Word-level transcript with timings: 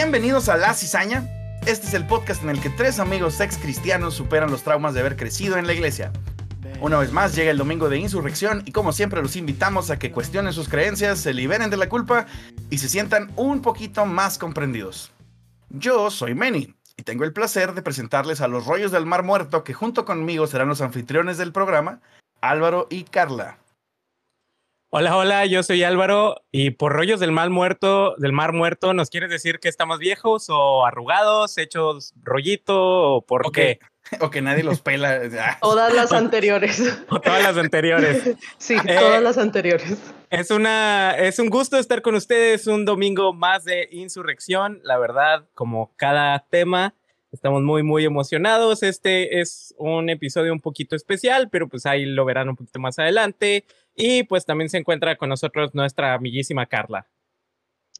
Bienvenidos 0.00 0.48
a 0.48 0.56
La 0.56 0.74
Cizaña. 0.74 1.28
Este 1.66 1.88
es 1.88 1.92
el 1.92 2.06
podcast 2.06 2.44
en 2.44 2.50
el 2.50 2.60
que 2.60 2.70
tres 2.70 3.00
amigos 3.00 3.40
ex 3.40 3.58
cristianos 3.58 4.14
superan 4.14 4.48
los 4.48 4.62
traumas 4.62 4.94
de 4.94 5.00
haber 5.00 5.16
crecido 5.16 5.56
en 5.56 5.66
la 5.66 5.72
iglesia. 5.72 6.12
Una 6.80 6.98
vez 6.98 7.10
más 7.10 7.34
llega 7.34 7.50
el 7.50 7.58
domingo 7.58 7.88
de 7.88 7.98
insurrección 7.98 8.62
y 8.64 8.70
como 8.70 8.92
siempre 8.92 9.20
los 9.20 9.34
invitamos 9.34 9.90
a 9.90 9.98
que 9.98 10.12
cuestionen 10.12 10.52
sus 10.52 10.68
creencias, 10.68 11.18
se 11.18 11.34
liberen 11.34 11.68
de 11.68 11.78
la 11.78 11.88
culpa 11.88 12.26
y 12.70 12.78
se 12.78 12.88
sientan 12.88 13.32
un 13.34 13.60
poquito 13.60 14.06
más 14.06 14.38
comprendidos. 14.38 15.10
Yo 15.68 16.12
soy 16.12 16.36
Manny 16.36 16.76
y 16.96 17.02
tengo 17.02 17.24
el 17.24 17.32
placer 17.32 17.74
de 17.74 17.82
presentarles 17.82 18.40
a 18.40 18.46
los 18.46 18.66
rollos 18.66 18.92
del 18.92 19.04
mar 19.04 19.24
muerto 19.24 19.64
que 19.64 19.74
junto 19.74 20.04
conmigo 20.04 20.46
serán 20.46 20.68
los 20.68 20.80
anfitriones 20.80 21.38
del 21.38 21.50
programa, 21.50 22.02
Álvaro 22.40 22.86
y 22.88 23.02
Carla. 23.02 23.58
Hola, 24.90 25.18
hola, 25.18 25.44
yo 25.44 25.62
soy 25.62 25.82
Álvaro 25.82 26.36
y 26.50 26.70
por 26.70 26.94
rollos 26.94 27.20
del 27.20 27.30
mal 27.30 27.50
muerto, 27.50 28.14
del 28.16 28.32
mar 28.32 28.54
muerto, 28.54 28.94
¿nos 28.94 29.10
quieres 29.10 29.28
decir 29.28 29.58
que 29.58 29.68
estamos 29.68 29.98
viejos 29.98 30.46
o 30.48 30.86
arrugados, 30.86 31.58
hechos 31.58 32.14
rollito 32.22 32.74
o 33.16 33.20
por 33.20 33.52
qué? 33.52 33.80
O 34.22 34.30
que 34.30 34.40
nadie 34.40 34.64
los 34.64 34.80
pela. 34.80 35.20
Todas 35.60 35.92
las 35.92 36.12
anteriores. 36.12 36.82
O 37.10 37.20
todas 37.20 37.42
las 37.42 37.58
anteriores. 37.58 38.34
Sí, 38.56 38.74
eh, 38.86 38.96
todas 38.98 39.22
las 39.22 39.36
anteriores. 39.36 39.98
Es 40.30 40.50
una, 40.50 41.14
es 41.18 41.38
un 41.38 41.50
gusto 41.50 41.76
estar 41.76 42.00
con 42.00 42.14
ustedes 42.14 42.66
un 42.66 42.86
domingo 42.86 43.34
más 43.34 43.64
de 43.64 43.90
insurrección. 43.92 44.80
La 44.82 44.96
verdad, 44.96 45.44
como 45.52 45.92
cada 45.96 46.38
tema, 46.48 46.94
estamos 47.32 47.60
muy, 47.62 47.82
muy 47.82 48.06
emocionados. 48.06 48.82
Este 48.82 49.40
es 49.40 49.74
un 49.76 50.08
episodio 50.08 50.54
un 50.54 50.60
poquito 50.60 50.96
especial, 50.96 51.50
pero 51.50 51.68
pues 51.68 51.84
ahí 51.84 52.06
lo 52.06 52.24
verán 52.24 52.48
un 52.48 52.56
poquito 52.56 52.80
más 52.80 52.98
adelante. 52.98 53.66
Y 53.98 54.22
pues 54.22 54.46
también 54.46 54.70
se 54.70 54.78
encuentra 54.78 55.16
con 55.16 55.28
nosotros 55.28 55.74
nuestra 55.74 56.14
amiguísima 56.14 56.66
Carla. 56.66 57.08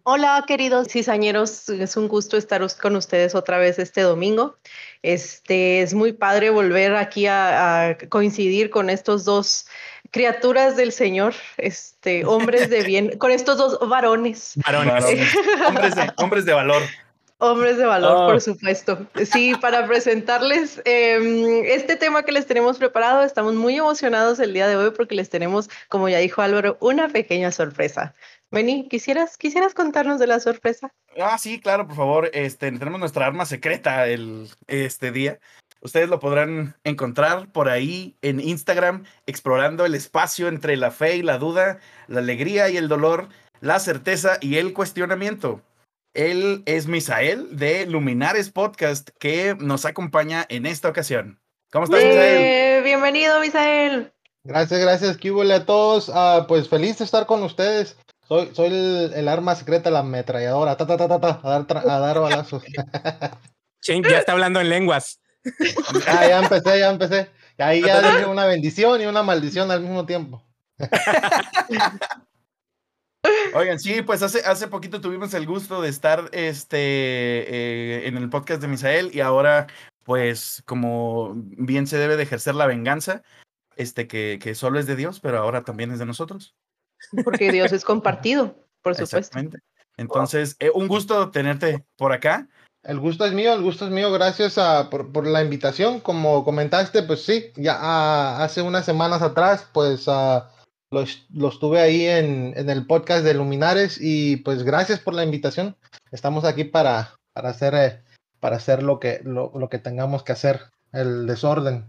Hola, 0.05 0.45
queridos 0.47 0.89
cizañeros, 0.89 1.69
es 1.69 1.97
un 1.97 2.07
gusto 2.07 2.37
estar 2.37 2.65
con 2.81 2.97
ustedes 2.97 3.35
otra 3.35 3.59
vez 3.59 3.81
este 3.81 4.03
domingo. 4.03 4.57
Este 5.03 5.83
es 5.83 5.93
muy 5.93 6.13
padre 6.13 6.51
volver 6.51 6.95
aquí 6.95 7.27
a, 7.27 7.99
coincidir 8.09 8.71
con 8.71 8.91
estos 8.91 9.25
dos 9.25 9.67
criaturas 10.11 10.77
del 10.77 10.93
Señor, 10.93 11.35
este, 11.57 12.25
hombres 12.25 12.71
de 12.71 12.83
bien, 12.85 13.19
con 13.19 13.33
estos 13.33 13.59
dos 13.59 13.79
varones. 13.87 14.53
Varones. 14.65 15.05
hombres, 15.69 15.95
de, 15.97 16.12
hombres 16.17 16.45
de 16.45 16.55
valor. 16.55 16.83
Hombres 17.41 17.77
de 17.77 17.84
valor, 17.84 18.27
por 18.27 18.34
oh. 18.34 18.41
supuesto. 18.41 19.06
Sí, 19.25 19.55
para 19.61 19.86
presentarles 19.86 20.83
em, 20.84 21.64
este 21.67 21.94
tema 21.94 22.25
que 22.25 22.33
les 22.33 22.47
tenemos 22.47 22.78
preparado, 22.78 23.22
estamos 23.22 23.55
muy 23.55 23.77
emocionados 23.77 24.41
el 24.41 24.53
día 24.53 24.67
de 24.67 24.75
hoy 24.75 24.91
porque 24.91 25.14
les 25.14 25.31
tenemos, 25.31 25.70
como 25.89 26.09
ya 26.09 26.19
dijo 26.19 26.42
Álvaro, 26.42 26.77
una 26.81 27.09
pequeña 27.09 27.53
sorpresa. 27.53 28.15
Benny, 28.50 28.88
¿quisieras, 28.88 29.37
¿quisieras 29.37 29.72
contarnos 29.72 30.19
de 30.19 30.27
la 30.27 30.41
sorpresa? 30.41 30.93
Ah, 31.21 31.38
sí, 31.38 31.60
claro, 31.60 31.87
por 31.87 31.97
favor. 31.97 32.31
Este, 32.32 32.72
tenemos 32.72 32.98
nuestra 32.98 33.27
arma 33.27 33.47
secreta 33.47 34.09
el, 34.09 34.48
este 34.66 35.12
día. 35.12 35.38
Ustedes 35.81 36.09
lo 36.09 36.19
podrán 36.19 36.75
encontrar 36.82 37.53
por 37.53 37.69
ahí 37.69 38.16
en 38.21 38.41
Instagram, 38.41 39.04
explorando 39.27 39.87
el 39.87 39.94
espacio 39.94 40.48
entre 40.48 40.77
la 40.77 40.91
fe 40.91 41.16
y 41.16 41.22
la 41.22 41.38
duda, 41.38 41.78
la 42.09 42.19
alegría 42.19 42.69
y 42.69 42.77
el 42.77 42.88
dolor, 42.88 43.28
la 43.60 43.78
certeza 43.78 44.38
y 44.41 44.56
el 44.56 44.72
cuestionamiento. 44.72 45.62
Él 46.15 46.63
es 46.67 46.87
Misael 46.87 47.57
de 47.57 47.87
Luminares 47.87 48.51
Podcast, 48.51 49.11
que 49.21 49.57
nos 49.59 49.85
acompaña 49.85 50.45
en 50.49 50.67
esta 50.67 50.89
ocasión. 50.89 51.41
¿Cómo 51.71 51.85
estás, 51.85 52.03
Misael? 52.03 52.83
Bienvenido, 52.83 53.41
Misael. 53.41 54.13
Gracias, 54.45 54.81
gracias, 54.81 55.17
Kibule 55.17 55.55
a 55.55 55.67
todos. 55.67 56.11
Ah, 56.13 56.47
pues 56.49 56.69
feliz 56.69 56.99
de 56.99 57.05
estar 57.05 57.27
con 57.27 57.43
ustedes. 57.43 57.97
Soy, 58.27 58.51
soy 58.55 58.69
el, 58.69 59.29
arma 59.29 59.55
secreta, 59.55 59.91
la 59.91 60.01
ametralladora, 60.01 60.77
ta, 60.77 60.87
ta, 60.87 60.97
ta, 60.97 61.09
ta, 61.09 61.21
ta 61.21 61.41
a, 61.43 61.49
dar 61.61 61.89
a 61.89 61.99
dar 61.99 62.21
balazos. 62.21 62.63
ya 63.83 64.19
está 64.19 64.33
hablando 64.33 64.61
en 64.61 64.69
lenguas. 64.69 65.21
Ah, 66.07 66.27
ya 66.27 66.41
empecé, 66.41 66.79
ya 66.79 66.91
empecé. 66.91 67.31
Ahí 67.59 67.83
ya 67.83 68.01
dije 68.01 68.27
una 68.27 68.47
bendición 68.47 69.01
y 69.01 69.07
una 69.07 69.23
maldición 69.23 69.71
al 69.71 69.81
mismo 69.81 70.07
tiempo. 70.07 70.43
Oigan, 73.55 73.78
sí, 73.78 74.03
pues 74.03 74.22
hace, 74.22 74.41
hace 74.41 74.69
poquito 74.69 75.00
tuvimos 75.00 75.34
el 75.34 75.47
gusto 75.47 75.81
de 75.81 75.89
estar 75.89 76.28
este, 76.33 76.78
eh, 76.78 78.09
en 78.09 78.16
el 78.16 78.28
podcast 78.28 78.61
de 78.61 78.69
Misael 78.69 79.11
y 79.15 79.21
ahora, 79.21 79.66
pues, 80.05 80.62
como 80.66 81.33
bien 81.34 81.87
se 81.87 81.99
debe 81.99 82.16
de 82.16 82.22
ejercer 82.22 82.55
la 82.55 82.66
venganza, 82.66 83.22
este, 83.77 84.06
que, 84.06 84.39
que 84.41 84.55
solo 84.55 84.78
es 84.78 84.87
de 84.87 84.97
Dios, 84.97 85.21
pero 85.21 85.39
ahora 85.39 85.62
también 85.62 85.93
es 85.93 85.99
de 85.99 86.06
nosotros. 86.06 86.55
Porque 87.25 87.53
Dios 87.53 87.72
es 87.72 87.84
compartido, 87.84 88.66
por 88.83 88.94
supuesto. 88.94 89.19
Exactamente. 89.19 89.59
Entonces, 89.97 90.56
eh, 90.60 90.71
un 90.72 90.89
gusto 90.89 91.31
tenerte 91.31 91.84
por 91.97 92.12
acá. 92.12 92.49
El 92.84 93.00
gusto 93.00 93.25
es 93.27 93.33
mío, 93.33 93.53
el 93.53 93.62
gusto 93.62 93.84
es 93.84 93.91
mío, 93.91 94.10
gracias 94.12 94.56
a, 94.56 94.89
por, 94.89 95.27
la 95.27 95.43
invitación. 95.43 96.00
Como 96.00 96.45
comentaste, 96.45 97.03
pues 97.03 97.25
sí, 97.25 97.53
ya 97.56 98.43
hace 98.43 98.62
unas 98.62 98.84
semanas 98.84 99.21
atrás, 99.21 99.69
pues 99.72 100.06
los, 100.91 101.26
los, 101.32 101.60
tuve 101.60 101.81
ahí 101.81 102.06
en, 102.06 102.53
en, 102.56 102.71
el 102.71 102.87
podcast 102.87 103.25
de 103.25 103.34
Luminares 103.34 103.99
y 104.00 104.37
pues 104.38 104.62
gracias 104.62 105.00
por 105.00 105.15
la 105.15 105.25
invitación. 105.25 105.76
Estamos 106.10 106.44
aquí 106.44 106.65
para, 106.65 107.15
para, 107.32 107.50
hacer, 107.50 107.75
eh, 107.75 108.03
para 108.41 108.56
hacer 108.56 108.82
lo 108.82 108.98
que, 108.98 109.21
lo, 109.25 109.53
lo 109.54 109.69
que 109.69 109.78
tengamos 109.78 110.22
que 110.22 110.32
hacer, 110.32 110.60
el 110.93 111.27
desorden. 111.27 111.87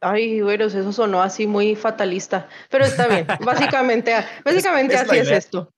Ay, 0.00 0.40
bueno, 0.40 0.64
eso 0.64 0.92
sonó 0.92 1.20
así 1.22 1.46
muy 1.46 1.76
fatalista, 1.76 2.48
pero 2.70 2.86
está 2.86 3.06
bien. 3.06 3.26
Básicamente, 3.44 4.14
básicamente 4.44 4.96
así 4.96 5.18
es 5.18 5.30
esto. 5.30 5.70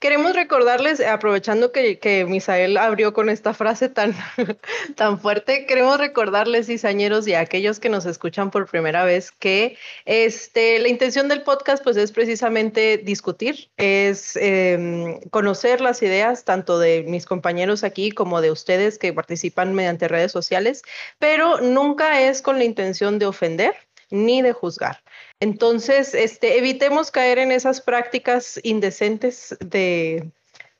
Queremos 0.00 0.34
recordarles, 0.34 1.00
aprovechando 1.00 1.70
que, 1.70 1.98
que, 1.98 2.24
Misael 2.24 2.78
abrió 2.78 3.12
con 3.12 3.28
esta 3.28 3.52
frase 3.52 3.90
tan, 3.90 4.14
tan 4.96 5.20
fuerte, 5.20 5.66
queremos 5.66 5.98
recordarles, 5.98 6.66
cizañeros 6.66 7.28
y 7.28 7.34
a 7.34 7.40
aquellos 7.40 7.78
que 7.78 7.90
nos 7.90 8.06
escuchan 8.06 8.50
por 8.50 8.70
primera 8.70 9.04
vez, 9.04 9.30
que 9.30 9.76
este, 10.06 10.78
la 10.78 10.88
intención 10.88 11.28
del 11.28 11.42
podcast 11.42 11.84
pues, 11.84 11.98
es 11.98 12.10
precisamente 12.10 12.96
discutir, 12.96 13.70
es 13.76 14.34
em, 14.36 15.20
conocer 15.28 15.82
las 15.82 16.02
ideas 16.02 16.44
tanto 16.44 16.78
de 16.78 17.04
mis 17.06 17.26
compañeros 17.26 17.84
aquí 17.84 18.10
como 18.12 18.40
de 18.40 18.50
ustedes 18.50 18.98
que 18.98 19.12
participan 19.12 19.74
mediante 19.74 20.08
redes 20.08 20.32
sociales, 20.32 20.82
pero 21.18 21.60
nunca 21.60 22.22
es 22.22 22.40
con 22.40 22.56
la 22.56 22.64
intención 22.64 23.18
de 23.18 23.26
ofender 23.26 23.74
ni 24.10 24.40
de 24.40 24.52
juzgar. 24.52 25.02
Entonces, 25.40 26.14
este, 26.14 26.58
evitemos 26.58 27.10
caer 27.10 27.38
en 27.38 27.52
esas 27.52 27.80
prácticas 27.80 28.58
indecentes 28.64 29.56
de, 29.60 30.30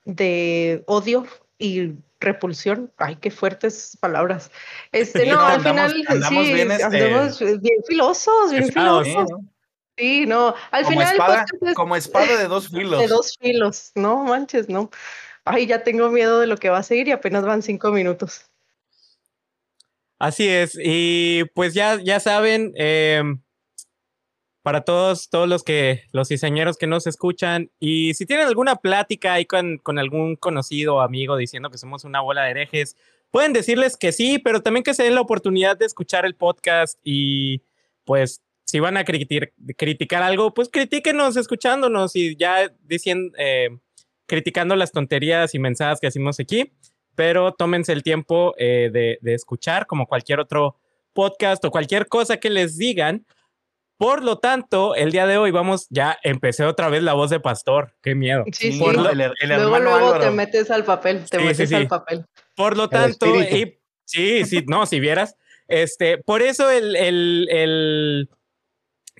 de 0.04 0.82
odio 0.86 1.26
y 1.58 1.92
repulsión. 2.20 2.92
Ay, 2.96 3.16
qué 3.16 3.30
fuertes 3.30 3.96
palabras. 4.00 4.50
Este, 4.90 5.26
no, 5.26 5.40
al 5.40 5.60
final 5.60 5.92
sí, 6.28 6.52
bien, 6.52 6.72
este... 6.72 7.58
bien 7.58 7.82
filosos, 7.86 8.50
bien 8.50 8.72
filosos. 8.72 9.30
Sí, 9.96 10.26
no, 10.26 10.54
al 10.70 10.84
como 10.84 11.00
final. 11.00 11.12
Espada, 11.12 11.46
Como 11.74 11.96
espada 11.96 12.36
de 12.36 12.48
dos 12.48 12.68
filos. 12.68 13.00
De 13.00 13.08
dos 13.08 13.36
filos, 13.40 13.92
no 13.94 14.24
manches, 14.24 14.68
no. 14.68 14.90
Ay, 15.44 15.66
ya 15.66 15.82
tengo 15.82 16.10
miedo 16.10 16.40
de 16.40 16.46
lo 16.46 16.56
que 16.56 16.68
va 16.68 16.78
a 16.78 16.82
seguir 16.82 17.08
y 17.08 17.12
apenas 17.12 17.44
van 17.44 17.62
cinco 17.62 17.90
minutos. 17.90 18.44
Así 20.20 20.48
es, 20.48 20.76
y 20.80 21.44
pues 21.54 21.74
ya, 21.74 21.98
ya 22.02 22.18
saben, 22.18 22.72
eh, 22.76 23.22
para 24.68 24.82
todos, 24.82 25.30
todos 25.30 25.48
los 25.48 25.62
que, 25.62 26.02
los 26.12 26.28
diseñeros 26.28 26.76
que 26.76 26.86
nos 26.86 27.06
escuchan. 27.06 27.70
Y 27.80 28.12
si 28.12 28.26
tienen 28.26 28.46
alguna 28.46 28.76
plática 28.76 29.32
ahí 29.32 29.46
con, 29.46 29.80
algún 29.98 30.36
conocido 30.36 30.96
o 30.96 31.00
amigo 31.00 31.38
diciendo 31.38 31.70
que 31.70 31.78
somos 31.78 32.04
una 32.04 32.20
bola 32.20 32.44
de 32.44 32.50
herejes, 32.50 32.94
pueden 33.30 33.54
decirles 33.54 33.96
que 33.96 34.12
sí, 34.12 34.38
pero 34.38 34.60
también 34.60 34.84
que 34.84 34.92
se 34.92 35.04
den 35.04 35.14
la 35.14 35.22
oportunidad 35.22 35.78
de 35.78 35.86
escuchar 35.86 36.26
el 36.26 36.34
podcast 36.34 36.98
y 37.02 37.62
pues 38.04 38.42
si 38.66 38.78
van 38.78 38.98
a 38.98 39.04
criticar 39.06 40.22
algo, 40.22 40.52
pues 40.52 40.68
critíquenos 40.68 41.38
escuchándonos 41.38 42.14
y 42.14 42.36
ya 42.36 42.70
diciendo, 42.84 43.34
eh, 43.38 43.70
criticando 44.26 44.76
las 44.76 44.92
tonterías 44.92 45.54
y 45.54 45.58
mensajes 45.58 45.98
que 45.98 46.08
hacemos 46.08 46.40
aquí, 46.40 46.74
pero 47.14 47.54
tómense 47.54 47.94
el 47.94 48.02
tiempo 48.02 48.54
eh, 48.58 48.90
de 48.92 49.32
escuchar 49.32 49.86
como 49.86 50.06
cualquier 50.06 50.40
otro 50.40 50.76
podcast 51.14 51.64
o 51.64 51.70
cualquier 51.70 52.06
cosa 52.06 52.36
que 52.36 52.50
les 52.50 52.76
digan, 52.76 53.24
por 53.98 54.22
lo 54.22 54.38
tanto, 54.38 54.94
el 54.94 55.10
día 55.10 55.26
de 55.26 55.38
hoy 55.38 55.50
vamos, 55.50 55.88
ya 55.90 56.16
empecé 56.22 56.64
otra 56.64 56.88
vez 56.88 57.02
la 57.02 57.14
voz 57.14 57.30
de 57.30 57.40
pastor. 57.40 57.94
Qué 58.00 58.14
miedo. 58.14 58.44
Sí, 58.52 58.72
sí. 58.72 58.78
luego, 58.78 59.78
luego 59.80 60.18
te 60.20 60.30
metes 60.30 60.70
al 60.70 60.84
papel, 60.84 61.24
te 61.28 61.38
metes 61.40 61.72
al 61.72 61.88
papel. 61.88 62.24
Por 62.54 62.76
lo 62.76 62.88
tanto, 62.88 63.26
sí, 64.04 64.44
sí, 64.44 64.64
no, 64.68 64.86
si 64.86 65.00
vieras, 65.00 65.36
este, 65.66 66.18
por 66.18 66.42
eso 66.42 66.70
el, 66.70 66.96
el, 66.96 67.48
el 67.50 68.30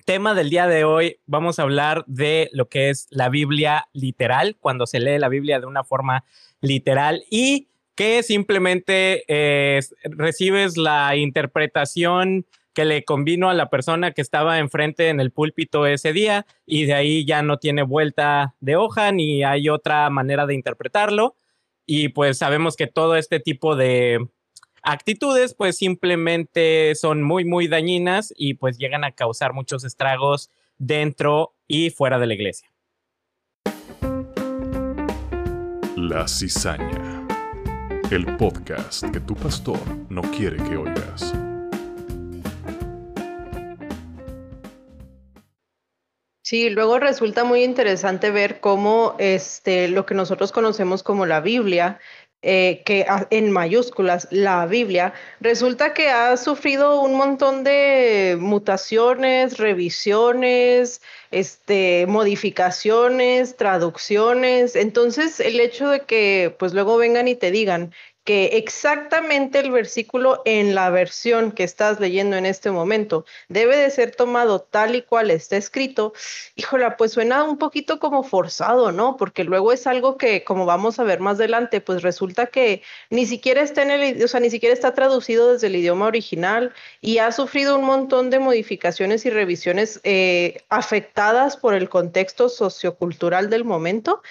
tema 0.05 0.33
del 0.33 0.49
día 0.49 0.65
de 0.65 0.85
hoy 0.85 1.19
vamos 1.25 1.59
a 1.59 1.63
hablar 1.63 2.03
de 2.07 2.49
lo 2.53 2.69
que 2.69 2.89
es 2.89 3.07
la 3.11 3.29
Biblia 3.29 3.89
literal, 3.93 4.57
cuando 4.59 4.87
se 4.87 4.99
lee 4.99 5.19
la 5.19 5.29
Biblia 5.29 5.59
de 5.59 5.67
una 5.67 5.83
forma 5.83 6.23
literal 6.61 7.23
y 7.29 7.67
que 7.95 8.23
simplemente 8.23 9.25
eh, 9.27 9.81
recibes 10.03 10.77
la 10.77 11.15
interpretación 11.17 12.45
que 12.73 12.85
le 12.85 13.03
convino 13.03 13.49
a 13.49 13.53
la 13.53 13.69
persona 13.69 14.11
que 14.11 14.21
estaba 14.21 14.59
enfrente 14.59 15.09
en 15.09 15.19
el 15.19 15.31
púlpito 15.31 15.85
ese 15.85 16.13
día 16.13 16.45
y 16.65 16.85
de 16.85 16.93
ahí 16.93 17.25
ya 17.25 17.41
no 17.41 17.57
tiene 17.57 17.83
vuelta 17.83 18.55
de 18.59 18.75
hoja 18.75 19.11
ni 19.11 19.43
hay 19.43 19.69
otra 19.69 20.09
manera 20.09 20.45
de 20.45 20.55
interpretarlo. 20.55 21.35
y 21.85 22.09
pues 22.09 22.37
sabemos 22.37 22.75
que 22.75 22.87
todo 22.87 23.15
este 23.15 23.39
tipo 23.39 23.75
de 23.75 24.19
actitudes 24.83 25.53
pues 25.55 25.77
simplemente 25.77 26.93
son 26.95 27.23
muy 27.23 27.45
muy 27.45 27.67
dañinas 27.67 28.33
y 28.37 28.55
pues 28.55 28.77
llegan 28.77 29.03
a 29.03 29.11
causar 29.11 29.53
muchos 29.53 29.83
estragos 29.83 30.49
dentro 30.77 31.55
y 31.67 31.89
fuera 31.89 32.19
de 32.19 32.27
la 32.27 32.33
iglesia. 32.33 32.69
La 35.95 36.27
cizaña. 36.27 37.27
El 38.09 38.37
podcast 38.37 39.03
que 39.11 39.19
tu 39.19 39.35
pastor 39.35 39.79
no 40.09 40.21
quiere 40.21 40.57
que 40.57 40.77
oigas. 40.77 41.33
Sí, 46.49 46.71
luego 46.71 46.97
resulta 46.97 47.43
muy 47.43 47.63
interesante 47.63 48.31
ver 48.31 48.59
cómo 48.59 49.15
este, 49.19 49.87
lo 49.87 50.07
que 50.07 50.15
nosotros 50.15 50.51
conocemos 50.51 51.03
como 51.03 51.27
la 51.27 51.41
Biblia, 51.41 51.99
eh, 52.41 52.81
que 52.85 53.05
en 53.29 53.51
mayúsculas, 53.51 54.27
la 54.31 54.65
Biblia, 54.65 55.13
resulta 55.41 55.93
que 55.93 56.09
ha 56.09 56.35
sufrido 56.37 57.01
un 57.01 57.13
montón 57.13 57.63
de 57.63 58.35
mutaciones, 58.39 59.59
revisiones, 59.59 61.03
este, 61.29 62.07
modificaciones, 62.07 63.55
traducciones. 63.55 64.75
Entonces, 64.75 65.39
el 65.39 65.59
hecho 65.59 65.89
de 65.89 65.99
que 66.01 66.55
pues 66.57 66.73
luego 66.73 66.97
vengan 66.97 67.27
y 67.27 67.35
te 67.35 67.51
digan 67.51 67.93
que 68.29 68.57
exactamente 68.57 69.57
el 69.57 69.71
versículo 69.71 70.43
en 70.45 70.75
la 70.75 70.91
versión 70.91 71.51
que 71.51 71.63
estás 71.63 71.99
leyendo 71.99 72.35
en 72.37 72.45
este 72.45 72.69
momento 72.69 73.25
debe 73.47 73.75
de 73.75 73.89
ser 73.89 74.15
tomado 74.15 74.59
tal 74.59 74.93
y 74.93 75.01
cual 75.01 75.31
está 75.31 75.57
escrito, 75.57 76.13
híjola, 76.55 76.95
pues 76.95 77.13
suena 77.13 77.43
un 77.43 77.57
poquito 77.57 77.97
como 77.97 78.21
forzado, 78.21 78.91
¿no? 78.91 79.17
Porque 79.17 79.43
luego 79.43 79.73
es 79.73 79.87
algo 79.87 80.15
que, 80.19 80.43
como 80.43 80.67
vamos 80.67 80.99
a 80.99 81.03
ver 81.05 81.21
más 81.21 81.37
adelante, 81.39 81.81
pues 81.81 82.03
resulta 82.03 82.45
que 82.45 82.83
ni 83.09 83.25
siquiera 83.25 83.63
está 83.63 83.81
en 83.81 83.89
el, 83.89 84.23
o 84.23 84.27
sea, 84.27 84.39
ni 84.39 84.51
siquiera 84.51 84.75
está 84.75 84.93
traducido 84.93 85.53
desde 85.53 85.65
el 85.65 85.77
idioma 85.77 86.05
original 86.05 86.71
y 87.01 87.17
ha 87.17 87.31
sufrido 87.31 87.79
un 87.79 87.85
montón 87.85 88.29
de 88.29 88.37
modificaciones 88.37 89.25
y 89.25 89.31
revisiones 89.31 90.01
eh, 90.03 90.61
afectadas 90.69 91.57
por 91.57 91.73
el 91.73 91.89
contexto 91.89 92.47
sociocultural 92.47 93.49
del 93.49 93.65
momento. 93.65 94.21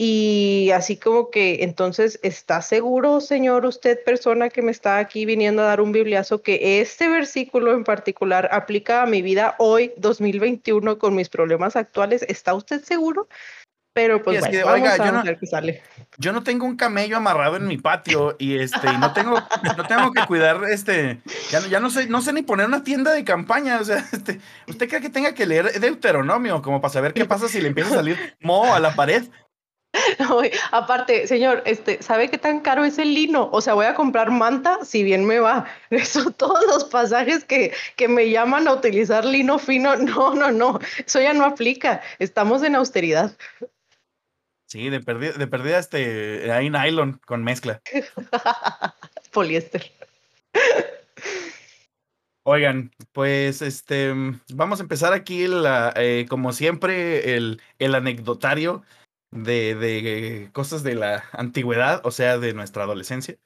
Y 0.00 0.70
así 0.76 0.96
como 0.96 1.28
que 1.28 1.64
entonces, 1.64 2.20
¿está 2.22 2.62
seguro, 2.62 3.20
señor, 3.20 3.66
usted, 3.66 3.98
persona 4.04 4.48
que 4.48 4.62
me 4.62 4.70
está 4.70 4.98
aquí 4.98 5.26
viniendo 5.26 5.62
a 5.62 5.66
dar 5.66 5.80
un 5.80 5.90
bibliazo, 5.90 6.40
que 6.40 6.80
este 6.80 7.08
versículo 7.08 7.72
en 7.74 7.82
particular 7.82 8.48
aplica 8.52 9.02
a 9.02 9.06
mi 9.06 9.22
vida 9.22 9.56
hoy, 9.58 9.92
2021, 9.96 10.98
con 10.98 11.16
mis 11.16 11.28
problemas 11.28 11.74
actuales? 11.74 12.24
¿Está 12.28 12.54
usted 12.54 12.84
seguro? 12.84 13.26
Pero 13.92 14.22
pues 14.22 14.40
bueno, 14.40 14.64
vamos 14.64 14.88
a 14.88 14.96
yo 14.98 15.12
no, 15.12 15.24
ver 15.24 15.38
qué 15.40 15.46
sale. 15.48 15.82
Yo 16.18 16.32
no 16.32 16.44
tengo 16.44 16.64
un 16.64 16.76
camello 16.76 17.16
amarrado 17.16 17.56
en 17.56 17.66
mi 17.66 17.78
patio 17.78 18.36
y 18.38 18.56
este 18.56 18.92
y 18.92 18.98
no 18.98 19.12
tengo 19.12 19.42
no 19.76 19.86
tengo 19.88 20.12
que 20.12 20.24
cuidar 20.26 20.60
este 20.70 21.20
ya, 21.50 21.66
ya 21.66 21.80
no 21.80 21.90
sé 21.90 22.06
no 22.06 22.20
sé 22.20 22.32
ni 22.32 22.42
poner 22.42 22.66
una 22.66 22.84
tienda 22.84 23.12
de 23.12 23.24
campaña, 23.24 23.80
o 23.80 23.84
sea, 23.84 24.06
este, 24.12 24.38
usted 24.68 24.88
cree 24.88 25.00
que 25.00 25.10
tenga 25.10 25.34
que 25.34 25.46
leer 25.46 25.80
Deuteronomio 25.80 26.62
como 26.62 26.80
para 26.80 26.92
saber 26.92 27.12
qué 27.12 27.24
pasa 27.24 27.48
si 27.48 27.60
le 27.60 27.68
empieza 27.68 27.90
a 27.90 27.96
salir 27.96 28.36
moho 28.40 28.72
a 28.72 28.78
la 28.78 28.94
pared. 28.94 29.24
aparte, 30.72 31.26
señor, 31.26 31.62
este, 31.64 32.02
¿sabe 32.02 32.28
qué 32.30 32.38
tan 32.38 32.60
caro 32.60 32.84
es 32.84 32.98
el 32.98 33.14
lino? 33.14 33.48
O 33.52 33.60
sea, 33.60 33.74
voy 33.74 33.86
a 33.86 33.94
comprar 33.94 34.30
manta 34.30 34.84
si 34.84 35.02
bien 35.02 35.24
me 35.24 35.40
va. 35.40 35.66
Eso, 35.90 36.30
todos 36.30 36.64
los 36.66 36.84
pasajes 36.84 37.44
que, 37.44 37.72
que 37.96 38.08
me 38.08 38.30
llaman 38.30 38.68
a 38.68 38.74
utilizar 38.74 39.24
lino 39.24 39.58
fino, 39.58 39.96
no, 39.96 40.34
no, 40.34 40.50
no, 40.50 40.78
eso 41.04 41.20
ya 41.20 41.32
no 41.32 41.44
aplica. 41.44 42.02
Estamos 42.18 42.62
en 42.62 42.74
austeridad. 42.74 43.36
Sí, 44.66 44.90
de 44.90 45.00
perdida, 45.00 45.32
de 45.32 45.46
perdida 45.46 45.78
este, 45.78 46.52
hay 46.52 46.68
nylon 46.68 47.20
con 47.24 47.42
mezcla. 47.42 47.80
Poliéster. 49.32 49.90
Oigan, 52.42 52.90
pues 53.12 53.62
este, 53.62 54.12
vamos 54.52 54.80
a 54.80 54.82
empezar 54.82 55.14
aquí, 55.14 55.46
la, 55.46 55.92
eh, 55.96 56.26
como 56.28 56.52
siempre, 56.52 57.36
el, 57.36 57.62
el 57.78 57.94
anecdotario 57.94 58.82
de, 59.30 59.74
de, 59.74 60.50
cosas 60.52 60.82
de 60.82 60.94
la 60.94 61.24
antigüedad, 61.32 62.00
o 62.04 62.10
sea, 62.10 62.38
de 62.38 62.54
nuestra 62.54 62.84
adolescencia. 62.84 63.38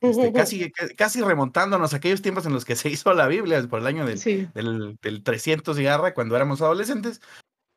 Este, 0.00 0.32
casi, 0.32 0.72
casi 0.96 1.20
remontándonos 1.20 1.92
a 1.92 1.98
aquellos 1.98 2.22
tiempos 2.22 2.46
en 2.46 2.54
los 2.54 2.64
que 2.64 2.74
se 2.74 2.88
hizo 2.88 3.12
la 3.12 3.26
Biblia, 3.26 3.62
por 3.68 3.80
el 3.80 3.86
año 3.86 4.06
del, 4.06 4.18
del, 4.54 4.98
del 5.02 5.22
300 5.22 5.78
y 5.78 5.82
garra, 5.82 6.14
cuando 6.14 6.36
éramos 6.36 6.62
adolescentes. 6.62 7.20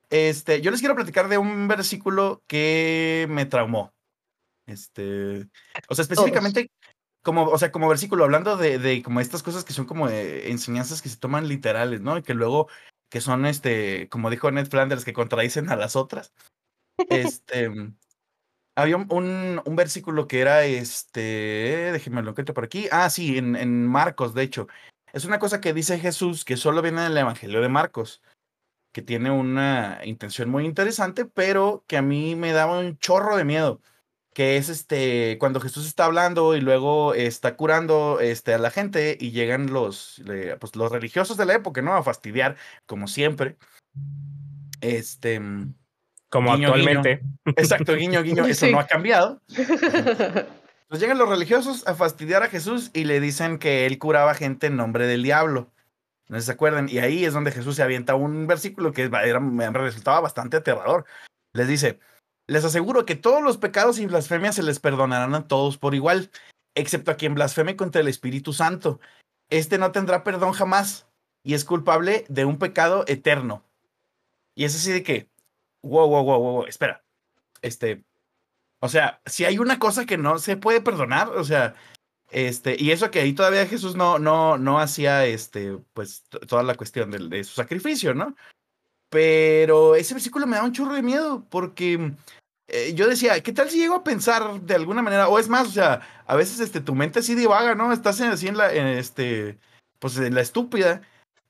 Este, 0.10 0.62
yo 0.62 0.72
les 0.72 0.80
quiero 0.80 0.96
platicar 0.96 1.28
de 1.28 1.38
un 1.38 1.68
versículo 1.68 2.44
que 2.48 3.26
me 3.30 3.46
traumó. 3.46 3.94
Este, 4.66 5.48
o 5.90 5.96
sea, 5.96 6.04
específicamente, 6.04 6.72
como, 7.24 7.46
o 7.46 7.58
sea, 7.58 7.72
como 7.72 7.90
versículo, 7.90 8.24
hablando 8.24 8.56
de, 8.56 8.80
de 8.80 9.04
como 9.04 9.20
estas 9.20 9.44
cosas 9.44 9.66
que 9.66 9.74
son 9.74 9.86
como 9.86 10.08
enseñanzas 10.08 11.02
que 11.02 11.10
se 11.10 11.18
toman 11.18 11.48
literales, 11.48 12.02
¿no? 12.02 12.18
Y 12.18 12.24
que 12.24 12.34
luego, 12.34 12.70
que 13.10 13.20
son, 13.20 13.46
este, 13.46 14.08
como 14.10 14.30
dijo 14.30 14.52
Ned 14.52 14.70
Flanders, 14.70 15.04
que 15.04 15.14
contradicen 15.14 15.70
a 15.70 15.76
las 15.76 15.96
otras. 15.96 16.34
Este, 17.10 17.70
había 18.76 18.98
un, 18.98 19.62
un, 19.64 19.76
versículo 19.76 20.28
que 20.28 20.42
era, 20.42 20.64
este, 20.66 21.92
déjenme 21.92 22.22
lo 22.24 22.32
encuentro 22.32 22.56
por 22.56 22.64
aquí. 22.66 22.88
Ah, 22.92 23.10
sí, 23.10 23.38
en, 23.38 23.56
en 23.56 23.86
Marcos, 23.88 24.34
de 24.34 24.44
hecho. 24.44 24.68
Es 25.14 25.26
una 25.26 25.40
cosa 25.40 25.62
que 25.62 25.74
dice 25.74 26.00
Jesús 26.00 26.44
que 26.44 26.58
solo 26.58 26.82
viene 26.82 27.06
en 27.06 27.12
el 27.12 27.18
Evangelio 27.18 27.62
de 27.62 27.70
Marcos, 27.70 28.24
que 28.92 29.04
tiene 29.04 29.30
una 29.32 30.00
intención 30.06 30.50
muy 30.50 30.66
interesante, 30.66 31.26
pero 31.26 31.84
que 31.88 31.98
a 31.98 32.02
mí 32.02 32.36
me 32.36 32.52
daba 32.52 32.80
un 32.80 32.98
chorro 32.98 33.38
de 33.38 33.46
miedo, 33.46 33.80
que 34.34 34.58
es 34.58 34.70
este, 34.70 35.38
cuando 35.40 35.60
Jesús 35.62 35.86
está 35.86 36.06
hablando 36.06 36.56
y 36.56 36.62
luego 36.62 37.14
está 37.14 37.56
curando 37.56 38.20
este, 38.22 38.56
a 38.56 38.58
la 38.58 38.72
gente 38.72 39.16
y 39.20 39.32
llegan 39.32 39.72
los, 39.72 40.22
pues, 40.60 40.76
los 40.76 40.92
religiosos 40.92 41.38
de 41.38 41.46
la 41.46 41.54
época, 41.54 41.84
¿no? 41.84 41.94
A 41.94 42.04
fastidiar, 42.04 42.58
como 42.88 43.08
siempre. 43.08 43.58
Este 44.82 45.40
como 46.34 46.52
actualmente. 46.52 47.22
Exacto, 47.46 47.94
guiño, 47.94 48.24
guiño, 48.24 48.44
eso 48.48 48.68
no 48.68 48.80
ha 48.80 48.88
cambiado. 48.88 49.40
Pues 50.90 51.02
llegan 51.02 51.18
los 51.18 51.30
religiosos 51.30 51.88
a 51.88 51.96
fastidiar 51.96 52.44
a 52.44 52.50
Jesús 52.50 52.92
y 52.94 53.06
le 53.06 53.20
dicen 53.20 53.58
que 53.58 53.88
él 53.88 53.98
curaba 53.98 54.36
gente 54.36 54.68
en 54.68 54.76
nombre 54.76 55.08
del 55.08 55.24
diablo. 55.24 55.72
No 56.28 56.40
se 56.40 56.52
acuerdan. 56.52 56.88
Y 56.88 57.00
ahí 57.00 57.26
es 57.26 57.34
donde 57.34 57.52
Jesús 57.52 57.78
se 57.78 57.82
avienta 57.82 58.14
un 58.14 58.46
versículo 58.46 58.92
que 58.92 59.10
era, 59.24 59.40
me 59.40 59.72
resultaba 59.72 60.20
bastante 60.20 60.58
aterrador. 60.58 61.06
Les 61.54 61.68
dice, 61.68 62.00
les 62.46 62.64
aseguro 62.64 63.08
que 63.08 63.16
todos 63.16 63.42
los 63.42 63.58
pecados 63.58 63.98
y 63.98 64.06
blasfemias 64.06 64.54
se 64.54 64.62
les 64.62 64.80
perdonarán 64.80 65.34
a 65.34 65.48
todos 65.48 65.80
por 65.80 65.96
igual, 65.96 66.30
excepto 66.76 67.10
a 67.10 67.16
quien 67.18 67.34
blasfeme 67.34 67.76
contra 67.76 68.02
el 68.02 68.08
Espíritu 68.08 68.54
Santo. 68.54 69.00
Este 69.50 69.80
no 69.80 69.92
tendrá 69.92 70.24
perdón 70.24 70.52
jamás 70.52 71.08
y 71.44 71.56
es 71.56 71.66
culpable 71.66 72.26
de 72.30 72.46
un 72.46 72.60
pecado 72.60 73.04
eterno. 73.08 73.64
Y 74.54 74.66
es 74.66 74.76
así 74.76 74.92
de 74.92 75.02
que, 75.02 75.33
wow, 75.84 76.08
wow, 76.08 76.24
wow, 76.24 76.40
wow, 76.40 76.66
espera. 76.66 77.04
Este, 77.62 78.04
o 78.80 78.90
sea, 78.90 79.22
si 79.26 79.46
hay 79.46 79.60
una 79.60 79.80
cosa 79.80 80.06
que 80.06 80.18
no 80.18 80.40
se 80.40 80.58
puede 80.58 80.82
perdonar, 80.82 81.30
o 81.30 81.44
sea, 81.44 81.76
este, 82.32 82.76
y 82.80 82.92
eso 82.92 83.12
que 83.12 83.20
ahí 83.20 83.34
todavía 83.34 83.68
Jesús 83.68 83.96
no, 83.96 84.20
no, 84.20 84.58
no 84.58 84.80
hacía, 84.80 85.26
este, 85.26 85.78
pues, 85.94 86.24
toda 86.48 86.64
la 86.64 86.76
cuestión 86.76 87.12
de, 87.12 87.20
de, 87.30 87.44
su 87.44 87.54
sacrificio, 87.54 88.14
¿no? 88.16 88.36
Pero 89.10 89.96
ese 89.96 90.16
versículo 90.16 90.48
me 90.48 90.58
da 90.58 90.64
un 90.64 90.74
churro 90.74 90.94
de 90.96 91.04
miedo, 91.04 91.46
porque 91.50 92.14
eh, 92.68 92.94
yo 92.96 93.08
decía, 93.08 93.42
¿qué 93.44 93.54
tal 93.54 93.70
si 93.70 93.78
llego 93.78 93.96
a 93.96 94.04
pensar 94.04 94.62
de 94.62 94.76
alguna 94.76 95.02
manera? 95.04 95.28
O 95.30 95.38
es 95.38 95.48
más, 95.48 95.68
o 95.68 95.72
sea, 95.72 96.02
a 96.26 96.36
veces, 96.36 96.60
este, 96.60 96.82
tu 96.82 96.96
mente 96.96 97.20
así 97.20 97.36
divaga, 97.36 97.76
¿no? 97.76 97.94
Estás 97.94 98.20
así 98.22 98.48
en 98.48 98.58
la, 98.58 98.74
en 98.74 98.88
este, 98.88 99.60
pues, 100.00 100.18
en 100.18 100.34
la 100.34 100.42
estúpida, 100.42 101.02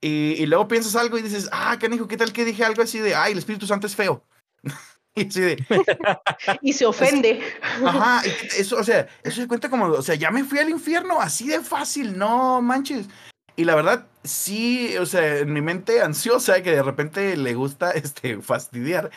y, 0.03 0.33
y, 0.33 0.45
luego 0.47 0.67
piensas 0.67 0.97
algo 0.97 1.17
y 1.17 1.21
dices, 1.21 1.47
ah, 1.53 1.77
canijo, 1.79 2.09
¿qué 2.09 2.17
tal 2.17 2.33
que 2.33 2.43
dije 2.43 2.65
algo 2.65 2.81
así 2.81 2.99
de, 2.99 3.15
ay, 3.15 3.31
el 3.31 3.37
Espíritu 3.37 3.65
Santo 3.65 3.87
es 3.87 3.95
feo? 3.95 4.21
y, 5.15 5.27
así 5.27 5.39
de, 5.39 5.65
y 6.61 6.73
se 6.73 6.85
ofende. 6.85 7.41
ajá, 7.85 8.21
eso, 8.57 8.75
o 8.77 8.83
sea, 8.83 9.07
eso 9.23 9.41
se 9.41 9.47
cuenta 9.47 9.69
como, 9.69 9.85
o 9.85 10.01
sea, 10.01 10.15
ya 10.15 10.29
me 10.29 10.43
fui 10.43 10.59
al 10.59 10.69
infierno, 10.69 11.21
así 11.21 11.47
de 11.47 11.61
fácil, 11.61 12.17
no 12.17 12.61
manches. 12.61 13.07
Y 13.55 13.63
la 13.63 13.75
verdad, 13.75 14.07
sí, 14.25 14.97
o 14.97 15.05
sea, 15.05 15.37
en 15.37 15.53
mi 15.53 15.61
mente 15.61 16.01
ansiosa, 16.01 16.61
que 16.61 16.71
de 16.71 16.83
repente 16.83 17.37
le 17.37 17.53
gusta 17.53 17.91
este, 17.91 18.41
fastidiar, 18.41 19.09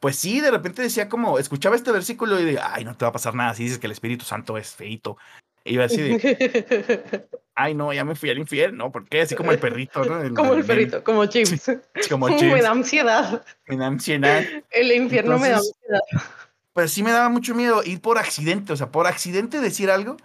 pues 0.00 0.16
sí, 0.16 0.40
de 0.40 0.50
repente 0.50 0.82
decía 0.82 1.08
como, 1.08 1.38
escuchaba 1.38 1.76
este 1.76 1.92
versículo 1.92 2.40
y 2.40 2.44
de, 2.44 2.58
ay, 2.60 2.84
no 2.84 2.96
te 2.96 3.04
va 3.04 3.10
a 3.10 3.12
pasar 3.12 3.36
nada 3.36 3.54
si 3.54 3.62
dices 3.62 3.78
que 3.78 3.86
el 3.86 3.92
Espíritu 3.92 4.24
Santo 4.24 4.58
es 4.58 4.74
feito. 4.74 5.16
Iba 5.64 5.84
así 5.84 6.02
de, 6.02 7.28
ay, 7.54 7.74
no, 7.74 7.92
ya 7.92 8.04
me 8.04 8.14
fui 8.14 8.30
al 8.30 8.38
infierno, 8.38 8.90
¿por 8.90 9.08
qué? 9.08 9.22
Así 9.22 9.34
como 9.34 9.52
el 9.52 9.58
perrito, 9.58 10.04
¿no? 10.04 10.20
El, 10.22 10.34
como 10.34 10.52
el, 10.52 10.60
el 10.60 10.64
perrito, 10.64 11.04
como 11.04 11.24
James. 11.26 11.70
Como 12.08 12.26
James. 12.26 12.42
Me 12.52 12.62
da 12.62 12.70
ansiedad. 12.70 13.44
Me 13.66 13.76
da 13.76 13.86
ansiedad. 13.86 14.44
El 14.70 14.92
infierno 14.92 15.36
Entonces, 15.36 15.48
me 15.48 15.92
da 15.92 15.98
ansiedad. 16.00 16.30
Pues 16.72 16.90
sí 16.90 17.02
me 17.02 17.12
daba 17.12 17.28
mucho 17.28 17.54
miedo 17.54 17.82
ir 17.84 18.00
por 18.00 18.18
accidente, 18.18 18.72
o 18.72 18.76
sea, 18.76 18.90
por 18.90 19.06
accidente 19.06 19.60
decir 19.60 19.90
algo 19.90 20.16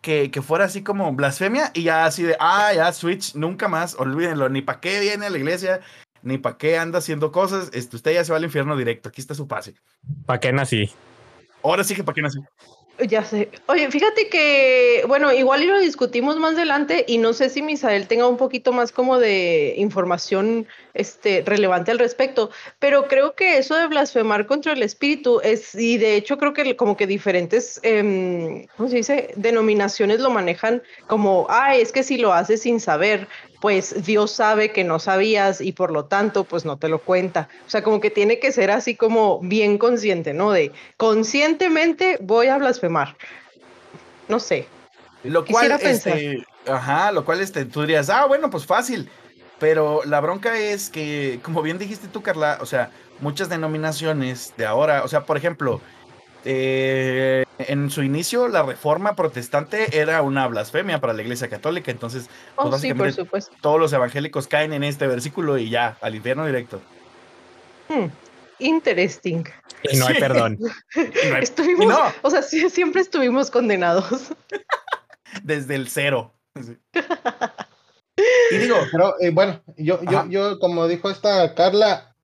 que, 0.00 0.30
que 0.30 0.42
fuera 0.42 0.64
así 0.64 0.82
como 0.82 1.12
blasfemia 1.12 1.70
y 1.72 1.84
ya 1.84 2.04
así 2.04 2.24
de, 2.24 2.36
ah, 2.40 2.72
ya, 2.74 2.92
Switch, 2.92 3.34
nunca 3.34 3.68
más, 3.68 3.94
olvídenlo, 3.94 4.48
ni 4.48 4.60
para 4.60 4.80
qué 4.80 5.00
viene 5.00 5.26
a 5.26 5.30
la 5.30 5.38
iglesia, 5.38 5.80
ni 6.22 6.38
para 6.38 6.58
qué 6.58 6.78
anda 6.78 6.98
haciendo 6.98 7.30
cosas, 7.30 7.70
este, 7.72 7.96
usted 7.96 8.12
ya 8.12 8.24
se 8.24 8.32
va 8.32 8.38
al 8.38 8.44
infierno 8.44 8.76
directo, 8.76 9.08
aquí 9.08 9.20
está 9.20 9.34
su 9.34 9.46
pase. 9.46 9.74
¿Para 10.26 10.40
qué 10.40 10.52
nací? 10.52 10.90
Ahora 11.62 11.84
sí 11.84 11.94
que 11.94 12.02
para 12.02 12.14
qué 12.14 12.22
nací. 12.22 12.40
Ya 12.98 13.24
sé. 13.24 13.50
Oye, 13.66 13.90
fíjate 13.90 14.28
que, 14.28 15.04
bueno, 15.08 15.32
igual 15.32 15.64
y 15.64 15.66
lo 15.66 15.80
discutimos 15.80 16.36
más 16.36 16.54
adelante 16.54 17.04
y 17.08 17.18
no 17.18 17.32
sé 17.32 17.50
si 17.50 17.60
Misael 17.60 18.06
tenga 18.06 18.28
un 18.28 18.36
poquito 18.36 18.72
más 18.72 18.92
como 18.92 19.18
de 19.18 19.74
información 19.76 20.68
este, 20.94 21.42
relevante 21.44 21.90
al 21.90 21.98
respecto, 21.98 22.50
pero 22.78 23.08
creo 23.08 23.34
que 23.34 23.58
eso 23.58 23.74
de 23.74 23.88
blasfemar 23.88 24.46
contra 24.46 24.74
el 24.74 24.82
espíritu 24.84 25.40
es, 25.42 25.74
y 25.74 25.98
de 25.98 26.14
hecho 26.14 26.38
creo 26.38 26.52
que 26.52 26.76
como 26.76 26.96
que 26.96 27.08
diferentes, 27.08 27.80
eh, 27.82 28.68
¿cómo 28.76 28.88
se 28.88 28.96
dice? 28.96 29.32
Denominaciones 29.34 30.20
lo 30.20 30.30
manejan 30.30 30.80
como, 31.08 31.46
ay, 31.48 31.80
es 31.80 31.90
que 31.90 32.04
si 32.04 32.16
lo 32.16 32.32
haces 32.32 32.62
sin 32.62 32.78
saber, 32.78 33.26
pues 33.60 34.04
Dios 34.04 34.30
sabe 34.30 34.72
que 34.72 34.84
no 34.84 34.98
sabías 34.98 35.60
y 35.60 35.72
por 35.72 35.90
lo 35.90 36.04
tanto, 36.04 36.44
pues 36.44 36.64
no 36.64 36.76
te 36.76 36.88
lo 36.88 36.98
cuenta. 36.98 37.48
O 37.66 37.70
sea, 37.70 37.82
como 37.82 38.00
que 38.00 38.10
tiene 38.10 38.38
que 38.38 38.52
ser 38.52 38.70
así 38.70 38.96
como 38.96 39.40
bien 39.40 39.78
consciente, 39.78 40.34
¿no? 40.34 40.52
De 40.52 40.72
conscientemente 40.96 42.18
voy 42.20 42.48
a 42.48 42.58
blasfemar. 42.58 43.16
No 44.28 44.40
sé. 44.40 44.66
Lo 45.22 45.44
cual, 45.44 45.72
este, 45.80 46.44
ajá, 46.66 47.10
lo 47.10 47.24
cual 47.24 47.40
este, 47.40 47.64
tú 47.64 47.80
dirías, 47.82 48.10
ah, 48.10 48.26
bueno, 48.26 48.50
pues 48.50 48.66
fácil 48.66 49.08
pero 49.58 50.02
la 50.04 50.20
bronca 50.20 50.58
es 50.58 50.90
que, 50.90 51.40
como 51.42 51.62
bien 51.62 51.78
dijiste 51.78 52.08
tú, 52.08 52.22
Carla, 52.22 52.58
o 52.60 52.66
sea, 52.66 52.90
muchas 53.20 53.48
denominaciones 53.48 54.52
de 54.56 54.66
ahora, 54.66 55.04
o 55.04 55.08
sea, 55.08 55.24
por 55.24 55.36
ejemplo, 55.36 55.80
eh, 56.44 57.44
en 57.58 57.90
su 57.90 58.02
inicio 58.02 58.48
la 58.48 58.62
reforma 58.62 59.16
protestante 59.16 59.98
era 59.98 60.22
una 60.22 60.46
blasfemia 60.46 61.00
para 61.00 61.12
la 61.12 61.22
Iglesia 61.22 61.48
Católica, 61.48 61.90
entonces 61.90 62.28
pues, 62.56 62.66
oh, 62.66 62.70
básicamente 62.70 63.24
todos 63.60 63.80
los 63.80 63.92
evangélicos 63.92 64.46
caen 64.46 64.72
en 64.72 64.84
este 64.84 65.06
versículo 65.06 65.58
y 65.58 65.70
ya, 65.70 65.96
al 66.00 66.14
infierno 66.14 66.46
directo. 66.46 66.80
Hmm, 67.88 68.06
interesting. 68.58 69.44
Y 69.90 69.96
no 69.96 70.06
hay 70.06 70.18
perdón. 70.18 70.58
estuvimos, 71.40 71.94
o 72.22 72.30
sea, 72.30 72.42
siempre 72.42 73.02
estuvimos 73.02 73.50
condenados. 73.50 74.32
Desde 75.42 75.74
el 75.74 75.88
cero. 75.88 76.34
Y 78.50 78.58
digo, 78.58 78.76
pero 78.92 79.20
eh, 79.20 79.30
bueno, 79.30 79.60
yo, 79.76 80.00
yo, 80.04 80.26
yo, 80.28 80.58
como 80.60 80.86
dijo 80.86 81.10
esta 81.10 81.52
Carla, 81.54 82.14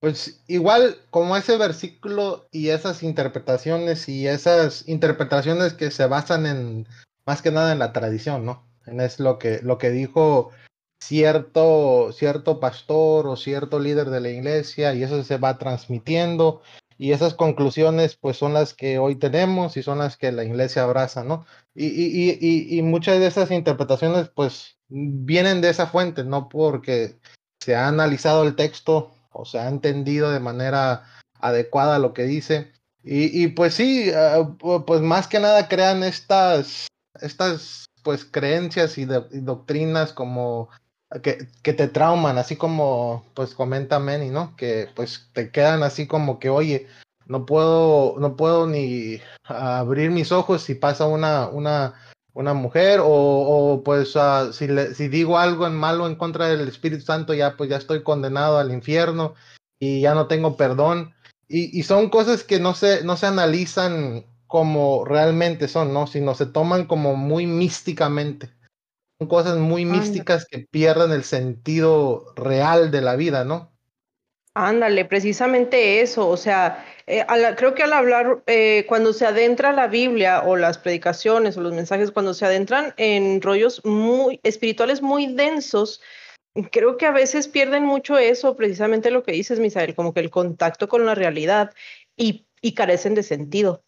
pues 0.00 0.42
igual 0.48 0.96
como 1.10 1.36
ese 1.36 1.56
versículo 1.58 2.48
y 2.50 2.70
esas 2.70 3.02
interpretaciones 3.02 4.08
y 4.08 4.26
esas 4.26 4.88
interpretaciones 4.88 5.74
que 5.74 5.90
se 5.90 6.06
basan 6.06 6.46
en 6.46 6.88
más 7.26 7.42
que 7.42 7.50
nada 7.50 7.72
en 7.72 7.78
la 7.78 7.92
tradición, 7.92 8.46
¿no? 8.46 8.64
En 8.86 9.00
es 9.00 9.20
lo 9.20 9.38
que, 9.38 9.60
lo 9.62 9.76
que 9.76 9.90
dijo 9.90 10.50
cierto, 11.02 12.12
cierto 12.12 12.60
pastor 12.60 13.26
o 13.26 13.36
cierto 13.36 13.78
líder 13.78 14.10
de 14.10 14.20
la 14.20 14.30
iglesia 14.30 14.94
y 14.94 15.02
eso 15.02 15.22
se 15.22 15.36
va 15.36 15.58
transmitiendo 15.58 16.62
y 16.96 17.12
esas 17.12 17.34
conclusiones 17.34 18.16
pues 18.16 18.36
son 18.36 18.54
las 18.54 18.74
que 18.74 18.98
hoy 18.98 19.16
tenemos 19.16 19.76
y 19.76 19.82
son 19.82 19.98
las 19.98 20.16
que 20.16 20.32
la 20.32 20.44
iglesia 20.44 20.82
abraza, 20.82 21.24
¿no? 21.24 21.46
Y, 21.74 21.86
y, 21.86 22.38
y, 22.40 22.78
y 22.78 22.82
muchas 22.82 23.18
de 23.18 23.26
esas 23.26 23.50
interpretaciones 23.50 24.28
pues 24.28 24.76
vienen 24.88 25.60
de 25.60 25.70
esa 25.70 25.86
fuente, 25.86 26.24
no 26.24 26.48
porque 26.48 27.18
se 27.60 27.74
ha 27.74 27.88
analizado 27.88 28.42
el 28.42 28.56
texto 28.56 29.12
o 29.32 29.44
se 29.44 29.58
ha 29.58 29.68
entendido 29.68 30.30
de 30.30 30.40
manera 30.40 31.04
adecuada 31.40 31.98
lo 31.98 32.12
que 32.12 32.24
dice. 32.24 32.72
Y, 33.02 33.48
pues 33.48 33.74
sí, 33.74 34.10
ah, 34.14 34.56
pues 34.86 35.00
más 35.00 35.26
que 35.26 35.40
nada 35.40 35.68
crean 35.68 36.04
estas, 36.04 36.86
estas 37.20 37.86
pues 38.02 38.26
creencias 38.26 38.98
y, 38.98 39.06
doctrinas 39.06 40.12
como 40.12 40.68
que, 41.22 41.48
que, 41.62 41.72
te 41.72 41.88
trauman, 41.88 42.36
así 42.36 42.56
como 42.56 43.24
pues 43.34 43.54
comenta 43.54 43.98
Manny, 43.98 44.28
¿no? 44.28 44.54
Que 44.56 44.88
pues 44.94 45.30
te 45.32 45.50
quedan 45.50 45.82
así 45.82 46.06
como 46.06 46.38
que, 46.38 46.50
oye, 46.50 46.88
no 47.26 47.46
puedo, 47.46 48.16
no 48.18 48.36
puedo 48.36 48.66
ni 48.66 49.20
abrir 49.44 50.10
mis 50.10 50.30
ojos 50.30 50.62
si 50.62 50.74
pasa 50.74 51.06
una, 51.06 51.48
una, 51.48 51.94
una 52.34 52.54
mujer, 52.54 53.00
o, 53.00 53.06
o 53.06 53.82
pues 53.82 54.14
uh, 54.16 54.52
si, 54.52 54.68
le, 54.68 54.94
si 54.94 55.08
digo 55.08 55.38
algo 55.38 55.66
en 55.66 55.74
malo 55.74 56.06
en 56.06 56.16
contra 56.16 56.48
del 56.48 56.68
Espíritu 56.68 57.04
Santo, 57.04 57.34
ya 57.34 57.56
pues 57.56 57.70
ya 57.70 57.76
estoy 57.76 58.02
condenado 58.02 58.58
al 58.58 58.72
infierno 58.72 59.34
y 59.78 60.00
ya 60.00 60.14
no 60.14 60.26
tengo 60.26 60.56
perdón. 60.56 61.14
Y, 61.48 61.78
y 61.78 61.82
son 61.82 62.10
cosas 62.10 62.44
que 62.44 62.60
no 62.60 62.74
se, 62.74 63.02
no 63.04 63.16
se 63.16 63.26
analizan 63.26 64.24
como 64.46 65.04
realmente 65.04 65.68
son, 65.68 65.92
¿no? 65.92 66.06
Sino 66.06 66.34
se 66.34 66.46
toman 66.46 66.86
como 66.86 67.16
muy 67.16 67.46
místicamente 67.46 68.50
cosas 69.28 69.58
muy 69.58 69.84
místicas 69.84 70.46
que 70.46 70.66
pierden 70.70 71.12
el 71.12 71.24
sentido 71.24 72.32
real 72.36 72.90
de 72.90 73.00
la 73.00 73.16
vida, 73.16 73.44
¿no? 73.44 73.72
Ándale, 74.54 75.04
precisamente 75.04 76.00
eso, 76.00 76.28
o 76.28 76.36
sea, 76.36 76.84
eh, 77.10 77.54
creo 77.56 77.74
que 77.74 77.82
al 77.82 77.92
hablar, 77.92 78.42
eh, 78.46 78.84
cuando 78.88 79.12
se 79.12 79.26
adentra 79.26 79.72
la 79.72 79.88
Biblia 79.88 80.42
o 80.44 80.56
las 80.56 80.78
predicaciones 80.78 81.56
o 81.56 81.60
los 81.60 81.72
mensajes, 81.72 82.12
cuando 82.12 82.34
se 82.34 82.46
adentran 82.46 82.94
en 82.96 83.42
rollos 83.42 83.84
muy 83.84 84.38
espirituales 84.44 85.02
muy 85.02 85.26
densos, 85.26 86.00
creo 86.70 86.96
que 86.96 87.06
a 87.06 87.10
veces 87.10 87.48
pierden 87.48 87.84
mucho 87.84 88.16
eso, 88.16 88.56
precisamente 88.56 89.10
lo 89.10 89.24
que 89.24 89.32
dices, 89.32 89.58
Misael, 89.58 89.94
como 89.94 90.14
que 90.14 90.20
el 90.20 90.30
contacto 90.30 90.88
con 90.88 91.04
la 91.04 91.14
realidad 91.16 91.72
y, 92.16 92.46
y 92.62 92.74
carecen 92.74 93.14
de 93.14 93.24
sentido, 93.24 93.82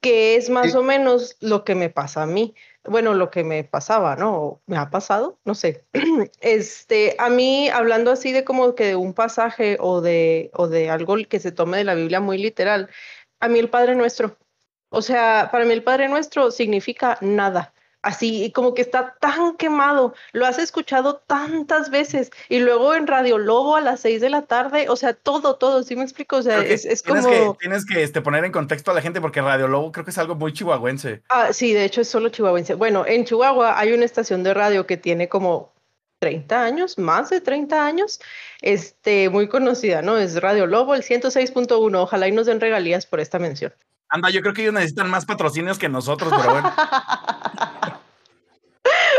que 0.00 0.36
es 0.36 0.48
más 0.48 0.74
o 0.76 0.82
menos 0.82 1.36
lo 1.40 1.64
que 1.64 1.74
me 1.74 1.90
pasa 1.90 2.22
a 2.22 2.26
mí 2.26 2.54
bueno, 2.88 3.14
lo 3.14 3.30
que 3.30 3.44
me 3.44 3.64
pasaba, 3.64 4.16
¿no? 4.16 4.60
Me 4.66 4.76
ha 4.76 4.90
pasado, 4.90 5.38
no 5.44 5.54
sé. 5.54 5.84
Este, 6.40 7.16
a 7.18 7.28
mí, 7.30 7.68
hablando 7.68 8.10
así 8.10 8.32
de 8.32 8.44
como 8.44 8.74
que 8.74 8.86
de 8.86 8.96
un 8.96 9.14
pasaje 9.14 9.76
o 9.80 10.00
de, 10.00 10.50
o 10.54 10.68
de 10.68 10.90
algo 10.90 11.16
que 11.28 11.40
se 11.40 11.52
tome 11.52 11.78
de 11.78 11.84
la 11.84 11.94
Biblia 11.94 12.20
muy 12.20 12.38
literal, 12.38 12.90
a 13.40 13.48
mí 13.48 13.58
el 13.58 13.70
Padre 13.70 13.94
Nuestro, 13.94 14.36
o 14.90 15.02
sea, 15.02 15.48
para 15.52 15.64
mí 15.64 15.72
el 15.72 15.82
Padre 15.84 16.08
Nuestro 16.08 16.50
significa 16.50 17.18
nada 17.20 17.72
así 18.08 18.50
como 18.52 18.72
que 18.72 18.80
está 18.80 19.16
tan 19.20 19.56
quemado, 19.56 20.14
lo 20.32 20.46
has 20.46 20.58
escuchado 20.58 21.16
tantas 21.26 21.90
veces 21.90 22.30
y 22.48 22.58
luego 22.60 22.94
en 22.94 23.06
Radio 23.06 23.36
Lobo 23.36 23.76
a 23.76 23.82
las 23.82 24.00
seis 24.00 24.22
de 24.22 24.30
la 24.30 24.42
tarde, 24.42 24.88
o 24.88 24.96
sea, 24.96 25.12
todo, 25.12 25.56
todo, 25.56 25.82
¿sí 25.82 25.94
me 25.94 26.04
explico? 26.04 26.36
O 26.36 26.42
sea, 26.42 26.64
es, 26.64 26.86
es 26.86 27.02
tienes 27.02 27.26
como... 27.26 27.52
Que, 27.52 27.58
tienes 27.60 27.84
que 27.84 28.02
este, 28.02 28.22
poner 28.22 28.46
en 28.46 28.52
contexto 28.52 28.90
a 28.90 28.94
la 28.94 29.02
gente 29.02 29.20
porque 29.20 29.42
Radio 29.42 29.68
Lobo 29.68 29.92
creo 29.92 30.06
que 30.06 30.10
es 30.10 30.18
algo 30.18 30.34
muy 30.34 30.54
chihuahuense. 30.54 31.22
Ah, 31.28 31.52
sí, 31.52 31.74
de 31.74 31.84
hecho 31.84 32.00
es 32.00 32.08
solo 32.08 32.30
chihuahuense. 32.30 32.74
Bueno, 32.74 33.04
en 33.06 33.26
Chihuahua 33.26 33.78
hay 33.78 33.92
una 33.92 34.06
estación 34.06 34.42
de 34.42 34.54
radio 34.54 34.86
que 34.86 34.96
tiene 34.96 35.28
como 35.28 35.74
30 36.20 36.64
años, 36.64 36.96
más 36.96 37.28
de 37.28 37.42
30 37.42 37.84
años, 37.84 38.20
este, 38.62 39.28
muy 39.28 39.48
conocida, 39.48 40.00
¿no? 40.00 40.16
Es 40.16 40.40
Radio 40.40 40.66
Lobo, 40.66 40.94
el 40.94 41.02
106.1, 41.02 41.94
ojalá 41.98 42.26
y 42.26 42.32
nos 42.32 42.46
den 42.46 42.60
regalías 42.60 43.04
por 43.04 43.20
esta 43.20 43.38
mención. 43.38 43.74
Anda, 44.08 44.30
yo 44.30 44.40
creo 44.40 44.54
que 44.54 44.62
ellos 44.62 44.72
necesitan 44.72 45.10
más 45.10 45.26
patrocinios 45.26 45.78
que 45.78 45.90
nosotros, 45.90 46.32
pero 46.34 46.52
bueno. 46.52 46.72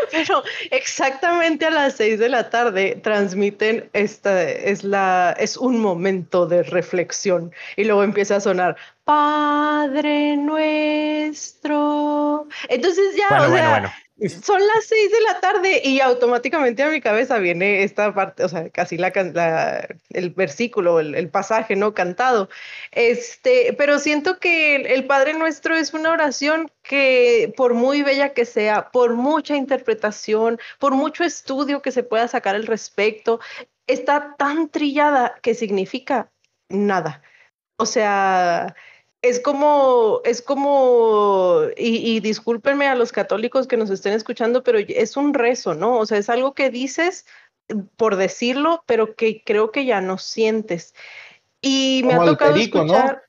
Pero 0.11 0.43
exactamente 0.71 1.65
a 1.65 1.69
las 1.69 1.95
seis 1.95 2.19
de 2.19 2.29
la 2.29 2.49
tarde 2.49 2.99
transmiten 3.03 3.89
esta 3.93 4.43
es 4.43 4.83
la 4.83 5.35
es 5.39 5.57
un 5.57 5.79
momento 5.79 6.47
de 6.47 6.63
reflexión 6.63 7.51
y 7.75 7.83
luego 7.83 8.03
empieza 8.03 8.37
a 8.37 8.39
sonar 8.39 8.75
Padre 9.03 10.37
nuestro. 10.37 11.69
Entonces 12.69 13.15
ya, 13.15 13.41
o 13.41 13.51
sea, 13.51 13.91
son 14.27 14.59
las 14.59 14.85
seis 14.85 15.11
de 15.11 15.21
la 15.21 15.39
tarde 15.39 15.81
y 15.83 16.01
automáticamente 16.01 16.83
a 16.83 16.89
mi 16.89 16.99
cabeza 16.99 17.37
viene 17.37 17.83
esta 17.83 18.13
parte, 18.13 18.43
o 18.43 18.49
sea, 18.49 18.69
casi 18.69 18.97
la, 18.97 19.87
el 20.09 20.29
versículo, 20.31 20.99
el, 20.99 21.29
pasaje, 21.29 21.75
¿no? 21.75 21.93
Cantado. 21.93 22.49
Este, 22.91 23.73
pero 23.77 23.99
siento 23.99 24.39
que 24.39 24.75
el, 24.75 25.05
Padre 25.05 25.33
Nuestro 25.33 25.75
es 25.75 25.93
una 25.93 26.11
oración 26.11 26.69
que 26.83 27.53
por 27.55 27.73
muy 27.73 28.03
bella 28.03 28.33
que 28.33 28.45
sea, 28.45 28.89
por 28.91 29.13
mucha 29.15 29.55
interpretación, 29.55 30.59
por 30.79 30.93
mucho 30.93 31.23
estudio 31.23 31.81
que 31.81 31.91
se 31.91 32.03
pueda 32.03 32.27
sacar 32.27 32.55
al 32.55 32.67
respecto, 32.67 33.39
está 33.87 34.35
tan 34.37 34.69
trillada 34.69 35.35
que 35.41 35.55
significa 35.55 36.31
nada. 36.69 37.21
O 37.77 37.85
sea, 37.85 38.75
es 39.21 39.39
como, 39.39 40.21
es 40.23 40.41
como, 40.41 41.61
y, 41.75 42.19
discúlpenme 42.21 42.87
a 42.87 42.95
los 42.95 43.11
católicos 43.11 43.67
que 43.67 43.77
nos 43.77 43.89
estén 43.89 44.13
escuchando, 44.13 44.63
pero 44.63 44.79
es 44.79 45.17
un 45.17 45.33
rezo, 45.33 45.73
¿no? 45.73 45.97
O 45.97 46.05
sea, 46.05 46.17
es 46.17 46.29
algo 46.29 46.53
que 46.53 46.69
dices 46.69 47.25
por 47.97 48.15
decirlo, 48.15 48.83
pero 48.85 49.15
que 49.15 49.43
creo 49.43 49.71
que 49.71 49.85
ya 49.85 50.01
no 50.01 50.17
sientes. 50.17 50.93
Y 51.61 52.01
me 52.05 52.13
ha 52.13 52.25
tocado 52.25 52.55
escuchar... 52.55 53.23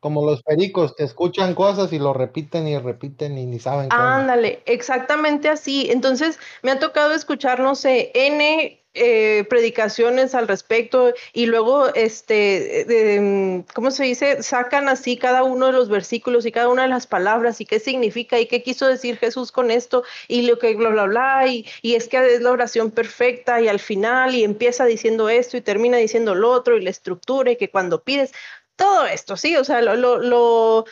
Como 0.00 0.24
los 0.24 0.42
pericos 0.42 0.94
que 0.96 1.04
escuchan 1.04 1.54
cosas 1.54 1.92
y 1.92 1.98
lo 1.98 2.14
repiten 2.14 2.66
y 2.66 2.78
repiten 2.78 3.36
y 3.36 3.44
ni 3.44 3.58
saben. 3.58 3.92
Ándale, 3.92 4.62
exactamente 4.64 5.50
así. 5.50 5.90
Entonces, 5.90 6.38
me 6.62 6.70
ha 6.70 6.78
tocado 6.78 7.12
escuchar, 7.12 7.60
no 7.60 7.74
sé, 7.74 8.10
N 8.14 8.79
eh, 8.94 9.44
predicaciones 9.48 10.34
al 10.34 10.48
respecto 10.48 11.14
y 11.32 11.46
luego, 11.46 11.94
este, 11.94 13.18
mm, 13.20 13.72
¿cómo 13.72 13.90
se 13.92 14.04
dice? 14.04 14.42
Sacan 14.42 14.88
así 14.88 15.16
cada 15.16 15.44
uno 15.44 15.66
de 15.66 15.72
los 15.72 15.88
versículos 15.88 16.44
y 16.44 16.52
cada 16.52 16.68
una 16.68 16.82
de 16.82 16.88
las 16.88 17.06
palabras 17.06 17.60
y 17.60 17.66
qué 17.66 17.78
significa 17.78 18.38
y 18.40 18.46
qué 18.46 18.62
quiso 18.62 18.88
decir 18.88 19.16
Jesús 19.18 19.52
con 19.52 19.70
esto 19.70 20.02
y 20.26 20.42
lo 20.42 20.58
que 20.58 20.74
bla, 20.74 20.88
bla, 20.88 21.04
bla, 21.04 21.46
y, 21.46 21.66
y 21.82 21.94
es 21.94 22.08
que 22.08 22.34
es 22.34 22.40
la 22.40 22.50
oración 22.50 22.90
perfecta 22.90 23.60
y 23.60 23.68
al 23.68 23.78
final 23.78 24.34
y 24.34 24.42
empieza 24.44 24.84
diciendo 24.86 25.28
esto 25.28 25.56
y 25.56 25.60
termina 25.60 25.96
diciendo 25.98 26.34
lo 26.34 26.50
otro 26.50 26.76
y 26.76 26.82
la 26.82 26.90
estructura 26.90 27.52
y 27.52 27.56
que 27.56 27.70
cuando 27.70 28.02
pides, 28.02 28.32
todo 28.80 29.06
esto, 29.06 29.36
sí, 29.36 29.56
o 29.56 29.64
sea, 29.64 29.82
lo, 29.82 29.94
lo, 29.94 30.18
lo 30.18 30.86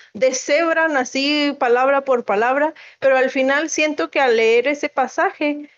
así 0.99 1.57
palabra 1.59 2.05
por 2.05 2.25
palabra, 2.25 2.75
pero 3.01 3.17
al 3.17 3.31
final 3.31 3.71
siento 3.71 4.11
que 4.11 4.21
al 4.21 4.37
leer 4.37 4.69
ese 4.69 4.91
pasaje, 4.91 5.71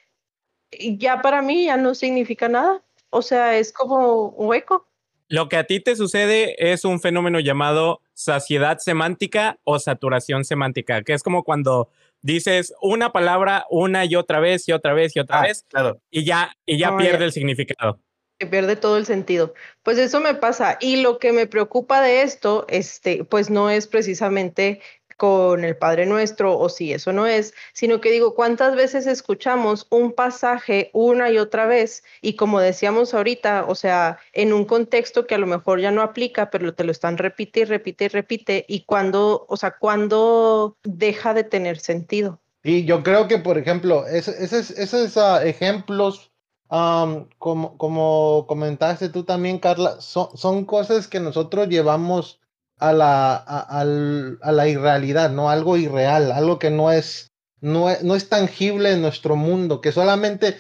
ya 0.72 1.20
para 1.22 1.42
mí 1.42 1.66
ya 1.66 1.76
no 1.76 1.94
significa 1.94 2.48
nada, 2.48 2.82
o 3.10 3.22
sea, 3.22 3.58
es 3.58 3.72
como 3.72 4.28
hueco. 4.30 4.86
Lo 5.28 5.48
que 5.48 5.56
a 5.56 5.64
ti 5.64 5.78
te 5.80 5.94
sucede 5.94 6.72
es 6.72 6.84
un 6.84 7.00
fenómeno 7.00 7.38
llamado 7.40 8.00
saciedad 8.14 8.78
semántica 8.78 9.58
o 9.64 9.78
saturación 9.78 10.44
semántica, 10.44 11.02
que 11.02 11.12
es 11.12 11.22
como 11.22 11.44
cuando 11.44 11.88
dices 12.22 12.74
una 12.82 13.12
palabra 13.12 13.64
una 13.70 14.04
y 14.04 14.16
otra 14.16 14.40
vez 14.40 14.68
y 14.68 14.72
otra 14.72 14.92
vez 14.92 15.14
y 15.16 15.20
otra 15.20 15.38
Ah, 15.38 15.42
vez 15.42 15.64
claro. 15.68 16.00
y 16.10 16.24
ya, 16.24 16.54
y 16.66 16.78
ya 16.78 16.92
Oh, 16.94 16.98
pierde 16.98 17.20
ya. 17.20 17.24
el 17.26 17.32
significado. 17.32 17.98
pierde 18.50 18.74
todo 18.74 18.96
el 18.96 19.06
sentido. 19.06 19.54
Pues 19.82 19.98
eso 19.98 20.18
me 20.18 20.34
pasa. 20.34 20.78
Y 20.80 20.96
lo 21.02 21.18
que 21.18 21.32
me 21.32 21.46
preocupa 21.46 22.00
de 22.02 22.22
esto, 22.22 22.64
este, 22.68 23.22
pues 23.24 23.50
no 23.50 23.70
es 23.70 23.86
precisamente 23.86 24.80
con 25.20 25.64
el 25.64 25.76
Padre 25.76 26.06
Nuestro 26.06 26.58
o 26.58 26.70
si 26.70 26.94
eso 26.94 27.12
no 27.12 27.26
es, 27.26 27.52
sino 27.74 28.00
que 28.00 28.10
digo, 28.10 28.34
¿cuántas 28.34 28.74
veces 28.74 29.06
escuchamos 29.06 29.86
un 29.90 30.12
pasaje 30.12 30.88
una 30.94 31.30
y 31.30 31.36
otra 31.36 31.66
vez? 31.66 32.02
Y 32.22 32.36
como 32.36 32.58
decíamos 32.58 33.12
ahorita, 33.12 33.66
o 33.68 33.74
sea, 33.74 34.18
en 34.32 34.54
un 34.54 34.64
contexto 34.64 35.26
que 35.26 35.34
a 35.34 35.38
lo 35.38 35.46
mejor 35.46 35.78
ya 35.78 35.90
no 35.90 36.00
aplica, 36.00 36.48
pero 36.48 36.72
te 36.72 36.84
lo 36.84 36.90
están 36.90 37.18
repite 37.18 37.60
y 37.60 37.64
repite 37.66 38.06
y 38.06 38.08
repite, 38.08 38.64
y 38.66 38.84
cuando, 38.84 39.44
o 39.46 39.58
sea, 39.58 39.72
cuando 39.72 40.78
deja 40.84 41.34
de 41.34 41.44
tener 41.44 41.78
sentido. 41.80 42.40
Y 42.62 42.86
yo 42.86 43.02
creo 43.02 43.28
que, 43.28 43.36
por 43.36 43.58
ejemplo, 43.58 44.06
esos, 44.06 44.70
esos 44.70 45.18
ah, 45.18 45.44
ejemplos, 45.44 46.32
am, 46.70 47.28
como, 47.36 47.76
como 47.76 48.46
comentaste 48.48 49.10
tú 49.10 49.24
también, 49.24 49.58
Carla, 49.58 50.00
son, 50.00 50.34
son 50.34 50.64
cosas 50.64 51.08
que 51.08 51.20
nosotros 51.20 51.68
llevamos 51.68 52.40
a 52.80 52.92
la, 52.92 53.37
a, 53.37 53.80
a 53.80 54.52
la 54.52 54.68
irrealidad, 54.68 55.30
¿no? 55.30 55.50
Algo 55.50 55.76
irreal, 55.76 56.32
algo 56.32 56.58
que 56.58 56.70
no 56.70 56.90
es, 56.90 57.28
no 57.60 57.90
es, 57.90 58.02
no 58.02 58.14
es 58.14 58.28
tangible 58.28 58.92
en 58.92 59.02
nuestro 59.02 59.37
mundo, 59.37 59.80
que 59.80 59.92
solamente 59.92 60.56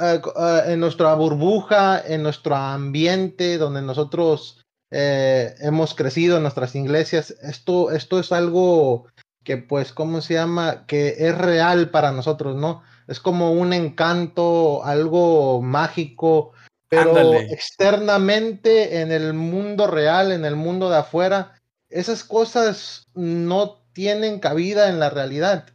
eh, 0.00 0.20
eh, 0.36 0.62
en 0.68 0.80
nuestra 0.80 1.12
burbuja, 1.14 2.00
en 2.06 2.22
nuestro 2.22 2.54
ambiente, 2.54 3.58
donde 3.58 3.82
nosotros 3.82 4.64
eh, 4.92 5.54
hemos 5.60 5.94
crecido 5.94 6.36
en 6.36 6.42
nuestras 6.42 6.76
iglesias, 6.76 7.34
esto, 7.42 7.90
esto 7.90 8.20
es 8.20 8.30
algo 8.30 9.06
que 9.42 9.56
pues, 9.56 9.92
¿cómo 9.92 10.22
se 10.22 10.34
llama? 10.34 10.86
Que 10.86 11.16
es 11.18 11.36
real 11.36 11.90
para 11.90 12.12
nosotros, 12.12 12.56
¿no? 12.56 12.82
Es 13.08 13.18
como 13.18 13.52
un 13.52 13.72
encanto, 13.72 14.84
algo 14.84 15.60
mágico, 15.60 16.52
pero 16.88 17.10
Ándale. 17.10 17.52
externamente 17.52 19.00
en 19.00 19.10
el 19.10 19.34
mundo 19.34 19.88
real, 19.88 20.30
en 20.30 20.44
el 20.44 20.54
mundo 20.54 20.88
de 20.88 20.98
afuera, 20.98 21.52
esas 21.94 22.24
cosas 22.24 23.06
no 23.14 23.80
tienen 23.92 24.40
cabida 24.40 24.88
en 24.88 24.98
la 24.98 25.10
realidad. 25.10 25.66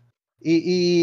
Y, 0.41 0.62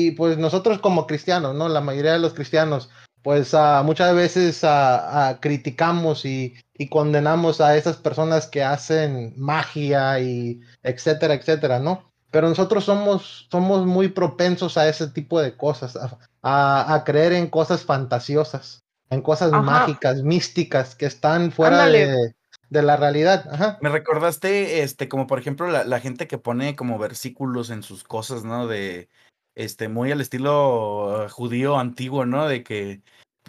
y, 0.09 0.11
pues 0.12 0.38
nosotros 0.38 0.79
como 0.79 1.07
cristianos, 1.07 1.55
¿no? 1.55 1.68
La 1.68 1.81
mayoría 1.81 2.12
de 2.12 2.18
los 2.18 2.33
cristianos, 2.35 2.88
pues 3.22 3.55
ah, 3.55 3.83
muchas 3.85 4.14
veces 4.14 4.62
ah, 4.64 5.29
ah, 5.29 5.40
criticamos 5.40 6.24
y, 6.24 6.55
y 6.74 6.88
condenamos 6.88 7.61
a 7.61 7.76
esas 7.76 7.96
personas 7.96 8.46
que 8.46 8.62
hacen 8.62 9.35
magia 9.37 10.20
y 10.20 10.61
etcétera, 10.83 11.35
etcétera, 11.35 11.81
¿no? 11.81 12.12
Pero 12.31 12.48
nosotros 12.48 12.85
somos, 12.85 13.46
somos 13.50 13.87
muy 13.87 14.09
propensos 14.09 14.76
a 14.76 14.88
ese 14.88 15.09
tipo 15.09 15.40
de 15.40 15.57
cosas, 15.57 15.96
a, 15.96 16.18
a- 16.42 16.94
a 16.94 17.05
creer 17.05 17.33
en 17.33 17.48
cosas 17.48 17.85
fantasiosas, 17.85 18.83
en 19.11 19.22
cosas 19.22 19.52
Ajá. 19.52 19.62
mágicas, 19.62 20.22
místicas, 20.22 20.94
que 20.94 21.07
están 21.07 21.52
fuera 21.52 21.83
Ándale. 21.85 22.07
de, 22.07 22.35
de 22.70 22.83
la 22.83 22.96
realidad. 22.96 23.48
Ajá. 23.50 23.79
Me 23.81 23.88
recordaste, 23.88 24.83
este, 24.83 25.09
como 25.09 25.26
por 25.26 25.38
ejemplo, 25.38 25.68
la, 25.68 25.85
la 25.85 26.00
gente 26.00 26.26
que 26.26 26.38
pone 26.38 26.76
como 26.76 26.98
versículos 26.98 27.70
en 27.70 27.83
sus 27.83 28.05
cosas, 28.05 28.44
¿no? 28.44 28.66
De, 28.66 29.09
este, 29.55 29.88
muy 29.88 30.12
al 30.12 30.20
estilo 30.20 31.24
eh, 31.24 31.29
judío 31.29 31.79
antiguo, 31.79 32.26
¿no? 32.26 32.48
De 32.48 32.62
que 32.62 33.02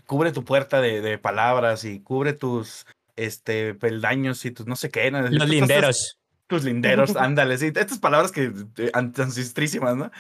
cubre 0.06 0.32
tu 0.32 0.44
puerta 0.46 0.80
de, 0.82 1.02
de 1.02 1.18
palabras 1.18 1.84
y 1.84 2.00
cubre 2.00 2.34
tus, 2.34 2.86
este, 3.16 3.74
peldaños 3.74 4.46
y 4.46 4.52
tus 4.52 4.68
no 4.68 4.76
sé 4.76 4.90
qué. 4.90 5.12
¿no? 5.12 5.22
Los 5.22 5.32
Estas- 5.32 5.50
linderos. 5.50 6.18
tus 6.48 6.64
linderos, 6.64 7.16
ándale, 7.18 7.58
sí, 7.58 7.74
estas 7.76 8.00
palabras 8.00 8.32
que 8.32 8.54
eh, 8.78 8.92
an- 8.94 9.14
ancestrísimas, 9.18 9.98
¿no? 9.98 10.12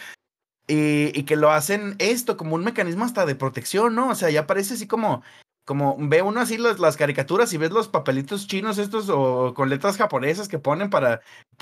Y, 0.68 1.18
y 1.18 1.24
que 1.24 1.38
lo 1.38 1.52
hacen 1.52 1.96
esto 2.00 2.36
como 2.36 2.56
un 2.56 2.66
mecanismo 2.66 3.06
hasta 3.06 3.26
de 3.26 3.36
protección, 3.36 3.96
¿no? 3.96 4.10
O 4.10 4.16
sea, 4.16 4.30
ya 4.30 4.46
parece 4.46 4.74
así 4.74 4.88
como, 4.88 5.24
como 5.68 5.98
ve 6.00 6.22
uno 6.22 6.40
así 6.40 6.58
las, 6.58 6.80
las 6.80 6.96
caricaturas 6.96 7.52
y 7.52 7.58
ves 7.58 7.72
los 7.72 7.90
papelitos 7.90 8.48
chinos 8.48 8.78
estos 8.78 9.10
o 9.10 9.54
con 9.54 9.70
letras 9.70 9.98
japonesas 9.98 10.48
que 10.48 10.60
ponen 10.60 10.90
para 10.90 11.20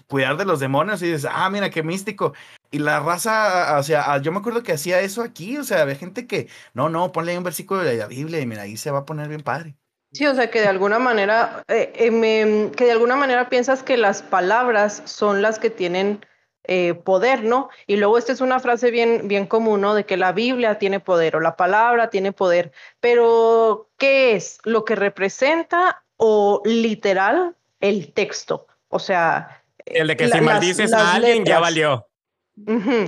cuidar 0.07 0.37
de 0.37 0.45
los 0.45 0.59
demonios 0.59 1.01
y 1.01 1.07
dices, 1.07 1.27
ah, 1.27 1.49
mira 1.49 1.71
qué 1.71 1.81
místico. 1.81 2.33
Y 2.69 2.77
la 2.77 2.99
raza, 2.99 3.79
o 3.79 3.81
sea, 3.81 4.13
ah, 4.13 4.21
yo 4.21 4.31
me 4.31 4.37
acuerdo 4.37 4.61
que 4.61 4.73
hacía 4.73 4.99
eso 4.99 5.23
aquí, 5.23 5.57
o 5.57 5.63
sea, 5.63 5.81
había 5.81 5.95
gente 5.95 6.27
que, 6.27 6.47
no, 6.75 6.87
no, 6.87 7.11
ponle 7.11 7.35
un 7.35 7.43
versículo 7.43 7.81
de 7.81 7.97
la 7.97 8.05
Biblia 8.05 8.39
y 8.39 8.45
mira, 8.45 8.61
ahí 8.61 8.77
se 8.77 8.91
va 8.91 8.99
a 8.99 9.05
poner 9.05 9.27
bien 9.27 9.41
padre. 9.41 9.75
Sí, 10.11 10.27
o 10.27 10.35
sea 10.35 10.51
que 10.51 10.61
de 10.61 10.67
alguna 10.67 10.99
manera, 10.99 11.63
eh, 11.67 11.91
eh, 11.95 12.11
me- 12.11 12.71
que 12.77 12.85
de 12.85 12.91
alguna 12.91 13.15
manera 13.15 13.49
piensas 13.49 13.81
que 13.81 13.97
las 13.97 14.21
palabras 14.21 15.01
son 15.05 15.41
las 15.41 15.57
que 15.57 15.71
tienen 15.71 16.23
eh, 16.67 16.93
poder, 16.93 17.43
¿no? 17.43 17.69
Y 17.87 17.97
luego 17.97 18.17
esta 18.17 18.31
es 18.31 18.41
una 18.41 18.59
frase 18.59 18.91
bien, 18.91 19.27
bien 19.27 19.45
común, 19.47 19.81
¿no? 19.81 19.93
De 19.95 20.05
que 20.05 20.17
la 20.17 20.31
Biblia 20.31 20.77
tiene 20.79 20.99
poder 20.99 21.35
o 21.35 21.39
la 21.39 21.55
palabra 21.55 22.09
tiene 22.09 22.31
poder, 22.31 22.71
pero 22.99 23.89
¿qué 23.97 24.35
es? 24.35 24.59
¿Lo 24.63 24.85
que 24.85 24.95
representa 24.95 26.03
o 26.17 26.61
literal 26.65 27.55
el 27.79 28.13
texto? 28.13 28.67
O 28.89 28.99
sea, 28.99 29.61
El 29.85 30.07
de 30.07 30.17
que 30.17 30.27
la- 30.27 30.37
si 30.37 30.41
maldices 30.43 30.91
las 30.91 31.01
a 31.01 31.13
alguien 31.15 31.45
ya 31.45 31.59
valió. 31.59 32.07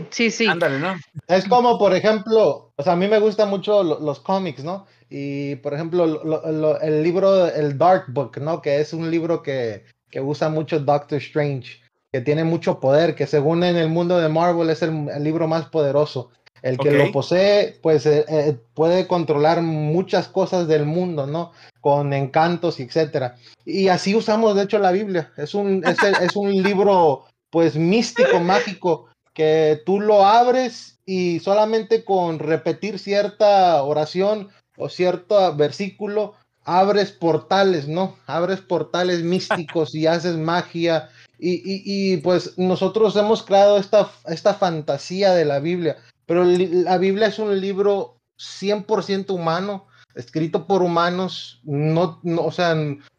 Sí, 0.09 0.29
sí. 0.29 0.45
Ándale, 0.47 0.77
¿no? 0.79 0.95
Es 1.27 1.47
como, 1.47 1.79
por 1.79 1.93
ejemplo, 1.93 2.73
o 2.75 2.83
sea, 2.83 2.93
a 2.93 2.95
mí 2.97 3.07
me 3.07 3.19
gustan 3.19 3.49
mucho 3.49 3.81
lo- 3.81 3.99
los 3.99 4.19
cómics, 4.19 4.63
¿no? 4.63 4.85
Y, 5.09 5.55
por 5.57 5.73
ejemplo, 5.73 6.05
lo- 6.05 6.51
lo- 6.51 6.81
el 6.81 7.01
libro, 7.01 7.47
el 7.47 7.77
Dark 7.77 8.05
Book, 8.09 8.37
¿no? 8.39 8.61
Que 8.61 8.81
es 8.81 8.91
un 8.93 9.09
libro 9.09 9.41
que, 9.41 9.85
que 10.11 10.19
usa 10.19 10.49
mucho 10.49 10.79
Doctor 10.79 11.17
Strange, 11.19 11.81
que 12.17 12.21
tiene 12.23 12.43
mucho 12.43 12.79
poder, 12.79 13.13
que 13.13 13.27
según 13.27 13.63
en 13.63 13.75
el 13.75 13.89
mundo 13.89 14.17
de 14.17 14.27
Marvel 14.27 14.71
es 14.71 14.81
el, 14.81 15.07
el 15.07 15.23
libro 15.23 15.47
más 15.47 15.65
poderoso. 15.65 16.31
El 16.63 16.79
que 16.79 16.89
lo 16.89 17.11
posee, 17.11 17.77
pues 17.83 18.07
eh, 18.07 18.25
eh, 18.27 18.57
puede 18.73 19.05
controlar 19.05 19.61
muchas 19.61 20.27
cosas 20.27 20.67
del 20.67 20.87
mundo, 20.87 21.27
¿no? 21.27 21.51
Con 21.79 22.13
encantos 22.13 22.79
y 22.79 22.83
etcétera. 22.83 23.35
Y 23.65 23.89
así 23.89 24.15
usamos, 24.15 24.55
de 24.55 24.63
hecho, 24.63 24.79
la 24.79 24.91
Biblia. 24.91 25.31
Es 25.37 25.53
un, 25.53 25.83
es, 25.85 26.01
es 26.01 26.35
un 26.35 26.51
libro, 26.51 27.25
pues, 27.51 27.75
místico, 27.75 28.39
mágico, 28.39 29.05
que 29.35 29.79
tú 29.85 29.99
lo 29.99 30.25
abres 30.25 30.97
y 31.05 31.39
solamente 31.41 32.03
con 32.03 32.39
repetir 32.39 32.97
cierta 32.97 33.83
oración 33.83 34.49
o 34.75 34.89
cierto 34.89 35.55
versículo, 35.55 36.33
abres 36.63 37.11
portales, 37.11 37.87
¿no? 37.87 38.15
Abres 38.25 38.61
portales 38.61 39.21
místicos 39.23 39.93
y 39.93 40.07
haces 40.07 40.35
magia. 40.35 41.09
Y, 41.39 41.55
y- 41.55 42.13
y, 42.13 42.17
pues 42.17 42.57
nosotros 42.57 43.15
hemos 43.15 43.43
creado 43.43 43.77
esta, 43.77 44.09
esta 44.27 44.53
fantasía 44.55 45.33
de 45.33 45.45
la 45.45 45.59
Biblia, 45.59 45.97
pero 46.25 46.43
la 46.43 46.97
Biblia 46.97 47.27
es 47.27 47.39
un 47.39 47.59
libro 47.61 48.17
100% 48.39 49.31
humano, 49.33 49.87
escrito 50.15 50.65
por 50.67 50.81
humanos, 50.81 51.61
no, 51.63 52.19
no, 52.23 52.41
o 52.41 52.51
sea, 52.51 52.75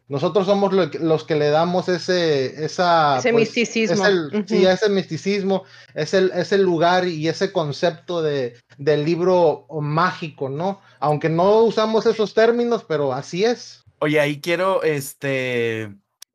nosotros 0.09 0.47
somos 0.47 0.73
lo 0.73 0.89
que- 0.91 0.99
los 0.99 1.23
que 1.23 1.35
le 1.35 1.49
damos 1.49 1.87
ese, 1.87 2.65
esa, 2.65 3.19
Ese 3.19 3.31
pues, 3.31 3.41
misticismo. 3.47 3.95
es 4.05 4.09
el- 4.11 4.45
Sí, 4.47 4.65
ese 4.65 4.89
misticismo, 4.89 5.63
es 5.93 6.13
el, 6.13 6.31
es 6.35 6.51
el 6.51 6.63
lugar 6.63 7.07
y 7.07 7.27
ese 7.27 7.51
concepto 7.53 8.21
de, 8.21 8.55
del 8.77 9.05
libro 9.05 9.65
mágico, 9.81 10.49
¿no? 10.49 10.81
Aunque 10.99 11.29
no 11.29 11.59
usamos 11.61 12.05
esos 12.05 12.33
términos, 12.33 12.83
pero 12.87 13.13
así 13.13 13.45
es. 13.45 13.83
Oye, 13.99 14.19
ahí 14.19 14.41
quiero 14.41 14.81
este 14.83 15.93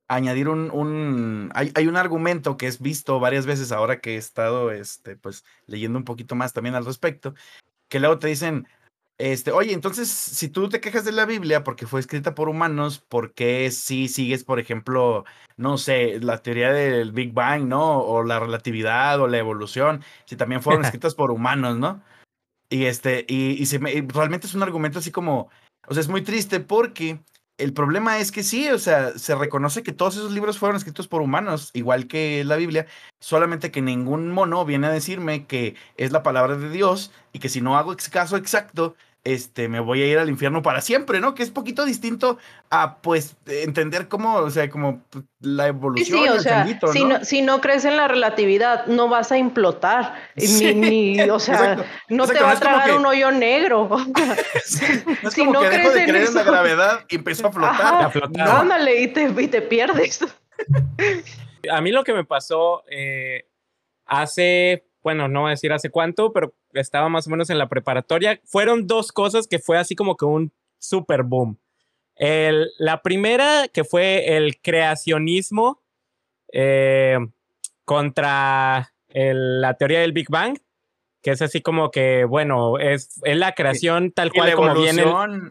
añadir 0.08 0.48
un, 0.48 0.70
un 0.70 1.50
hay, 1.54 1.72
hay 1.74 1.86
un 1.86 1.96
argumento 1.96 2.56
que 2.56 2.66
es 2.66 2.80
visto 2.80 3.20
varias 3.20 3.46
veces 3.46 3.72
ahora 3.72 4.00
que 4.00 4.14
he 4.14 4.16
estado 4.16 4.70
este 4.70 5.16
pues 5.16 5.44
leyendo 5.66 5.98
un 5.98 6.04
poquito 6.04 6.34
más 6.34 6.52
también 6.52 6.74
al 6.74 6.84
respecto, 6.84 7.34
que 7.88 8.00
luego 8.00 8.18
te 8.18 8.28
dicen 8.28 8.66
este, 9.16 9.52
oye, 9.52 9.72
entonces 9.72 10.08
si 10.08 10.48
tú 10.48 10.68
te 10.68 10.80
quejas 10.80 11.04
de 11.04 11.12
la 11.12 11.24
Biblia 11.24 11.62
porque 11.62 11.86
fue 11.86 12.00
escrita 12.00 12.34
por 12.34 12.48
humanos, 12.48 12.98
¿por 12.98 13.32
qué 13.32 13.70
si 13.70 14.08
sigues, 14.08 14.42
por 14.42 14.58
ejemplo, 14.58 15.24
no 15.56 15.78
sé, 15.78 16.18
la 16.20 16.42
teoría 16.42 16.72
del 16.72 17.12
Big 17.12 17.32
Bang, 17.32 17.66
¿no? 17.66 18.00
O 18.00 18.24
la 18.24 18.40
relatividad 18.40 19.20
o 19.20 19.28
la 19.28 19.38
evolución, 19.38 20.02
si 20.24 20.36
también 20.36 20.62
fueron 20.62 20.84
escritas 20.84 21.14
por 21.14 21.30
humanos, 21.30 21.78
¿no? 21.78 22.02
Y 22.68 22.86
este, 22.86 23.24
y, 23.28 23.52
y 23.52 23.66
se 23.66 23.78
me, 23.78 23.92
y 23.92 24.00
realmente 24.00 24.48
es 24.48 24.54
un 24.54 24.64
argumento 24.64 24.98
así 24.98 25.12
como, 25.12 25.48
o 25.86 25.94
sea, 25.94 26.00
es 26.00 26.08
muy 26.08 26.22
triste 26.22 26.58
porque 26.58 27.20
el 27.58 27.72
problema 27.72 28.18
es 28.18 28.32
que 28.32 28.42
sí, 28.42 28.68
o 28.70 28.78
sea, 28.78 29.16
se 29.18 29.34
reconoce 29.34 29.82
que 29.82 29.92
todos 29.92 30.16
esos 30.16 30.32
libros 30.32 30.58
fueron 30.58 30.76
escritos 30.76 31.06
por 31.08 31.22
humanos, 31.22 31.70
igual 31.72 32.08
que 32.08 32.42
la 32.44 32.56
Biblia, 32.56 32.86
solamente 33.20 33.70
que 33.70 33.80
ningún 33.80 34.32
mono 34.32 34.64
viene 34.64 34.88
a 34.88 34.90
decirme 34.90 35.46
que 35.46 35.76
es 35.96 36.10
la 36.10 36.22
palabra 36.22 36.56
de 36.56 36.70
Dios 36.70 37.12
y 37.32 37.38
que 37.38 37.48
si 37.48 37.60
no 37.60 37.76
hago 37.78 37.94
caso 38.10 38.36
exacto, 38.36 38.96
este, 39.24 39.68
me 39.68 39.80
voy 39.80 40.02
a 40.02 40.06
ir 40.06 40.18
al 40.18 40.28
infierno 40.28 40.62
para 40.62 40.82
siempre, 40.82 41.18
¿no? 41.20 41.34
Que 41.34 41.42
es 41.42 41.50
poquito 41.50 41.86
distinto 41.86 42.38
a, 42.70 42.98
pues, 42.98 43.36
entender 43.46 44.06
cómo, 44.08 44.36
o 44.36 44.50
sea, 44.50 44.68
como 44.68 45.02
pues, 45.08 45.24
la 45.40 45.66
evolución. 45.66 46.22
Sí, 46.22 46.28
o 46.28 46.38
sea, 46.38 46.66
si, 46.92 47.04
¿no? 47.04 47.24
si 47.24 47.40
no 47.40 47.62
crees 47.62 47.86
en 47.86 47.96
la 47.96 48.06
relatividad, 48.06 48.86
no 48.86 49.08
vas 49.08 49.32
a 49.32 49.38
implotar, 49.38 50.14
ni, 50.36 51.18
o 51.22 51.40
sea, 51.40 51.84
no 52.10 52.26
te 52.26 52.40
va 52.40 52.52
a 52.52 52.60
tragar 52.60 52.96
un 52.98 53.06
hoyo 53.06 53.30
negro. 53.30 53.88
no 55.22 55.28
es 55.28 55.34
si 55.34 55.40
como 55.40 55.54
no 55.54 55.60
que 55.60 55.68
crees 55.68 55.94
de 55.94 56.04
creer 56.04 56.26
en, 56.26 56.34
la 56.34 56.42
gravedad 56.42 57.04
y 57.08 57.16
empezó 57.16 57.46
a 57.46 57.52
flotar. 57.52 58.04
a 58.04 58.10
flotar. 58.10 58.48
ándale, 58.48 59.00
y 59.00 59.08
te, 59.08 59.22
y 59.22 59.48
te 59.48 59.62
pierdes. 59.62 60.20
a 61.70 61.80
mí 61.80 61.90
lo 61.92 62.04
que 62.04 62.12
me 62.12 62.24
pasó 62.24 62.84
eh, 62.90 63.48
hace 64.04 64.84
bueno, 65.04 65.28
no 65.28 65.42
voy 65.42 65.48
a 65.48 65.50
decir 65.50 65.70
hace 65.72 65.90
cuánto, 65.90 66.32
pero 66.32 66.54
estaba 66.74 67.08
más 67.08 67.26
o 67.26 67.30
menos 67.30 67.50
en 67.50 67.58
la 67.58 67.68
preparatoria, 67.68 68.40
fueron 68.44 68.86
dos 68.86 69.12
cosas 69.12 69.46
que 69.46 69.58
fue 69.58 69.78
así 69.78 69.94
como 69.94 70.16
que 70.16 70.24
un 70.24 70.52
super 70.78 71.22
boom. 71.22 71.58
El, 72.16 72.70
la 72.78 73.02
primera, 73.02 73.68
que 73.72 73.84
fue 73.84 74.36
el 74.36 74.60
creacionismo 74.60 75.82
eh, 76.52 77.18
contra 77.84 78.92
la 79.12 79.74
teoría 79.74 80.00
del 80.00 80.12
Big 80.12 80.28
Bang, 80.28 80.58
que 81.22 81.30
es 81.30 81.40
así 81.40 81.60
como 81.60 81.90
que, 81.90 82.24
bueno, 82.24 82.78
es, 82.78 83.20
es 83.24 83.36
la 83.36 83.52
creación 83.52 84.12
tal 84.12 84.32
cual 84.32 84.54
como 84.54 84.74
viene. 84.74 85.04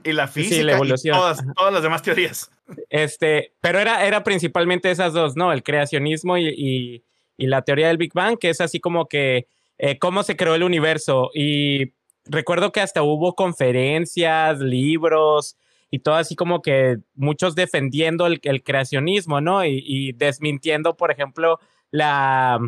y 0.03 0.11
la 0.11 0.27
física 0.27 0.63
la 0.63 0.73
evolución. 0.73 1.15
y 1.15 1.17
todas, 1.17 1.43
todas, 1.55 1.73
las 1.73 1.83
demás 1.83 2.01
teorías. 2.01 2.51
Este, 2.89 3.53
pero 3.59 3.79
era, 3.79 4.05
era 4.05 4.23
principalmente 4.23 4.91
esas 4.91 5.13
dos, 5.13 5.35
¿no? 5.35 5.51
El 5.51 5.63
creacionismo 5.63 6.37
y 6.37 7.03
y 7.37 7.47
la 7.47 7.61
teoría 7.63 7.87
del 7.87 7.97
Big 7.97 8.13
Bang, 8.13 8.37
que 8.37 8.49
es 8.49 8.61
así 8.61 8.79
como 8.79 9.07
que 9.07 9.47
eh, 9.77 9.99
cómo 9.99 10.23
se 10.23 10.35
creó 10.35 10.55
el 10.55 10.63
universo. 10.63 11.29
Y 11.33 11.93
recuerdo 12.25 12.71
que 12.71 12.81
hasta 12.81 13.03
hubo 13.03 13.35
conferencias, 13.35 14.59
libros 14.59 15.57
y 15.89 15.99
todo 15.99 16.15
así 16.15 16.35
como 16.35 16.61
que 16.61 16.97
muchos 17.13 17.53
defendiendo 17.53 18.25
el, 18.25 18.41
creacionismo, 18.63 19.41
¿no? 19.41 19.63
Y, 19.63 20.13
desmintiendo, 20.13 20.97
por 20.97 21.11
ejemplo, 21.11 21.59
la, 21.91 22.59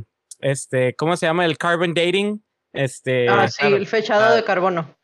este, 0.41 0.95
¿cómo 0.95 1.17
se 1.17 1.25
llama? 1.25 1.45
El 1.45 1.57
carbon 1.57 1.93
dating. 1.95 2.43
Este, 2.71 3.27
ah, 3.29 3.47
sí, 3.47 3.65
el 3.65 3.87
fechado 3.87 4.33
de 4.35 4.41
ah, 4.41 4.45
carbono. 4.45 4.95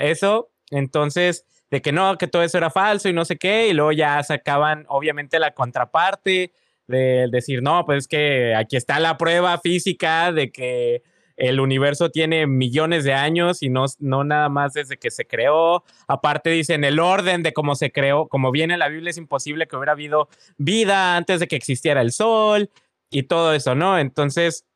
eso, 0.00 0.50
entonces, 0.70 1.44
de 1.70 1.82
que 1.82 1.92
no, 1.92 2.16
que 2.16 2.28
todo 2.28 2.42
eso 2.42 2.56
era 2.56 2.70
falso 2.70 3.08
y 3.08 3.12
no 3.12 3.24
sé 3.24 3.36
qué, 3.36 3.68
y 3.68 3.74
luego 3.74 3.92
ya 3.92 4.22
sacaban, 4.22 4.86
obviamente, 4.88 5.38
la 5.38 5.52
contraparte 5.52 6.52
de 6.86 7.28
decir, 7.30 7.62
no, 7.62 7.84
pues 7.84 8.04
es 8.04 8.08
que 8.08 8.54
aquí 8.54 8.76
está 8.76 8.98
la 9.00 9.18
prueba 9.18 9.58
física 9.58 10.32
de 10.32 10.50
que 10.50 11.02
el 11.40 11.58
universo 11.58 12.10
tiene 12.10 12.46
millones 12.46 13.02
de 13.02 13.14
años 13.14 13.62
y 13.62 13.70
no, 13.70 13.86
no 13.98 14.24
nada 14.24 14.50
más 14.50 14.74
desde 14.74 14.98
que 14.98 15.10
se 15.10 15.26
creó. 15.26 15.84
Aparte 16.06 16.50
dicen 16.50 16.84
el 16.84 17.00
orden 17.00 17.42
de 17.42 17.54
cómo 17.54 17.74
se 17.76 17.90
creó, 17.90 18.28
como 18.28 18.50
viene 18.50 18.74
en 18.74 18.80
la 18.80 18.88
Biblia, 18.88 19.08
es 19.08 19.16
imposible 19.16 19.66
que 19.66 19.74
hubiera 19.74 19.92
habido 19.92 20.28
vida 20.58 21.16
antes 21.16 21.40
de 21.40 21.48
que 21.48 21.56
existiera 21.56 22.02
el 22.02 22.12
sol 22.12 22.70
y 23.10 23.22
todo 23.22 23.54
eso, 23.54 23.74
¿no? 23.74 23.98
Entonces, 23.98 24.66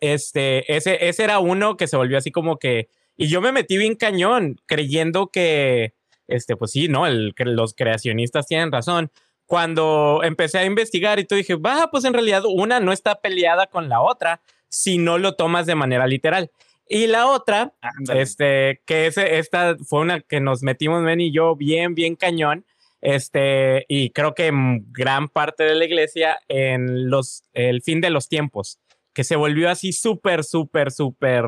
este, 0.00 0.76
ese, 0.76 1.08
ese 1.08 1.22
era 1.22 1.38
uno 1.38 1.76
que 1.76 1.86
se 1.86 1.96
volvió 1.96 2.18
así 2.18 2.32
como 2.32 2.58
que, 2.58 2.88
y 3.16 3.28
yo 3.28 3.40
me 3.40 3.52
metí 3.52 3.78
bien 3.78 3.94
cañón 3.94 4.56
creyendo 4.66 5.28
que, 5.28 5.94
este, 6.26 6.56
pues 6.56 6.72
sí, 6.72 6.88
¿no? 6.88 7.06
El, 7.06 7.34
los 7.38 7.74
creacionistas 7.74 8.48
tienen 8.48 8.72
razón 8.72 9.12
cuando 9.46 10.22
empecé 10.24 10.58
a 10.58 10.64
investigar 10.64 11.20
y 11.20 11.24
tú 11.24 11.36
dije, 11.36 11.54
va, 11.54 11.88
pues 11.92 12.04
en 12.04 12.14
realidad 12.14 12.42
una 12.46 12.80
no 12.80 12.92
está 12.92 13.20
peleada 13.20 13.68
con 13.68 13.88
la 13.88 14.00
otra 14.00 14.42
si 14.68 14.98
no 14.98 15.18
lo 15.18 15.34
tomas 15.34 15.66
de 15.66 15.74
manera 15.74 16.06
literal. 16.06 16.50
Y 16.88 17.06
la 17.06 17.26
otra, 17.26 17.74
este, 18.14 18.80
que 18.86 19.06
ese, 19.06 19.38
esta 19.38 19.76
fue 19.84 20.00
una 20.00 20.20
que 20.20 20.40
nos 20.40 20.62
metimos 20.62 21.04
Ben 21.04 21.20
y 21.20 21.32
yo 21.32 21.54
bien, 21.54 21.94
bien 21.94 22.16
cañón, 22.16 22.64
este, 23.00 23.84
y 23.88 24.10
creo 24.10 24.34
que 24.34 24.50
gran 24.90 25.28
parte 25.28 25.64
de 25.64 25.74
la 25.74 25.84
iglesia 25.84 26.38
en 26.48 27.10
los, 27.10 27.44
el 27.52 27.82
fin 27.82 28.00
de 28.00 28.10
los 28.10 28.28
tiempos, 28.28 28.80
que 29.12 29.22
se 29.22 29.36
volvió 29.36 29.68
así 29.68 29.92
súper, 29.92 30.44
súper, 30.44 30.90
súper, 30.90 31.44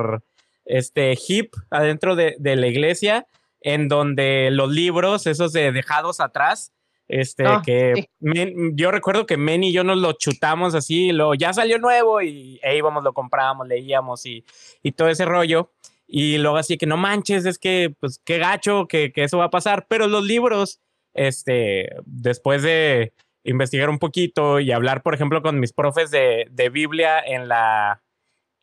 este, 0.67 1.17
hip 1.27 1.55
adentro 1.71 2.17
de, 2.17 2.37
de 2.39 2.57
la 2.57 2.67
iglesia, 2.67 3.27
en 3.63 3.89
donde 3.89 4.51
los 4.51 4.71
libros, 4.71 5.27
esos 5.27 5.53
de 5.53 5.73
dejados 5.73 6.21
atrás, 6.21 6.73
este, 7.11 7.45
ah, 7.45 7.61
que 7.65 8.09
yo 8.21 8.91
recuerdo 8.93 9.27
que 9.27 9.37
Men 9.37 9.65
y 9.65 9.73
yo 9.73 9.83
nos 9.83 9.99
lo 9.99 10.13
chutamos 10.13 10.77
así, 10.77 11.11
lo, 11.11 11.35
ya 11.35 11.53
salió 11.53 11.79
nuevo 11.79 12.23
y 12.23 12.61
e 12.63 12.77
íbamos, 12.77 13.03
lo 13.03 13.13
comprábamos, 13.13 13.67
leíamos 13.67 14.25
y, 14.27 14.45
y, 14.83 14.93
todo 14.93 15.09
ese 15.09 15.25
rollo. 15.25 15.73
Y 16.07 16.39
luego 16.39 16.57
así 16.57 16.79
que 16.79 16.87
no 16.87 16.97
manches, 16.97 17.47
es 17.47 17.59
que, 17.59 17.95
pues, 17.99 18.21
qué 18.25 18.39
gacho 18.39 18.87
que, 18.87 19.13
que, 19.13 19.25
eso 19.25 19.39
va 19.39 19.47
a 19.47 19.51
pasar. 19.51 19.87
Pero 19.89 20.07
los 20.07 20.25
libros, 20.25 20.81
este, 21.13 21.91
después 22.05 22.63
de 22.63 23.13
investigar 23.43 23.91
un 23.91 23.99
poquito 23.99 24.61
y 24.61 24.71
hablar, 24.71 25.03
por 25.03 25.15
ejemplo, 25.15 25.43
con 25.43 25.59
mis 25.59 25.73
profes 25.73 26.13
de, 26.13 26.47
de 26.51 26.69
Biblia 26.69 27.19
en 27.21 27.49
la, 27.49 28.03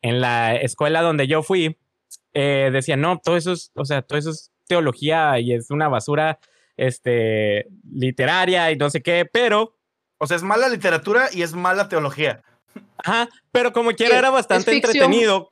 en 0.00 0.22
la 0.22 0.56
escuela 0.56 1.02
donde 1.02 1.26
yo 1.26 1.42
fui, 1.42 1.76
eh, 2.32 2.70
decían, 2.72 3.02
no, 3.02 3.18
todo 3.18 3.36
eso 3.36 3.52
es, 3.52 3.72
o 3.74 3.84
sea, 3.84 4.00
todo 4.00 4.18
eso 4.18 4.30
es 4.30 4.52
teología 4.66 5.38
y 5.38 5.52
es 5.52 5.70
una 5.70 5.88
basura 5.88 6.38
este, 6.78 7.66
literaria 7.92 8.70
y 8.72 8.76
no 8.76 8.88
sé 8.88 9.02
qué, 9.02 9.28
pero... 9.30 9.76
O 10.20 10.26
sea, 10.26 10.36
es 10.36 10.42
mala 10.42 10.68
literatura 10.68 11.28
y 11.32 11.42
es 11.42 11.52
mala 11.52 11.88
teología. 11.88 12.42
Ajá, 13.04 13.28
pero 13.52 13.72
como 13.72 13.92
quiera 13.92 14.18
era 14.18 14.30
bastante 14.30 14.74
entretenido. 14.74 15.50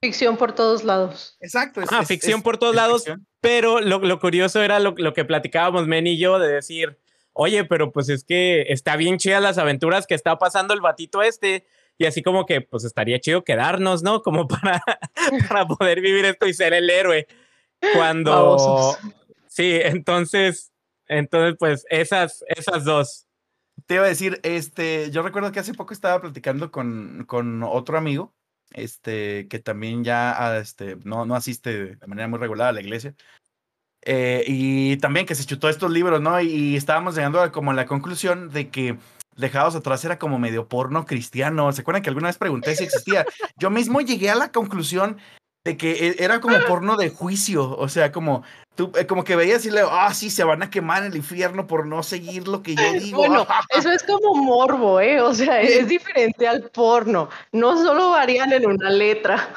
Ficción 0.00 0.36
por 0.36 0.52
todos 0.52 0.84
lados. 0.84 1.36
Exacto. 1.40 1.80
Es, 1.80 1.88
ficción 2.06 2.42
por 2.42 2.58
todos 2.58 2.74
lados, 2.74 3.04
pero 3.40 3.80
lo, 3.80 3.98
lo, 3.98 4.20
curioso 4.20 4.62
era 4.62 4.78
lo, 4.78 4.94
lo 4.96 5.12
que 5.14 5.24
platicábamos 5.24 5.88
Men 5.88 6.06
y 6.06 6.18
yo 6.18 6.38
de 6.38 6.52
decir, 6.52 6.98
oye, 7.32 7.64
pero 7.64 7.90
pues 7.90 8.08
es 8.08 8.22
que 8.22 8.66
está 8.68 8.96
bien 8.96 9.18
chidas 9.18 9.42
las 9.42 9.58
aventuras 9.58 10.06
que 10.06 10.14
está 10.14 10.38
pasando 10.38 10.74
el 10.74 10.80
batito 10.80 11.22
este. 11.22 11.66
Y 11.96 12.06
así 12.06 12.22
como 12.22 12.46
que, 12.46 12.60
pues 12.60 12.84
estaría 12.84 13.18
chido 13.18 13.42
quedarnos, 13.42 14.04
¿no? 14.04 14.22
Como 14.22 14.46
para, 14.48 14.82
para 15.48 15.66
poder 15.66 16.00
vivir 16.00 16.24
esto 16.24 16.46
y 16.46 16.54
ser 16.54 16.74
el 16.74 16.88
héroe. 16.90 17.26
Cuando, 17.94 18.96
Sí, 19.58 19.80
entonces, 19.82 20.72
entonces, 21.08 21.56
pues 21.58 21.84
esas, 21.90 22.44
esas 22.46 22.84
dos. 22.84 23.26
Te 23.86 23.94
iba 23.94 24.04
a 24.04 24.08
decir, 24.08 24.38
este, 24.44 25.10
yo 25.10 25.22
recuerdo 25.22 25.50
que 25.50 25.58
hace 25.58 25.74
poco 25.74 25.92
estaba 25.92 26.20
platicando 26.20 26.70
con, 26.70 27.24
con 27.26 27.64
otro 27.64 27.98
amigo, 27.98 28.32
este, 28.70 29.48
que 29.48 29.58
también 29.58 30.04
ya, 30.04 30.32
ah, 30.38 30.58
este, 30.58 30.96
no, 31.02 31.26
no 31.26 31.34
asiste 31.34 31.96
de 31.96 32.06
manera 32.06 32.28
muy 32.28 32.38
regular 32.38 32.68
a 32.68 32.72
la 32.72 32.80
iglesia. 32.82 33.16
Eh, 34.02 34.44
y 34.46 34.96
también 34.98 35.26
que 35.26 35.34
se 35.34 35.44
chutó 35.44 35.68
estos 35.68 35.90
libros, 35.90 36.20
¿no? 36.20 36.40
Y, 36.40 36.76
estábamos 36.76 37.16
llegando 37.16 37.40
a 37.40 37.50
como 37.50 37.72
la 37.72 37.86
conclusión 37.86 38.50
de 38.50 38.70
que 38.70 38.96
Dejados 39.36 39.76
atrás 39.76 40.04
era 40.04 40.18
como 40.18 40.38
medio 40.40 40.68
porno 40.68 41.06
cristiano. 41.06 41.72
¿Se 41.72 41.82
acuerdan 41.82 42.02
que 42.02 42.10
alguna 42.10 42.26
vez 42.26 42.38
pregunté 42.38 42.74
si 42.74 42.82
existía? 42.82 43.24
Yo 43.56 43.70
mismo 43.70 44.00
llegué 44.00 44.30
a 44.30 44.34
la 44.34 44.50
conclusión 44.50 45.18
de 45.64 45.76
que 45.76 46.08
e, 46.08 46.24
era 46.24 46.40
como 46.40 46.58
porno 46.66 46.96
de 46.96 47.10
juicio, 47.10 47.76
o 47.76 47.88
sea, 47.88 48.12
como 48.12 48.42
tú, 48.74 48.92
eh, 48.96 49.06
como 49.06 49.24
que 49.24 49.36
veías 49.36 49.64
y 49.66 49.70
le, 49.70 49.82
ah, 49.88 50.12
sí, 50.14 50.30
se 50.30 50.44
van 50.44 50.62
a 50.62 50.70
quemar 50.70 51.02
en 51.02 51.12
el 51.12 51.16
infierno 51.16 51.66
por 51.66 51.86
no 51.86 52.02
seguir 52.02 52.48
lo 52.48 52.62
que 52.62 52.74
yo 52.74 52.92
digo. 53.00 53.18
Bueno, 53.18 53.46
eso 53.76 53.90
es 53.90 54.02
como 54.02 54.34
morbo, 54.34 55.00
¿eh? 55.00 55.20
O 55.20 55.34
sea, 55.34 55.60
es 55.60 55.88
diferente 55.88 56.46
al 56.46 56.70
porno, 56.70 57.28
no 57.52 57.76
solo 57.82 58.10
varían 58.10 58.52
en 58.52 58.66
una 58.66 58.90
letra. 58.90 59.48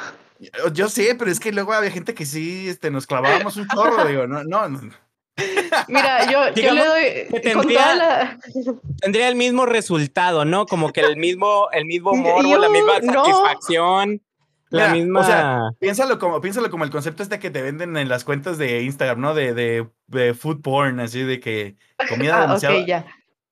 Yo, 0.73 0.89
sé, 0.89 1.13
pero 1.13 1.29
es 1.29 1.39
que 1.39 1.51
luego 1.51 1.71
había 1.71 1.91
gente 1.91 2.15
que 2.15 2.25
sí, 2.25 2.67
este, 2.67 2.89
nos 2.89 3.05
clavábamos 3.05 3.57
un 3.57 3.67
chorro, 3.67 4.05
digo, 4.07 4.25
no, 4.25 4.43
no. 4.43 4.91
Mira, 5.87 6.29
yo, 6.29 6.53
yo 6.53 6.73
le 6.73 6.85
doy. 6.85 7.41
Tendría, 7.41 8.37
tendría, 8.99 9.27
el 9.29 9.35
mismo 9.35 9.65
resultado, 9.65 10.45
¿no? 10.45 10.65
Como 10.65 10.91
que 10.91 11.01
el 11.01 11.17
mismo, 11.17 11.69
el 11.71 11.85
mismo 11.85 12.13
morbo, 12.13 12.57
la 12.57 12.69
misma 12.69 13.01
satisfacción. 13.01 14.21
La 14.71 14.89
misma. 14.89 15.19
O 15.19 15.23
sea, 15.23 15.59
piénsalo 15.79 16.17
como, 16.17 16.39
piénsalo 16.39 16.71
como 16.71 16.85
el 16.85 16.89
concepto 16.89 17.23
este 17.23 17.39
que 17.39 17.51
te 17.51 17.61
venden 17.61 17.97
en 17.97 18.07
las 18.07 18.23
cuentas 18.23 18.57
de 18.57 18.83
Instagram, 18.83 19.19
¿no? 19.19 19.33
De, 19.33 19.53
de, 19.53 19.87
de 20.07 20.33
food 20.33 20.61
porn, 20.61 20.99
así 21.01 21.23
de 21.23 21.41
que 21.41 21.75
comida 22.09 22.37
ah, 22.37 22.41
demasiado. 22.41 22.85
ya. 22.85 23.05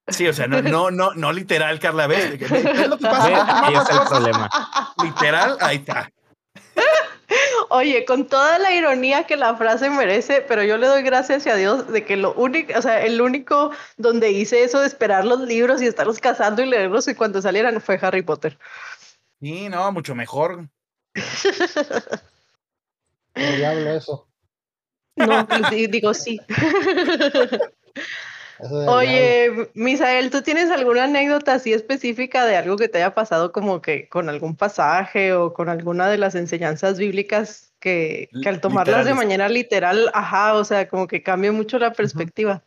Sí, 0.08 0.28
o 0.28 0.34
sea, 0.34 0.48
no, 0.48 0.62
no, 0.62 0.90
no, 0.90 1.14
no 1.14 1.32
literal, 1.32 1.78
Carla, 1.80 2.08
¿ves? 2.08 2.40
¿Qué 2.40 2.88
lo 2.88 2.98
que 2.98 3.04
pasa? 3.06 3.68
Ahí 3.68 3.74
es 3.76 3.90
el 3.90 4.08
problema. 4.08 4.50
Literal, 5.04 5.58
ahí 5.60 5.78
está. 5.78 6.12
Oye, 7.70 8.06
con 8.06 8.26
toda 8.26 8.58
la 8.58 8.74
ironía 8.74 9.26
que 9.26 9.36
la 9.36 9.56
frase 9.56 9.90
merece, 9.92 10.44
pero 10.48 10.64
yo 10.64 10.78
le 10.78 10.88
doy 10.88 11.04
gracias 11.04 11.46
a 11.46 11.56
Dios 11.56 11.88
de 11.92 12.04
que 12.04 12.18
lo 12.18 12.34
único, 12.34 12.74
o 12.76 12.82
sea, 12.82 13.06
el 13.06 13.22
único 13.22 13.72
donde 13.98 14.32
hice 14.32 14.64
eso 14.64 14.80
de 14.80 14.88
esperar 14.88 15.26
los 15.26 15.42
libros 15.42 15.82
y 15.82 15.86
estarlos 15.86 16.20
cazando 16.20 16.64
y 16.64 16.66
leerlos 16.66 17.08
y 17.08 17.14
cuando 17.14 17.42
salieran 17.42 17.80
fue 17.82 18.00
Harry 18.02 18.24
Potter. 18.24 18.58
Sí, 19.40 19.70
no, 19.70 19.92
mucho 19.92 20.16
mejor. 20.16 20.68
El 23.36 23.58
diablo 23.58 23.90
eso. 23.92 24.28
No, 25.16 25.48
digo 25.90 26.14
sí. 26.14 26.40
Oye, 28.88 29.70
Misael, 29.74 30.30
¿tú 30.32 30.42
tienes 30.42 30.70
alguna 30.70 31.06
anécdota 31.06 31.54
así 31.54 31.72
específica 31.72 32.46
de 32.46 32.58
algo 32.58 32.76
que 32.76 32.90
te 32.90 32.98
haya 32.98 33.16
pasado 33.16 33.54
como 33.54 33.82
que 33.82 34.10
con 34.10 34.28
algún 34.28 34.58
pasaje 34.58 35.34
o 35.34 35.54
con 35.54 35.70
alguna 35.70 36.10
de 36.10 36.18
las 36.18 36.36
enseñanzas 36.36 37.00
bíblicas 37.00 37.74
que, 37.80 38.30
que 38.44 38.50
al 38.50 38.60
tomarlas 38.60 39.06
de 39.06 39.14
manera 39.14 39.48
literal, 39.48 40.12
ajá, 40.14 40.56
o 40.56 40.66
sea, 40.66 40.90
como 40.90 41.08
que 41.08 41.24
cambia 41.24 41.54
mucho 41.54 41.80
la 41.80 41.94
perspectiva. 41.94 42.64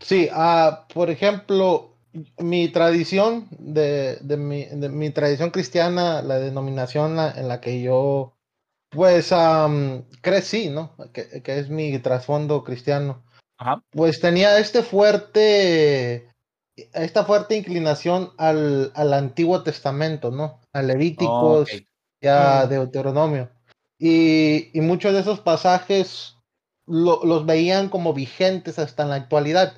Sí, 0.00 0.30
uh, 0.34 0.88
por 0.92 1.10
ejemplo, 1.10 1.89
mi 2.38 2.68
tradición 2.68 3.46
de, 3.50 4.16
de, 4.16 4.36
mi, 4.36 4.64
de, 4.64 4.88
mi, 4.88 5.10
tradición 5.10 5.50
cristiana, 5.50 6.22
la 6.22 6.38
denominación 6.38 7.18
en 7.18 7.48
la 7.48 7.60
que 7.60 7.80
yo 7.82 8.34
pues 8.90 9.30
um, 9.30 10.02
crecí, 10.20 10.68
¿no? 10.68 10.94
Que, 11.12 11.42
que, 11.42 11.58
es 11.58 11.70
mi 11.70 11.98
trasfondo 12.00 12.64
cristiano. 12.64 13.22
Ajá. 13.56 13.82
Pues 13.90 14.20
tenía 14.20 14.58
este 14.58 14.82
fuerte, 14.82 16.28
esta 16.74 17.24
fuerte 17.24 17.56
inclinación 17.56 18.30
al, 18.36 18.90
al 18.94 19.14
Antiguo 19.14 19.62
Testamento, 19.62 20.30
¿no? 20.30 20.60
A 20.72 20.82
Levíticos, 20.82 21.30
oh, 21.30 21.62
okay. 21.62 21.86
ya 22.20 22.64
mm. 22.64 22.68
Deuteronomio. 22.68 23.50
Y, 23.98 24.76
y, 24.76 24.80
muchos 24.80 25.12
de 25.12 25.20
esos 25.20 25.40
pasajes 25.40 26.36
lo, 26.86 27.24
los 27.24 27.46
veían 27.46 27.90
como 27.90 28.12
vigentes 28.12 28.78
hasta 28.78 29.04
en 29.04 29.10
la 29.10 29.16
actualidad. 29.16 29.74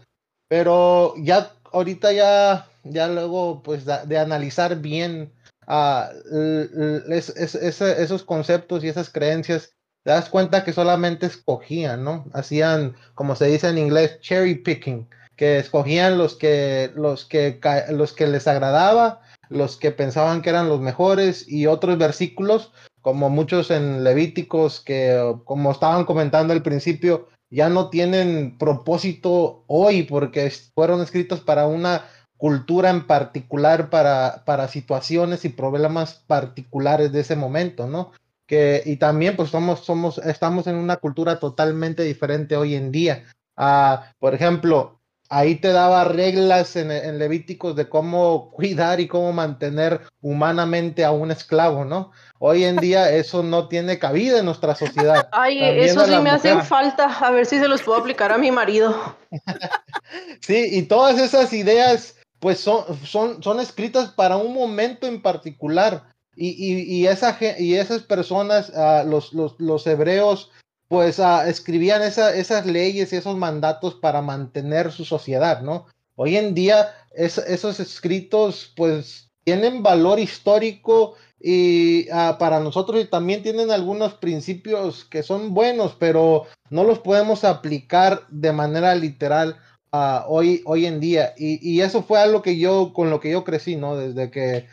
Pero 0.48 1.14
ya 1.16 1.50
ahorita 1.72 2.12
ya, 2.12 2.68
ya 2.84 3.08
luego 3.08 3.62
pues 3.62 3.84
de, 3.84 4.18
analizar 4.18 4.76
bien 4.76 5.32
uh, 5.66 7.12
es, 7.12 7.30
esos 7.54 8.24
conceptos 8.24 8.84
y 8.84 8.88
esas 8.88 9.10
creencias, 9.10 9.74
te 10.04 10.10
das 10.10 10.28
cuenta 10.28 10.64
que 10.64 10.72
solamente 10.72 11.26
escogían, 11.26 12.02
¿no? 12.02 12.26
Hacían, 12.32 12.96
como 13.14 13.36
se 13.36 13.46
dice 13.46 13.68
en 13.68 13.78
inglés, 13.78 14.18
cherry 14.20 14.56
picking, 14.56 15.08
que 15.36 15.58
escogían 15.58 16.18
los 16.18 16.34
que, 16.34 16.90
los 16.96 17.24
que, 17.24 17.60
los 17.90 18.12
que 18.12 18.26
les 18.26 18.48
agradaba, 18.48 19.20
los 19.48 19.76
que 19.76 19.92
pensaban 19.92 20.42
que 20.42 20.50
eran 20.50 20.68
los 20.68 20.80
mejores 20.80 21.48
y 21.48 21.66
otros 21.66 21.98
versículos, 21.98 22.72
como 23.00 23.30
muchos 23.30 23.70
en 23.70 24.02
Levíticos, 24.04 24.80
que 24.80 25.36
como 25.44 25.72
estaban 25.72 26.04
comentando 26.04 26.52
al 26.52 26.62
principio, 26.62 27.28
ya 27.52 27.68
no 27.68 27.90
tienen 27.90 28.56
propósito 28.58 29.64
hoy 29.66 30.04
porque 30.04 30.50
fueron 30.74 31.02
escritos 31.02 31.40
para 31.40 31.66
una 31.66 32.06
cultura 32.38 32.88
en 32.88 33.06
particular 33.06 33.90
para, 33.90 34.42
para 34.46 34.68
situaciones 34.68 35.44
y 35.44 35.50
problemas 35.50 36.24
particulares 36.26 37.12
de 37.12 37.20
ese 37.20 37.36
momento, 37.36 37.86
¿no? 37.86 38.12
Que, 38.46 38.82
y 38.86 38.96
también 38.96 39.36
pues 39.36 39.50
somos, 39.50 39.80
somos, 39.80 40.18
estamos 40.18 40.66
en 40.66 40.76
una 40.76 40.96
cultura 40.96 41.38
totalmente 41.38 42.02
diferente 42.02 42.56
hoy 42.56 42.74
en 42.74 42.90
día. 42.90 43.24
Uh, 43.56 43.98
por 44.18 44.34
ejemplo, 44.34 45.01
ahí 45.32 45.54
te 45.54 45.72
daba 45.72 46.04
reglas 46.04 46.76
en, 46.76 46.90
en, 46.90 47.18
Levíticos 47.18 47.74
de 47.74 47.88
cómo 47.88 48.50
cuidar 48.50 49.00
y 49.00 49.08
cómo 49.08 49.32
mantener 49.32 50.02
humanamente 50.20 51.06
a 51.06 51.10
un 51.10 51.30
esclavo, 51.30 51.86
¿no? 51.86 52.12
Hoy 52.38 52.64
en 52.64 52.76
día 52.76 53.10
eso 53.10 53.42
no 53.42 53.66
tiene 53.68 53.98
cabida 53.98 54.40
en 54.40 54.44
nuestra 54.44 54.74
sociedad. 54.74 55.28
Ay, 55.32 55.60
También 55.60 55.88
eso 55.88 56.04
sí 56.04 56.18
me 56.18 56.30
hacen 56.30 56.62
falta, 56.62 57.04
a 57.04 57.30
ver 57.30 57.46
si 57.46 57.58
se 57.58 57.66
los 57.66 57.80
puedo 57.80 57.98
aplicar 57.98 58.30
a 58.30 58.36
mi 58.36 58.50
marido. 58.50 59.16
sí, 60.40 60.68
y 60.70 60.82
todas 60.82 61.18
esas 61.18 61.50
ideas 61.54 62.16
pues 62.38 62.60
son, 62.60 62.84
son, 63.06 63.42
son 63.42 63.58
escritas 63.58 64.10
para 64.10 64.36
un 64.36 64.52
momento 64.52 65.06
en 65.06 65.22
particular. 65.22 66.02
Y, 66.36 66.48
y, 66.48 66.82
y, 66.82 67.06
esa, 67.06 67.38
y 67.58 67.74
esas 67.74 68.02
personas, 68.02 68.70
uh, 68.70 69.08
los, 69.08 69.32
los, 69.32 69.58
los, 69.58 69.86
hebreos, 69.86 70.50
pues 70.92 71.18
uh, 71.18 71.40
escribían 71.46 72.02
esa, 72.02 72.36
esas 72.36 72.66
leyes 72.66 73.14
y 73.14 73.16
esos 73.16 73.34
mandatos 73.34 73.94
para 73.94 74.20
mantener 74.20 74.92
su 74.92 75.06
sociedad, 75.06 75.62
¿no? 75.62 75.86
Hoy 76.16 76.36
en 76.36 76.52
día 76.52 76.94
es, 77.14 77.38
esos 77.38 77.80
escritos 77.80 78.74
pues 78.76 79.30
tienen 79.42 79.82
valor 79.82 80.20
histórico 80.20 81.14
y 81.40 82.10
uh, 82.10 82.36
para 82.38 82.60
nosotros 82.60 83.08
también 83.08 83.42
tienen 83.42 83.70
algunos 83.70 84.12
principios 84.12 85.06
que 85.06 85.22
son 85.22 85.54
buenos, 85.54 85.96
pero 85.98 86.44
no 86.68 86.84
los 86.84 86.98
podemos 86.98 87.42
aplicar 87.44 88.26
de 88.28 88.52
manera 88.52 88.94
literal 88.94 89.56
uh, 89.94 90.28
hoy, 90.28 90.60
hoy 90.66 90.84
en 90.84 91.00
día. 91.00 91.32
Y, 91.38 91.58
y, 91.66 91.80
eso 91.80 92.02
fue 92.02 92.20
algo 92.20 92.42
que 92.42 92.58
yo, 92.58 92.92
con 92.92 93.08
lo 93.08 93.18
que 93.18 93.30
yo 93.30 93.44
crecí, 93.44 93.76
¿no? 93.76 93.96
Desde 93.96 94.30
que 94.30 94.66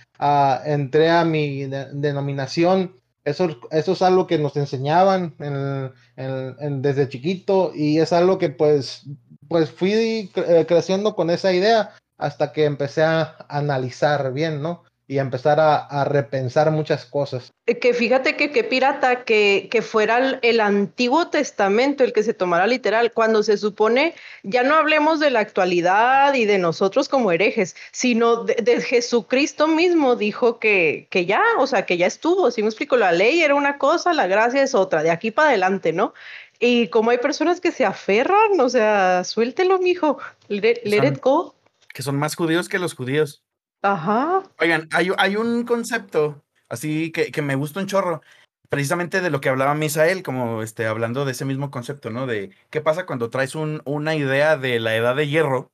entré 0.66 1.12
a 1.12 1.24
mi 1.24 1.64
de, 1.64 1.86
denominación, 1.94 2.99
eso, 3.26 3.60
eso 3.72 3.92
es 3.92 4.02
algo 4.02 4.28
que 4.28 4.38
nos 4.38 4.56
enseñaban 4.58 5.36
en, 5.40 6.82
desde 6.82 7.10
chiquito 7.10 7.72
y 7.76 8.00
es 8.00 8.14
algo 8.14 8.38
que 8.38 8.50
pues, 8.50 9.06
pues 9.48 9.72
fui 9.72 10.30
cre 10.34 10.66
creciendo 10.66 11.16
con 11.16 11.30
esa 11.30 11.54
idea 11.54 11.96
hasta 12.18 12.52
que 12.52 12.66
empecé 12.66 13.04
a 13.04 13.46
analizar 13.48 14.34
bien, 14.34 14.62
¿no? 14.62 14.84
Y 15.10 15.18
empezar 15.18 15.60
a, 15.60 15.78
a, 15.78 16.06
repensar 16.06 16.70
muchas 16.70 17.04
cosas. 17.04 17.52
Eh, 17.66 17.80
que 17.80 17.96
fíjate 17.96 18.36
que 18.36 18.52
qué 18.52 18.64
pirata 18.64 19.24
que, 19.24 19.68
que 19.72 19.82
fuera 19.82 20.20
el, 20.20 20.40
el, 20.44 20.60
Antiguo 20.60 21.30
Testamento 21.30 22.04
el 22.04 22.14
que 22.14 22.22
se 22.22 22.36
tomara 22.36 22.68
literal, 22.68 23.12
cuando 23.12 23.42
se 23.42 23.58
supone, 23.58 24.14
ya 24.44 24.62
no 24.62 24.76
hablemos 24.76 25.20
de 25.20 25.32
la 25.32 25.40
actualidad 25.40 26.36
y 26.36 26.46
de 26.46 26.60
nosotros 26.60 27.10
como 27.10 27.32
herejes, 27.32 27.76
sino 27.92 28.44
de, 28.44 28.54
de 28.62 28.82
Jesucristo 28.82 29.68
mismo 29.68 30.16
dijo 30.16 30.60
que, 30.60 31.08
que 31.10 31.26
ya, 31.26 31.42
o 31.58 31.66
sea, 31.66 31.88
que 31.88 31.98
ya 31.98 32.06
estuvo, 32.06 32.52
si 32.52 32.62
me 32.62 32.68
explico, 32.68 32.96
la 32.96 33.12
ley 33.12 33.42
era 33.42 33.56
una 33.56 33.80
cosa, 33.80 34.14
la 34.14 34.28
gracia 34.28 34.62
es 34.62 34.76
otra, 34.76 35.02
de 35.02 35.10
aquí 35.10 35.32
para 35.32 35.50
adelante, 35.50 35.92
¿no? 35.92 36.14
Y 36.60 36.90
como 36.90 37.10
hay 37.10 37.18
personas 37.18 37.60
que 37.62 37.72
se 37.72 37.84
aferran, 37.84 38.60
o 38.60 38.70
sea, 38.70 39.24
suéltelo, 39.24 39.80
mijo, 39.80 40.20
let, 40.50 40.82
let 40.84 40.98
son, 40.98 41.08
it 41.08 41.20
go. 41.20 41.56
Que 41.92 42.04
son 42.04 42.16
más 42.16 42.36
judíos 42.36 42.70
que 42.70 42.78
los 42.78 42.94
judíos. 42.94 43.44
Ajá. 43.82 44.44
Oigan, 44.60 44.88
hay, 44.92 45.12
hay 45.18 45.36
un 45.36 45.64
concepto 45.64 46.44
así 46.70 47.12
que, 47.12 47.32
que, 47.32 47.42
me 47.42 47.56
gusta 47.56 47.80
un 47.80 47.88
chorro, 47.88 48.22
precisamente 48.70 49.22
de 49.22 49.30
lo 49.30 49.42
que 49.42 49.50
hablaba 49.50 49.74
Misael, 49.74 50.24
como 50.24 50.62
este, 50.62 50.86
hablando 50.86 51.26
de 51.26 51.32
ese 51.32 51.46
mismo 51.46 51.72
concepto, 51.72 52.12
¿no? 52.12 52.28
De 52.28 52.52
qué 52.70 52.82
pasa 52.82 53.06
cuando 53.06 53.30
traes 53.30 53.56
un, 53.56 53.82
una 53.86 54.16
idea 54.16 54.58
de 54.58 54.80
la 54.80 54.96
edad 54.96 55.16
de 55.16 55.28
hierro 55.28 55.72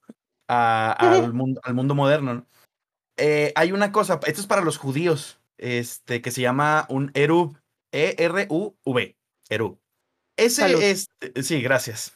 a, 0.48 0.92
al, 0.94 1.34
mundo, 1.34 1.62
al 1.64 1.74
mundo 1.74 1.94
moderno. 1.94 2.34
¿no? 2.34 2.48
Eh, 3.18 3.52
hay 3.56 3.72
una 3.74 3.92
cosa, 3.92 4.20
esto 4.26 4.42
es 4.42 4.48
para 4.48 4.62
los 4.62 4.78
judíos, 4.78 5.40
este, 5.58 6.22
que 6.22 6.32
se 6.32 6.42
llama 6.42 6.86
un 6.90 7.12
Erub, 7.14 7.58
E-R-U-V, 7.92 9.16
Erub. 9.50 9.80
Ese 10.38 10.92
es, 10.92 11.10
sí, 11.42 11.62
gracias. 11.62 12.14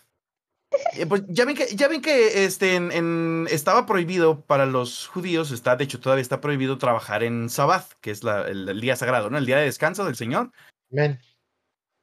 Eh, 0.93 1.05
pues 1.07 1.23
ya 1.27 1.45
ven 1.45 1.55
que, 1.55 1.65
ya 1.75 1.87
ven 1.87 2.01
que 2.01 2.45
este, 2.45 2.75
en, 2.75 2.91
en, 2.91 3.47
estaba 3.49 3.85
prohibido 3.85 4.41
para 4.41 4.65
los 4.65 5.07
judíos, 5.07 5.51
está, 5.51 5.75
de 5.75 5.83
hecho 5.85 5.99
todavía 5.99 6.21
está 6.21 6.41
prohibido 6.41 6.77
trabajar 6.77 7.23
en 7.23 7.49
Sabbath, 7.49 7.93
que 8.01 8.11
es 8.11 8.23
la, 8.23 8.47
el, 8.47 8.69
el, 8.69 8.81
día 8.81 8.95
sagrado, 8.95 9.29
¿no? 9.29 9.37
El 9.37 9.45
día 9.45 9.57
de 9.57 9.65
descanso 9.65 10.05
del 10.05 10.15
Señor. 10.15 10.51
Amén. 10.91 11.19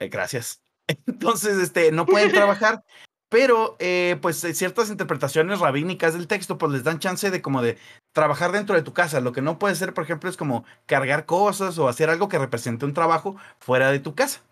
Eh, 0.01 0.09
gracias. 0.09 0.63
Entonces, 1.07 1.59
este, 1.59 1.93
no 1.93 2.07
pueden 2.07 2.33
trabajar, 2.33 2.85
pero 3.29 3.77
eh, 3.79 4.19
pues 4.21 4.39
ciertas 4.39 4.91
interpretaciones 4.91 5.61
rabínicas 5.61 6.15
del 6.15 6.27
texto, 6.27 6.59
pues 6.59 6.73
les 6.73 6.85
dan 6.85 6.99
chance 6.99 7.31
de 7.31 7.43
como 7.43 7.63
de 7.63 7.79
trabajar 8.13 8.53
dentro 8.53 8.75
de 8.75 8.83
tu 8.83 8.93
casa. 8.93 9.21
Lo 9.21 9.33
que 9.33 9.43
no 9.43 9.59
puede 9.59 9.75
ser, 9.75 9.95
por 9.95 10.05
ejemplo, 10.05 10.29
es 10.31 10.37
como 10.37 10.65
cargar 10.87 11.27
cosas 11.27 11.79
o 11.79 11.89
hacer 11.89 12.11
algo 12.11 12.29
que 12.29 12.39
represente 12.39 12.85
un 12.85 12.95
trabajo 12.95 13.37
fuera 13.59 13.91
de 13.91 14.01
tu 14.01 14.15
casa. 14.15 14.43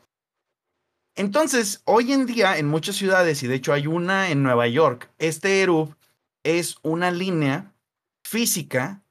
Entonces, 1.16 1.82
hoy 1.84 2.12
en 2.12 2.26
día 2.26 2.58
en 2.58 2.66
muchas 2.66 2.96
ciudades, 2.96 3.42
y 3.42 3.46
de 3.46 3.54
hecho 3.54 3.72
hay 3.72 3.86
una 3.86 4.30
en 4.30 4.42
Nueva 4.42 4.66
York, 4.66 5.10
este 5.18 5.62
Erub 5.62 5.96
es 6.42 6.76
una 6.82 7.12
línea 7.12 7.72
física 8.24 9.02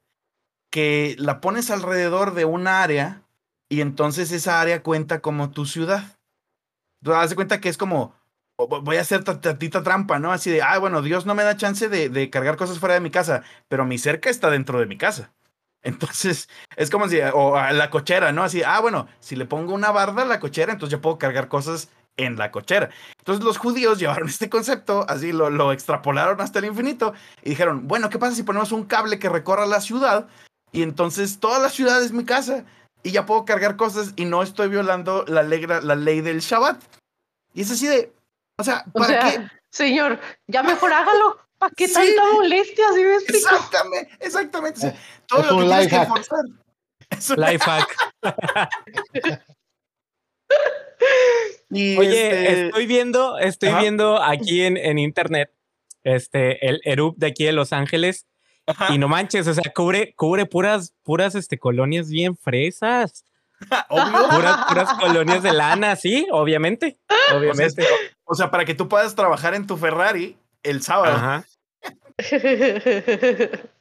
que 0.70 1.16
la 1.18 1.40
pones 1.40 1.70
alrededor 1.70 2.34
de 2.34 2.44
un 2.44 2.66
área 2.66 3.22
y 3.70 3.80
entonces 3.80 4.32
esa 4.32 4.60
área 4.60 4.82
cuenta 4.82 5.20
como 5.20 5.50
tu 5.50 5.64
ciudad. 5.64 6.18
Tú 7.02 7.12
das 7.12 7.30
de 7.30 7.36
cuenta 7.36 7.60
que 7.60 7.70
es 7.70 7.78
como, 7.78 8.14
voy 8.58 8.96
a 8.96 9.00
hacer 9.00 9.24
tantita 9.24 9.82
trampa, 9.82 10.18
¿no? 10.18 10.30
Así 10.30 10.50
de, 10.50 10.62
ah, 10.62 10.78
bueno, 10.78 11.00
Dios 11.00 11.24
no 11.26 11.34
me 11.34 11.42
da 11.42 11.56
chance 11.56 11.88
de, 11.88 12.10
de 12.10 12.28
cargar 12.28 12.56
cosas 12.56 12.78
fuera 12.78 12.94
de 12.94 13.00
mi 13.00 13.10
casa, 13.10 13.42
pero 13.68 13.86
mi 13.86 13.98
cerca 13.98 14.28
está 14.28 14.50
dentro 14.50 14.78
de 14.78 14.86
mi 14.86 14.98
casa. 14.98 15.32
Entonces, 15.84 16.48
es 16.76 16.90
como 16.90 17.08
si, 17.08 17.20
o 17.20 17.56
a 17.56 17.72
la 17.72 17.90
cochera, 17.90 18.32
¿no? 18.32 18.42
Así, 18.42 18.62
ah, 18.62 18.80
bueno, 18.80 19.06
si 19.20 19.36
le 19.36 19.44
pongo 19.44 19.74
una 19.74 19.90
barda 19.90 20.22
a 20.22 20.26
la 20.26 20.40
cochera, 20.40 20.72
entonces 20.72 20.92
yo 20.92 21.00
puedo 21.00 21.18
cargar 21.18 21.48
cosas 21.48 21.90
en 22.16 22.36
la 22.36 22.50
cochera. 22.50 22.90
Entonces 23.18 23.44
los 23.44 23.58
judíos 23.58 23.98
llevaron 24.00 24.28
este 24.28 24.48
concepto, 24.48 25.04
así 25.08 25.32
lo, 25.32 25.50
lo 25.50 25.72
extrapolaron 25.72 26.40
hasta 26.40 26.58
el 26.58 26.64
infinito 26.64 27.12
y 27.42 27.50
dijeron, 27.50 27.86
bueno, 27.86 28.08
¿qué 28.08 28.18
pasa 28.18 28.34
si 28.34 28.42
ponemos 28.42 28.72
un 28.72 28.84
cable 28.84 29.18
que 29.18 29.28
recorra 29.28 29.66
la 29.66 29.80
ciudad? 29.80 30.26
Y 30.72 30.82
entonces 30.82 31.38
toda 31.38 31.58
la 31.58 31.68
ciudad 31.68 32.02
es 32.02 32.12
mi 32.12 32.24
casa 32.24 32.64
y 33.02 33.12
ya 33.12 33.26
puedo 33.26 33.44
cargar 33.44 33.76
cosas 33.76 34.12
y 34.16 34.24
no 34.24 34.42
estoy 34.42 34.68
violando 34.68 35.24
la 35.28 35.42
ley, 35.42 35.66
la 35.66 35.94
ley 35.94 36.20
del 36.22 36.40
Shabbat. 36.40 36.82
Y 37.52 37.60
es 37.60 37.70
así 37.70 37.86
de, 37.86 38.12
o 38.58 38.64
sea, 38.64 38.84
¿para 38.92 39.04
o 39.04 39.08
sea, 39.08 39.20
qué? 39.20 39.48
Señor, 39.70 40.18
ya 40.46 40.62
mejor 40.62 40.92
hágalo. 40.92 41.43
¿Para 41.64 41.74
qué 41.76 41.88
sí, 41.88 41.94
tanta 41.94 42.32
molestia? 42.34 42.84
¿sí 42.94 43.00
me 43.00 43.14
explico? 43.14 43.48
Exactamente, 43.48 44.10
exactamente. 44.20 44.80
Sea, 44.80 44.94
todo 45.26 45.40
es 45.40 45.50
lo 45.50 45.58
que 45.58 45.64
tienes 45.64 45.88
que 45.88 46.06
forzar. 46.06 46.44
Es 47.08 47.30
un 47.30 47.40
life 47.40 47.64
hack. 47.64 47.96
y 51.70 51.96
Oye, 51.96 52.28
este... 52.28 52.66
estoy 52.66 52.86
viendo, 52.86 53.38
estoy 53.38 53.70
Ajá. 53.70 53.80
viendo 53.80 54.22
aquí 54.22 54.62
en, 54.62 54.76
en, 54.76 54.98
internet 54.98 55.54
este, 56.02 56.68
el 56.68 56.82
Erup 56.84 57.16
de 57.16 57.28
aquí 57.28 57.44
de 57.44 57.52
Los 57.52 57.72
Ángeles. 57.72 58.26
Ajá. 58.66 58.92
Y 58.92 58.98
no 58.98 59.08
manches, 59.08 59.46
o 59.46 59.54
sea, 59.54 59.72
cubre, 59.74 60.14
cubre 60.16 60.44
puras, 60.44 60.92
puras 61.02 61.34
este, 61.34 61.58
colonias 61.58 62.10
bien 62.10 62.36
fresas. 62.36 63.24
Obvio. 63.88 64.28
Puras, 64.68 64.94
colonias 65.00 65.42
de 65.42 65.52
lana, 65.54 65.96
sí, 65.96 66.26
obviamente. 66.30 66.98
Obviamente. 67.34 67.86
O 68.24 68.34
sea, 68.34 68.50
para 68.50 68.66
que 68.66 68.74
tú 68.74 68.86
puedas 68.86 69.14
trabajar 69.14 69.54
en 69.54 69.66
tu 69.66 69.78
Ferrari 69.78 70.36
el 70.62 70.82
sábado. 70.82 71.16
Ajá. 71.16 71.46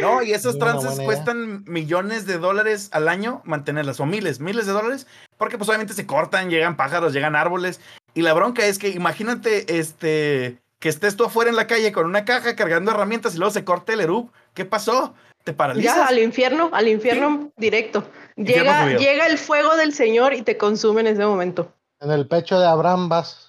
No, 0.00 0.22
y 0.22 0.32
esos 0.32 0.58
trances 0.58 1.00
cuestan 1.00 1.64
millones 1.64 2.26
de 2.26 2.38
dólares 2.38 2.88
al 2.92 3.08
año 3.08 3.42
mantenerlas, 3.44 3.98
o 3.98 4.06
miles, 4.06 4.38
miles 4.38 4.66
de 4.66 4.72
dólares, 4.72 5.06
porque 5.38 5.58
pues 5.58 5.68
obviamente 5.68 5.94
se 5.94 6.06
cortan, 6.06 6.50
llegan 6.50 6.76
pájaros, 6.76 7.12
llegan 7.12 7.34
árboles, 7.34 7.80
y 8.14 8.22
la 8.22 8.32
bronca 8.32 8.64
es 8.64 8.78
que 8.78 8.90
imagínate, 8.90 9.78
este, 9.78 10.58
que 10.78 10.88
estés 10.88 11.16
tú 11.16 11.24
afuera 11.24 11.50
en 11.50 11.56
la 11.56 11.66
calle 11.66 11.92
con 11.92 12.06
una 12.06 12.24
caja 12.24 12.54
cargando 12.54 12.92
herramientas 12.92 13.34
y 13.34 13.38
luego 13.38 13.52
se 13.52 13.64
corte 13.64 13.94
el 13.94 14.00
erub, 14.00 14.30
¿qué 14.54 14.64
pasó? 14.64 15.14
¿Te 15.42 15.52
paralizas? 15.52 15.96
Ya, 15.96 16.06
al 16.06 16.18
infierno, 16.18 16.70
al 16.72 16.88
infierno 16.88 17.50
directo. 17.56 18.04
Llega, 18.36 18.96
llega 18.96 19.26
el 19.26 19.38
fuego 19.38 19.76
del 19.76 19.92
Señor 19.92 20.34
y 20.34 20.42
te 20.42 20.56
consume 20.56 21.02
en 21.02 21.06
ese 21.08 21.24
momento. 21.24 21.72
En 22.00 22.10
el 22.10 22.26
pecho 22.26 22.58
de 22.58 22.66
Abraham 22.66 23.08
vas. 23.08 23.45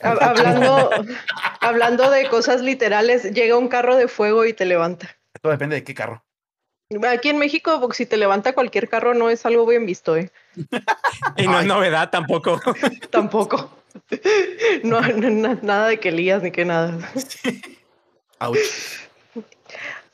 Hablando, 0.20 0.90
hablando 1.60 2.10
de 2.10 2.28
cosas 2.28 2.62
literales, 2.62 3.34
llega 3.34 3.56
un 3.56 3.68
carro 3.68 3.96
de 3.96 4.08
fuego 4.08 4.46
y 4.46 4.54
te 4.54 4.64
levanta. 4.64 5.16
Todo 5.42 5.52
depende 5.52 5.76
de 5.76 5.84
qué 5.84 5.94
carro. 5.94 6.24
Aquí 7.08 7.28
en 7.28 7.38
México, 7.38 7.88
si 7.92 8.04
te 8.06 8.16
levanta 8.16 8.52
cualquier 8.52 8.88
carro, 8.88 9.14
no 9.14 9.30
es 9.30 9.46
algo 9.46 9.64
bien 9.66 9.86
visto, 9.86 10.16
¿eh? 10.16 10.32
y 11.36 11.46
no 11.46 11.60
es 11.60 11.66
novedad 11.66 12.10
tampoco. 12.10 12.60
tampoco. 13.10 13.70
No, 14.82 15.00
nada 15.00 15.88
de 15.88 16.00
que 16.00 16.10
lías 16.10 16.42
ni 16.42 16.50
que 16.50 16.64
nada. 16.64 16.98
Ouch. 18.40 19.09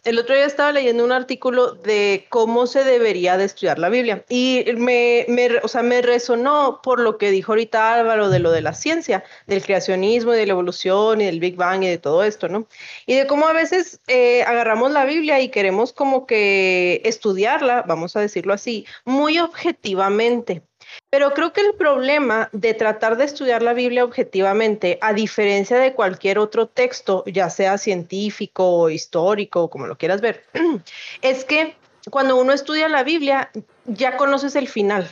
El 0.07 0.21
otro 0.21 0.37
día 0.37 0.47
estaba 0.47 0.71
leyendo 0.71 1.05
un 1.05 1.11
artículo 1.11 1.73
de 1.73 2.27
cómo 2.29 2.69
se 2.69 2.85
debería 2.85 3.37
de 3.37 3.45
estudiar 3.45 3.81
la 3.81 3.89
Biblia 3.89 4.25
y 4.29 4.65
me, 4.77 5.27
o 5.65 5.67
sea, 5.67 5.83
me 5.83 6.01
resonó 6.01 6.79
por 6.81 7.01
lo 7.01 7.19
que 7.19 7.33
dijo 7.33 7.51
ahorita 7.51 7.93
Álvaro 7.93 8.31
de 8.31 8.39
lo 8.39 8.53
de 8.53 8.61
la 8.61 8.73
ciencia, 8.73 9.25
del 9.49 9.65
creacionismo 9.65 10.33
y 10.33 10.37
de 10.37 10.47
la 10.47 10.53
evolución 10.53 11.21
y 11.21 11.25
del 11.25 11.41
Big 11.41 11.57
Bang 11.57 11.83
y 11.83 11.89
de 11.89 11.99
todo 11.99 12.23
esto, 12.23 12.49
¿no? 12.49 12.69
Y 13.05 13.17
de 13.17 13.27
cómo 13.27 13.49
a 13.49 13.53
veces 13.53 13.99
eh, 14.07 14.45
agarramos 14.45 14.93
la 14.93 15.05
Biblia 15.07 15.41
y 15.41 15.49
queremos 15.49 15.93
como 15.93 16.25
que 16.25 17.03
estudiarla, 17.05 17.83
vamos 17.83 18.15
a 18.15 18.21
decirlo 18.21 18.55
así, 18.55 18.87
muy 19.05 19.41
objetivamente. 19.41 20.63
Pero 21.11 21.33
creo 21.35 21.53
que 21.53 21.61
el 21.61 21.75
problema 21.75 22.49
de 22.53 22.75
tratar 22.75 23.17
de 23.17 23.25
estudiar 23.25 23.63
la 23.63 23.75
Biblia 23.75 24.05
objetivamente, 24.05 24.99
a 25.01 25.13
diferencia 25.13 25.79
de 25.79 25.95
cualquier 25.95 26.39
otro 26.39 26.67
texto, 26.67 27.23
ya 27.27 27.49
sea 27.49 27.79
científico 27.79 28.69
o 28.69 28.91
histórico, 28.91 29.71
como 29.71 29.87
lo 29.87 29.97
quieras 29.97 30.21
ver, 30.21 30.45
es 31.23 31.45
que 31.45 31.77
cuando 32.11 32.37
uno 32.37 32.53
estudia 32.53 32.89
la 32.89 33.03
Biblia, 33.03 33.51
ya 33.85 34.17
conoces 34.17 34.57
el 34.57 34.69
final. 34.69 35.09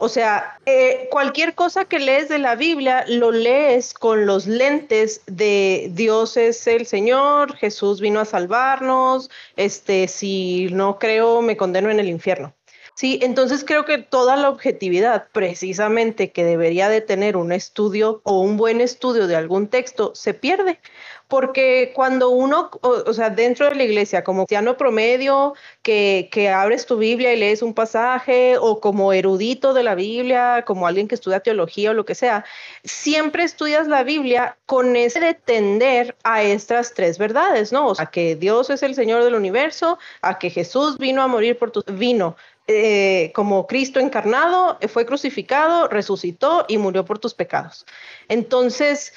O 0.00 0.08
sea, 0.08 0.58
eh, 0.64 1.08
cualquier 1.10 1.56
cosa 1.56 1.84
que 1.84 1.98
lees 1.98 2.28
de 2.28 2.38
la 2.38 2.54
Biblia 2.54 3.04
lo 3.08 3.32
lees 3.32 3.94
con 3.94 4.26
los 4.26 4.46
lentes 4.46 5.22
de 5.26 5.88
Dios 5.90 6.36
es 6.36 6.68
el 6.68 6.86
Señor, 6.86 7.56
Jesús 7.56 8.00
vino 8.00 8.20
a 8.20 8.24
salvarnos, 8.24 9.28
este, 9.56 10.06
si 10.06 10.68
no 10.70 11.00
creo 11.00 11.42
me 11.42 11.56
condeno 11.56 11.90
en 11.90 11.98
el 11.98 12.08
infierno. 12.08 12.54
Sí, 12.98 13.20
entonces 13.22 13.62
creo 13.64 13.84
que 13.84 13.98
toda 13.98 14.34
la 14.34 14.48
objetividad 14.48 15.28
precisamente 15.30 16.32
que 16.32 16.42
debería 16.42 16.88
de 16.88 17.00
tener 17.00 17.36
un 17.36 17.52
estudio 17.52 18.20
o 18.24 18.40
un 18.40 18.56
buen 18.56 18.80
estudio 18.80 19.28
de 19.28 19.36
algún 19.36 19.68
texto 19.68 20.16
se 20.16 20.34
pierde, 20.34 20.80
porque 21.28 21.92
cuando 21.94 22.30
uno, 22.30 22.70
o, 22.82 23.12
sea, 23.12 23.30
dentro 23.30 23.68
de 23.68 23.76
la 23.76 23.84
iglesia, 23.84 24.24
como 24.24 24.46
cristiano 24.46 24.76
promedio, 24.76 25.54
que, 25.82 26.28
que, 26.32 26.48
abres 26.48 26.86
tu 26.86 26.96
Biblia 26.96 27.32
y 27.32 27.38
lees 27.38 27.62
un 27.62 27.72
pasaje, 27.72 28.56
o 28.58 28.80
como 28.80 29.12
erudito 29.12 29.74
de 29.74 29.84
la 29.84 29.94
Biblia, 29.94 30.64
como 30.66 30.88
alguien 30.88 31.06
que 31.06 31.14
estudia 31.14 31.38
teología 31.38 31.92
o 31.92 31.94
lo 31.94 32.04
que 32.04 32.16
sea, 32.16 32.44
siempre 32.82 33.44
estudias 33.44 33.86
la 33.86 34.02
Biblia 34.02 34.56
con 34.66 34.96
ese 34.96 35.20
de 35.20 35.34
tender 35.34 36.16
a 36.24 36.42
estas 36.42 36.94
tres 36.94 37.16
verdades, 37.16 37.70
¿no? 37.70 37.86
O 37.86 37.94
sea, 37.94 38.06
que 38.06 38.34
Dios 38.34 38.70
es 38.70 38.82
el 38.82 38.96
Señor 38.96 39.22
del 39.22 39.36
universo, 39.36 40.00
a 40.20 40.40
que 40.40 40.50
Jesús 40.50 40.98
vino 40.98 41.22
a 41.22 41.28
morir 41.28 41.56
por 41.56 41.70
tu 41.70 41.84
vino 41.92 42.34
eh, 42.70 43.32
como 43.34 43.66
Cristo 43.66 43.98
encarnado, 43.98 44.78
fue 44.88 45.06
crucificado, 45.06 45.88
resucitó 45.88 46.66
y 46.68 46.76
murió 46.76 47.02
por 47.02 47.18
tus 47.18 47.32
pecados. 47.32 47.86
Entonces, 48.28 49.14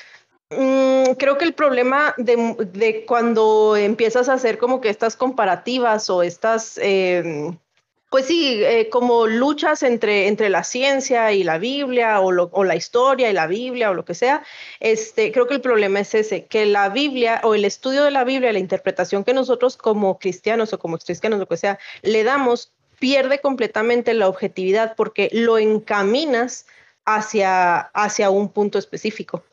mm, 0.52 1.16
creo 1.20 1.38
que 1.38 1.44
el 1.44 1.54
problema 1.54 2.16
de, 2.18 3.04
cuando 3.06 3.76
empiezas 3.76 4.30
a 4.30 4.34
hacer 4.36 4.58
como 4.58 4.80
que 4.80 4.88
estas 4.88 5.18
comparativas 5.18 6.10
o 6.10 6.24
estas, 6.24 6.80
em, 6.82 7.58
pues 8.10 8.26
sí, 8.26 8.64
eh, 8.64 8.90
como 8.90 9.28
luchas 9.28 9.84
entre, 9.84 10.28
entre 10.28 10.50
la 10.50 10.64
ciencia 10.64 11.34
y 11.34 11.44
la 11.44 11.58
Biblia 11.58 12.22
o, 12.22 12.28
o, 12.52 12.64
la 12.64 12.76
historia 12.78 13.30
y 13.30 13.34
la 13.34 13.48
Biblia 13.48 13.92
o 13.92 13.94
lo 13.94 14.06
que 14.06 14.14
sea, 14.14 14.44
este, 14.80 15.32
creo 15.34 15.48
que 15.48 15.56
el 15.56 15.62
problema 15.62 16.00
es 16.00 16.16
ese, 16.16 16.46
que 16.46 16.66
la 16.66 16.88
Biblia 16.90 17.42
o 17.44 17.54
el 17.54 17.66
estudio 17.66 18.06
de 18.06 18.12
la 18.12 18.24
Biblia, 18.24 18.54
la 18.54 18.60
interpretación 18.60 19.26
que 19.26 19.34
nosotros 19.34 19.76
como 19.76 20.20
cristianos 20.20 20.72
o 20.72 20.80
como 20.80 20.98
cristianos, 20.98 21.40
lo 21.40 21.48
que 21.48 21.58
sea, 21.58 21.80
le 22.02 22.24
damos, 22.24 22.72
pierde 23.02 23.40
completamente 23.40 24.14
la 24.14 24.30
objetividad 24.30 24.94
porque 24.96 25.28
lo 25.34 25.58
encaminas 25.58 26.68
hacia, 27.04 27.80
hacia 27.80 28.30
un 28.30 28.50
punto 28.50 28.78
específico. 28.78 29.44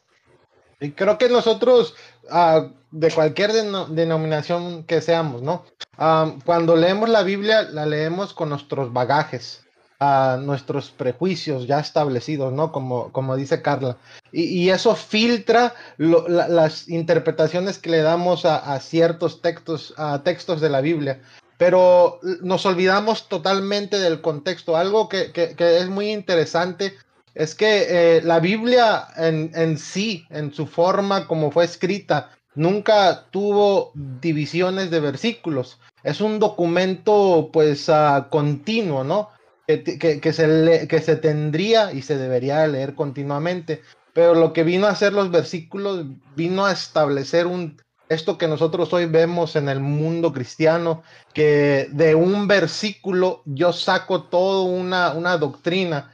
Y 0.81 0.91
creo 0.93 1.17
que 1.17 1.31
nosotros, 1.31 1.95
ah, 2.31 2.69
de 2.91 3.11
cualquier 3.11 3.53
denominación 3.53 4.85
que 4.85 5.01
seamos, 5.01 5.41
¿no? 5.41 5.65
Ah, 5.97 6.35
cuando 6.45 6.77
leemos 6.77 7.09
la 7.09 7.23
Biblia, 7.23 7.63
la 7.63 7.87
leemos 7.87 8.35
con 8.35 8.51
nuestros 8.51 8.93
bagajes, 8.93 9.65
a 9.99 10.35
ah, 10.35 10.37
nuestros 10.37 10.91
prejuicios 10.91 11.67
ya 11.67 11.81
establecidos, 11.81 12.53
¿no? 12.53 12.71
Como, 12.71 13.11
como 13.13 13.35
dice 13.35 13.63
Carla. 13.63 13.97
Y, 14.31 14.69
eso 14.69 14.95
filtra 14.95 15.75
las 15.97 16.87
interpretaciones 16.91 17.79
que 17.79 17.91
le 17.91 18.03
damos 18.03 18.45
a, 18.45 18.79
ciertos 18.79 19.41
textos, 19.41 19.95
a 19.97 20.23
textos 20.23 20.61
de 20.61 20.69
la 20.69 20.83
Biblia 20.83 21.23
pero 21.59 22.21
nos 22.40 22.64
olvidamos 22.64 23.29
totalmente 23.29 23.99
del 23.99 24.21
contexto. 24.21 24.77
Algo 24.77 25.09
que, 25.09 25.33
es 25.59 25.88
muy 25.88 26.12
interesante 26.12 26.94
es 27.35 27.55
que 27.55 27.87
eh, 27.88 28.23
la 28.23 28.38
Biblia 28.38 29.09
en, 29.16 29.77
sí, 29.77 30.25
en 30.31 30.55
su 30.55 30.66
forma 30.66 31.27
como 31.27 31.51
fue 31.51 31.64
escrita, 31.64 32.31
nunca 32.55 33.27
tuvo 33.31 33.90
divisiones 33.94 34.90
de 34.90 35.01
versículos. 35.01 35.79
Es 36.05 36.21
un 36.21 36.38
documento 36.38 37.51
pues 37.53 37.88
uh, 37.88 38.29
continuo, 38.31 39.03
¿no? 39.03 39.31
Que, 39.66 40.33
se 40.33 40.87
que 40.88 41.01
se 41.01 41.16
tendría 41.16 41.92
y 41.92 42.03
se 42.03 42.16
debería 42.16 42.66
leer 42.68 42.94
continuamente. 42.94 43.83
Pero 44.14 44.35
lo 44.35 44.53
que 44.53 44.62
vino 44.64 44.87
a 44.87 44.90
hacer 44.90 45.12
los 45.12 45.31
versículos, 45.31 46.07
vino 46.35 46.64
a 46.64 46.73
establecer 46.73 47.47
un, 47.47 47.77
esto 48.09 48.38
que 48.38 48.49
nosotros 48.49 48.92
hoy 48.92 49.07
vemos 49.07 49.57
en 49.57 49.68
el 49.68 49.81
mundo 49.81 50.33
cristiano, 50.33 51.03
que 51.35 51.88
de 51.92 52.14
un 52.14 52.49
versículo 52.49 53.43
yo 53.45 53.72
saco 53.72 54.24
toda 54.24 54.62
una, 54.62 55.12
una 55.12 55.37
doctrina 55.37 56.12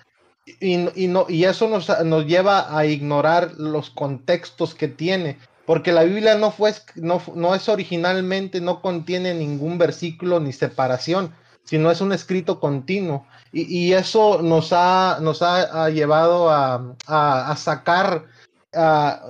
y, 0.60 1.06
no, 1.08 1.26
y 1.28 1.44
eso 1.44 1.68
nos, 1.68 1.88
nos, 2.04 2.26
lleva 2.26 2.76
a 2.76 2.84
ignorar 2.84 3.52
los 3.56 3.90
contextos 3.90 4.74
que 4.74 4.88
tiene, 4.88 5.38
porque 5.64 5.92
la 5.92 6.04
Biblia 6.04 6.36
no, 6.36 6.50
fue, 6.50 6.74
no, 6.96 7.22
no 7.34 7.54
es 7.54 7.68
originalmente, 7.68 8.60
no 8.60 8.82
contiene 8.82 9.32
ningún 9.32 9.78
versículo 9.78 10.40
ni 10.40 10.52
separación, 10.52 11.32
sino 11.64 11.90
es 11.90 12.02
un 12.02 12.12
escrito 12.12 12.60
continuo. 12.60 13.26
Y, 13.52 13.92
eso 13.92 14.42
nos 14.42 14.72
ha, 14.72 15.18
nos 15.22 15.40
ha, 15.40 15.88
llevado 15.88 16.50
a, 16.50 16.96
a, 17.06 17.54
sacar 17.56 18.26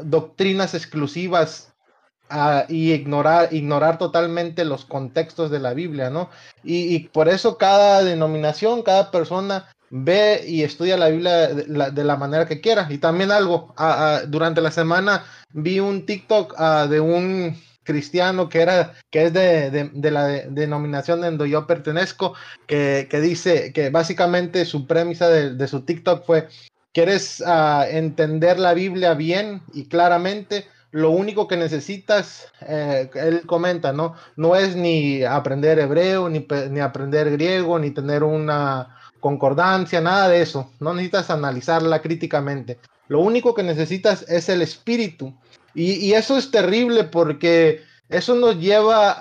doctrinas 0.02 0.74
exclusivas 0.74 1.73
y 2.68 2.92
ignorar, 2.92 3.52
ignorar 3.52 3.98
totalmente 3.98 4.64
los 4.64 4.84
contextos 4.84 5.50
de 5.50 5.60
la 5.60 5.74
Biblia, 5.74 6.10
¿no? 6.10 6.30
Y, 6.62 6.98
por 7.08 7.28
eso 7.28 7.58
cada 7.58 8.02
denominación, 8.02 8.82
cada 8.82 9.10
persona 9.10 9.68
ve 9.90 10.44
y 10.46 10.62
estudia 10.62 10.96
la 10.96 11.08
Biblia 11.08 11.48
de 11.48 12.04
la, 12.04 12.16
manera 12.16 12.46
que 12.46 12.60
quiera. 12.60 12.88
Y 12.90 12.98
también 12.98 13.30
algo, 13.30 13.74
durante 14.28 14.60
la 14.60 14.70
semana 14.70 15.24
vi 15.52 15.80
un 15.80 16.06
TikTok 16.06 16.58
de 16.88 17.00
un 17.00 17.56
cristiano 17.84 18.48
que 18.48 18.62
era 18.62 18.94
que 19.10 19.26
es 19.26 19.32
de, 19.32 20.10
la 20.10 20.26
denominación 20.26 21.22
en 21.24 21.36
donde 21.36 21.50
yo 21.50 21.66
pertenezco 21.66 22.34
que, 22.66 23.06
dice 23.12 23.72
que 23.72 23.90
básicamente 23.90 24.64
su 24.64 24.86
premisa 24.86 25.28
de, 25.28 25.68
su 25.68 25.82
TikTok 25.82 26.24
fue 26.24 26.48
quieres 26.92 27.42
entender 27.90 28.58
la 28.58 28.72
Biblia 28.72 29.14
bien 29.14 29.62
y 29.74 29.86
claramente 29.86 30.66
lo 30.94 31.10
único 31.10 31.48
que 31.48 31.56
necesitas, 31.56 32.46
eh, 32.60 33.10
él 33.14 33.42
comenta, 33.46 33.92
¿no? 33.92 34.14
No 34.36 34.54
es 34.54 34.76
ni 34.76 35.24
aprender 35.24 35.80
hebreo, 35.80 36.28
ni, 36.28 36.46
ni, 36.70 36.78
aprender 36.78 37.32
griego, 37.32 37.80
ni 37.80 37.90
tener 37.90 38.22
una 38.22 38.96
concordancia, 39.18 40.00
nada 40.00 40.28
de 40.28 40.40
eso. 40.40 40.70
No 40.78 40.94
necesitas 40.94 41.30
analizarla 41.30 42.00
críticamente. 42.00 42.78
Lo 43.08 43.18
único 43.18 43.54
que 43.54 43.64
necesitas 43.64 44.24
es 44.28 44.48
el 44.48 44.62
espíritu. 44.62 45.34
Y, 45.74 46.12
eso 46.12 46.38
es 46.38 46.52
terrible 46.52 47.02
porque 47.02 47.82
eso 48.08 48.36
nos 48.36 48.60
lleva 48.60 49.16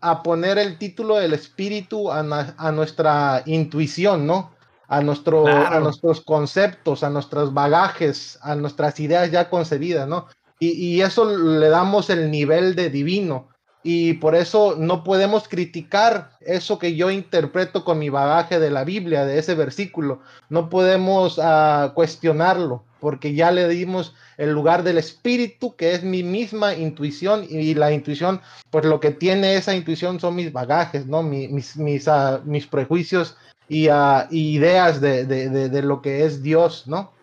a, 0.00 0.22
poner 0.24 0.58
el 0.58 0.78
título 0.78 1.14
del 1.14 1.32
espíritu 1.32 2.10
a, 2.10 2.24
a 2.58 2.72
nuestra 2.72 3.44
intuición, 3.46 4.26
¿no? 4.26 4.50
a, 4.88 5.00
nuestro, 5.00 5.46
a 5.46 5.78
nuestros 5.78 6.22
conceptos, 6.22 7.04
a 7.04 7.10
nuestros 7.10 7.54
bagajes, 7.54 8.36
a 8.42 8.56
nuestras 8.56 8.98
ideas 8.98 9.30
ya 9.30 9.48
concebidas, 9.48 10.08
¿no? 10.08 10.26
Y, 10.72 11.02
eso 11.02 11.24
le 11.24 11.68
damos 11.68 12.10
el 12.10 12.30
nivel 12.30 12.74
de 12.74 12.90
divino. 12.90 13.48
Y 13.82 14.14
por 14.14 14.34
eso 14.34 14.76
no 14.78 15.04
podemos 15.04 15.46
criticar 15.46 16.30
eso 16.40 16.78
que 16.78 16.96
yo 16.96 17.10
interpreto 17.10 17.84
con 17.84 17.98
mi 17.98 18.08
bagaje 18.08 18.58
de 18.58 18.70
la 18.70 18.82
Biblia, 18.82 19.26
de 19.26 19.38
ese 19.38 19.54
versículo. 19.54 20.20
No 20.48 20.70
podemos 20.70 21.36
uh, 21.36 21.92
cuestionarlo, 21.92 22.84
porque 22.98 23.34
ya 23.34 23.52
le 23.52 23.68
dimos 23.68 24.14
el 24.38 24.52
lugar 24.52 24.84
del 24.84 24.96
espíritu, 24.96 25.76
que 25.76 25.92
es 25.92 26.02
mi 26.02 26.22
misma 26.22 26.74
intuición, 26.74 27.44
y 27.46 27.74
la 27.74 27.92
intuición, 27.92 28.40
pues 28.70 28.86
lo 28.86 29.00
que 29.00 29.10
tiene 29.10 29.56
esa 29.56 29.76
intuición 29.76 30.18
son 30.18 30.34
mis 30.36 30.50
bagajes, 30.50 31.06
¿no? 31.06 31.22
mis, 31.22 31.76
uh, 31.76 32.40
mis 32.46 32.66
prejuicios 32.66 33.36
y, 33.68 33.88
uh, 33.90 34.26
ideas 34.30 35.02
de, 35.02 35.26
de, 35.26 35.50
de, 35.50 35.68
de, 35.68 35.82
lo 35.82 36.00
que 36.00 36.24
es 36.24 36.42
Dios, 36.42 36.86
¿no? 36.86 37.13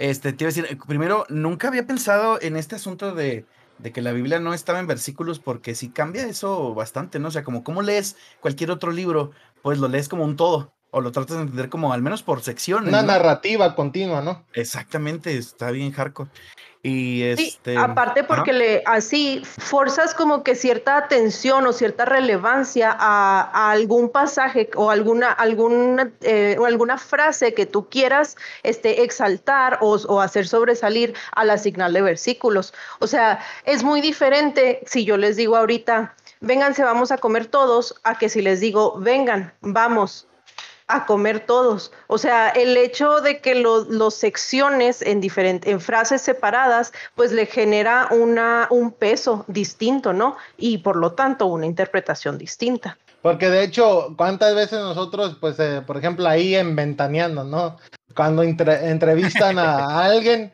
Este, 0.00 0.32
te 0.32 0.44
iba 0.44 0.48
a 0.48 0.54
decir, 0.54 0.78
primero, 0.88 1.26
nunca 1.28 1.68
había 1.68 1.86
pensado 1.86 2.40
en 2.40 2.56
este 2.56 2.76
asunto 2.76 3.14
de, 3.14 3.46
de 3.76 3.92
que 3.92 4.00
la 4.00 4.12
Biblia 4.12 4.40
no 4.40 4.54
estaba 4.54 4.78
en 4.80 4.86
versículos 4.86 5.40
porque 5.40 5.74
si 5.74 5.90
cambia 5.92 6.26
eso 6.26 6.74
bastante, 6.74 7.18
¿no? 7.18 7.28
O 7.28 7.30
sea, 7.30 7.44
como 7.44 7.62
cómo 7.64 7.82
lees 7.82 8.16
cualquier 8.40 8.70
otro 8.70 8.92
libro, 8.92 9.32
pues 9.62 9.78
lo 9.78 9.88
lees 9.88 10.08
como 10.08 10.24
un 10.24 10.36
todo 10.36 10.74
o 10.90 11.00
lo 11.00 11.12
tratas 11.12 11.36
de 11.36 11.42
entender 11.42 11.68
como 11.68 11.92
al 11.92 12.02
menos 12.02 12.22
por 12.22 12.42
secciones. 12.42 12.88
Una 12.88 13.02
narrativa 13.02 13.74
continua, 13.74 14.22
¿no? 14.22 14.44
Exactamente, 14.52 15.36
está 15.36 15.70
bien 15.70 15.92
hardcore. 15.92 16.30
Y 16.82 17.24
este, 17.24 17.76
aparte 17.76 18.24
porque 18.24 18.54
le 18.54 18.82
así 18.86 19.42
forzas 19.44 20.14
como 20.14 20.42
que 20.42 20.54
cierta 20.54 20.96
atención 20.96 21.66
o 21.66 21.74
cierta 21.74 22.06
relevancia 22.06 22.96
a, 22.98 23.70
algún 23.70 24.08
pasaje 24.08 24.70
o 24.74 24.90
alguna, 24.90 25.30
alguna, 25.30 26.10
eh, 26.22 26.56
o 26.58 26.64
alguna 26.64 26.96
frase 26.96 27.52
que 27.52 27.66
tú 27.66 27.90
quieras 27.90 28.38
este, 28.62 29.02
exaltar 29.02 29.76
o, 29.82 29.96
o, 30.08 30.20
hacer 30.22 30.48
sobresalir 30.48 31.12
al 31.32 31.50
asignar 31.50 31.92
de 31.92 32.00
versículos. 32.00 32.72
O 32.98 33.06
sea, 33.06 33.40
es 33.66 33.84
muy 33.84 34.00
diferente 34.00 34.80
si 34.86 35.04
yo 35.04 35.18
les 35.18 35.36
digo 35.36 35.58
ahorita, 35.58 36.16
vénganse, 36.40 36.82
vamos 36.82 37.12
a 37.12 37.18
comer 37.18 37.44
todos, 37.44 38.00
a 38.04 38.16
que 38.16 38.30
si 38.30 38.40
les 38.40 38.58
digo, 38.60 38.98
vengan, 38.98 39.52
vamos, 39.60 40.29
a 40.96 41.06
comer 41.06 41.40
todos. 41.40 41.92
O 42.06 42.18
sea, 42.18 42.50
el 42.50 42.76
hecho 42.76 43.20
de 43.20 43.40
que 43.40 43.54
los 43.54 44.14
secciones 44.14 45.02
en, 45.02 45.20
diferentes, 45.20 45.70
en 45.70 45.80
frases 45.80 46.22
separadas, 46.22 46.92
pues 47.14 47.32
le 47.32 47.46
genera 47.46 48.08
una, 48.10 48.66
un 48.70 48.92
peso 48.92 49.44
distinto, 49.48 50.12
¿no? 50.12 50.36
Y 50.56 50.78
por 50.78 50.96
lo 50.96 51.12
tanto, 51.12 51.46
una 51.46 51.66
interpretación 51.66 52.38
distinta. 52.38 52.96
Porque 53.22 53.50
de 53.50 53.64
hecho, 53.64 54.14
¿cuántas 54.16 54.54
veces 54.54 54.80
nosotros, 54.80 55.36
pues, 55.40 55.58
eh, 55.60 55.82
por 55.86 55.98
ejemplo, 55.98 56.26
ahí 56.26 56.54
en 56.54 56.74
Ventaneando, 56.74 57.44
¿no? 57.44 57.76
Cuando 58.14 58.42
entrevistan 58.42 59.58
a 59.58 60.04
alguien, 60.04 60.52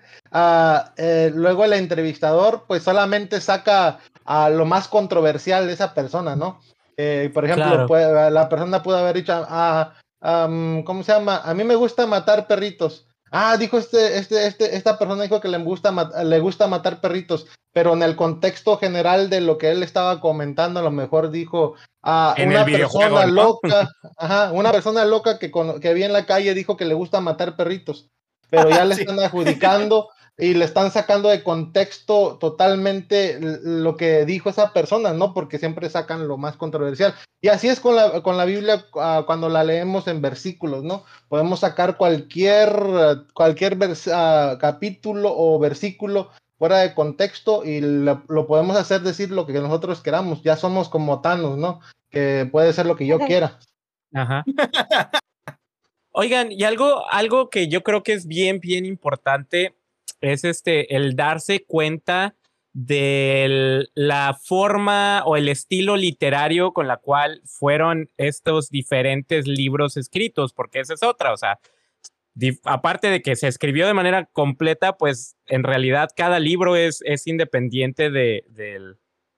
eh, 0.96 1.30
luego 1.34 1.64
el 1.64 1.74
entrevistador, 1.74 2.64
pues 2.66 2.82
solamente 2.82 3.40
saca 3.40 4.00
a 4.24 4.50
lo 4.50 4.64
más 4.64 4.88
controversial 4.88 5.66
de 5.66 5.74
esa 5.74 5.94
persona, 5.94 6.34
¿no? 6.34 6.60
Eh, 6.96 7.30
por 7.32 7.44
ejemplo, 7.44 7.86
la 8.30 8.48
persona 8.48 8.82
pudo 8.82 8.98
haber 8.98 9.16
dicho, 9.16 9.46
ah, 9.48 9.92
¿cómo 10.20 11.02
se 11.02 11.12
llama? 11.12 11.38
A 11.44 11.54
mí 11.54 11.64
me 11.64 11.74
gusta 11.74 12.06
matar 12.06 12.46
perritos. 12.46 13.06
Ah, 13.30 13.56
dijo 13.56 13.76
este, 13.76 14.18
este, 14.18 14.46
este, 14.46 14.76
esta 14.76 14.98
persona 14.98 15.24
dijo 15.24 15.40
que 15.40 15.48
le 15.48 15.58
gusta, 15.58 15.92
le 16.24 16.38
gusta 16.38 16.68
matar 16.68 17.00
perritos, 17.00 17.46
pero 17.72 17.92
en 17.92 18.02
el 18.02 18.14
contexto 18.14 18.78
general 18.78 19.28
de 19.28 19.40
lo 19.40 19.58
que 19.58 19.70
él 19.70 19.82
estaba 19.82 20.20
comentando, 20.20 20.80
a 20.80 20.82
lo 20.82 20.92
mejor 20.92 21.30
dijo 21.30 21.74
a 22.02 22.30
ah, 22.30 22.34
una 22.42 22.64
persona 22.64 23.26
loca, 23.26 23.90
ajá, 24.16 24.52
una 24.52 24.70
persona 24.70 25.04
loca 25.04 25.38
que, 25.38 25.50
que 25.50 25.94
vi 25.94 26.04
en 26.04 26.12
la 26.12 26.24
calle 26.24 26.54
dijo 26.54 26.76
que 26.76 26.84
le 26.84 26.94
gusta 26.94 27.20
matar 27.20 27.56
perritos, 27.56 28.08
pero 28.48 28.70
ya 28.70 28.84
le 28.86 28.94
están 28.94 29.18
adjudicando 29.18 30.08
y 30.38 30.54
le 30.54 30.64
están 30.64 30.90
sacando 30.90 31.30
de 31.30 31.42
contexto 31.42 32.36
totalmente 32.38 33.38
lo 33.40 33.96
que 33.96 34.26
dijo 34.26 34.50
esa 34.50 34.72
persona, 34.72 35.12
¿no? 35.14 35.32
Porque 35.32 35.58
siempre 35.58 35.88
sacan 35.88 36.28
lo 36.28 36.36
más 36.36 36.56
controversial. 36.56 37.14
Y 37.40 37.48
así 37.48 37.68
es 37.68 37.80
con 37.80 37.96
la, 37.96 38.22
con 38.22 38.36
la 38.36 38.44
Biblia 38.44 38.84
uh, 38.94 39.24
cuando 39.24 39.48
la 39.48 39.64
leemos 39.64 40.08
en 40.08 40.20
versículos, 40.20 40.84
¿no? 40.84 41.04
Podemos 41.28 41.60
sacar 41.60 41.96
cualquier, 41.96 42.70
cualquier 43.32 43.78
uh, 43.78 44.58
capítulo 44.58 45.32
o 45.34 45.58
versículo 45.58 46.30
fuera 46.58 46.78
de 46.78 46.94
contexto 46.94 47.64
y 47.64 47.80
lo, 47.80 48.22
lo, 48.28 48.46
podemos 48.46 48.76
hacer 48.76 49.02
decir 49.02 49.30
lo 49.30 49.46
que 49.46 49.54
nosotros 49.54 50.00
queramos. 50.02 50.42
Ya 50.42 50.56
somos 50.56 50.90
como 50.90 51.22
Thanos, 51.22 51.56
¿no? 51.56 51.80
Que 52.10 52.46
puede 52.50 52.74
ser 52.74 52.84
lo 52.84 52.96
que 52.96 53.06
yo 53.06 53.18
quiera. 53.20 53.58
Ajá. 54.12 54.44
Oigan, 56.12 56.50
y 56.50 56.64
algo, 56.64 57.08
algo 57.10 57.50
que 57.50 57.68
yo 57.68 57.82
creo 57.82 58.02
que 58.02 58.14
es 58.14 58.26
bien, 58.26 58.58
bien 58.58 58.86
importante 58.86 59.74
es 60.26 60.44
este, 60.44 60.96
el 60.96 61.16
darse 61.16 61.64
cuenta 61.64 62.34
de 62.72 63.88
la 63.94 64.38
forma 64.44 65.22
o 65.24 65.36
el 65.36 65.48
estilo 65.48 65.96
literario 65.96 66.72
con 66.72 66.86
la 66.86 66.98
cual 66.98 67.40
fueron 67.46 68.10
estos 68.18 68.68
diferentes 68.68 69.46
libros 69.46 69.96
escritos, 69.96 70.52
porque 70.52 70.80
esa 70.80 70.92
es 70.92 71.02
otra, 71.02 71.32
o 71.32 71.38
sea, 71.38 71.58
aparte 72.64 73.08
de 73.08 73.22
que 73.22 73.34
se 73.34 73.48
escribió 73.48 73.86
de 73.86 73.94
manera 73.94 74.26
completa, 74.26 74.96
pues 74.98 75.36
en 75.46 75.62
realidad 75.62 76.10
cada 76.14 76.38
libro 76.38 76.76
es, 76.76 77.00
es 77.06 77.26
independiente 77.26 78.10
de, 78.10 78.44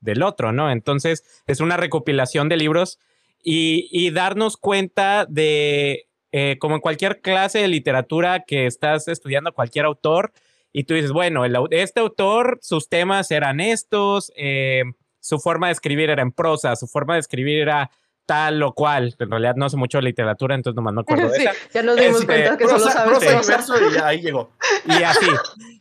del, 0.01 0.23
otro, 0.23 0.53
¿no? 0.53 0.71
Entonces 0.71 1.23
es 1.47 1.61
una 1.61 1.77
recopilación 1.77 2.49
de 2.49 2.57
libros 2.57 2.99
y, 3.41 4.11
darnos 4.11 4.57
cuenta 4.57 5.27
de, 5.29 6.09
eh, 6.33 6.57
como 6.59 6.75
en 6.75 6.81
cualquier 6.81 7.21
clase 7.21 7.61
de 7.61 7.69
literatura 7.69 8.43
que 8.45 8.67
estás 8.67 9.07
estudiando, 9.07 9.53
cualquier 9.53 9.85
autor, 9.85 10.33
y 10.73 10.85
tú 10.85 10.95
dices, 10.95 11.13
bueno, 11.13 11.45
este 11.71 12.01
autor, 12.01 12.59
sus 12.63 12.89
temas 12.89 13.31
eran 13.31 13.61
estos, 13.61 14.33
eh, 14.37 14.83
su 15.21 15.39
forma 15.39 15.69
de 15.69 15.73
escribir 15.73 16.11
era 16.11 16.23
en 16.23 16.33
prosa, 16.33 16.77
su 16.77 16.87
forma 16.87 17.15
de 17.15 17.21
escribir 17.21 17.61
era 17.61 17.91
tal 18.27 18.63
o 18.63 18.75
cual. 18.75 19.15
En 19.19 19.31
realidad 19.31 19.55
no 19.57 19.69
sé 19.71 19.77
mucho 19.77 19.99
de 19.99 20.03
literatura, 20.03 20.55
entonces 20.55 20.77
nomás 20.77 20.95
no 20.95 21.01
acuerdo 21.01 21.31
de 21.31 21.39
esa. 21.39 21.53
Ya 21.73 21.83
nos 21.83 21.97
dimos 21.97 22.21
este, 22.21 22.27
cuenta 22.27 22.57
que 22.59 22.67
solo 22.67 22.81
sabes 22.81 23.19
prosa. 23.19 23.75
y 23.93 23.97
ahí 24.03 24.21
llegó. 24.21 24.53
Y 24.85 25.03
así. 25.03 25.27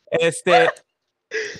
Este, 0.09 0.69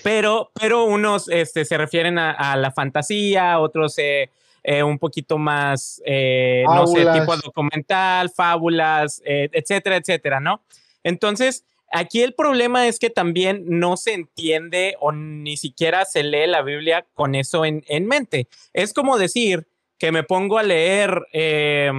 pero, 0.02 0.50
pero 0.58 0.84
unos 0.84 1.28
este, 1.28 1.66
se 1.66 1.76
refieren 1.76 2.18
a, 2.18 2.56
la 2.56 2.72
fantasía, 2.72 3.58
otros 3.58 3.98
eh, 3.98 4.30
eh, 4.62 4.82
un 4.82 4.98
poquito 4.98 5.36
más, 5.36 6.00
no 6.06 6.86
sé, 6.86 7.06
tipo 7.12 7.36
documental, 7.36 8.30
fábulas, 8.30 9.20
etcétera, 9.22 9.96
etcétera, 9.96 10.40
¿no? 10.40 10.64
Entonces, 11.04 11.66
Aquí 11.90 12.22
el 12.22 12.34
problema 12.34 12.86
es 12.86 12.98
que 12.98 13.08
también 13.08 13.64
no 13.66 13.96
se 13.96 14.12
entiende 14.12 14.96
o 15.00 15.12
ni 15.12 15.56
siquiera 15.56 16.04
se 16.04 16.22
lee 16.22 16.46
la 16.46 16.62
Biblia 16.62 17.06
con 17.14 17.34
eso 17.34 17.64
en, 17.64 18.06
mente. 18.06 18.48
Es 18.74 18.92
como 18.92 19.18
decir 19.18 19.68
que 19.98 20.12
me 20.12 20.22
pongo 20.22 20.58
a 20.58 20.62
leer, 20.62 21.26
eh, 21.32 21.90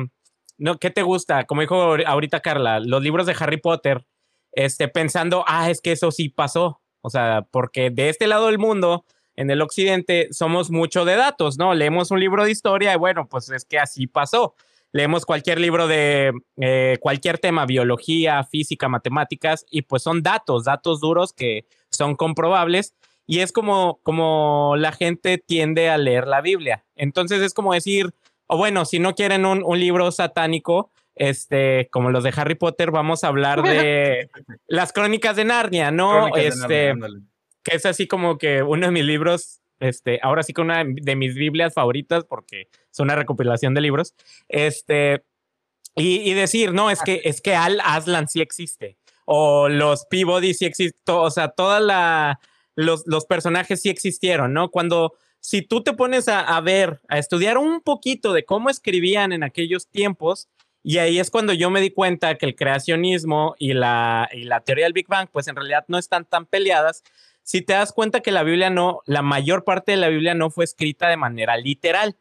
no, 0.58 0.78
¿qué 0.78 0.92
te 0.92 1.02
gusta? 1.02 1.46
Como 1.46 1.62
dijo 1.62 1.98
ahorita 2.06 2.40
Carla, 2.42 2.80
los 2.80 3.02
libros 3.02 3.26
de 3.26 3.36
Harry 3.40 3.58
Potter, 3.58 4.06
este, 4.52 4.88
pensando, 4.88 5.44
ah, 5.48 5.70
es 5.72 5.82
que 5.82 5.92
eso 5.92 6.12
sí 6.12 6.30
pasó. 6.30 6.82
O 7.02 7.10
sea, 7.10 7.48
porque 7.50 7.90
de 7.90 8.10
este 8.10 8.28
lado 8.28 8.48
del 8.48 8.60
mundo, 8.60 9.06
en 9.36 9.50
el 9.50 9.62
occidente, 9.62 10.28
somos 10.32 10.70
mucho 10.70 11.06
de 11.06 11.16
datos, 11.16 11.58
¿no? 11.58 11.74
Leemos 11.74 12.12
un 12.12 12.20
libro 12.20 12.44
de 12.44 12.52
historia 12.52 12.94
y 12.94 12.98
bueno, 12.98 13.28
pues 13.28 13.50
es 13.50 13.66
que 13.66 13.80
así 13.80 14.06
pasó 14.06 14.54
leemos 14.92 15.26
cualquier 15.26 15.60
libro 15.60 15.88
de 15.88 16.32
eh, 16.58 16.98
cualquier 17.00 17.38
tema, 17.38 17.66
biología, 17.66 18.44
física, 18.44 18.88
matemáticas, 18.88 19.66
y 19.70 19.84
pues 19.84 20.04
son 20.04 20.24
datos, 20.24 20.66
datos 20.66 21.00
duros 21.00 21.34
que 21.34 21.66
son 21.90 22.16
comprobables. 22.16 22.96
Y 23.26 23.40
es 23.40 23.52
como, 23.52 24.00
como 24.02 24.76
la 24.78 24.92
gente 24.92 25.38
tiende 25.38 25.90
a 25.90 26.00
leer 26.00 26.28
la 26.28 26.42
Biblia. 26.42 26.84
Entonces 26.96 27.42
es 27.42 27.54
como 27.54 27.74
decir, 27.74 28.12
o 28.48 28.58
bueno, 28.58 28.86
si 28.86 28.98
no 28.98 29.14
quieren 29.14 29.46
un, 29.46 29.62
un 29.64 29.80
libro 29.80 30.12
satánico, 30.12 30.90
este, 31.20 31.90
como 31.92 32.10
los 32.10 32.24
de 32.24 32.34
Harry 32.36 32.56
Potter, 32.56 32.92
vamos 32.92 33.24
a 33.24 33.28
hablar 33.28 33.62
de 33.62 34.30
las 34.68 34.94
crónicas 34.94 35.36
de 35.36 35.46
Narnia, 35.46 35.92
¿no? 35.92 36.36
este, 36.36 36.94
que 37.62 37.76
es 37.76 37.86
así 37.86 38.08
como 38.08 38.38
que 38.38 38.64
uno 38.64 38.88
de 38.88 38.92
mis 38.92 39.04
libros 39.04 39.60
este, 39.80 40.20
ahora 40.22 40.44
sí 40.44 40.54
con 40.54 40.66
una 40.66 40.84
de 40.86 41.16
mis 41.16 41.36
Biblias 41.36 41.74
favoritas 41.74 42.26
porque 42.26 42.70
es 42.92 43.00
una 43.00 43.16
recopilación 43.16 43.74
de 43.74 43.82
libros. 43.82 44.16
Este, 44.48 45.24
y, 45.96 46.34
decir, 46.34 46.74
no, 46.74 46.90
es 46.90 47.02
que, 47.02 47.22
es 47.26 47.42
que 47.42 47.56
Al 47.56 47.82
Aslan 47.84 48.28
sí 48.28 48.42
existe. 48.42 48.98
O 49.26 49.68
los 49.70 50.06
Peabody 50.06 50.54
sí 50.54 50.66
existen. 50.66 51.02
O 51.08 51.30
sea, 51.30 51.50
toda 51.50 51.80
la, 51.80 52.40
los, 52.76 53.04
los 53.06 53.26
personajes 53.26 53.82
sí 53.82 53.90
existieron, 53.90 54.54
¿no? 54.54 54.70
Cuando, 54.70 55.14
si 55.42 55.62
tú 55.62 55.84
te 55.84 55.94
pones 55.94 56.28
a, 56.28 56.40
a, 56.40 56.62
ver, 56.62 57.02
a 57.10 57.18
estudiar 57.18 57.58
un 57.58 57.82
poquito 57.82 58.34
de 58.34 58.46
cómo 58.46 58.70
escribían 58.70 59.34
en 59.34 59.44
aquellos 59.44 59.88
tiempos, 59.88 60.48
y 60.82 60.98
ahí 60.98 61.20
es 61.20 61.30
cuando 61.30 61.54
yo 61.54 61.70
me 61.70 61.82
di 61.82 61.92
cuenta 61.92 62.36
que 62.36 62.46
el 62.46 62.56
creacionismo 62.56 63.56
y 63.60 63.74
la, 63.74 64.30
y 64.32 64.44
la 64.44 64.62
teoría 64.62 64.86
del 64.86 64.94
Big 64.94 65.08
Bang, 65.08 65.28
pues 65.32 65.48
en 65.48 65.56
realidad 65.56 65.84
no 65.88 65.98
están 65.98 66.26
tan 66.26 66.46
peleadas, 66.46 67.04
si 67.50 67.64
te 67.64 67.74
das 67.74 67.94
cuenta 67.94 68.20
que 68.20 68.30
la 68.30 68.44
Biblia 68.44 68.70
no, 68.70 69.02
la 69.08 69.24
mayor 69.24 69.64
parte 69.64 69.94
de 69.94 69.98
la 69.98 70.10
Biblia 70.10 70.36
no 70.36 70.52
fue 70.52 70.66
escrita 70.66 71.10
de 71.10 71.18
manera 71.18 71.58
literal. 71.58 72.16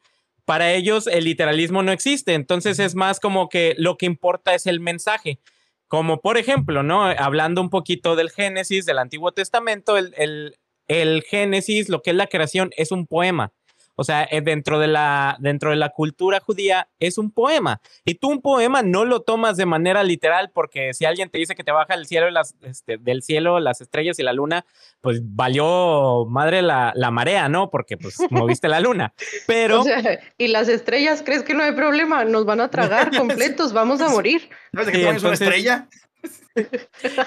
para 0.46 0.72
ellos 0.72 1.06
el 1.06 1.24
literalismo 1.24 1.82
no 1.82 1.92
existe. 1.92 2.32
Entonces 2.32 2.78
es 2.78 2.94
más 2.94 3.20
como 3.20 3.50
que 3.50 3.74
lo 3.76 3.98
que 3.98 4.06
importa 4.06 4.54
es 4.54 4.66
el 4.66 4.80
mensaje. 4.80 5.38
Como 5.86 6.22
por 6.22 6.38
ejemplo, 6.38 6.82
¿no? 6.82 7.04
Hablando 7.04 7.60
un 7.60 7.68
poquito 7.68 8.16
del 8.16 8.30
Génesis, 8.30 8.86
del 8.86 8.98
Antiguo 8.98 9.32
Testamento, 9.32 9.98
el, 9.98 10.14
el, 10.16 10.56
el 10.86 11.22
Génesis, 11.24 11.90
lo 11.90 12.00
que 12.00 12.12
es 12.12 12.16
la 12.16 12.28
creación, 12.28 12.70
es 12.78 12.90
un 12.90 13.06
poema. 13.06 13.52
O 14.01 14.05
sea, 14.05 14.28
eh, 14.30 14.40
dentro 14.40 14.78
de, 14.78 14.86
la, 14.86 15.36
dentro 15.40 15.70
de 15.70 15.76
la 15.76 15.88
cultura 15.88 16.38
judía 16.38 16.88
es 17.01 17.18
un 17.18 17.32
poema. 17.32 17.80
Y 18.05 18.14
tú 18.14 18.28
un 18.28 18.40
poema 18.40 18.80
no 18.80 19.05
lo 19.05 19.22
tomas 19.22 19.57
de 19.57 19.66
manera 19.66 20.05
literal 20.05 20.53
porque 20.55 20.94
si 20.94 21.05
alguien 21.05 21.30
te 21.30 21.38
dice 21.38 21.57
que 21.57 21.64
te 21.64 21.72
baja 21.72 21.94
el 21.94 22.07
cielo 22.07 22.30
las, 22.30 22.55
este, 22.62 22.96
del 22.96 23.24
cielo 23.24 23.59
las 23.59 23.80
estrellas 23.80 24.16
y 24.20 24.22
la 24.22 24.32
luna, 24.32 24.64
pues 25.01 25.20
valió 25.24 26.26
madre 26.26 26.62
la, 26.62 26.92
la 26.94 27.11
marea, 27.11 27.49
¿no? 27.49 27.70
Porque 27.70 27.96
pues 27.96 28.18
moviste 28.30 28.68
la 28.68 28.78
luna. 28.78 29.14
Pero... 29.49 29.80
O 29.80 29.82
sea, 29.82 30.20
y 30.38 30.46
las 30.46 30.68
estrellas, 30.68 31.24
¿crees 31.26 31.42
que 31.42 31.55
no 31.55 31.64
hay 31.64 31.72
problema? 31.72 32.24
Nos 32.24 32.44
van 32.44 32.61
a 32.61 32.70
tragar 32.70 33.11
completos, 33.16 33.72
vamos 33.72 34.01
a 34.01 34.09
morir. 34.11 34.49
¿Sabes 34.72 34.86
de 34.86 34.92
que 34.92 34.99
sí, 34.99 35.05
entonces... 35.07 35.24
una 35.24 35.32
estrella? 35.32 35.88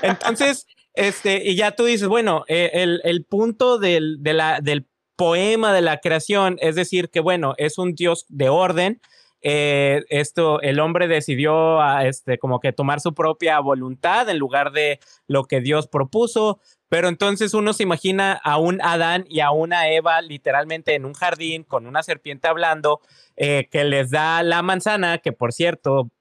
entonces, 0.02 0.68
este, 0.94 1.50
y 1.50 1.56
ya 1.56 1.72
tú 1.72 1.84
dices, 1.84 2.08
bueno, 2.08 2.46
eh, 2.48 2.70
el, 2.76 3.02
el, 3.04 3.26
punto 3.26 3.78
del, 3.78 4.24
de 4.24 4.34
la, 4.34 4.60
del 4.62 4.86
poema 5.16 5.74
de 5.74 5.82
la 5.82 5.98
creación, 5.98 6.58
es 6.62 6.76
decir, 6.76 7.10
que 7.10 7.20
bueno, 7.20 7.54
es 7.58 7.78
un 7.78 7.94
Dios 7.94 8.26
de 8.30 8.50
orden. 8.50 9.02
Eh, 9.44 10.04
esto, 10.10 10.62
el 10.62 10.80
hombre 10.80 11.08
decidió 11.08 11.82
a, 11.82 12.06
este, 12.06 12.38
como 12.38 12.60
que 12.60 12.74
tomar 12.74 13.00
su 13.00 13.14
propia 13.14 13.60
voluntad 13.60 14.30
en 14.30 14.38
lugar 14.38 14.72
de 14.72 15.00
lo 15.28 15.46
que 15.46 15.62
Dios 15.62 15.88
propuso, 15.88 16.60
pero 16.90 17.08
entonces 17.08 17.54
uno 17.54 17.74
se 17.74 17.84
imagina 17.84 18.34
a 18.44 18.58
un 18.58 18.82
Adán 18.82 19.26
y 19.28 19.40
a 19.40 19.52
una 19.52 19.90
Eva 19.90 20.22
literalmente 20.22 20.94
en 20.94 21.06
un 21.06 21.14
jardín 21.14 21.64
con 21.64 21.88
una 21.88 22.04
serpiente 22.04 22.48
hablando 22.48 23.02
eh, 23.36 23.68
que 23.72 23.84
les 23.84 24.12
da 24.12 24.44
la 24.44 24.62
manzana, 24.62 25.18
que 25.18 25.32
por 25.32 25.54
cierto, 25.54 26.12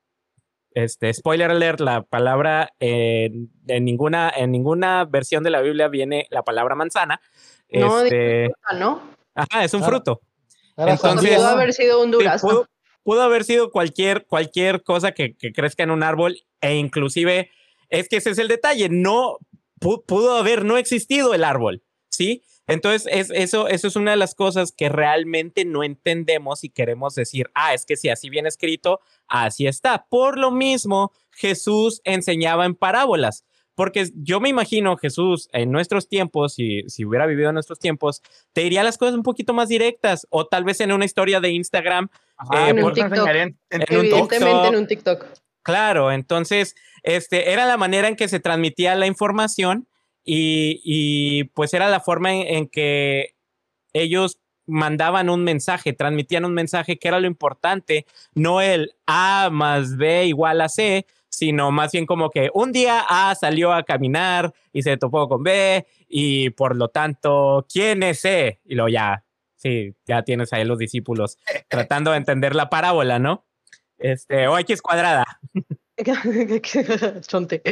este, 0.72 1.12
spoiler 1.12 1.50
alert, 1.50 1.80
la 1.80 2.02
palabra 2.02 2.72
en, 2.78 3.50
ninguna, 3.66 4.32
en 4.34 4.52
ninguna 4.52 5.04
versión 5.04 5.42
de 5.42 5.50
la 5.50 5.60
Biblia 5.60 5.88
viene 5.88 6.26
la 6.30 6.42
palabra 6.42 6.74
manzana. 6.74 7.20
No, 7.72 8.00
este, 8.00 8.52
¿no? 8.78 9.02
Ajá, 9.34 9.64
es 9.64 9.74
un 9.74 9.80
claro. 9.80 9.96
fruto. 9.96 10.20
Entonces, 10.76 11.36
pudo 11.36 11.48
haber 11.48 11.72
sido 11.72 12.02
un 12.02 12.10
durazno. 12.10 12.48
Sí, 12.48 12.54
pudo, 12.54 12.68
pudo, 13.02 13.22
haber 13.22 13.44
sido 13.44 13.70
cualquier, 13.70 14.26
cualquier 14.26 14.82
cosa 14.82 15.12
que, 15.12 15.36
que, 15.36 15.52
crezca 15.52 15.82
en 15.82 15.90
un 15.90 16.02
árbol 16.02 16.36
e 16.60 16.76
inclusive 16.76 17.50
es 17.88 18.08
que 18.08 18.16
ese 18.16 18.30
es 18.30 18.38
el 18.38 18.48
detalle, 18.48 18.88
no 18.88 19.38
pudo 19.80 20.36
haber 20.36 20.64
no 20.64 20.76
existido 20.76 21.34
el 21.34 21.44
árbol, 21.44 21.82
¿sí? 22.08 22.44
Entonces, 22.66 23.08
es, 23.10 23.30
eso, 23.34 23.66
eso 23.66 23.88
es 23.88 23.96
una 23.96 24.12
de 24.12 24.16
las 24.16 24.36
cosas 24.36 24.70
que 24.70 24.88
realmente 24.88 25.64
no 25.64 25.82
entendemos 25.82 26.62
y 26.62 26.68
queremos 26.68 27.16
decir, 27.16 27.50
ah, 27.54 27.74
es 27.74 27.84
que 27.84 27.96
si 27.96 28.08
así 28.10 28.30
viene 28.30 28.48
escrito, 28.48 29.00
así 29.26 29.66
está. 29.66 30.06
Por 30.08 30.38
lo 30.38 30.52
mismo, 30.52 31.12
Jesús 31.32 32.00
enseñaba 32.04 32.66
en 32.66 32.76
parábolas. 32.76 33.44
Porque 33.80 34.10
yo 34.14 34.40
me 34.40 34.50
imagino 34.50 34.98
Jesús 34.98 35.48
en 35.54 35.72
nuestros 35.72 36.06
tiempos, 36.06 36.52
si, 36.52 36.82
si 36.86 37.06
hubiera 37.06 37.24
vivido 37.24 37.48
en 37.48 37.54
nuestros 37.54 37.78
tiempos, 37.78 38.20
te 38.52 38.60
diría 38.60 38.82
las 38.82 38.98
cosas 38.98 39.14
un 39.14 39.22
poquito 39.22 39.54
más 39.54 39.70
directas 39.70 40.26
o 40.28 40.46
tal 40.46 40.64
vez 40.64 40.82
en 40.82 40.92
una 40.92 41.06
historia 41.06 41.40
de 41.40 41.48
Instagram. 41.48 42.10
Ajá, 42.36 42.66
eh, 42.66 42.70
en, 42.72 42.84
un 42.84 42.92
TikTok. 42.92 43.26
En, 43.26 43.56
en, 43.70 43.82
Evidentemente 43.88 44.68
en 44.68 44.76
un 44.76 44.86
TikTok. 44.86 45.24
Claro, 45.62 46.12
entonces, 46.12 46.76
este, 47.04 47.54
era 47.54 47.64
la 47.64 47.78
manera 47.78 48.08
en 48.08 48.16
que 48.16 48.28
se 48.28 48.38
transmitía 48.38 48.94
la 48.96 49.06
información 49.06 49.88
y, 50.26 50.82
y 50.84 51.44
pues 51.44 51.72
era 51.72 51.88
la 51.88 52.00
forma 52.00 52.34
en, 52.34 52.48
en 52.48 52.68
que 52.68 53.34
ellos 53.94 54.40
mandaban 54.66 55.30
un 55.30 55.42
mensaje, 55.42 55.94
transmitían 55.94 56.44
un 56.44 56.52
mensaje 56.52 56.98
que 56.98 57.08
era 57.08 57.18
lo 57.18 57.26
importante, 57.26 58.04
no 58.34 58.60
el 58.60 58.92
A 59.06 59.48
más 59.50 59.96
B 59.96 60.26
igual 60.26 60.60
a 60.60 60.68
C, 60.68 61.06
sino 61.40 61.70
más 61.70 61.90
bien 61.90 62.04
como 62.04 62.28
que 62.28 62.50
un 62.52 62.70
día 62.70 63.02
A 63.08 63.34
salió 63.34 63.72
a 63.72 63.82
caminar 63.82 64.52
y 64.74 64.82
se 64.82 64.98
topó 64.98 65.26
con 65.26 65.42
B 65.42 65.86
y 66.06 66.50
por 66.50 66.76
lo 66.76 66.88
tanto, 66.88 67.66
¿quién 67.72 68.02
es 68.02 68.20
C? 68.20 68.60
Y 68.66 68.74
luego 68.74 68.90
ya, 68.90 69.24
sí, 69.56 69.94
ya 70.04 70.22
tienes 70.22 70.52
ahí 70.52 70.66
los 70.66 70.76
discípulos 70.76 71.38
tratando 71.68 72.10
de 72.10 72.18
entender 72.18 72.54
la 72.54 72.68
parábola, 72.68 73.18
¿no? 73.18 73.46
Este, 73.96 74.48
o 74.48 74.58
X 74.58 74.82
cuadrada. 74.82 75.24
Chonte. 77.26 77.62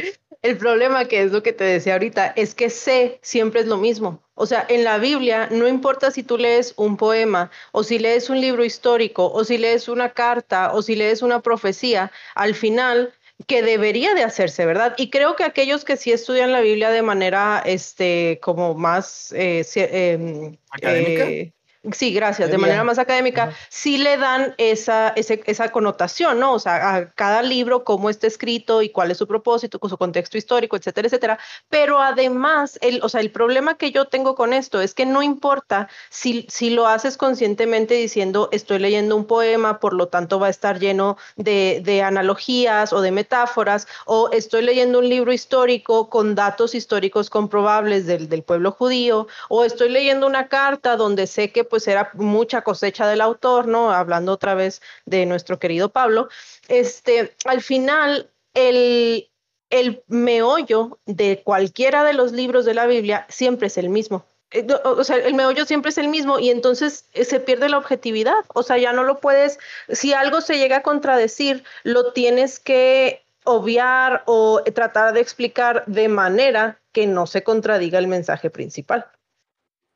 El 0.41 0.57
problema 0.57 1.05
que 1.05 1.21
es 1.21 1.31
lo 1.31 1.43
que 1.43 1.53
te 1.53 1.65
decía 1.65 1.93
ahorita 1.93 2.27
es 2.35 2.55
que 2.55 2.71
C 2.71 3.19
siempre 3.21 3.59
es 3.59 3.67
lo 3.67 3.77
mismo. 3.77 4.23
O 4.35 4.45
sea, 4.45 4.65
en 4.69 4.85
la 4.85 4.97
Biblia 4.97 5.49
no 5.51 5.67
importa 5.67 6.11
si 6.11 6.23
tú 6.23 6.37
lees 6.37 6.73
un 6.77 6.95
poema 6.95 7.51
o 7.73 7.83
si 7.83 7.99
lees 7.99 8.29
un 8.29 8.39
libro 8.39 8.63
histórico 8.63 9.29
o 9.29 9.43
si 9.43 9.57
lees 9.57 9.89
una 9.89 10.13
carta 10.13 10.71
o 10.73 10.81
si 10.81 10.95
lees 10.95 11.21
una 11.21 11.41
profecía, 11.41 12.11
al 12.35 12.55
final 12.55 13.13
que 13.47 13.61
debería 13.61 14.13
de 14.13 14.23
hacerse, 14.23 14.65
¿verdad? 14.65 14.95
Y 14.97 15.09
creo 15.09 15.35
que 15.35 15.43
aquellos 15.43 15.85
que 15.85 15.97
sí 15.97 16.11
estudian 16.11 16.51
la 16.51 16.61
Biblia 16.61 16.89
de 16.89 17.01
manera, 17.01 17.61
este, 17.65 18.39
como 18.41 18.73
más 18.73 19.31
eh, 19.31 19.65
eh, 19.75 20.57
académica. 20.71 21.29
Eh, 21.29 21.53
Sí, 21.93 22.11
gracias. 22.11 22.51
De 22.51 22.57
manera 22.57 22.83
más 22.83 22.99
académica, 22.99 23.43
Ajá. 23.43 23.57
sí 23.69 23.97
le 23.97 24.17
dan 24.17 24.53
esa, 24.57 25.13
ese, 25.15 25.41
esa 25.45 25.71
connotación, 25.71 26.37
¿no? 26.37 26.51
O 26.53 26.59
sea, 26.59 26.93
a 26.93 27.09
cada 27.11 27.41
libro, 27.41 27.85
cómo 27.85 28.09
está 28.09 28.27
escrito 28.27 28.81
y 28.81 28.89
cuál 28.89 29.11
es 29.11 29.17
su 29.17 29.27
propósito, 29.27 29.79
con 29.79 29.89
su 29.89 29.97
contexto 29.97 30.37
histórico, 30.37 30.75
etcétera, 30.75 31.07
etcétera. 31.07 31.39
Pero 31.69 32.01
además, 32.01 32.77
el, 32.81 32.99
o 33.01 33.07
sea, 33.07 33.21
el 33.21 33.31
problema 33.31 33.77
que 33.77 33.93
yo 33.93 34.05
tengo 34.05 34.35
con 34.35 34.51
esto 34.51 34.81
es 34.81 34.93
que 34.93 35.05
no 35.05 35.23
importa 35.23 35.87
si, 36.09 36.45
si 36.49 36.69
lo 36.69 36.85
haces 36.85 37.15
conscientemente 37.15 37.93
diciendo, 37.93 38.49
estoy 38.51 38.79
leyendo 38.79 39.15
un 39.15 39.25
poema, 39.25 39.79
por 39.79 39.93
lo 39.93 40.09
tanto 40.09 40.37
va 40.37 40.47
a 40.47 40.49
estar 40.49 40.79
lleno 40.79 41.15
de, 41.37 41.81
de 41.85 42.01
analogías 42.01 42.91
o 42.91 42.99
de 42.99 43.11
metáforas, 43.11 43.87
o 44.05 44.29
estoy 44.33 44.63
leyendo 44.63 44.99
un 44.99 45.07
libro 45.07 45.31
histórico 45.31 46.09
con 46.09 46.35
datos 46.35 46.75
históricos 46.75 47.29
comprobables 47.29 48.05
del, 48.05 48.27
del 48.27 48.43
pueblo 48.43 48.73
judío, 48.73 49.27
o 49.47 49.63
estoy 49.63 49.87
leyendo 49.87 50.27
una 50.27 50.49
carta 50.49 50.97
donde 50.97 51.25
sé 51.25 51.53
que 51.53 51.68
pues 51.69 51.87
era 51.87 52.11
mucha 52.15 52.61
cosecha 52.61 53.07
del 53.07 53.21
autor, 53.21 53.67
¿no? 53.67 53.91
Hablando 53.91 54.33
otra 54.33 54.55
vez 54.55 54.81
de 55.05 55.25
nuestro 55.25 55.59
querido 55.59 55.89
Pablo, 55.89 56.29
este, 56.67 57.35
al 57.45 57.61
final 57.61 58.29
el, 58.53 59.29
el 59.69 60.03
meollo 60.07 60.99
de 61.05 61.41
cualquiera 61.43 62.03
de 62.03 62.13
los 62.13 62.31
libros 62.31 62.65
de 62.65 62.73
la 62.73 62.87
Biblia 62.87 63.25
siempre 63.29 63.67
es 63.67 63.77
el 63.77 63.89
mismo. 63.89 64.25
O 64.83 65.03
sea, 65.03 65.17
el 65.17 65.35
meollo 65.35 65.65
siempre 65.65 65.89
es 65.89 65.97
el 65.99 66.07
mismo 66.07 66.39
y 66.39 66.49
entonces 66.49 67.05
se 67.13 67.39
pierde 67.39 67.69
la 67.69 67.77
objetividad. 67.77 68.45
O 68.53 68.63
sea, 68.63 68.77
ya 68.79 68.93
no 68.93 69.03
lo 69.03 69.19
puedes, 69.19 69.59
si 69.89 70.13
algo 70.13 70.41
se 70.41 70.57
llega 70.57 70.77
a 70.77 70.83
contradecir, 70.83 71.63
lo 71.83 72.13
tienes 72.13 72.59
que 72.59 73.23
obviar 73.43 74.23
o 74.25 74.61
tratar 74.73 75.13
de 75.13 75.21
explicar 75.21 75.83
de 75.85 76.07
manera 76.07 76.79
que 76.91 77.05
no 77.05 77.27
se 77.27 77.43
contradiga 77.43 77.99
el 77.99 78.07
mensaje 78.07 78.49
principal. 78.49 79.05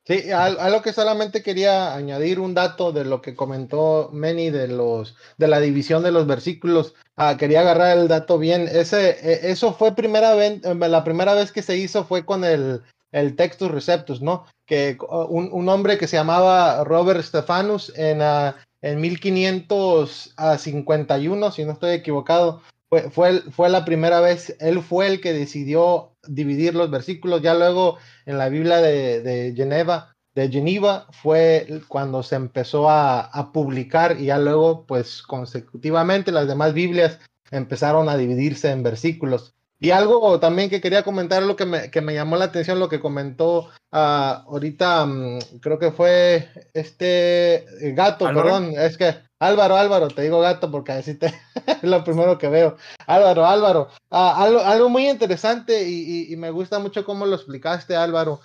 Sí, 0.06 0.30
algo 0.30 0.82
que 0.82 0.92
solamente 0.92 1.42
quería 1.42 1.94
añadir 1.94 2.38
un 2.38 2.52
dato 2.52 2.92
de 2.92 3.06
lo 3.06 3.22
que 3.22 3.34
comentó 3.34 4.10
Meni 4.12 4.50
de 4.50 4.68
los 4.68 5.16
de 5.38 5.48
la 5.48 5.60
división 5.60 6.02
de 6.02 6.12
los 6.12 6.26
versículos. 6.26 6.94
Ah, 7.16 7.38
quería 7.38 7.60
agarrar 7.60 7.96
el 7.96 8.06
dato 8.06 8.38
bien. 8.38 8.68
Ese, 8.70 9.50
eso 9.50 9.72
fue 9.72 9.94
primera 9.94 10.34
vez, 10.34 10.60
la 10.62 11.04
primera 11.04 11.32
vez 11.32 11.52
que 11.52 11.62
se 11.62 11.78
hizo 11.78 12.04
fue 12.04 12.26
con 12.26 12.44
el, 12.44 12.82
el 13.12 13.34
Textus 13.34 13.70
Receptus, 13.70 14.20
¿no? 14.20 14.44
Que 14.66 14.98
un, 15.08 15.48
un 15.50 15.68
hombre 15.70 15.96
que 15.96 16.06
se 16.06 16.16
llamaba 16.16 16.84
Robert 16.84 17.22
Stephanus 17.22 17.90
en, 17.96 18.20
uh, 18.20 18.52
en 18.82 19.00
1551, 19.00 21.50
si 21.50 21.64
no 21.64 21.72
estoy 21.72 21.92
equivocado, 21.92 22.60
fue, 22.88 23.10
fue, 23.10 23.40
fue, 23.50 23.68
la 23.68 23.84
primera 23.84 24.20
vez, 24.20 24.56
él 24.60 24.82
fue 24.82 25.06
el 25.06 25.20
que 25.20 25.32
decidió 25.32 26.12
dividir 26.26 26.74
los 26.74 26.90
versículos, 26.90 27.42
ya 27.42 27.54
luego 27.54 27.98
en 28.26 28.38
la 28.38 28.48
Biblia 28.48 28.78
de, 28.78 29.20
de 29.20 29.54
Geneva, 29.54 30.14
de 30.34 30.48
Geneva 30.48 31.06
fue 31.12 31.66
cuando 31.88 32.22
se 32.22 32.36
empezó 32.36 32.90
a, 32.90 33.20
a, 33.20 33.52
publicar 33.52 34.20
y 34.20 34.26
ya 34.26 34.38
luego 34.38 34.84
pues 34.84 35.22
consecutivamente 35.22 36.32
las 36.32 36.48
demás 36.48 36.74
Biblias 36.74 37.20
empezaron 37.50 38.08
a 38.08 38.16
dividirse 38.16 38.70
en 38.70 38.82
versículos. 38.82 39.54
Y 39.80 39.90
algo 39.90 40.40
también 40.40 40.70
que 40.70 40.80
quería 40.80 41.02
comentar, 41.02 41.42
lo 41.42 41.56
que 41.56 41.66
me, 41.66 41.90
que 41.90 42.00
me 42.00 42.14
llamó 42.14 42.36
la 42.36 42.46
atención, 42.46 42.80
lo 42.80 42.88
que 42.88 43.00
comentó 43.00 43.68
uh, 43.92 44.48
ahorita, 44.48 45.04
um, 45.04 45.38
creo 45.60 45.78
que 45.78 45.90
fue 45.90 46.48
este 46.72 47.66
gato, 47.94 48.26
¿Álvaro? 48.26 48.44
perdón, 48.44 48.72
es 48.78 48.96
que 48.96 49.14
Álvaro, 49.40 49.76
Álvaro, 49.76 50.08
te 50.08 50.22
digo 50.22 50.40
gato 50.40 50.70
porque 50.70 50.92
así 50.92 51.14
te, 51.14 51.26
es 51.66 51.82
lo 51.82 52.02
primero 52.04 52.38
que 52.38 52.48
veo. 52.48 52.76
Álvaro, 53.06 53.46
Álvaro, 53.46 53.88
uh, 54.10 54.16
algo, 54.16 54.60
algo, 54.60 54.88
muy 54.88 55.08
interesante 55.08 55.88
y, 55.88 56.34
me 56.36 56.50
gusta 56.50 56.78
mucho 56.78 57.04
cómo 57.04 57.26
lo 57.26 57.34
explicaste, 57.34 57.96
Álvaro. 57.96 58.40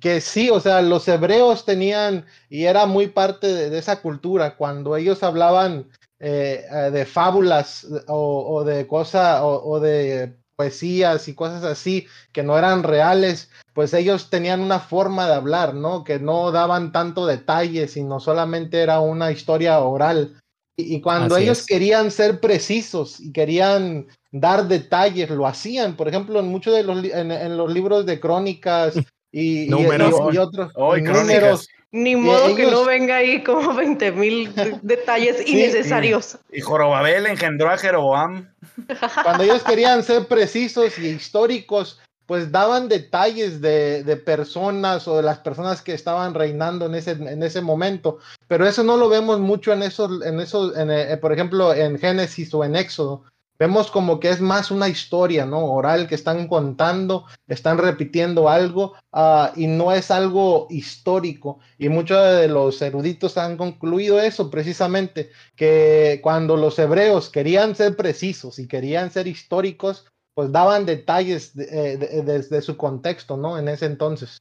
Que 0.00 0.20
sí, 0.20 0.50
o 0.50 0.60
sea, 0.60 0.82
los 0.82 1.08
hebreos 1.08 1.64
tenían, 1.64 2.24
y 2.48 2.64
era 2.64 2.86
muy 2.86 3.08
parte 3.08 3.48
de, 3.70 3.76
esa 3.76 4.00
cultura, 4.00 4.56
cuando 4.56 4.96
ellos 4.96 5.22
hablaban 5.22 5.88
eh, 6.20 6.64
de 6.92 7.06
fábulas 7.06 7.86
o, 8.06 8.62
de 8.64 8.86
cosas 8.86 9.40
o, 9.42 9.80
de 9.80 10.36
poesías 10.60 11.26
y 11.26 11.34
cosas 11.34 11.64
así 11.64 12.06
que 12.32 12.42
no 12.42 12.58
eran 12.58 12.82
reales, 12.82 13.50
pues 13.72 13.94
ellos 13.94 14.28
tenían 14.28 14.60
una 14.60 14.78
forma 14.78 15.26
de 15.26 15.32
hablar, 15.32 15.72
¿no? 15.72 16.04
Que 16.04 16.18
no 16.18 16.52
daban 16.52 16.92
tanto 16.92 17.24
detalle, 17.24 17.88
sino 17.88 18.20
solamente 18.20 18.82
era 18.82 19.00
una 19.00 19.32
historia 19.32 19.78
oral. 19.78 20.38
Y, 20.76 21.00
cuando 21.00 21.38
ellos 21.38 21.64
querían 21.64 22.10
ser 22.10 22.40
precisos 22.40 23.20
y 23.20 23.32
querían 23.32 24.06
dar 24.32 24.68
detalles, 24.68 25.30
lo 25.30 25.46
hacían. 25.46 25.96
Por 25.96 26.08
ejemplo, 26.08 26.40
en 26.40 26.48
muchos 26.48 26.74
de 26.74 26.82
los, 26.82 27.02
en, 27.04 27.56
los 27.56 27.72
libros 27.72 28.04
de 28.04 28.20
crónicas 28.20 28.94
y, 29.32 29.64
y, 29.64 29.72
otros 30.36 30.72
números. 30.76 31.68
Ni 31.92 32.14
modo 32.14 32.54
que 32.54 32.70
no 32.70 32.84
venga 32.84 33.16
ahí 33.16 33.42
como 33.42 33.74
20 33.74 34.12
mil 34.12 34.52
detalles 34.82 35.46
innecesarios. 35.46 36.38
Y, 36.52 36.60
Jorobabel 36.60 37.26
engendró 37.26 37.70
a 37.70 37.76
Jeroboam. 37.76 38.48
Cuando 39.24 39.44
ellos 39.44 39.64
querían 39.64 40.02
ser 40.02 40.26
precisos 40.26 40.98
y 40.98 41.08
históricos, 41.08 42.00
pues 42.26 42.52
daban 42.52 42.88
detalles 42.88 43.60
de, 43.60 44.04
de, 44.04 44.16
personas 44.16 45.08
o 45.08 45.16
de 45.16 45.24
las 45.24 45.40
personas 45.40 45.82
que 45.82 45.92
estaban 45.92 46.32
reinando 46.32 46.86
en 46.86 46.94
ese, 46.94 47.10
en 47.10 47.42
ese 47.42 47.60
momento. 47.60 48.18
Pero 48.46 48.68
eso 48.68 48.84
no 48.84 48.96
lo 48.96 49.08
vemos 49.08 49.40
mucho 49.40 49.72
en 49.72 49.82
esos, 49.82 50.24
en 50.24 50.38
esos, 50.38 50.76
en, 50.76 50.92
eh, 50.92 51.16
por 51.16 51.32
ejemplo, 51.32 51.74
en 51.74 51.98
Génesis 51.98 52.54
o 52.54 52.62
en 52.62 52.76
Éxodo. 52.76 53.24
Vemos 53.60 53.90
como 53.90 54.20
que 54.20 54.30
es 54.30 54.40
más 54.40 54.70
una 54.70 54.88
historia, 54.88 55.44
¿no? 55.44 55.66
Oral 55.66 56.08
que 56.08 56.14
están 56.14 56.48
contando, 56.48 57.26
están 57.46 57.76
repitiendo 57.76 58.48
algo 58.48 58.94
uh, 59.12 59.48
y 59.54 59.66
no 59.66 59.92
es 59.92 60.10
algo 60.10 60.66
histórico. 60.70 61.58
Y 61.76 61.90
muchos 61.90 62.16
de 62.38 62.48
los 62.48 62.80
eruditos 62.80 63.36
han 63.36 63.58
concluido 63.58 64.18
eso 64.18 64.50
precisamente, 64.50 65.30
que 65.56 66.20
cuando 66.22 66.56
los 66.56 66.78
hebreos 66.78 67.28
querían 67.28 67.76
ser 67.76 67.96
precisos 67.96 68.58
y 68.58 68.66
querían 68.66 69.10
ser 69.10 69.26
históricos, 69.26 70.06
pues 70.34 70.50
daban 70.52 70.86
detalles 70.86 71.54
desde 71.54 72.58
eh, 72.58 72.62
su 72.62 72.78
contexto, 72.78 73.36
¿no? 73.36 73.58
En 73.58 73.68
ese 73.68 73.84
entonces. 73.84 74.38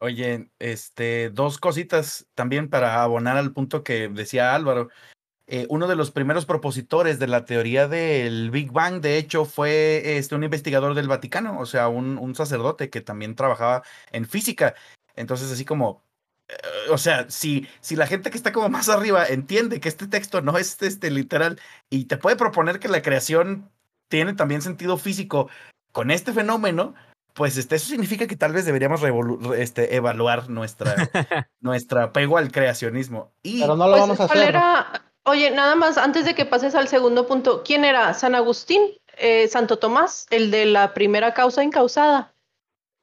Oye, 0.00 0.48
este, 0.58 1.28
dos 1.28 1.58
cositas 1.58 2.26
también 2.34 2.70
para 2.70 3.02
abonar 3.02 3.36
al 3.36 3.52
punto 3.52 3.84
que 3.84 4.08
decía 4.08 4.54
Álvaro. 4.54 4.88
Eh, 5.54 5.66
uno 5.68 5.86
de 5.86 5.96
los 5.96 6.10
primeros 6.10 6.46
propositores 6.46 7.18
de 7.18 7.26
la 7.26 7.44
teoría 7.44 7.86
del 7.86 8.50
Big 8.50 8.72
Bang, 8.72 9.02
de 9.02 9.18
hecho, 9.18 9.44
fue 9.44 10.16
este, 10.16 10.34
un 10.34 10.44
investigador 10.44 10.94
del 10.94 11.08
Vaticano, 11.08 11.60
o 11.60 11.66
sea, 11.66 11.88
un, 11.88 12.16
un 12.16 12.34
sacerdote 12.34 12.88
que 12.88 13.02
también 13.02 13.34
trabajaba 13.34 13.82
en 14.12 14.24
física. 14.24 14.74
Entonces, 15.14 15.52
así 15.52 15.66
como, 15.66 16.02
eh, 16.48 16.54
o 16.90 16.96
sea, 16.96 17.28
si, 17.28 17.68
si 17.82 17.96
la 17.96 18.06
gente 18.06 18.30
que 18.30 18.38
está 18.38 18.50
como 18.50 18.70
más 18.70 18.88
arriba 18.88 19.26
entiende 19.26 19.78
que 19.78 19.90
este 19.90 20.06
texto 20.06 20.40
no 20.40 20.56
es 20.56 20.80
este, 20.80 21.10
literal 21.10 21.60
y 21.90 22.06
te 22.06 22.16
puede 22.16 22.36
proponer 22.36 22.78
que 22.78 22.88
la 22.88 23.02
creación 23.02 23.70
tiene 24.08 24.32
también 24.32 24.62
sentido 24.62 24.96
físico 24.96 25.50
con 25.92 26.10
este 26.10 26.32
fenómeno, 26.32 26.94
pues 27.34 27.58
este, 27.58 27.76
eso 27.76 27.90
significa 27.90 28.26
que 28.26 28.36
tal 28.36 28.54
vez 28.54 28.64
deberíamos 28.64 29.02
este, 29.58 29.96
evaluar 29.96 30.48
nuestra, 30.48 30.94
nuestra 31.60 32.04
apego 32.04 32.38
al 32.38 32.50
creacionismo. 32.50 33.34
Y, 33.42 33.60
Pero 33.60 33.76
no 33.76 33.86
lo 33.86 33.92
pues, 33.92 34.00
vamos 34.00 34.20
a 34.20 34.24
hacer. 34.24 35.11
Oye, 35.24 35.50
nada 35.52 35.76
más, 35.76 35.98
antes 35.98 36.24
de 36.24 36.34
que 36.34 36.44
pases 36.44 36.74
al 36.74 36.88
segundo 36.88 37.26
punto, 37.26 37.62
¿quién 37.64 37.84
era? 37.84 38.12
¿San 38.14 38.34
Agustín? 38.34 38.82
Eh, 39.18 39.46
¿Santo 39.46 39.78
Tomás? 39.78 40.26
El 40.30 40.50
de 40.50 40.66
la 40.66 40.94
primera 40.94 41.32
causa 41.32 41.62
incausada. 41.62 42.34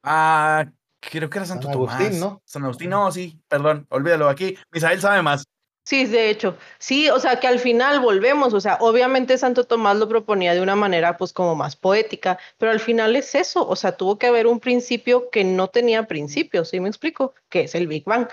Ah, 0.03 0.65
creo 0.99 1.29
que 1.29 1.37
era 1.37 1.45
Santo 1.45 1.67
San 1.67 1.75
Agustín, 1.75 2.19
¿no? 2.19 2.41
San 2.43 2.63
Agustín, 2.63 2.89
no, 2.89 3.09
sí, 3.11 3.39
perdón, 3.47 3.87
olvídalo. 3.89 4.27
Aquí, 4.27 4.57
Misael 4.71 4.99
sabe 4.99 5.21
más. 5.21 5.45
Sí, 5.85 6.05
de 6.05 6.29
hecho, 6.29 6.55
sí, 6.77 7.09
o 7.09 7.19
sea 7.19 7.39
que 7.39 7.47
al 7.47 7.57
final 7.57 7.99
volvemos, 7.99 8.53
o 8.53 8.61
sea, 8.61 8.77
obviamente 8.79 9.39
Santo 9.39 9.63
Tomás 9.63 9.97
lo 9.97 10.07
proponía 10.07 10.53
de 10.53 10.61
una 10.61 10.75
manera 10.75 11.17
pues 11.17 11.33
como 11.33 11.55
más 11.55 11.75
poética, 11.75 12.37
pero 12.59 12.71
al 12.71 12.79
final 12.79 13.15
es 13.15 13.33
eso, 13.33 13.67
o 13.67 13.75
sea, 13.75 13.97
tuvo 13.97 14.19
que 14.19 14.27
haber 14.27 14.45
un 14.45 14.59
principio 14.59 15.31
que 15.31 15.43
no 15.43 15.69
tenía 15.69 16.05
principio, 16.05 16.63
¿sí 16.63 16.79
me 16.79 16.89
explico? 16.89 17.33
Que 17.49 17.61
es 17.61 17.73
el 17.73 17.87
Big 17.87 18.03
Bang. 18.03 18.27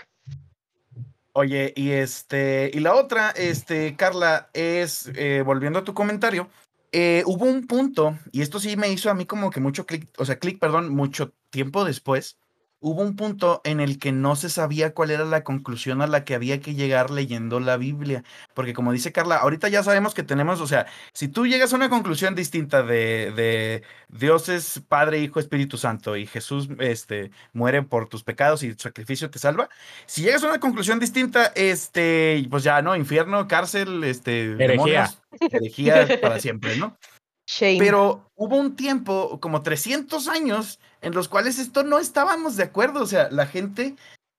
Oye, 1.39 1.75
y 1.77 1.91
este, 1.91 2.71
y 2.73 2.81
la 2.81 2.95
otra, 2.95 3.29
este, 3.29 3.95
Carla, 3.95 4.49
es, 4.55 5.11
eh, 5.17 5.43
volviendo 5.45 5.79
a 5.79 5.85
tu 5.85 5.93
comentario, 5.93 6.49
eh, 6.93 7.25
hubo 7.27 7.45
un 7.45 7.67
punto, 7.67 8.19
y 8.33 8.41
esto 8.41 8.59
sí 8.59 8.75
me 8.79 8.89
hizo 8.89 9.11
a 9.11 9.15
mí 9.15 9.27
como 9.27 9.51
que 9.51 9.61
mucho 9.61 9.85
clic, 9.85 10.09
o 10.17 10.25
sea, 10.25 10.39
clic, 10.39 10.59
perdón, 10.59 10.95
mucho 10.95 11.35
tiempo 11.51 11.85
después, 11.85 12.39
hubo 12.87 13.03
un 13.03 13.17
punto 13.17 13.61
en 13.65 13.81
el 13.81 13.99
que 13.99 14.13
no 14.13 14.37
se 14.37 14.49
sabía 14.49 14.95
cuál 14.95 15.11
era 15.11 15.25
la 15.25 15.43
conclusión 15.43 16.03
a 16.03 16.07
la 16.07 16.25
que 16.25 16.37
había 16.37 16.61
que 16.61 16.77
llegar 16.77 17.11
leyendo 17.11 17.59
la 17.59 17.77
Biblia. 17.77 18.23
Porque 18.55 18.75
como 18.75 18.93
dice 18.93 19.11
Carla, 19.11 19.39
ahorita 19.39 19.69
ya 19.69 19.83
sabemos 19.83 20.15
que 20.15 20.23
tenemos, 20.23 20.61
o 20.61 20.69
sea, 20.69 20.87
si 21.13 21.27
tú 21.27 21.49
llegas 21.49 21.73
a 21.73 21.77
una 21.77 21.89
conclusión 21.89 22.37
distinta 22.37 22.85
de, 22.85 23.33
de 23.35 23.83
Dios 24.09 24.49
es 24.49 24.81
Padre, 24.89 25.19
Hijo, 25.19 25.41
Espíritu 25.41 25.77
Santo 25.79 26.17
y 26.17 26.27
Jesús 26.27 26.69
este, 26.79 27.33
muere 27.53 27.83
por 27.83 28.09
tus 28.09 28.23
pecados 28.23 28.63
y 28.63 28.73
tu 28.73 28.85
sacrificio 28.85 29.31
te 29.31 29.41
salva, 29.41 29.69
si 30.07 30.23
llegas 30.23 30.45
a 30.45 30.49
una 30.49 30.61
conclusión 30.61 31.01
distinta, 31.01 31.47
este, 31.57 32.47
pues 32.49 32.63
ya, 32.63 32.83
¿no? 32.83 32.95
Infierno, 32.95 33.49
cárcel, 33.49 34.05
este, 34.05 34.53
herejía. 34.63 35.11
herejía 35.41 36.21
para 36.21 36.39
siempre, 36.39 36.77
¿no? 36.77 36.97
Pero 37.79 38.31
hubo 38.35 38.57
un 38.57 38.77
tiempo, 38.77 39.39
como 39.41 39.63
300 39.63 40.29
años, 40.29 40.81
en 41.01 41.15
los 41.15 41.29
cuales 41.29 41.59
esto 41.59 41.83
no 41.83 41.99
estábamos 41.99 42.57
de 42.57 42.65
acuerdo. 42.65 43.03
O 43.03 43.07
sea, 43.07 43.29
la 43.31 43.47
gente 43.47 43.97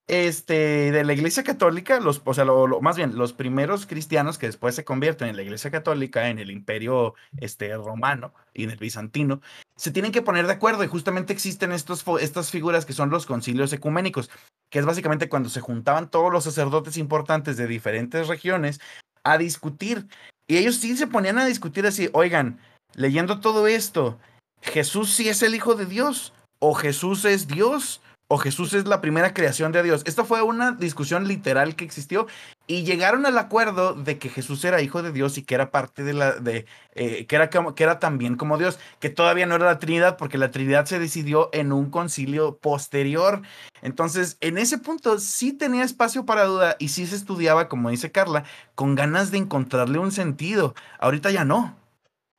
este, 0.07 0.91
de 0.91 1.03
la 1.03 1.13
Iglesia 1.13 1.43
Católica, 1.43 1.99
los, 1.99 2.21
o 2.23 2.33
sea, 2.33 2.45
lo, 2.45 2.81
más 2.81 2.95
bien, 2.95 3.17
los 3.17 3.33
primeros 3.33 3.85
cristianos 3.85 4.37
que 4.37 4.47
después 4.47 4.75
se 4.75 4.85
convierten 4.85 5.27
en 5.27 5.35
la 5.35 5.43
Iglesia 5.43 5.69
Católica, 5.69 6.29
en 6.29 6.39
el 6.39 6.49
Imperio 6.49 7.13
este, 7.37 7.75
Romano 7.75 8.33
y 8.53 8.63
en 8.63 8.71
el 8.71 8.77
Bizantino, 8.77 9.41
se 9.75 9.91
tienen 9.91 10.11
que 10.11 10.21
poner 10.21 10.47
de 10.47 10.53
acuerdo 10.53 10.83
y 10.83 10.87
justamente 10.87 11.33
existen 11.33 11.71
estos, 11.71 12.05
estas 12.21 12.51
figuras 12.51 12.85
que 12.85 12.93
son 12.93 13.09
los 13.09 13.25
concilios 13.25 13.73
ecuménicos, 13.73 14.29
que 14.69 14.79
es 14.79 14.85
básicamente 14.85 15.29
cuando 15.29 15.49
se 15.49 15.61
juntaban 15.61 16.09
todos 16.09 16.31
los 16.31 16.45
sacerdotes 16.45 16.97
importantes 16.97 17.57
de 17.57 17.67
diferentes 17.67 18.27
regiones 18.27 18.79
a 19.23 19.37
discutir. 19.37 20.07
Y 20.47 20.57
ellos 20.57 20.77
sí 20.77 20.95
se 20.95 21.07
ponían 21.07 21.37
a 21.37 21.45
discutir 21.45 21.85
así, 21.85 22.09
oigan, 22.13 22.59
leyendo 22.95 23.41
todo 23.41 23.67
esto, 23.67 24.17
¿Jesús 24.61 25.11
sí 25.11 25.29
es 25.29 25.41
el 25.43 25.55
Hijo 25.55 25.75
de 25.75 25.85
Dios? 25.85 26.33
¿O 26.59 26.73
Jesús 26.73 27.25
es 27.25 27.47
Dios? 27.47 28.01
¿O 28.29 28.37
Jesús 28.37 28.73
es 28.73 28.85
la 28.85 28.99
primera 28.99 29.33
creación 29.33 29.71
de 29.71 29.83
Dios? 29.83 30.01
Esto 30.05 30.25
fue 30.25 30.41
una 30.41 30.73
discusión 30.73 31.29
literal 31.29 31.77
que 31.77 31.85
existió 31.85 32.27
y 32.65 32.83
llegaron 32.83 33.25
al 33.25 33.37
acuerdo 33.37 33.93
de 33.93 34.17
que 34.19 34.27
Jesús 34.27 34.65
era 34.65 34.81
hijo 34.81 35.01
de 35.01 35.13
Dios 35.13 35.37
y 35.37 35.43
que 35.43 35.55
era 35.55 35.71
parte 35.71 36.03
de 36.03 36.13
la, 36.13 36.33
de, 36.33 36.65
eh, 36.93 37.25
que, 37.25 37.35
era 37.37 37.49
que 37.49 37.83
era 37.83 37.99
también 37.99 38.35
como 38.35 38.57
Dios, 38.57 38.79
que 38.99 39.09
todavía 39.09 39.45
no 39.45 39.55
era 39.55 39.67
la 39.67 39.79
Trinidad 39.79 40.17
porque 40.17 40.37
la 40.37 40.51
Trinidad 40.51 40.85
se 40.87 40.99
decidió 40.99 41.49
en 41.53 41.71
un 41.71 41.89
concilio 41.89 42.57
posterior. 42.57 43.43
Entonces, 43.81 44.35
en 44.41 44.57
ese 44.57 44.77
punto 44.77 45.19
sí 45.19 45.53
tenía 45.53 45.85
espacio 45.85 46.25
para 46.25 46.43
duda 46.43 46.75
y 46.79 46.89
sí 46.89 47.07
se 47.07 47.15
estudiaba, 47.15 47.69
como 47.69 47.91
dice 47.91 48.11
Carla, 48.11 48.43
con 48.75 48.95
ganas 48.95 49.31
de 49.31 49.37
encontrarle 49.37 49.99
un 49.99 50.11
sentido. 50.11 50.75
Ahorita 50.99 51.31
ya 51.31 51.45
no. 51.45 51.77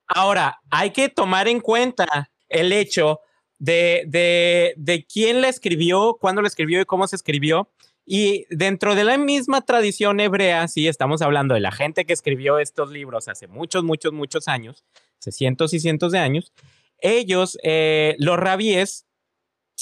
Ahora, 0.06 0.60
hay 0.70 0.90
que 0.90 1.08
tomar 1.08 1.48
en 1.48 1.60
cuenta 1.60 2.30
el 2.50 2.72
hecho 2.72 3.20
de, 3.58 4.04
de, 4.06 4.74
de 4.76 5.04
quién 5.04 5.40
la 5.40 5.48
escribió, 5.48 6.16
cuándo 6.20 6.42
la 6.42 6.48
escribió 6.48 6.80
y 6.80 6.84
cómo 6.84 7.06
se 7.06 7.16
escribió. 7.16 7.70
Y 8.10 8.46
dentro 8.48 8.94
de 8.94 9.04
la 9.04 9.18
misma 9.18 9.60
tradición 9.60 10.18
hebrea, 10.20 10.66
sí, 10.68 10.88
estamos 10.88 11.20
hablando 11.20 11.54
de 11.54 11.60
la 11.60 11.72
gente 11.72 12.06
que 12.06 12.14
escribió 12.14 12.58
estos 12.58 12.90
libros 12.90 13.28
hace 13.28 13.48
muchos, 13.48 13.84
muchos, 13.84 14.14
muchos 14.14 14.48
años, 14.48 14.84
hace 15.18 15.30
cientos 15.30 15.74
y 15.74 15.80
cientos 15.80 16.12
de 16.12 16.18
años. 16.18 16.52
Ellos, 17.00 17.58
eh, 17.62 18.16
los 18.18 18.38
rabíes, 18.38 19.06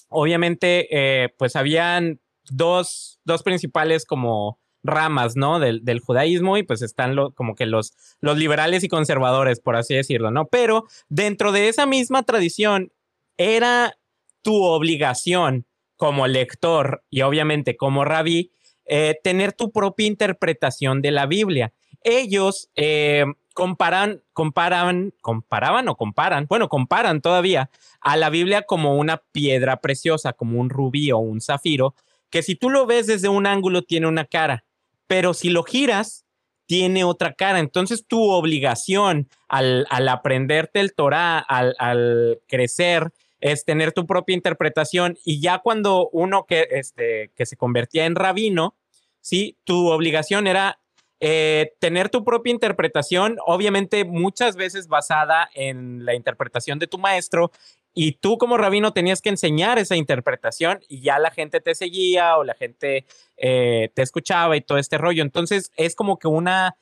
obviamente, 0.08 0.88
eh, 0.90 1.28
pues 1.38 1.54
habían 1.54 2.20
dos, 2.50 3.20
dos 3.24 3.44
principales 3.44 4.04
como 4.04 4.58
ramas, 4.82 5.36
¿no? 5.36 5.60
Del, 5.60 5.84
del 5.84 6.00
judaísmo 6.00 6.56
y 6.56 6.62
pues 6.62 6.82
están 6.82 7.14
lo, 7.14 7.32
como 7.32 7.54
que 7.54 7.66
los, 7.66 7.92
los 8.20 8.38
liberales 8.38 8.84
y 8.84 8.88
conservadores, 8.88 9.60
por 9.60 9.76
así 9.76 9.94
decirlo, 9.94 10.30
¿no? 10.30 10.46
Pero 10.46 10.84
dentro 11.08 11.52
de 11.52 11.68
esa 11.68 11.86
misma 11.86 12.24
tradición 12.24 12.92
era 13.36 13.96
tu 14.42 14.62
obligación 14.62 15.66
como 15.96 16.26
lector 16.26 17.02
y 17.10 17.22
obviamente 17.22 17.76
como 17.76 18.04
rabí 18.04 18.52
eh, 18.84 19.16
tener 19.22 19.52
tu 19.52 19.72
propia 19.72 20.06
interpretación 20.06 21.02
de 21.02 21.10
la 21.10 21.26
Biblia. 21.26 21.72
Ellos 22.02 22.70
eh, 22.76 23.24
comparan, 23.54 24.22
comparan, 24.32 25.12
comparaban 25.22 25.88
o 25.88 25.96
comparan, 25.96 26.46
bueno, 26.48 26.68
comparan 26.68 27.20
todavía 27.20 27.70
a 28.00 28.16
la 28.16 28.30
Biblia 28.30 28.62
como 28.62 28.96
una 28.96 29.16
piedra 29.32 29.80
preciosa, 29.80 30.32
como 30.32 30.60
un 30.60 30.70
rubí 30.70 31.10
o 31.10 31.18
un 31.18 31.40
zafiro, 31.40 31.94
que 32.30 32.42
si 32.42 32.54
tú 32.54 32.70
lo 32.70 32.86
ves 32.86 33.06
desde 33.06 33.28
un 33.28 33.46
ángulo 33.46 33.82
tiene 33.82 34.06
una 34.06 34.24
cara 34.24 34.64
pero 35.06 35.34
si 35.34 35.50
lo 35.50 35.62
giras, 35.62 36.24
tiene 36.66 37.04
otra 37.04 37.34
cara. 37.34 37.60
Entonces 37.60 38.06
tu 38.06 38.30
obligación 38.30 39.28
al, 39.48 39.86
aprenderte 40.08 40.80
el 40.80 40.94
Torah, 40.94 41.38
al, 41.38 42.40
crecer, 42.48 43.12
es 43.52 43.64
tener 43.64 43.92
tu 43.92 44.06
propia 44.06 44.34
interpretación. 44.34 45.16
Y 45.24 45.40
ya 45.40 45.58
cuando 45.58 46.08
uno 46.10 46.46
que, 46.46 46.66
este, 46.70 47.30
que 47.36 47.46
se 47.46 47.56
convertía 47.56 48.04
en 48.04 48.16
rabino, 48.16 48.74
¿sí? 49.20 49.56
tu 49.64 49.88
obligación 49.88 50.48
era 50.48 50.80
eh, 51.20 51.72
tener 51.78 52.08
tu 52.08 52.24
propia 52.24 52.50
interpretación, 52.50 53.36
obviamente 53.46 54.04
muchas 54.04 54.56
veces 54.56 54.88
basada 54.88 55.48
en 55.54 56.04
la 56.04 56.14
interpretación 56.14 56.80
de 56.80 56.88
tu 56.88 56.98
maestro, 56.98 57.52
y 57.94 58.12
tú 58.12 58.36
como 58.36 58.58
rabino 58.58 58.92
tenías 58.92 59.22
que 59.22 59.30
enseñar 59.30 59.78
esa 59.78 59.96
interpretación 59.96 60.80
y 60.86 61.00
ya 61.00 61.18
la 61.18 61.30
gente 61.30 61.60
te 61.60 61.74
seguía 61.74 62.36
o 62.36 62.44
la 62.44 62.52
gente 62.52 63.06
eh, 63.38 63.90
te 63.94 64.02
escuchaba 64.02 64.54
y 64.56 64.60
todo 64.60 64.76
este 64.76 64.98
rollo. 64.98 65.22
Entonces 65.22 65.72
es 65.76 65.94
como 65.94 66.18
que 66.18 66.28
una, 66.28 66.76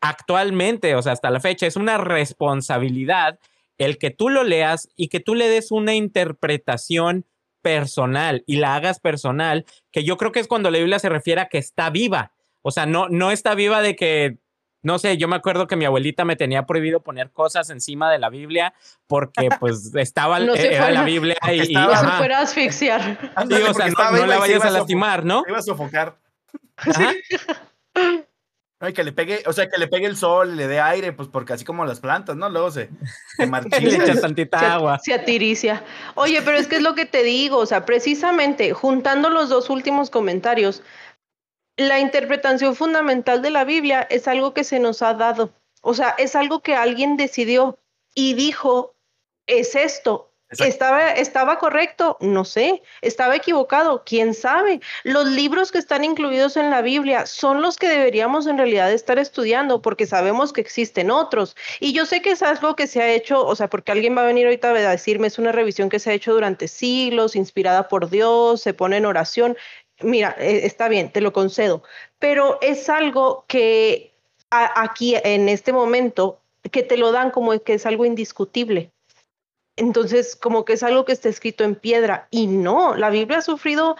actualmente, 0.00 0.94
o 0.94 1.02
sea, 1.02 1.12
hasta 1.12 1.30
la 1.30 1.40
fecha, 1.40 1.66
es 1.66 1.76
una 1.76 1.98
responsabilidad 1.98 3.38
el 3.78 3.98
que 3.98 4.10
tú 4.10 4.28
lo 4.30 4.44
leas 4.44 4.88
y 4.96 5.08
que 5.08 5.20
tú 5.20 5.34
le 5.34 5.48
des 5.48 5.70
una 5.70 5.94
interpretación 5.94 7.26
personal 7.62 8.44
y 8.46 8.56
la 8.56 8.74
hagas 8.76 9.00
personal, 9.00 9.64
que 9.90 10.04
yo 10.04 10.16
creo 10.16 10.32
que 10.32 10.40
es 10.40 10.46
cuando 10.48 10.70
la 10.70 10.78
Biblia 10.78 10.98
se 10.98 11.08
refiere 11.08 11.40
a 11.40 11.48
que 11.48 11.58
está 11.58 11.90
viva. 11.90 12.32
O 12.62 12.70
sea, 12.70 12.86
no, 12.86 13.08
no 13.08 13.30
está 13.30 13.54
viva 13.54 13.82
de 13.82 13.96
que 13.96 14.38
no 14.82 15.00
sé, 15.00 15.16
yo 15.16 15.26
me 15.26 15.34
acuerdo 15.34 15.66
que 15.66 15.74
mi 15.74 15.84
abuelita 15.84 16.24
me 16.24 16.36
tenía 16.36 16.64
prohibido 16.64 17.00
poner 17.02 17.32
cosas 17.32 17.70
encima 17.70 18.12
de 18.12 18.20
la 18.20 18.30
Biblia 18.30 18.72
porque 19.08 19.48
pues 19.60 19.92
estaba 19.96 20.38
No 20.38 20.54
se 20.54 20.68
era 20.68 20.84
fuera- 20.84 21.00
la 21.00 21.04
Biblia 21.04 21.36
y, 21.52 21.72
y- 21.72 21.74
No 21.74 21.90
se 21.96 22.06
fuera 22.06 22.38
a 22.38 22.42
asfixiar. 22.42 23.18
Sí, 23.48 23.54
o 23.54 23.74
sea, 23.74 23.88
no, 23.88 24.10
no 24.12 24.26
la 24.26 24.38
vayas 24.38 24.62
a 24.62 24.70
lastimar, 24.70 25.24
¿no? 25.24 25.42
se 25.42 25.50
iba 25.50 25.58
a 25.58 25.62
sofocar. 25.62 26.16
Ajá. 26.76 27.12
Ay, 28.78 28.92
que 28.92 29.04
le 29.04 29.12
pegue, 29.12 29.42
o 29.46 29.52
sea, 29.54 29.68
que 29.70 29.78
le 29.78 29.88
pegue 29.88 30.06
el 30.06 30.16
sol, 30.18 30.54
le 30.54 30.66
dé 30.68 30.80
aire, 30.80 31.12
pues 31.12 31.28
porque 31.28 31.54
así 31.54 31.64
como 31.64 31.86
las 31.86 32.00
plantas, 32.00 32.36
¿no? 32.36 32.50
Luego 32.50 32.70
se, 32.70 32.90
se 33.36 33.46
Le 33.46 33.46
marchitan. 33.46 34.02
echas 34.02 34.20
tantita 34.20 34.58
Se, 34.58 34.66
agua. 34.66 34.98
se 35.02 35.14
atiricia. 35.14 35.82
Oye, 36.14 36.42
pero 36.42 36.58
es 36.58 36.66
que 36.66 36.76
es 36.76 36.82
lo 36.82 36.94
que 36.94 37.06
te 37.06 37.22
digo, 37.22 37.56
o 37.56 37.66
sea, 37.66 37.86
precisamente 37.86 38.72
juntando 38.74 39.30
los 39.30 39.48
dos 39.48 39.70
últimos 39.70 40.10
comentarios, 40.10 40.82
la 41.78 42.00
interpretación 42.00 42.76
fundamental 42.76 43.40
de 43.40 43.50
la 43.50 43.64
Biblia 43.64 44.02
es 44.10 44.28
algo 44.28 44.52
que 44.52 44.64
se 44.64 44.78
nos 44.78 45.00
ha 45.02 45.14
dado. 45.14 45.52
O 45.80 45.94
sea, 45.94 46.10
es 46.18 46.36
algo 46.36 46.60
que 46.60 46.74
alguien 46.74 47.16
decidió 47.16 47.78
y 48.14 48.34
dijo, 48.34 48.94
es 49.46 49.74
esto. 49.74 50.32
¿Estaba, 50.50 51.10
¿Estaba 51.10 51.58
correcto? 51.58 52.16
No 52.20 52.44
sé. 52.44 52.82
¿Estaba 53.02 53.34
equivocado? 53.34 54.04
¿Quién 54.06 54.32
sabe? 54.32 54.80
Los 55.02 55.26
libros 55.26 55.72
que 55.72 55.78
están 55.78 56.04
incluidos 56.04 56.56
en 56.56 56.70
la 56.70 56.82
Biblia 56.82 57.26
son 57.26 57.62
los 57.62 57.76
que 57.76 57.88
deberíamos 57.88 58.46
en 58.46 58.56
realidad 58.56 58.92
estar 58.92 59.18
estudiando 59.18 59.82
porque 59.82 60.06
sabemos 60.06 60.52
que 60.52 60.60
existen 60.60 61.10
otros. 61.10 61.56
Y 61.80 61.92
yo 61.92 62.06
sé 62.06 62.22
que 62.22 62.30
es 62.30 62.42
algo 62.42 62.76
que 62.76 62.86
se 62.86 63.02
ha 63.02 63.12
hecho, 63.12 63.44
o 63.44 63.56
sea, 63.56 63.68
porque 63.68 63.90
alguien 63.90 64.16
va 64.16 64.22
a 64.22 64.26
venir 64.26 64.46
ahorita 64.46 64.70
a 64.70 64.90
decirme, 64.90 65.26
es 65.26 65.38
una 65.38 65.50
revisión 65.50 65.88
que 65.88 65.98
se 65.98 66.10
ha 66.10 66.14
hecho 66.14 66.32
durante 66.32 66.68
siglos, 66.68 67.34
inspirada 67.34 67.88
por 67.88 68.08
Dios, 68.08 68.62
se 68.62 68.72
pone 68.72 68.98
en 68.98 69.06
oración. 69.06 69.56
Mira, 70.00 70.36
eh, 70.38 70.60
está 70.64 70.88
bien, 70.88 71.10
te 71.10 71.20
lo 71.20 71.32
concedo, 71.32 71.82
pero 72.18 72.58
es 72.60 72.88
algo 72.88 73.44
que 73.48 74.14
aquí 74.50 75.16
en 75.16 75.48
este 75.48 75.72
momento, 75.72 76.40
que 76.70 76.82
te 76.82 76.96
lo 76.96 77.12
dan 77.12 77.30
como 77.30 77.58
que 77.60 77.74
es 77.74 77.86
algo 77.86 78.04
indiscutible. 78.04 78.92
Entonces, 79.76 80.36
como 80.36 80.64
que 80.64 80.74
es 80.74 80.82
algo 80.82 81.04
que 81.04 81.12
está 81.12 81.28
escrito 81.28 81.64
en 81.64 81.74
piedra. 81.74 82.28
Y 82.30 82.46
no, 82.46 82.96
la 82.96 83.10
Biblia 83.10 83.38
ha 83.38 83.42
sufrido 83.42 83.96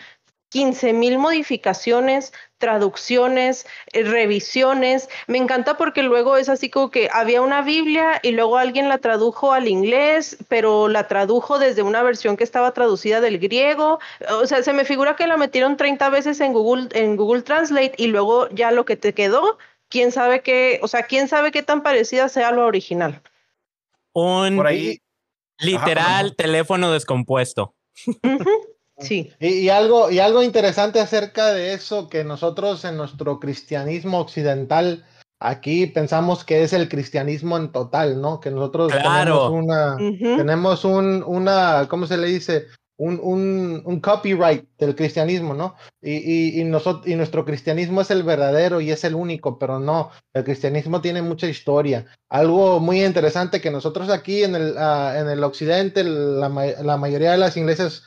15 0.51 0.93
mil 0.93 1.18
modificaciones, 1.18 2.33
traducciones, 2.59 3.66
eh, 3.93 4.05
revisiones. 4.05 5.09
Me 5.27 5.39
encanta 5.39 5.77
porque 5.77 6.03
luego 6.03 6.37
es 6.37 6.49
así 6.49 6.70
como 6.70 6.91
que 6.91 7.11
había 7.12 7.43
una 7.43 7.62
Biblia 7.62 8.20
y 8.22 8.31
luego 8.31 8.57
alguien 8.57 8.89
la 8.89 8.99
tradujo 8.99 9.53
al 9.53 9.68
inglés, 9.68 10.39
pero 10.49 10.89
la 10.89 11.09
tradujo 11.09 11.59
desde 11.59 11.83
una 11.83 12.03
versión 12.03 12.37
que 12.37 12.45
estaba 12.45 12.72
traducida 12.72 13.20
del 13.20 13.39
griego. 13.39 13.99
O 14.31 14.47
sea, 14.47 14.62
se 14.62 14.72
me 14.72 14.85
figura 14.85 15.16
que 15.16 15.27
la 15.27 15.37
metieron 15.37 15.77
30 15.77 16.09
veces 16.11 16.41
en 16.41 16.53
Google, 16.53 16.89
en 16.93 17.16
Google 17.16 17.43
Translate 17.43 17.95
y 17.99 18.07
luego 18.07 18.49
ya 18.51 18.70
lo 18.70 18.85
que 18.85 18.97
te 18.97 19.12
quedó, 19.12 19.59
quién 19.89 20.12
sabe 20.12 20.41
qué, 20.41 20.79
o 20.83 20.89
sea, 20.89 21.03
quién 21.03 21.29
sabe 21.29 21.51
qué 21.51 21.62
tan 21.62 21.83
parecida 21.83 22.29
sea 22.29 22.53
lo 22.53 22.64
original. 22.64 23.20
Un 24.12 24.57
Por 24.57 24.66
ahí, 24.66 25.01
literal 25.59 26.27
Ajá. 26.27 26.35
teléfono 26.37 26.93
descompuesto. 26.93 27.75
Sí. 28.99 29.31
Y, 29.41 29.49
y 29.49 29.69
algo, 29.69 30.11
y 30.11 30.21
algo 30.21 30.43
interesante 30.43 31.01
acerca 31.01 31.53
de 31.53 31.75
eso, 31.75 32.09
que 32.09 32.25
nosotros 32.25 32.83
en 32.87 32.97
nuestro 32.97 33.39
cristianismo 33.39 34.19
occidental, 34.21 35.05
aquí 35.39 35.87
pensamos 35.87 36.45
que 36.45 36.63
es 36.63 36.73
el 36.73 36.89
cristianismo 36.89 37.59
en 37.59 37.73
total, 37.73 38.23
¿no? 38.23 38.41
Que 38.41 38.51
nosotros 38.51 38.91
Claro. 38.93 39.51
tenemos 39.51 39.51
una, 39.51 39.97
tenemos 40.39 40.85
un, 40.87 41.23
una, 41.27 41.87
¿cómo 41.91 42.07
se 42.07 42.17
le 42.17 42.29
dice? 42.29 42.69
Un, 42.99 43.21
un, 43.23 43.83
un 43.85 44.01
copyright 44.01 44.65
del 44.79 44.95
cristianismo, 44.95 45.53
¿no? 45.53 45.75
Y, 46.01 46.13
y, 46.15 46.61
y, 46.61 46.65
nosotros, 46.65 47.07
y 47.07 47.15
nuestro 47.15 47.45
cristianismo 47.45 48.01
es 48.01 48.11
el 48.11 48.23
verdadero 48.23 48.81
y 48.81 48.91
es 48.91 49.05
el 49.05 49.15
único, 49.15 49.59
pero 49.59 49.79
no, 49.79 50.11
el 50.33 50.45
cristianismo 50.45 51.03
tiene 51.03 51.21
mucha 51.21 51.47
historia. 51.47 52.07
Algo 52.31 52.81
muy 52.81 53.05
interesante 53.05 53.61
que 53.61 53.71
nosotros 53.71 54.09
aquí 54.09 54.45
en 54.45 54.55
el, 54.55 54.75
ah, 54.79 55.15
en 55.19 55.29
el 55.29 55.45
occidente, 55.45 56.05
la, 56.05 56.49
la 56.49 56.97
mayoría 56.97 57.33
de 57.33 57.39
las 57.39 57.57
iglesias 57.59 58.05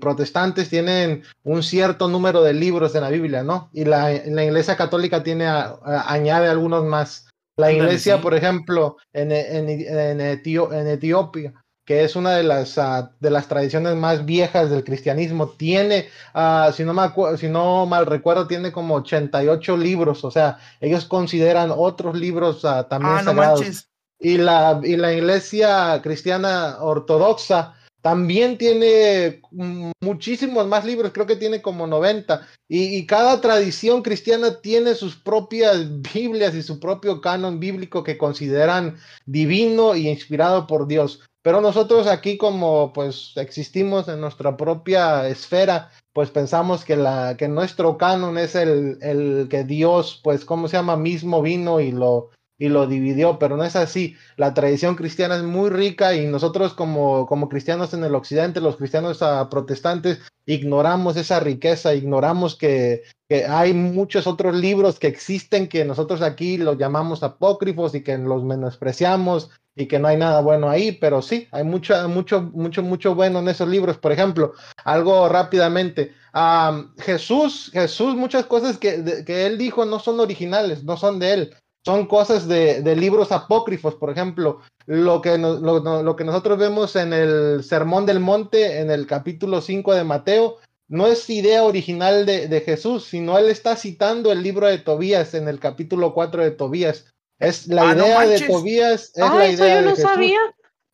protestantes 0.00 0.68
tienen 0.68 1.22
un 1.44 1.62
cierto 1.62 2.08
número 2.08 2.42
de 2.42 2.54
libros 2.54 2.94
en 2.94 3.02
la 3.02 3.10
Biblia, 3.10 3.42
¿no? 3.42 3.70
Y 3.72 3.84
la, 3.84 4.10
la 4.26 4.44
iglesia 4.44 4.76
católica 4.76 5.22
tiene, 5.22 5.46
a- 5.46 5.76
a- 5.84 6.12
añade 6.12 6.48
algunos 6.48 6.84
más. 6.84 7.28
La 7.58 7.72
iglesia, 7.72 8.20
por 8.20 8.34
ejemplo, 8.34 8.96
en, 9.14 9.32
en, 9.32 9.68
en, 9.68 10.20
Etio- 10.20 10.72
en 10.72 10.86
Etiopía, 10.86 11.54
que 11.86 12.02
es 12.02 12.16
una 12.16 12.32
de 12.32 12.42
las, 12.42 12.76
ah, 12.78 13.12
de 13.20 13.30
las 13.30 13.46
tradiciones 13.46 13.94
más 13.94 14.26
viejas 14.26 14.70
del 14.70 14.82
cristianismo, 14.82 15.50
tiene, 15.50 16.08
ah, 16.34 16.72
si, 16.74 16.84
no 16.84 16.92
me 16.92 17.38
si 17.38 17.48
no 17.48 17.86
mal 17.86 18.06
recuerdo, 18.06 18.48
tiene 18.48 18.72
como 18.72 18.96
88 18.96 19.76
libros, 19.76 20.24
o 20.24 20.30
sea, 20.32 20.58
ellos 20.80 21.04
consideran 21.04 21.72
otros 21.74 22.16
libros 22.18 22.64
ah, 22.64 22.88
también 22.88 23.14
ah, 23.18 23.22
sagrados. 23.22 23.88
Y 24.18 24.38
la, 24.38 24.80
y 24.82 24.96
la 24.96 25.12
iglesia 25.12 26.00
cristiana 26.02 26.78
ortodoxa 26.80 27.74
también 28.00 28.56
tiene 28.56 29.42
muchísimos 30.00 30.66
más 30.66 30.84
libros, 30.84 31.12
creo 31.12 31.26
que 31.26 31.36
tiene 31.36 31.60
como 31.60 31.86
90. 31.86 32.46
Y, 32.68 32.96
y 32.96 33.06
cada 33.06 33.40
tradición 33.40 34.02
cristiana 34.02 34.60
tiene 34.60 34.94
sus 34.94 35.16
propias 35.16 35.86
Biblias 36.14 36.54
y 36.54 36.62
su 36.62 36.80
propio 36.80 37.20
canon 37.20 37.60
bíblico 37.60 38.02
que 38.02 38.16
consideran 38.16 38.96
divino 39.26 39.94
y 39.94 40.08
inspirado 40.08 40.66
por 40.66 40.86
Dios. 40.86 41.20
Pero 41.46 41.60
nosotros 41.60 42.08
aquí 42.08 42.36
como 42.36 42.92
pues 42.92 43.34
existimos 43.36 44.08
en 44.08 44.20
nuestra 44.20 44.56
propia 44.56 45.28
esfera, 45.28 45.92
pues 46.12 46.30
pensamos 46.30 46.84
que, 46.84 46.96
la, 46.96 47.36
que 47.36 47.46
nuestro 47.46 47.96
canon 47.98 48.36
es 48.36 48.56
el, 48.56 48.98
el 49.00 49.46
que 49.48 49.62
Dios, 49.62 50.20
pues, 50.24 50.44
¿cómo 50.44 50.66
se 50.66 50.76
llama? 50.76 50.96
Mismo 50.96 51.42
vino 51.42 51.78
y 51.78 51.92
lo, 51.92 52.30
y 52.58 52.68
lo 52.68 52.88
dividió, 52.88 53.38
pero 53.38 53.56
no 53.56 53.62
es 53.62 53.76
así. 53.76 54.16
La 54.36 54.54
tradición 54.54 54.96
cristiana 54.96 55.36
es 55.36 55.44
muy 55.44 55.70
rica 55.70 56.16
y 56.16 56.26
nosotros 56.26 56.74
como, 56.74 57.26
como 57.26 57.48
cristianos 57.48 57.94
en 57.94 58.02
el 58.02 58.16
occidente, 58.16 58.60
los 58.60 58.76
cristianos 58.76 59.22
ah, 59.22 59.48
protestantes, 59.48 60.18
ignoramos 60.46 61.16
esa 61.16 61.38
riqueza, 61.38 61.94
ignoramos 61.94 62.56
que, 62.56 63.04
que 63.28 63.44
hay 63.44 63.72
muchos 63.72 64.26
otros 64.26 64.56
libros 64.56 64.98
que 64.98 65.06
existen 65.06 65.68
que 65.68 65.84
nosotros 65.84 66.22
aquí 66.22 66.56
los 66.56 66.76
llamamos 66.76 67.22
apócrifos 67.22 67.94
y 67.94 68.02
que 68.02 68.18
los 68.18 68.42
menospreciamos 68.42 69.52
y 69.76 69.86
que 69.86 69.98
no 69.98 70.08
hay 70.08 70.16
nada 70.16 70.40
bueno 70.40 70.70
ahí, 70.70 70.92
pero 70.92 71.20
sí, 71.20 71.46
hay 71.52 71.62
mucho, 71.62 72.08
mucho, 72.08 72.40
mucho, 72.40 72.82
mucho 72.82 73.14
bueno 73.14 73.40
en 73.40 73.48
esos 73.48 73.68
libros. 73.68 73.98
Por 73.98 74.10
ejemplo, 74.10 74.54
algo 74.84 75.28
rápidamente, 75.28 76.14
am, 76.32 76.94
Jesús, 76.96 77.70
Jesús, 77.72 78.16
muchas 78.16 78.46
cosas 78.46 78.78
que, 78.78 79.24
que 79.26 79.46
él 79.46 79.58
dijo 79.58 79.84
no 79.84 80.00
son 80.00 80.18
originales, 80.18 80.82
no 80.82 80.96
son 80.96 81.18
de 81.18 81.32
él, 81.34 81.54
son 81.84 82.06
cosas 82.06 82.48
de, 82.48 82.82
de 82.82 82.96
libros 82.96 83.30
apócrifos, 83.30 83.94
por 83.94 84.10
ejemplo, 84.10 84.60
lo 84.86 85.20
que, 85.20 85.36
lo, 85.36 86.02
lo 86.02 86.16
que 86.16 86.24
nosotros 86.24 86.58
vemos 86.58 86.96
en 86.96 87.12
el 87.12 87.62
Sermón 87.62 88.06
del 88.06 88.20
Monte, 88.20 88.80
en 88.80 88.90
el 88.90 89.06
capítulo 89.06 89.60
5 89.60 89.92
de 89.94 90.04
Mateo, 90.04 90.56
no 90.88 91.06
es 91.06 91.28
idea 91.28 91.64
original 91.64 92.24
de, 92.26 92.48
de 92.48 92.60
Jesús, 92.60 93.04
sino 93.04 93.38
él 93.38 93.50
está 93.50 93.76
citando 93.76 94.32
el 94.32 94.42
libro 94.42 94.68
de 94.68 94.78
Tobías 94.78 95.34
en 95.34 95.48
el 95.48 95.58
capítulo 95.58 96.14
4 96.14 96.44
de 96.44 96.50
Tobías. 96.52 97.06
Es 97.38 97.66
la 97.68 97.90
Ah, 97.90 97.94
no 97.94 98.06
idea 98.06 98.26
de. 98.26 98.40
Tobías, 98.46 99.12
es 99.14 99.22
Ah, 99.22 99.34
la 99.34 99.46
eso 99.46 99.62
idea 99.64 99.74
yo 99.74 99.80
de 99.80 99.84
no 99.84 99.90
Jesús. 99.96 100.10
sabía. 100.10 100.38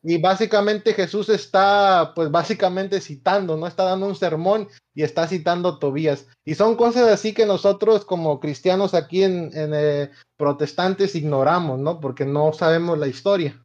Y 0.04 0.18
básicamente 0.18 0.94
Jesús 0.94 1.28
está, 1.28 2.10
pues 2.16 2.28
básicamente 2.28 3.00
citando, 3.00 3.56
¿no? 3.56 3.68
Está 3.68 3.84
dando 3.84 4.06
un 4.06 4.16
sermón 4.16 4.68
y 4.96 5.04
está 5.04 5.28
citando 5.28 5.78
Tobías. 5.78 6.26
Y 6.44 6.56
son 6.56 6.74
cosas 6.74 7.08
así 7.08 7.32
que 7.32 7.46
nosotros 7.46 8.04
como 8.04 8.40
cristianos 8.40 8.94
aquí 8.94 9.22
en, 9.22 9.56
en, 9.56 9.70
eh, 9.74 10.10
protestantes 10.36 11.14
ignoramos, 11.14 11.78
¿no? 11.78 12.00
Porque 12.00 12.24
no 12.24 12.52
sabemos 12.52 12.98
la 12.98 13.06
historia. 13.06 13.62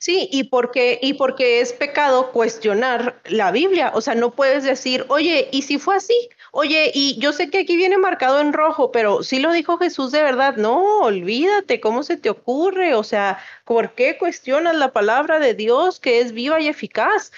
Sí, 0.00 0.28
y 0.30 0.44
porque, 0.44 0.98
y 1.00 1.14
porque 1.14 1.62
es 1.62 1.72
pecado 1.72 2.30
cuestionar 2.30 3.22
la 3.24 3.50
Biblia. 3.50 3.92
O 3.94 4.02
sea, 4.02 4.14
no 4.14 4.32
puedes 4.32 4.64
decir, 4.64 5.06
oye, 5.08 5.48
¿y 5.50 5.62
si 5.62 5.78
fue 5.78 5.96
así? 5.96 6.28
Oye, 6.52 6.90
y 6.94 7.18
yo 7.20 7.32
sé 7.32 7.50
que 7.50 7.58
aquí 7.60 7.76
viene 7.76 7.98
marcado 7.98 8.40
en 8.40 8.52
rojo, 8.52 8.90
pero 8.90 9.22
sí 9.22 9.38
lo 9.38 9.52
dijo 9.52 9.78
Jesús 9.78 10.12
de 10.12 10.22
verdad. 10.22 10.56
No, 10.56 11.00
olvídate, 11.00 11.80
¿cómo 11.80 12.02
se 12.02 12.16
te 12.16 12.30
ocurre? 12.30 12.94
O 12.94 13.04
sea, 13.04 13.38
¿por 13.64 13.94
qué 13.94 14.16
cuestionas 14.18 14.74
la 14.76 14.92
palabra 14.92 15.38
de 15.40 15.54
Dios 15.54 16.00
que 16.00 16.20
es 16.20 16.32
viva 16.32 16.60
y 16.60 16.68
eficaz? 16.68 17.32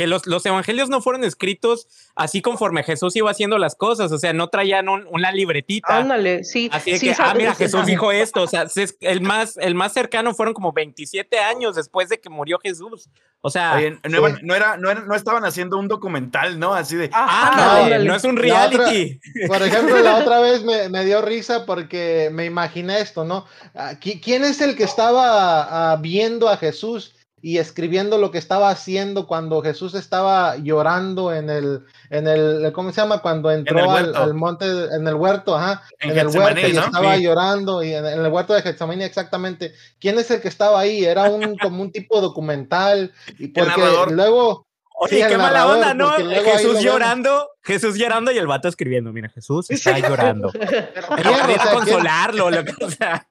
Que 0.00 0.06
los, 0.06 0.26
los 0.26 0.46
evangelios 0.46 0.88
no 0.88 1.02
fueron 1.02 1.24
escritos 1.24 1.86
así 2.14 2.40
conforme 2.40 2.82
Jesús 2.82 3.14
iba 3.16 3.30
haciendo 3.30 3.58
las 3.58 3.74
cosas, 3.74 4.10
o 4.12 4.16
sea, 4.16 4.32
no 4.32 4.48
traían 4.48 4.88
una 4.88 5.30
libretita. 5.30 5.98
Ándale, 5.98 6.42
sí. 6.42 6.70
Así 6.72 6.96
sí, 6.98 7.08
que, 7.08 7.16
ah, 7.18 7.34
mira, 7.36 7.54
Jesús 7.54 7.84
dijo 7.84 8.10
esto, 8.10 8.40
o 8.40 8.46
sea, 8.46 8.64
el 9.00 9.20
más, 9.20 9.58
el 9.58 9.74
más 9.74 9.92
cercano 9.92 10.32
fueron 10.32 10.54
como 10.54 10.72
27 10.72 11.38
años 11.38 11.76
después 11.76 12.08
de 12.08 12.18
que 12.18 12.30
murió 12.30 12.58
Jesús. 12.62 13.10
O 13.42 13.50
sea, 13.50 13.78
no, 14.08 14.54
era, 14.54 14.78
no, 14.78 14.94
no, 14.94 15.14
estaban 15.14 15.44
haciendo 15.44 15.76
un 15.76 15.86
documental, 15.86 16.58
¿no? 16.58 16.72
Así 16.72 16.96
de, 16.96 17.10
ah, 17.12 17.86
no, 18.02 18.14
es 18.14 18.24
un 18.24 18.38
reality. 18.38 19.20
por 19.48 19.62
ejemplo, 19.62 20.00
la 20.00 20.16
otra 20.16 20.40
vez 20.40 20.64
me, 20.64 20.88
me, 20.88 21.04
dio 21.04 21.20
risa 21.20 21.66
porque 21.66 22.30
me 22.32 22.46
imaginé 22.46 23.00
esto, 23.00 23.24
¿no? 23.24 23.44
Ah, 23.74 23.96
¿Quién 24.00 24.44
es 24.44 24.62
el 24.62 24.76
que 24.76 24.84
estaba 24.84 25.92
ah, 25.92 25.96
viendo 26.00 26.48
a 26.48 26.56
Jesús? 26.56 27.14
Y 27.42 27.58
escribiendo 27.58 28.18
lo 28.18 28.30
que 28.30 28.38
estaba 28.38 28.70
haciendo 28.70 29.26
cuando 29.26 29.62
Jesús 29.62 29.94
estaba 29.94 30.56
llorando 30.56 31.32
en 31.32 31.48
el, 31.48 31.84
en 32.10 32.26
el, 32.26 32.72
¿cómo 32.72 32.92
se 32.92 33.00
llama? 33.00 33.22
Cuando 33.22 33.50
entró 33.50 33.90
al, 33.90 34.34
monte, 34.34 34.66
en 34.66 35.06
el 35.06 35.14
huerto, 35.14 35.56
ajá, 35.56 35.82
en, 36.00 36.18
el 36.18 36.28
huerto 36.28 36.66
y 36.66 36.76
estaba 36.76 37.16
llorando 37.16 37.82
y 37.82 37.94
en, 37.94 38.04
el 38.04 38.26
huerto 38.30 38.52
de 38.52 38.62
Getsemaní 38.62 39.04
exactamente. 39.04 39.72
¿Quién 39.98 40.18
es 40.18 40.30
el 40.30 40.40
que 40.40 40.48
estaba 40.48 40.80
ahí? 40.80 41.04
Era 41.04 41.24
un 41.30 41.56
como 41.58 41.82
un 41.82 41.92
tipo 41.92 42.20
documental 42.20 43.12
y 43.38 43.48
porque 43.48 43.80
luego 44.10 44.66
Oye, 45.02 45.26
qué 45.26 45.38
mala 45.38 45.66
onda, 45.66 45.94
¿no? 45.94 46.10
Jesús 46.10 46.82
llorando, 46.82 47.48
Jesús 47.62 47.96
llorando 47.96 48.32
y 48.32 48.36
el 48.36 48.46
vato 48.46 48.68
escribiendo, 48.68 49.14
mira, 49.14 49.30
Jesús 49.30 49.70
está 49.70 49.98
llorando. 49.98 50.52
Pero 50.52 51.08
quería 51.16 51.72
consolarlo, 51.72 52.50
lo 52.50 52.62
que, 52.62 52.74
o 52.84 52.90
sea. 52.90 53.26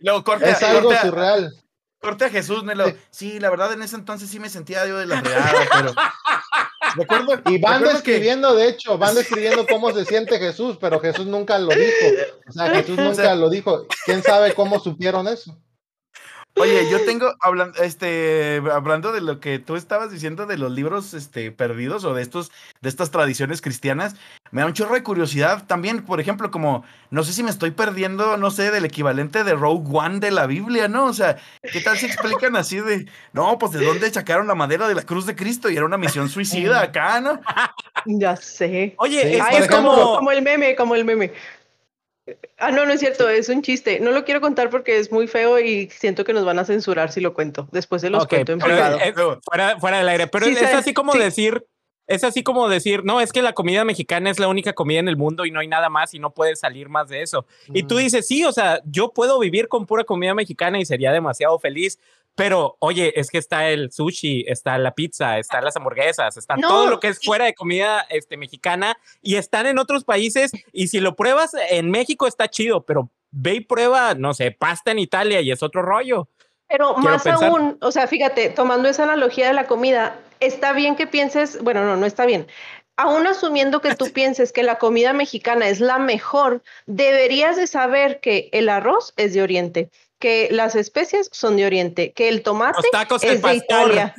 luego 0.00 0.22
corta, 0.22 0.50
es 0.50 0.62
algo 0.62 0.94
surreal 0.94 1.63
corte 2.04 2.26
a 2.26 2.30
Jesús, 2.30 2.64
Nelo. 2.64 2.92
Sí, 3.10 3.40
la 3.40 3.48
verdad, 3.48 3.72
en 3.72 3.82
ese 3.82 3.96
entonces 3.96 4.28
sí 4.28 4.38
me 4.38 4.50
sentía 4.50 4.86
yo 4.86 4.98
de 4.98 5.06
la 5.06 5.20
reada, 5.22 5.52
pero. 5.72 5.94
Recuerdo, 6.96 7.40
y 7.50 7.58
van 7.58 7.82
describiendo, 7.82 8.54
de 8.54 8.68
hecho, 8.68 8.98
van 8.98 9.14
describiendo 9.14 9.66
cómo 9.66 9.90
se 9.92 10.04
siente 10.04 10.38
Jesús, 10.38 10.76
pero 10.80 11.00
Jesús 11.00 11.26
nunca 11.26 11.58
lo 11.58 11.70
dijo. 11.74 12.06
O 12.46 12.52
sea, 12.52 12.74
Jesús 12.74 12.96
nunca 12.98 13.34
lo 13.34 13.48
dijo. 13.48 13.86
¿Quién 14.04 14.22
sabe 14.22 14.52
cómo 14.52 14.78
supieron 14.78 15.26
eso? 15.28 15.56
Oye, 16.56 16.88
yo 16.90 17.00
tengo, 17.06 17.34
hablando, 17.40 17.82
este, 17.82 18.62
hablando 18.72 19.12
de 19.12 19.20
lo 19.20 19.40
que 19.40 19.58
tú 19.58 19.76
estabas 19.76 20.10
diciendo 20.10 20.46
de 20.46 20.56
los 20.56 20.70
libros 20.70 21.14
este, 21.14 21.50
perdidos 21.50 22.04
o 22.04 22.14
de 22.14 22.22
estos, 22.22 22.52
de 22.80 22.88
estas 22.88 23.10
tradiciones 23.10 23.60
cristianas, 23.60 24.14
me 24.50 24.60
da 24.60 24.66
un 24.66 24.72
chorro 24.72 24.94
de 24.94 25.02
curiosidad 25.02 25.66
también, 25.66 26.04
por 26.04 26.20
ejemplo, 26.20 26.50
como, 26.50 26.84
no 27.10 27.24
sé 27.24 27.32
si 27.32 27.42
me 27.42 27.50
estoy 27.50 27.72
perdiendo, 27.72 28.36
no 28.36 28.50
sé, 28.50 28.70
del 28.70 28.84
equivalente 28.84 29.42
de 29.42 29.54
Rogue 29.54 29.88
One 29.92 30.20
de 30.20 30.30
la 30.30 30.46
Biblia, 30.46 30.86
¿no? 30.86 31.06
O 31.06 31.12
sea, 31.12 31.36
¿qué 31.72 31.80
tal 31.80 31.98
si 31.98 32.06
explican 32.06 32.54
así 32.56 32.78
de, 32.78 33.06
no, 33.32 33.58
pues 33.58 33.72
de 33.72 33.84
dónde 33.84 34.12
sacaron 34.12 34.46
la 34.46 34.54
madera 34.54 34.86
de 34.86 34.94
la 34.94 35.02
cruz 35.02 35.26
de 35.26 35.34
Cristo 35.34 35.70
y 35.70 35.76
era 35.76 35.86
una 35.86 35.98
misión 35.98 36.28
suicida 36.28 36.80
acá, 36.82 37.20
¿no? 37.20 37.40
Ya 38.06 38.36
sé. 38.36 38.94
Oye, 38.98 39.38
es, 39.38 39.68
como... 39.68 40.16
como 40.16 40.30
el 40.30 40.42
meme, 40.42 40.76
como 40.76 40.94
el 40.94 41.04
meme. 41.04 41.32
Ah, 42.58 42.70
no, 42.70 42.86
no 42.86 42.92
es 42.92 43.00
cierto, 43.00 43.28
es 43.28 43.48
un 43.48 43.62
chiste. 43.62 44.00
No 44.00 44.10
lo 44.10 44.24
quiero 44.24 44.40
contar 44.40 44.70
porque 44.70 44.98
es 44.98 45.12
muy 45.12 45.26
feo 45.26 45.58
y 45.60 45.90
siento 45.90 46.24
que 46.24 46.32
nos 46.32 46.44
van 46.44 46.58
a 46.58 46.64
censurar 46.64 47.12
si 47.12 47.20
lo 47.20 47.34
cuento. 47.34 47.68
Después 47.70 48.00
de 48.00 48.10
los 48.10 48.26
cuento 48.26 48.52
en 48.52 48.58
privado. 48.58 48.98
fuera, 49.78 49.98
del 49.98 50.08
aire, 50.08 50.26
pero 50.26 50.46
es, 50.46 50.62
así 50.62 50.94
como 50.94 51.12
decir, 51.14 51.66
es 52.06 52.24
así 52.24 52.42
como 52.42 52.68
decir, 52.68 53.04
no, 53.04 53.20
es 53.20 53.32
que 53.32 53.42
la 53.42 53.52
comida 53.52 53.84
mexicana 53.84 54.30
es 54.30 54.38
la 54.38 54.48
única 54.48 54.72
comida 54.72 55.00
en 55.00 55.08
el 55.08 55.16
mundo 55.16 55.44
y 55.44 55.50
no 55.50 55.60
hay 55.60 55.68
nada 55.68 55.90
más 55.90 56.14
y 56.14 56.18
no 56.18 56.30
puedes 56.30 56.60
salir 56.60 56.88
más 56.88 57.08
de 57.08 57.22
eso. 57.22 57.46
Y 57.72 57.82
tú 57.82 57.96
mm. 57.96 57.98
dices, 57.98 58.26
sí, 58.26 58.44
o 58.44 58.52
sea, 58.52 58.80
yo 58.84 59.12
puedo 59.12 59.38
vivir 59.38 59.68
con 59.68 59.84
pura 59.84 60.04
comida 60.04 60.34
mexicana 60.34 60.78
y 60.78 60.86
sería 60.86 61.12
demasiado 61.12 61.58
feliz, 61.58 61.98
pero, 62.34 62.76
oye, 62.80 63.12
es 63.18 63.30
que 63.30 63.38
está 63.38 63.68
el 63.68 63.92
sushi, 63.92 64.44
está 64.48 64.76
la 64.78 64.92
pizza, 64.92 65.38
están 65.38 65.64
las 65.64 65.76
hamburguesas, 65.76 66.36
está 66.36 66.56
todo 66.56 66.86
lo 66.88 66.98
que 66.98 67.08
es 67.08 67.20
fuera 67.24 67.44
de 67.44 67.54
comida 67.54 68.04
este, 68.10 68.36
mexicana 68.36 68.96
y 69.22 69.36
están 69.36 69.66
en 69.66 69.78
otros 69.78 70.04
países. 70.04 70.50
Y 70.72 70.88
si 70.88 70.98
lo 70.98 71.14
pruebas 71.14 71.52
en 71.70 71.90
México 71.90 72.26
está 72.26 72.48
chido, 72.48 72.84
pero 72.84 73.10
ve 73.30 73.54
y 73.54 73.60
prueba, 73.60 74.14
no 74.14 74.34
sé, 74.34 74.50
pasta 74.50 74.90
en 74.90 74.98
Italia 74.98 75.40
y 75.40 75.52
es 75.52 75.62
otro 75.62 75.82
rollo. 75.82 76.28
Pero 76.68 76.96
más 76.96 77.26
aún, 77.26 77.78
o 77.80 77.92
sea, 77.92 78.06
fíjate, 78.08 78.50
tomando 78.50 78.88
esa 78.88 79.04
analogía 79.04 79.46
de 79.46 79.54
la 79.54 79.66
comida, 79.66 80.18
está 80.40 80.72
bien 80.72 80.96
que 80.96 81.06
pienses, 81.06 81.62
bueno, 81.62 81.84
no, 81.84 81.96
no 81.96 82.06
está 82.06 82.26
bien. 82.26 82.46
Aún 82.96 83.26
asumiendo 83.26 83.80
que 83.80 83.94
tú 83.94 84.06
pienses 84.12 84.52
que 84.52 84.62
la 84.62 84.78
comida 84.78 85.12
mexicana 85.12 85.68
es 85.68 85.80
la 85.80 85.98
mejor, 85.98 86.62
deberías 86.86 87.56
de 87.56 87.66
saber 87.66 88.18
que 88.20 88.48
el 88.52 88.68
arroz 88.68 89.12
es 89.16 89.34
de 89.34 89.42
Oriente, 89.42 89.90
que 90.24 90.48
las 90.50 90.74
especias 90.74 91.28
son 91.32 91.58
de 91.58 91.66
Oriente, 91.66 92.14
que 92.14 92.30
el 92.30 92.42
tomate 92.42 92.88
es 93.20 93.42
de 93.42 93.54
Italia, 93.56 94.14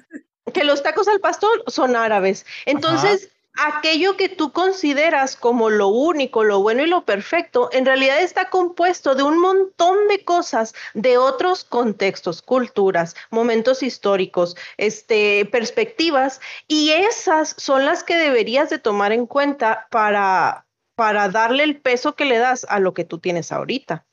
que 0.54 0.64
los 0.64 0.84
tacos 0.84 1.08
al 1.08 1.20
pastor 1.20 1.64
son 1.66 1.96
árabes. 1.96 2.46
Entonces, 2.68 3.32
aquello 3.58 4.16
que 4.16 4.30
tú 4.30 4.52
consideras 4.52 5.36
como 5.36 5.72
lo 5.72 5.88
único, 5.88 6.44
lo 6.44 6.60
bueno 6.60 6.84
y 6.84 6.88
lo 6.88 7.06
perfecto, 7.06 7.70
en 7.72 7.88
realidad 7.88 8.22
está 8.22 8.52
compuesto 8.52 9.16
de 9.16 9.24
un 9.24 9.40
montón 9.40 10.08
de 10.08 10.24
cosas 10.24 10.76
de 10.94 11.18
otros 11.18 11.64
contextos, 11.64 12.44
culturas, 12.44 13.16
momentos 13.32 13.82
históricos, 13.82 14.56
este, 14.78 15.50
perspectivas, 15.52 16.40
y 16.68 16.92
esas 16.92 17.56
son 17.58 17.84
las 17.84 18.04
que 18.04 18.16
deberías 18.16 18.70
de 18.70 18.78
tomar 18.78 19.12
en 19.12 19.26
cuenta 19.26 19.88
para, 19.90 20.68
para 20.94 21.30
darle 21.30 21.64
el 21.64 21.82
peso 21.82 22.14
que 22.16 22.26
le 22.26 22.38
das 22.38 22.64
a 22.70 22.80
lo 22.80 22.94
que 22.94 23.06
tú 23.06 23.18
tienes 23.18 23.52
ahorita. 23.52 24.06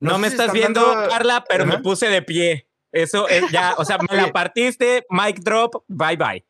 No, 0.00 0.18
me 0.18 0.28
estás 0.28 0.52
viendo, 0.52 0.82
Carla, 1.08 1.44
pero 1.48 1.66
me 1.66 1.78
puse 1.78 2.08
de 2.08 2.22
pie. 2.22 2.68
Eso 2.92 3.28
es 3.28 3.50
ya, 3.50 3.74
o 3.76 3.84
sea, 3.84 3.98
me 3.98 4.16
la 4.16 4.32
partiste, 4.32 5.04
mic 5.10 5.40
drop, 5.40 5.84
bye 5.88 6.16
bye. 6.16 6.44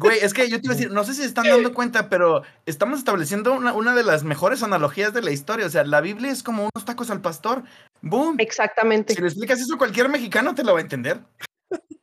Güey, 0.00 0.18
es 0.20 0.32
que 0.34 0.48
yo 0.48 0.60
te 0.60 0.66
iba 0.66 0.74
a 0.74 0.76
decir, 0.76 0.92
no 0.92 1.04
sé 1.04 1.14
si 1.14 1.22
se 1.22 1.26
están 1.26 1.46
dando 1.46 1.74
cuenta, 1.74 2.08
pero 2.08 2.42
estamos 2.64 2.98
estableciendo 2.98 3.52
una, 3.52 3.72
una, 3.72 3.94
de 3.94 4.04
las 4.04 4.22
mejores 4.22 4.62
analogías 4.62 5.12
de 5.12 5.22
la 5.22 5.32
historia. 5.32 5.66
O 5.66 5.70
sea, 5.70 5.84
la 5.84 6.00
Biblia 6.00 6.30
es 6.30 6.42
como 6.42 6.68
unos 6.72 6.84
tacos 6.84 7.10
al 7.10 7.20
pastor. 7.20 7.64
¡Boom! 8.00 8.36
Exactamente. 8.38 9.14
Si 9.14 9.20
le 9.20 9.26
explicas 9.26 9.60
eso 9.60 9.74
a 9.74 9.78
cualquier 9.78 10.08
mexicano, 10.08 10.54
te 10.54 10.62
lo 10.62 10.74
va 10.74 10.78
a 10.78 10.82
entender. 10.82 11.20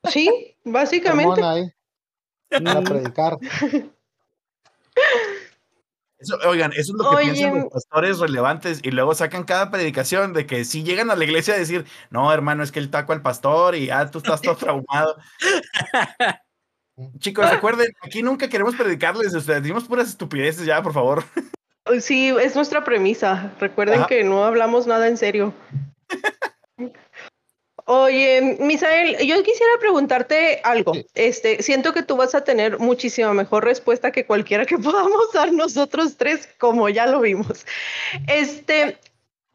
Sí, 0.10 0.58
básicamente. 0.64 1.42
Ahí. 1.44 1.64
A 2.52 2.82
oigan, 6.46 6.72
eso 6.74 6.94
es 6.94 7.04
lo 7.04 7.10
que 7.10 7.24
piensan 7.24 7.60
los 7.62 7.74
pastores 7.74 8.20
relevantes 8.20 8.80
y 8.84 8.92
luego 8.92 9.16
sacan 9.16 9.44
cada 9.44 9.72
predicación 9.72 10.34
de 10.34 10.46
que 10.46 10.66
si 10.66 10.84
llegan 10.84 11.12
a 11.12 11.16
la 11.16 11.24
iglesia 11.24 11.54
a 11.54 11.58
decir, 11.58 11.86
no, 12.10 12.32
hermano, 12.32 12.64
es 12.64 12.72
que 12.72 12.80
el 12.80 12.90
taco 12.90 13.14
al 13.14 13.22
pastor 13.22 13.76
y 13.76 13.90
ah, 13.90 14.10
tú 14.10 14.20
estás 14.20 14.42
todo 14.42 14.56
traumado. 14.56 15.18
Chicos, 17.20 17.50
recuerden, 17.50 17.92
aquí 18.02 18.24
nunca 18.24 18.48
queremos 18.48 18.76
predicarles, 18.76 19.36
o 19.36 19.42
sea, 19.42 19.60
decimos 19.60 19.84
puras 19.86 20.08
estupideces 20.08 20.66
ya, 20.66 20.82
por 20.82 20.94
favor. 20.94 21.24
Sí, 22.00 22.30
es 22.42 22.56
nuestra 22.56 22.84
premisa. 22.84 23.54
Recuerden 23.60 24.06
que 24.06 24.24
no 24.24 24.44
hablamos 24.44 24.88
nada 24.88 25.08
en 25.08 25.18
serio. 25.18 25.54
Oye, 27.88 28.58
Misael, 28.60 29.16
yo 29.28 29.44
quisiera 29.44 29.74
preguntarte 29.80 30.60
algo. 30.64 30.94
Este, 31.14 31.62
siento 31.62 31.94
que 31.94 32.02
tú 32.02 32.18
vas 32.18 32.34
a 32.34 32.44
tener 32.44 32.80
muchísima 32.80 33.32
mejor 33.34 33.64
respuesta 33.64 34.12
que 34.12 34.26
cualquiera 34.26 34.66
que 34.66 34.78
podamos 34.80 35.32
dar 35.34 35.54
nosotros 35.54 36.18
tres, 36.18 36.50
como 36.58 36.90
ya 36.90 37.06
lo 37.06 37.22
vimos. 37.22 37.66
Este, 38.28 38.98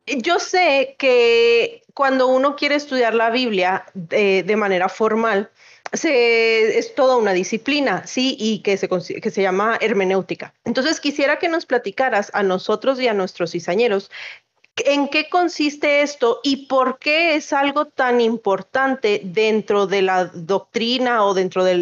yo 0.06 0.38
sé 0.38 0.94
que 0.96 1.82
cuando 1.92 2.28
uno 2.28 2.54
quiere 2.54 2.76
estudiar 2.76 3.14
la 3.14 3.30
Biblia 3.30 3.84
de, 3.94 4.44
de 4.44 4.56
manera 4.56 4.88
formal, 4.88 5.50
se, 5.92 6.78
es 6.78 6.94
toda 6.94 7.16
una 7.16 7.32
disciplina, 7.32 8.06
sí, 8.06 8.36
y 8.38 8.60
que 8.60 8.76
se, 8.76 8.88
que 8.88 9.30
se 9.30 9.42
llama 9.42 9.76
hermenéutica. 9.80 10.54
Entonces, 10.64 11.00
quisiera 11.00 11.40
que 11.40 11.48
nos 11.48 11.66
platicaras 11.66 12.30
a 12.32 12.44
nosotros 12.44 13.00
y 13.00 13.08
a 13.08 13.14
nuestros 13.14 13.50
cizañeros 13.50 14.10
¿En 14.86 15.08
qué 15.08 15.28
consiste 15.28 16.02
esto 16.02 16.40
y 16.42 16.66
por 16.66 16.98
qué 16.98 17.36
es 17.36 17.52
algo 17.52 17.86
tan 17.86 18.20
importante 18.20 19.20
dentro 19.24 19.86
de 19.86 20.02
la 20.02 20.26
doctrina 20.26 21.24
o 21.24 21.34
dentro 21.34 21.64
de 21.64 21.76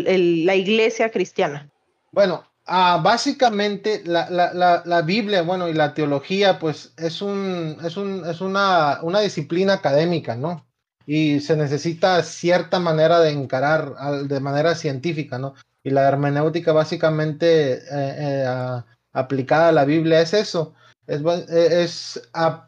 la 0.45 0.55
iglesia 0.55 1.11
cristiana? 1.11 1.69
Bueno, 2.13 2.45
ah, 2.67 3.01
básicamente 3.03 4.03
la, 4.05 5.03
Biblia, 5.05 5.43
bueno, 5.43 5.69
y 5.69 5.75
la 5.75 5.95
teología, 5.95 6.59
pues 6.59 6.93
es, 6.97 7.23
un, 7.23 7.77
es, 7.85 7.97
un, 7.97 8.25
es 8.27 8.41
una, 8.41 9.01
una, 9.03 9.21
disciplina 9.21 9.75
académica, 9.75 10.35
¿no? 10.37 10.67
Y 11.07 11.41
se 11.41 11.57
necesita 11.57 12.23
cierta 12.23 12.79
manera 12.79 13.21
de 13.21 13.31
encarar 13.31 13.95
de 14.27 14.41
manera 14.41 14.75
científica, 14.75 15.39
¿no? 15.39 15.55
Y 15.83 15.91
la 15.91 16.07
hermenéutica 16.07 16.73
básicamente 16.73 17.75
eh, 17.75 17.81
eh, 17.91 18.83
aplicada 19.13 19.69
a 19.69 19.73
la 19.73 19.85
Biblia 19.85 20.21
es 20.21 20.35
eso 20.35 20.75
es, 21.09 22.21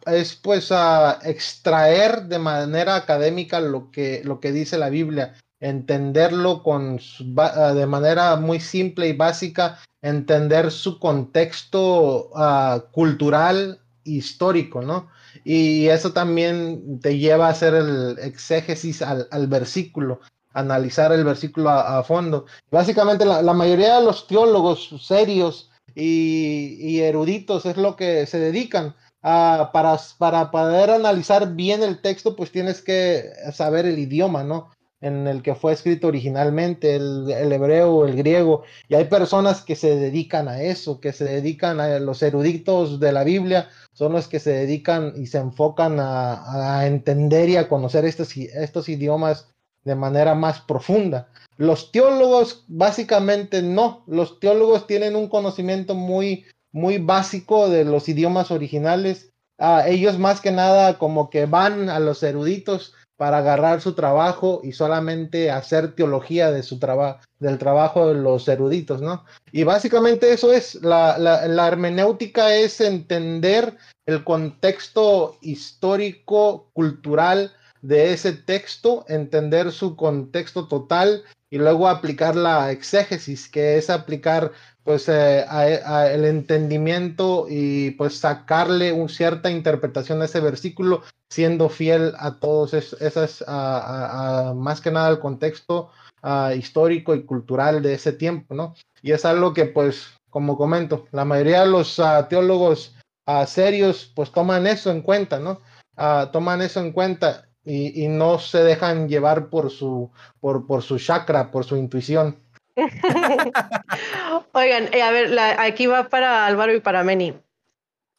es, 0.07 0.35
pues 0.37 0.73
a 0.73 1.19
extraer 1.23 2.25
de 2.25 2.39
manera 2.39 2.97
académica 2.97 3.61
lo 3.61 3.91
que, 3.91 4.23
lo 4.25 4.41
que 4.41 4.51
dice 4.51 4.79
la 4.79 4.89
Biblia, 4.89 5.35
entenderlo 5.61 6.63
con 6.63 6.99
de 6.99 7.87
manera 7.87 8.37
muy 8.37 8.61
simple 8.61 9.09
y 9.09 9.13
básica, 9.13 9.79
entender 10.01 10.71
su 10.71 10.99
contexto 10.99 12.31
uh, 12.31 12.81
cultural 12.93 13.79
histórico, 14.05 14.81
¿no? 14.81 15.11
Y 15.45 15.89
eso 15.89 16.13
también 16.13 16.99
te 17.01 17.19
lleva 17.19 17.47
a 17.47 17.51
hacer 17.51 17.75
el 17.75 18.19
exégesis 18.21 19.03
al, 19.03 19.29
al 19.31 19.47
versículo. 19.47 20.21
analizar 20.53 21.13
el 21.13 21.25
versículo 21.25 21.71
a, 21.71 22.03
fondo. 22.03 22.47
Básicamente 22.71 23.25
la, 23.25 23.53
mayoría 23.53 23.99
de 23.99 24.05
los 24.05 24.27
teólogos 24.27 24.91
serios 25.01 25.70
y, 25.95 27.01
eruditos 27.01 27.67
es 27.67 27.77
lo 27.77 27.97
que 27.97 28.27
se 28.27 28.39
dedican. 28.39 28.95
a 29.23 29.71
para, 29.73 29.99
para 30.19 30.51
poder 30.51 30.91
analizar 30.91 31.55
bien 31.55 31.83
el 31.83 32.01
texto, 32.01 32.37
pues 32.37 32.53
tienes 32.53 32.83
que 32.83 33.31
saber 33.53 33.87
el 33.87 33.99
idioma, 33.99 34.45
¿no? 34.45 34.71
en 35.01 35.27
el 35.27 35.43
que 35.43 35.55
fue 35.55 35.73
escrito 35.73 36.09
originalmente, 36.09 36.97
el, 36.97 37.53
hebreo 37.53 38.07
el 38.07 38.17
griego. 38.17 38.65
Y 38.89 38.95
hay 38.95 39.05
personas 39.07 39.63
que 39.63 39.77
se 39.77 39.97
dedican 39.97 40.49
a 40.49 40.63
eso, 40.63 41.01
que 41.01 41.13
se 41.13 41.25
dedican 41.25 41.81
a 41.81 41.99
los 41.99 42.23
eruditos 42.23 43.01
de 43.01 43.13
la 43.13 43.25
Biblia, 43.25 43.69
son 43.93 44.13
los 44.13 44.29
que 44.29 44.41
se 44.41 44.53
dedican 44.53 45.15
y 45.17 45.27
se 45.27 45.39
enfocan 45.39 45.97
a, 45.99 46.87
entender 46.87 47.49
y 47.49 47.57
a 47.57 47.69
conocer 47.69 48.05
estos, 48.05 48.37
estos 48.37 48.89
idiomas 48.89 49.49
de 49.85 49.95
manera 49.95 50.35
más 50.35 50.61
profunda. 50.61 51.30
Los 51.61 51.93
teólogos 51.93 52.65
básicamente 52.69 53.61
no, 53.61 54.03
los 54.07 54.41
teólogos 54.41 54.87
tienen 54.87 55.15
un 55.15 55.29
conocimiento 55.29 55.95
muy, 55.95 56.47
muy 56.73 56.97
básico 56.97 57.69
de 57.69 57.85
los 57.85 58.09
idiomas 58.09 58.51
originales. 58.51 59.29
Ah, 59.59 59.85
ellos 59.87 60.19
más 60.19 60.41
que 60.41 60.53
nada 60.53 60.97
como 60.97 61.29
que 61.29 61.45
van 61.45 61.91
a 61.91 62.01
los 62.01 62.23
eruditos 62.23 62.95
para 63.19 63.37
agarrar 63.37 63.83
su 63.83 63.93
trabajo 63.93 64.63
y 64.65 64.73
solamente 64.73 65.51
hacer 65.51 65.95
teología 65.95 66.51
de 66.51 66.63
su 66.63 66.79
trabajo, 66.79 67.21
del 67.41 67.59
trabajo 67.59 68.09
de 68.09 68.15
los 68.15 68.49
eruditos, 68.49 69.03
¿no? 69.03 69.27
Y 69.53 69.65
básicamente 69.65 70.33
eso 70.33 70.55
es, 70.55 70.77
la, 70.77 71.19
la, 71.19 71.69
hermenéutica 71.69 72.55
es 72.55 72.81
entender 72.81 73.77
el 74.07 74.25
contexto 74.25 75.37
histórico, 75.43 76.71
cultural 76.73 77.53
de 77.83 78.15
ese 78.15 78.33
texto, 78.33 79.05
entender 79.09 79.73
su 79.73 79.95
contexto 79.95 80.67
total 80.67 81.23
y 81.51 81.59
luego 81.59 81.89
aplicar 81.89 82.37
la 82.37 82.71
exégesis, 82.71 83.49
que 83.49 83.77
es 83.77 83.91
aplicar 83.91 84.53
pues 84.85 85.09
eh, 85.09 85.45
el 86.13 86.25
entendimiento 86.25 87.47
y 87.49 87.91
pues 87.93 88.19
sacarle 88.19 88.93
una 88.93 89.09
cierta 89.09 89.51
interpretación 89.51 90.23
a 90.23 90.25
ese 90.25 90.41
versículo 90.41 91.03
siendo 91.29 91.69
fiel 91.69 92.15
a 92.19 92.39
todos 92.39 92.73
esas, 92.75 93.45
más 93.47 94.81
que 94.81 94.91
nada 94.91 95.09
al 95.09 95.21
contexto 95.21 95.91
histórico 96.57 97.15
y 97.15 97.25
cultural 97.25 97.83
de 97.83 97.95
ese 97.95 98.13
tiempo, 98.13 98.55
¿no? 98.55 98.75
Y 99.03 99.13
es 99.13 99.25
algo 99.25 99.55
que, 99.55 99.67
pues, 99.67 100.15
como 100.29 100.57
comento, 100.57 101.07
la 101.13 101.25
mayoría 101.25 101.63
de 101.63 101.71
los 101.71 101.99
ah, 101.99 102.29
teólogos 102.29 102.95
ah, 103.27 103.47
serios, 103.47 104.13
pues, 104.15 104.31
toman 104.31 104.67
eso 104.67 104.91
en 104.91 105.03
cuenta, 105.03 105.39
¿no? 105.39 105.61
Ah, 105.97 106.31
toman 106.33 106.63
eso 106.63 106.81
en 106.81 106.93
cuenta 106.93 107.50
y, 107.65 108.09
no 108.09 108.39
se 108.39 108.59
dejan 108.63 109.09
llevar 109.09 109.49
por 109.49 109.71
su, 109.71 110.11
por, 110.41 110.67
por 110.67 110.83
su 110.83 110.99
chakra, 110.99 111.51
por 111.51 111.65
su 111.65 111.77
intuición. 111.77 112.37
Oigan, 114.53 114.89
eh, 114.93 115.03
a 115.03 115.11
ver, 115.11 115.39
aquí 115.39 115.87
va 115.87 116.09
para 116.09 116.47
Álvaro 116.47 116.75
y 116.75 116.81
para 116.81 117.05
Meni. 117.05 117.35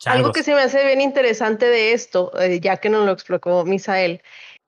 Algo 0.05 0.31
que 0.31 0.43
se 0.43 0.53
me 0.55 0.61
hace 0.61 0.85
bien 0.85 1.01
interesante 1.01 1.67
de 1.67 1.93
esto, 1.93 2.31
eh, 2.39 2.59
ya 2.59 2.77
que 2.77 2.89
nos 2.89 3.05
lo 3.05 3.11
explicó 3.11 3.63
Misael, 3.65 4.21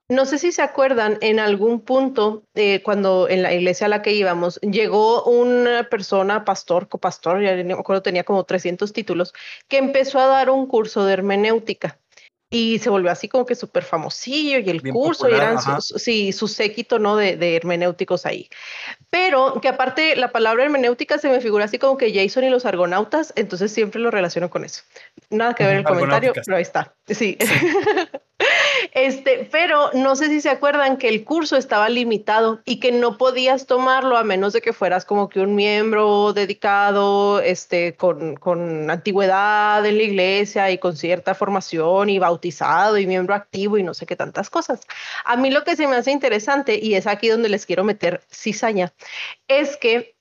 no 0.08 0.26
sé 0.26 0.38
si 0.38 0.52
se 0.52 0.62
acuerdan, 0.62 1.18
en 1.22 1.40
algún 1.40 1.80
punto, 1.80 2.44
eh, 2.54 2.82
cuando 2.82 3.28
en 3.28 3.42
la 3.42 3.54
iglesia 3.54 3.86
a 3.86 3.88
la 3.88 4.02
que 4.02 4.12
íbamos, 4.12 4.60
llegó 4.60 5.24
una 5.24 5.88
persona, 5.88 6.44
pastor, 6.44 6.88
copastor, 6.88 7.42
ya 7.42 7.56
no 7.56 7.76
me 7.76 7.80
acuerdo, 7.80 8.02
tenía 8.02 8.22
como 8.22 8.44
300 8.44 8.92
títulos, 8.92 9.32
que 9.66 9.78
empezó 9.78 10.20
a 10.20 10.26
dar 10.26 10.50
un 10.50 10.66
curso 10.66 11.06
de 11.06 11.14
hermenéutica 11.14 11.98
y 12.54 12.78
se 12.78 12.88
volvió 12.88 13.10
así 13.10 13.28
como 13.28 13.44
que 13.44 13.56
súper 13.56 13.82
famosillo 13.82 14.60
y 14.60 14.70
el 14.70 14.80
curso 14.92 15.28
y 15.28 15.32
eran 15.32 15.60
su, 15.60 15.98
sí, 15.98 16.32
su 16.32 16.46
séquito 16.46 17.00
¿no? 17.00 17.16
De, 17.16 17.36
de, 17.36 17.56
hermenéuticos 17.56 18.26
ahí. 18.26 18.48
Pero 19.10 19.60
que 19.60 19.66
aparte 19.66 20.14
la 20.14 20.30
palabra 20.30 20.62
hermenéutica 20.62 21.18
se 21.18 21.28
me 21.28 21.40
figura 21.40 21.64
así 21.64 21.80
como 21.80 21.98
que 21.98 22.14
Jason 22.14 22.44
y 22.44 22.50
los 22.50 22.64
argonautas, 22.64 23.32
entonces 23.34 23.72
siempre 23.72 24.00
lo 24.00 24.12
relaciono 24.12 24.50
con 24.50 24.64
eso. 24.64 24.82
Nada 25.30 25.54
que 25.54 25.64
ver 25.64 25.78
el 25.78 25.84
comentario, 25.84 26.32
pero 26.32 26.56
ahí 26.56 26.62
está. 26.62 26.94
sí. 27.08 27.36
Este, 28.92 29.48
pero 29.50 29.90
no 29.94 30.14
sé 30.14 30.28
si 30.28 30.40
se 30.40 30.50
acuerdan 30.50 30.98
que 30.98 31.08
el 31.08 31.24
curso 31.24 31.56
estaba 31.56 31.88
limitado 31.88 32.60
y 32.64 32.78
que 32.80 32.92
no 32.92 33.18
podías 33.18 33.66
tomarlo 33.66 34.16
a 34.16 34.24
menos 34.24 34.52
de 34.52 34.60
que 34.60 34.72
fueras 34.72 35.04
como 35.04 35.28
que 35.28 35.40
un 35.40 35.54
miembro 35.54 36.32
dedicado, 36.32 37.40
este, 37.40 37.96
con, 37.96 38.36
con 38.36 38.90
antigüedad 38.90 39.84
en 39.84 39.96
la 39.96 40.02
iglesia 40.02 40.70
y 40.70 40.78
con 40.78 40.96
cierta 40.96 41.34
formación 41.34 42.08
y 42.08 42.18
bautizado 42.18 42.98
y 42.98 43.06
miembro 43.06 43.34
activo 43.34 43.78
y 43.78 43.82
no 43.82 43.94
sé 43.94 44.06
qué 44.06 44.16
tantas 44.16 44.50
cosas. 44.50 44.80
A 45.24 45.36
mí 45.36 45.50
lo 45.50 45.64
que 45.64 45.76
se 45.76 45.86
me 45.86 45.96
hace 45.96 46.10
interesante, 46.10 46.78
y 46.80 46.94
es 46.94 47.06
aquí 47.06 47.28
donde 47.28 47.48
les 47.48 47.66
quiero 47.66 47.84
meter 47.84 48.22
cizaña, 48.30 48.92
es 49.48 49.76
que 49.76 50.13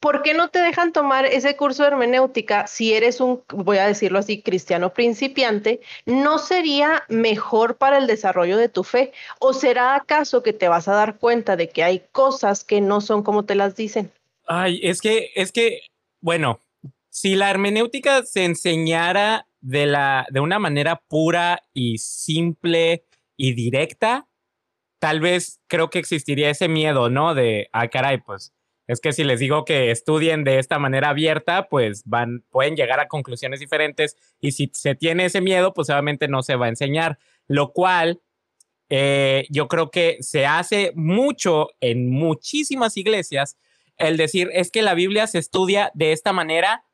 ¿por 0.00 0.22
qué 0.22 0.34
no 0.34 0.48
te 0.48 0.58
dejan 0.58 0.92
tomar 0.92 1.26
ese 1.26 1.56
curso 1.56 1.82
de 1.82 1.90
hermenéutica 1.90 2.66
si 2.66 2.94
eres 2.94 3.20
un, 3.20 3.42
voy 3.48 3.78
a 3.78 3.86
decirlo 3.86 4.18
así, 4.18 4.42
cristiano 4.42 4.92
principiante? 4.92 5.80
¿No 6.06 6.38
sería 6.38 7.04
mejor 7.08 7.76
para 7.76 7.98
el 7.98 8.06
desarrollo 8.06 8.56
de 8.56 8.70
tu 8.70 8.82
fe? 8.82 9.12
¿O 9.38 9.52
será 9.52 9.94
acaso 9.94 10.42
que 10.42 10.54
te 10.54 10.68
vas 10.68 10.88
a 10.88 10.94
dar 10.94 11.18
cuenta 11.18 11.56
de 11.56 11.68
que 11.68 11.84
hay 11.84 12.02
cosas 12.12 12.64
que 12.64 12.80
no 12.80 13.00
son 13.00 13.22
como 13.22 13.44
te 13.44 13.54
las 13.54 13.76
dicen? 13.76 14.10
Ay, 14.46 14.80
es 14.82 15.00
que, 15.00 15.30
es 15.36 15.52
que, 15.52 15.82
bueno, 16.20 16.60
si 17.10 17.36
la 17.36 17.50
hermenéutica 17.50 18.24
se 18.24 18.44
enseñara 18.44 19.46
de, 19.60 19.86
la, 19.86 20.26
de 20.30 20.40
una 20.40 20.58
manera 20.58 21.02
pura 21.08 21.62
y 21.74 21.98
simple 21.98 23.04
y 23.36 23.52
directa, 23.52 24.26
tal 24.98 25.20
vez 25.20 25.60
creo 25.66 25.90
que 25.90 25.98
existiría 25.98 26.50
ese 26.50 26.68
miedo, 26.68 27.10
¿no? 27.10 27.34
De, 27.34 27.68
ah, 27.72 27.88
caray, 27.88 28.18
pues 28.18 28.52
es 28.90 29.00
que 29.00 29.12
si 29.12 29.24
les 29.24 29.40
digo 29.40 29.64
que 29.64 29.90
estudien 29.90 30.42
de 30.44 30.58
esta 30.58 30.78
manera 30.78 31.10
abierta, 31.10 31.68
pues 31.68 32.02
van, 32.04 32.44
pueden 32.50 32.76
llegar 32.76 32.98
a 33.00 33.08
conclusiones 33.08 33.60
diferentes 33.60 34.16
y 34.40 34.52
si 34.52 34.70
se 34.74 34.94
tiene 34.94 35.26
ese 35.26 35.40
miedo, 35.40 35.72
pues 35.72 35.90
obviamente 35.90 36.28
no 36.28 36.42
se 36.42 36.56
va 36.56 36.66
a 36.66 36.70
enseñar, 36.70 37.18
lo 37.46 37.72
cual 37.72 38.20
eh, 38.88 39.46
yo 39.48 39.68
creo 39.68 39.90
que 39.90 40.16
se 40.20 40.44
hace 40.46 40.92
mucho 40.96 41.68
en 41.80 42.10
muchísimas 42.10 42.96
iglesias 42.96 43.56
el 44.00 44.16
decir 44.16 44.50
es 44.52 44.70
que 44.70 44.82
la 44.82 44.94
Biblia 44.94 45.26
se 45.26 45.38
estudia 45.38 45.92
de 45.94 46.12
esta 46.12 46.32
manera, 46.32 46.84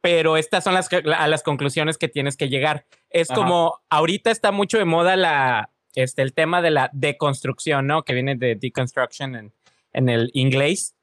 pero 0.00 0.36
estas 0.36 0.64
son 0.64 0.74
las, 0.74 0.88
a 0.92 1.28
las 1.28 1.42
conclusiones 1.42 1.98
que 1.98 2.08
tienes 2.08 2.36
que 2.36 2.48
llegar. 2.48 2.86
Es 3.10 3.28
como 3.28 3.80
ahorita 3.90 4.30
está 4.30 4.52
mucho 4.52 4.78
de 4.78 4.84
moda 4.84 5.16
la, 5.16 5.70
este, 5.94 6.22
el 6.22 6.32
tema 6.32 6.62
de 6.62 6.70
la 6.70 6.90
deconstrucción, 6.92 7.86
¿no? 7.86 8.04
Que 8.04 8.14
viene 8.14 8.36
de 8.36 8.56
deconstruction 8.56 9.36
en, 9.36 9.52
en 9.92 10.08
el 10.08 10.30
inglés. 10.32 10.95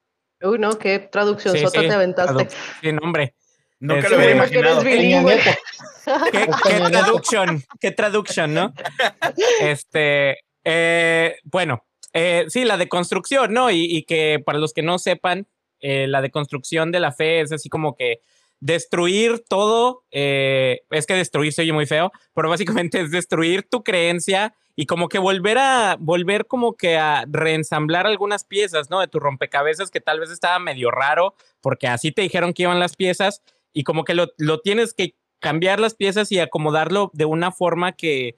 Uy, 0.44 0.60
no, 0.60 0.78
qué 0.78 1.00
traducción 1.00 1.58
sota 1.58 1.82
te 1.82 1.92
aventaste. 1.92 2.56
Sí, 2.82 2.92
nombre. 2.92 3.34
Nunca 3.80 4.10
lo 4.10 4.18
hubiera 4.18 4.32
imaginado. 4.32 4.84
¿Qué, 4.84 5.58
qué 6.64 6.80
traducción, 6.92 7.64
qué 7.80 7.92
traducción, 7.92 8.54
¿no? 8.54 8.74
Este, 9.62 10.40
eh, 10.64 11.36
bueno, 11.44 11.86
eh, 12.14 12.46
sí, 12.48 12.64
la 12.64 12.78
deconstrucción, 12.78 13.54
¿no? 13.54 13.72
Y, 13.72 13.86
y, 13.86 14.04
que 14.04 14.42
para 14.46 14.60
los 14.60 14.74
que 14.74 14.84
no 14.84 15.00
sepan, 15.00 15.48
eh, 15.80 16.08
la 16.08 16.22
deconstrucción 16.22 16.92
de 16.92 17.00
la 17.00 17.12
fe 17.12 17.42
es 17.42 17.52
así 17.52 17.68
como 17.68 17.96
que 17.96 18.22
destruir 18.62 19.44
todo, 19.50 20.06
eh, 20.12 20.84
es 20.92 21.06
que 21.06 21.16
destruir 21.16 21.52
se 21.52 21.64
oye 21.64 21.74
muy 21.74 21.86
feo, 21.86 22.14
pero 22.34 22.48
básicamente 22.48 23.02
es 23.02 23.12
destruir 23.12 23.68
tu 23.70 23.84
creencia 23.84 24.56
y 24.76 24.86
como 24.86 25.08
que 25.10 25.20
volver 25.20 25.58
a, 25.58 25.98
volver 26.00 26.48
como 26.48 26.76
que 26.76 26.98
a 26.98 27.26
reensamblar 27.28 28.08
algunas 28.08 28.44
piezas, 28.44 28.90
¿no? 28.90 29.00
De 29.00 29.08
tu 29.08 29.20
rompecabezas 29.20 29.92
que 29.92 30.02
tal 30.02 30.20
vez 30.20 30.32
estaba 30.32 30.58
medio 30.60 30.90
raro, 30.92 31.36
porque 31.62 31.88
así 31.88 32.12
te 32.12 32.24
dijeron 32.24 32.54
que 32.54 32.64
iban 32.64 32.80
las 32.80 32.96
piezas 32.96 33.44
y 33.72 33.84
como 33.84 34.04
que 34.04 34.14
lo, 34.14 34.28
lo 34.38 34.60
tienes 34.62 34.94
que 34.94 35.16
cambiar 35.40 35.80
las 35.80 35.94
piezas 35.94 36.32
y 36.32 36.40
acomodarlo 36.40 37.12
de 37.14 37.26
una 37.26 37.52
forma 37.52 37.92
que 37.92 38.36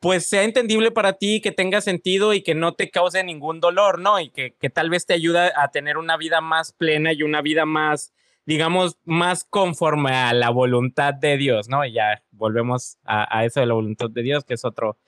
pues 0.00 0.28
sea 0.28 0.44
entendible 0.44 0.90
para 0.90 1.14
ti, 1.14 1.40
que 1.40 1.50
tenga 1.50 1.80
sentido 1.80 2.32
y 2.32 2.42
que 2.42 2.54
no 2.54 2.72
te 2.74 2.90
cause 2.90 3.22
ningún 3.24 3.60
dolor, 3.60 3.98
¿no? 3.98 4.20
Y 4.20 4.30
que, 4.30 4.54
que 4.54 4.70
tal 4.70 4.90
vez 4.90 5.06
te 5.06 5.14
ayude 5.14 5.50
a 5.56 5.68
tener 5.72 5.98
una 5.98 6.16
vida 6.16 6.40
más 6.40 6.72
plena 6.72 7.12
y 7.12 7.24
una 7.24 7.42
vida 7.42 7.66
más, 7.66 8.12
digamos, 8.46 8.98
más 9.04 9.44
conforme 9.44 10.14
a 10.14 10.32
la 10.34 10.50
voluntad 10.50 11.14
de 11.14 11.36
Dios, 11.36 11.68
¿no? 11.68 11.84
Y 11.84 11.94
ya 11.94 12.22
volvemos 12.30 12.98
a, 13.04 13.36
a 13.36 13.44
eso 13.44 13.58
de 13.58 13.66
la 13.66 13.74
voluntad 13.74 14.08
de 14.08 14.22
Dios, 14.22 14.44
que 14.44 14.54
es 14.54 14.64
otro, 14.64 14.98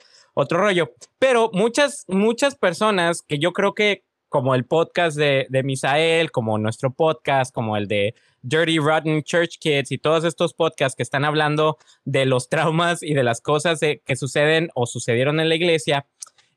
otro 0.41 0.59
rollo. 0.59 0.93
Pero 1.19 1.51
muchas, 1.53 2.05
muchas 2.09 2.57
personas 2.57 3.23
que 3.23 3.39
yo 3.39 3.53
creo 3.53 3.75
que 3.75 4.05
como 4.29 4.55
el 4.55 4.65
podcast 4.65 5.17
de, 5.17 5.47
de 5.51 5.63
Misael, 5.63 6.31
como 6.31 6.57
nuestro 6.59 6.93
podcast, 6.93 7.53
como 7.53 7.77
el 7.77 7.89
de 7.89 8.15
Dirty 8.43 8.79
Rotten 8.79 9.23
Church 9.23 9.59
Kids 9.59 9.91
y 9.91 9.99
todos 9.99 10.25
estos 10.25 10.55
podcasts 10.55 10.97
que 10.97 11.03
están 11.03 11.25
hablando 11.25 11.79
de 12.05 12.27
los 12.27 12.49
traumas 12.49 13.03
y 13.03 13.15
de 13.15 13.25
las 13.25 13.41
cosas 13.41 13.81
que 13.81 14.17
suceden 14.17 14.71
o 14.75 14.87
sucedieron 14.87 15.41
en 15.41 15.49
la 15.49 15.57
iglesia, 15.57 16.07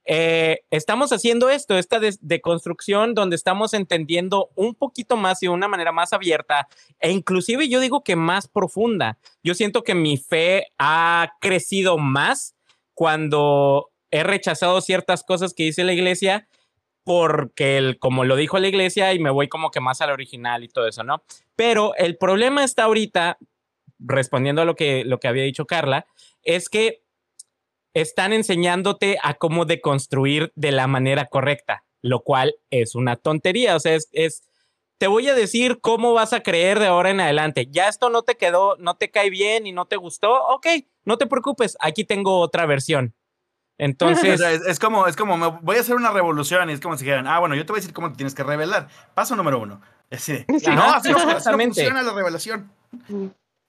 eh, 0.05 0.63
estamos 0.69 1.13
haciendo 1.13 1.49
esto, 1.49 1.77
esta 1.77 1.99
deconstrucción 2.19 3.13
donde 3.13 3.37
estamos 3.37 3.73
entendiendo 3.73 4.49
un 4.55 4.75
poquito 4.75 5.15
más 5.15 5.41
y 5.41 5.45
de 5.45 5.51
una 5.51 5.69
manera 5.69 5.93
más 5.93 6.11
abierta 6.11 6.67
e 6.99 7.11
inclusive 7.11 7.69
yo 7.69 7.79
digo 7.79 8.03
que 8.03 8.15
más 8.15 8.47
profunda. 8.47 9.17
Yo 9.43 9.55
siento 9.55 9.83
que 9.83 9.95
mi 9.95 10.17
fe 10.17 10.67
ha 10.77 11.33
crecido 11.39 11.97
más 11.97 12.52
cuando 12.93 13.91
he 14.11 14.23
rechazado 14.23 14.81
ciertas 14.81 15.23
cosas 15.23 15.53
que 15.53 15.63
dice 15.63 15.83
la 15.83 15.93
iglesia 15.93 16.47
porque 17.03 17.77
el, 17.77 17.99
como 17.99 18.23
lo 18.23 18.35
dijo 18.35 18.59
la 18.59 18.67
iglesia 18.67 19.13
y 19.13 19.19
me 19.19 19.29
voy 19.29 19.49
como 19.49 19.71
que 19.71 19.81
más 19.81 20.01
al 20.01 20.11
original 20.11 20.63
y 20.63 20.69
todo 20.69 20.87
eso, 20.87 21.03
¿no? 21.03 21.23
Pero 21.55 21.95
el 21.95 22.17
problema 22.17 22.63
está 22.63 22.83
ahorita, 22.83 23.37
respondiendo 23.99 24.61
a 24.61 24.65
lo 24.65 24.75
que, 24.75 25.03
lo 25.03 25.19
que 25.19 25.27
había 25.27 25.43
dicho 25.43 25.65
Carla, 25.65 26.05
es 26.43 26.69
que 26.69 27.03
están 27.93 28.33
enseñándote 28.33 29.17
a 29.21 29.35
cómo 29.35 29.65
deconstruir 29.65 30.51
de 30.55 30.71
la 30.71 30.87
manera 30.87 31.25
correcta, 31.25 31.83
lo 32.01 32.21
cual 32.21 32.55
es 32.69 32.95
una 32.95 33.17
tontería, 33.17 33.75
o 33.75 33.79
sea, 33.79 33.95
es, 33.95 34.09
es 34.13 34.43
te 35.03 35.07
voy 35.07 35.27
a 35.27 35.35
decir 35.35 35.79
cómo 35.81 36.13
vas 36.13 36.31
a 36.31 36.43
creer 36.43 36.79
de 36.79 36.87
ahora 36.87 37.09
en 37.09 37.19
adelante. 37.19 37.67
Ya 37.69 37.89
esto 37.89 38.09
no 38.09 38.21
te 38.21 38.37
quedó, 38.37 38.77
no 38.77 38.95
te 38.95 39.11
cae 39.11 39.29
bien 39.29 39.67
y 39.67 39.73
no 39.73 39.85
te 39.85 39.97
gustó, 39.97 40.33
ok, 40.45 40.65
no 41.03 41.17
te 41.17 41.27
preocupes, 41.27 41.75
aquí 41.81 42.05
tengo 42.05 42.39
otra 42.39 42.65
versión. 42.65 43.13
Entonces. 43.77 44.39
es, 44.65 44.79
como, 44.79 45.05
es 45.05 45.17
como, 45.17 45.35
me 45.35 45.47
voy 45.61 45.75
a 45.75 45.81
hacer 45.81 45.97
una 45.97 46.11
revolución 46.11 46.69
y 46.69 46.73
es 46.73 46.79
como 46.79 46.95
si 46.95 47.03
dijeran, 47.03 47.27
ah, 47.27 47.37
bueno, 47.39 47.53
yo 47.55 47.65
te 47.65 47.73
voy 47.73 47.79
a 47.79 47.81
decir 47.81 47.93
cómo 47.93 48.11
te 48.11 48.15
tienes 48.15 48.33
que 48.33 48.43
revelar. 48.43 48.87
Paso 49.13 49.35
número 49.35 49.59
uno. 49.59 49.81
Así 50.09 50.45
no, 50.47 50.83
así 50.83 51.11
no, 51.11 51.19
funciona 51.19 52.01
la 52.01 52.13
revelación. 52.13 52.71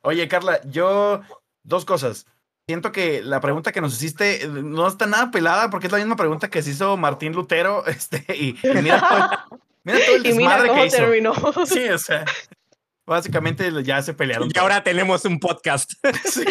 Oye, 0.05 0.29
Carla, 0.29 0.61
yo, 0.71 1.21
dos 1.65 1.85
cosas. 1.85 2.27
Siento 2.69 2.93
que 2.93 3.23
la 3.23 3.41
pregunta 3.41 3.73
que 3.73 3.81
nos 3.81 3.93
hiciste 3.95 4.45
eh, 4.45 4.49
no 4.49 4.87
está 4.87 5.07
nada 5.07 5.33
pelada 5.33 5.69
porque 5.69 5.89
es 5.89 5.93
la 5.93 5.99
misma 5.99 6.15
pregunta 6.15 6.49
que 6.49 6.63
se 6.63 6.71
hizo 6.71 6.97
Martín 6.97 7.33
Lutero. 7.33 7.83
Este, 7.89 8.25
y 8.37 8.57
mira 8.63 9.01
todo, 9.49 9.61
mira 9.85 9.99
todo 10.05 10.17
el 10.17 10.23
desmadre 10.23 10.73
que 10.73 10.87
hizo. 10.87 10.97
Terminó. 10.97 11.33
Sí, 11.67 11.89
o 11.89 11.99
sea, 11.99 12.25
básicamente 13.07 13.71
ya 13.83 14.03
se 14.03 14.15
pelearon. 14.15 14.51
Y 14.53 14.59
ahora 14.59 14.83
tenemos 14.83 15.25
un 15.25 15.39
podcast. 15.39 15.93
Sí. 16.25 16.45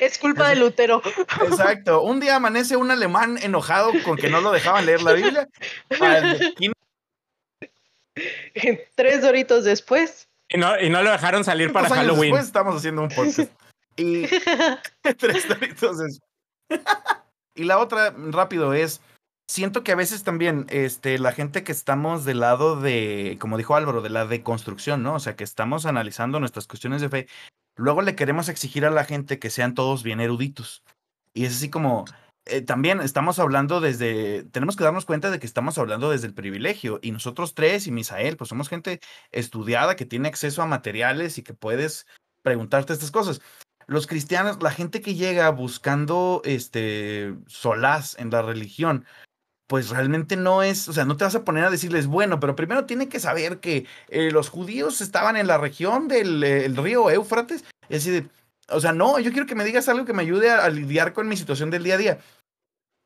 Es 0.00 0.18
culpa 0.18 0.48
de 0.48 0.56
Lutero. 0.56 1.02
Exacto. 1.42 2.02
Un 2.02 2.20
día 2.20 2.36
amanece 2.36 2.76
un 2.76 2.90
alemán 2.90 3.38
enojado 3.42 3.92
con 4.04 4.16
que 4.16 4.30
no 4.30 4.40
lo 4.40 4.52
dejaban 4.52 4.86
leer 4.86 5.02
la 5.02 5.12
Biblia. 5.12 5.48
Tres 8.94 9.22
doritos 9.22 9.64
después. 9.64 10.28
Y 10.48 10.58
no, 10.58 10.78
y 10.80 10.90
no 10.90 11.02
lo 11.02 11.10
dejaron 11.10 11.44
salir 11.44 11.72
para 11.72 11.88
Halloween. 11.88 12.32
Después 12.32 12.46
estamos 12.46 12.76
haciendo 12.76 13.02
un 13.02 13.08
podcast. 13.08 13.50
Y 13.96 14.26
tres 15.18 15.48
doritos 15.48 15.98
después. 15.98 16.20
y 17.54 17.64
la 17.64 17.78
otra, 17.78 18.14
rápido, 18.16 18.74
es. 18.74 19.00
Siento 19.46 19.84
que 19.84 19.92
a 19.92 19.96
veces 19.96 20.24
también 20.24 20.66
este, 20.70 21.18
la 21.18 21.32
gente 21.32 21.64
que 21.64 21.72
estamos 21.72 22.24
del 22.24 22.40
lado 22.40 22.80
de, 22.80 23.36
como 23.40 23.58
dijo 23.58 23.76
Álvaro, 23.76 24.00
de 24.00 24.10
la 24.10 24.26
deconstrucción, 24.26 25.02
¿no? 25.02 25.14
O 25.14 25.20
sea, 25.20 25.36
que 25.36 25.44
estamos 25.44 25.84
analizando 25.84 26.40
nuestras 26.40 26.66
cuestiones 26.66 27.02
de 27.02 27.08
fe, 27.10 27.26
Luego 27.76 28.02
le 28.02 28.14
queremos 28.14 28.48
exigir 28.48 28.84
a 28.84 28.90
la 28.90 29.04
gente 29.04 29.38
que 29.38 29.50
sean 29.50 29.74
todos 29.74 30.02
bien 30.02 30.20
eruditos. 30.20 30.84
Y 31.32 31.44
es 31.44 31.56
así 31.56 31.70
como, 31.70 32.04
eh, 32.44 32.60
también 32.60 33.00
estamos 33.00 33.38
hablando 33.38 33.80
desde, 33.80 34.44
tenemos 34.44 34.76
que 34.76 34.84
darnos 34.84 35.04
cuenta 35.04 35.30
de 35.30 35.40
que 35.40 35.46
estamos 35.46 35.76
hablando 35.78 36.10
desde 36.10 36.28
el 36.28 36.34
privilegio. 36.34 37.00
Y 37.02 37.10
nosotros 37.10 37.54
tres 37.54 37.86
y 37.86 37.90
Misael, 37.90 38.36
pues 38.36 38.48
somos 38.48 38.68
gente 38.68 39.00
estudiada 39.32 39.96
que 39.96 40.06
tiene 40.06 40.28
acceso 40.28 40.62
a 40.62 40.66
materiales 40.66 41.38
y 41.38 41.42
que 41.42 41.54
puedes 41.54 42.06
preguntarte 42.42 42.92
estas 42.92 43.10
cosas. 43.10 43.40
Los 43.86 44.06
cristianos, 44.06 44.62
la 44.62 44.70
gente 44.70 45.00
que 45.00 45.14
llega 45.14 45.50
buscando 45.50 46.42
este 46.44 47.34
solaz 47.48 48.16
en 48.18 48.30
la 48.30 48.40
religión, 48.42 49.04
pues 49.66 49.90
realmente 49.90 50.36
no 50.36 50.62
es, 50.62 50.88
o 50.88 50.92
sea, 50.92 51.04
no 51.04 51.16
te 51.16 51.24
vas 51.24 51.34
a 51.34 51.44
poner 51.44 51.64
a 51.64 51.70
decirles, 51.70 52.06
bueno, 52.06 52.38
pero 52.40 52.56
primero 52.56 52.84
tienen 52.84 53.08
que 53.08 53.20
saber 53.20 53.60
que 53.60 53.86
eh, 54.08 54.30
los 54.30 54.50
judíos 54.50 55.00
estaban 55.00 55.36
en 55.36 55.46
la 55.46 55.58
región 55.58 56.08
del 56.08 56.42
eh, 56.44 56.68
río 56.68 57.10
Éufrates. 57.10 57.64
Es 57.88 58.04
decir, 58.04 58.30
o 58.68 58.80
sea, 58.80 58.92
no, 58.92 59.18
yo 59.18 59.30
quiero 59.32 59.46
que 59.46 59.54
me 59.54 59.64
digas 59.64 59.88
algo 59.88 60.04
que 60.04 60.12
me 60.12 60.22
ayude 60.22 60.50
a, 60.50 60.68
lidiar 60.68 61.12
con 61.12 61.28
mi 61.28 61.36
situación 61.36 61.70
del 61.70 61.84
día 61.84 61.94
a 61.94 61.98
día. 61.98 62.18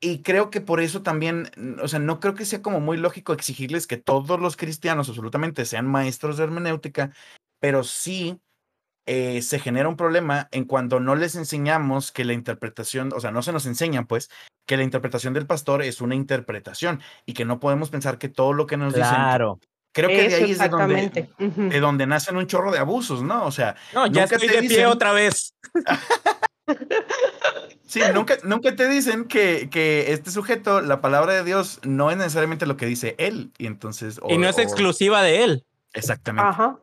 Y 0.01 0.23
creo 0.23 0.51
que 0.51 0.61
por 0.61 0.81
eso 0.81 1.03
también, 1.03 1.51
o 1.83 1.89
sea, 1.89 1.99
no 1.99 2.21
creo 2.21 2.35
que 2.35 2.45
sea 2.45 2.63
como 2.63 2.81
muy 2.81 2.97
lógico 2.97 3.33
exigirles 3.33 3.87
que 3.87 3.97
todos 3.97 4.41
los 4.41 4.57
cristianos 4.57 5.09
absolutamente 5.09 5.65
sean 5.65 5.87
maestros 5.87 6.37
de 6.37 6.45
hermenéutica, 6.45 7.13
pero 7.61 7.83
sí 7.83 8.41
eh, 9.11 9.41
se 9.41 9.59
genera 9.59 9.89
un 9.89 9.97
problema 9.97 10.49
en 10.51 10.67
cuando 10.67 11.01
no 11.01 11.17
les 11.17 11.35
enseñamos 11.35 12.13
que 12.13 12.27
la 12.27 12.35
interpretación, 12.35 13.11
o 13.17 13.21
sea, 13.21 13.31
no 13.31 13.41
se 13.41 13.53
nos 13.53 13.65
enseñan 13.65 14.07
pues 14.07 14.29
que 14.67 14.77
la 14.77 14.83
interpretación 14.83 15.33
del 15.33 15.47
pastor 15.47 15.83
es 15.83 16.03
una 16.03 16.15
interpretación 16.15 17.01
y 17.25 17.33
que 17.33 17.47
no 17.47 17.59
podemos 17.59 17.89
pensar 17.89 18.19
que 18.19 18.29
todo 18.29 18.53
lo 18.53 18.67
que 18.67 18.77
nos 18.77 18.93
claro. 18.93 19.61
dicen 19.61 19.71
creo 19.93 20.11
que 20.11 20.29
de 20.29 20.35
ahí 20.35 20.51
es 20.51 20.59
de 20.59 20.69
donde, 20.69 21.31
de 21.39 21.81
donde 21.81 22.07
nacen 22.07 22.37
un 22.37 22.47
chorro 22.47 22.71
de 22.71 22.79
abusos, 22.79 23.23
¿no? 23.23 23.47
O 23.47 23.51
sea, 23.51 23.77
no, 23.95 24.07
ya 24.09 24.25
estoy 24.25 24.47
de 24.47 24.61
pie 24.61 24.85
otra 24.85 25.13
vez. 25.13 25.55
sí, 27.87 28.03
nunca, 28.13 28.37
nunca 28.45 28.77
te 28.77 28.89
dicen 28.89 29.25
que, 29.25 29.71
que, 29.71 30.13
este 30.13 30.31
sujeto, 30.31 30.83
la 30.83 31.01
palabra 31.01 31.33
de 31.33 31.45
Dios, 31.45 31.81
no 31.83 32.11
es 32.11 32.19
necesariamente 32.19 32.67
lo 32.67 32.77
que 32.77 32.85
dice 32.85 33.15
él. 33.19 33.53
Y 33.57 33.67
entonces. 33.67 34.21
y 34.29 34.37
no 34.37 34.47
es 34.47 34.59
exclusiva 34.59 35.23
de 35.23 35.45
él. 35.45 35.65
Exactamente. 35.95 36.51
Ajá. 36.51 36.79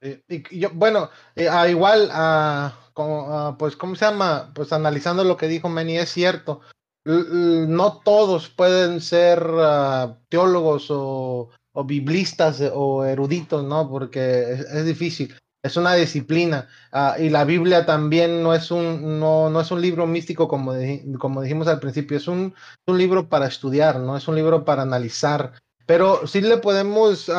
Eh, 0.00 0.22
y, 0.28 0.58
yo, 0.58 0.70
bueno, 0.72 1.10
eh, 1.34 1.48
igual, 1.68 2.08
ah, 2.12 2.74
como, 2.92 3.56
pues, 3.58 3.76
¿cómo 3.76 3.96
se 3.96 4.04
llama? 4.04 4.50
Pues 4.54 4.72
analizando 4.72 5.24
lo 5.24 5.36
que 5.36 5.48
dijo 5.48 5.68
Manny, 5.68 5.98
es 5.98 6.10
cierto. 6.10 6.60
no 7.04 8.00
todos 8.04 8.48
pueden 8.50 9.00
ser 9.00 9.44
ah, 9.58 10.18
teólogos 10.28 10.88
o, 10.90 11.50
biblistas 11.84 12.60
eh, 12.60 12.70
o 12.74 13.04
eruditos, 13.04 13.64
¿no? 13.64 13.88
Porque 13.88 14.52
es, 14.52 14.84
difícil. 14.84 15.34
Es 15.62 15.76
una 15.76 15.94
disciplina. 15.94 16.68
Ah, 16.92 17.16
y 17.18 17.30
la 17.30 17.44
Biblia 17.44 17.84
también 17.86 18.42
no 18.42 18.54
es 18.54 18.70
un, 18.70 19.18
no, 19.18 19.50
no 19.50 19.60
es 19.60 19.70
un 19.70 19.80
libro 19.80 20.06
místico 20.06 20.48
como, 20.48 20.72
como 21.18 21.42
dijimos 21.42 21.68
al 21.68 21.80
principio. 21.80 22.16
Es 22.16 22.28
un, 22.28 22.54
un 22.86 22.98
libro 22.98 23.28
para 23.28 23.46
estudiar, 23.46 23.98
¿no? 24.00 24.16
Es 24.16 24.28
un 24.28 24.36
libro 24.36 24.64
para 24.64 24.82
analizar. 24.82 25.52
Pero 25.86 26.26
sí 26.26 26.40
le 26.40 26.58
podemos 26.58 27.30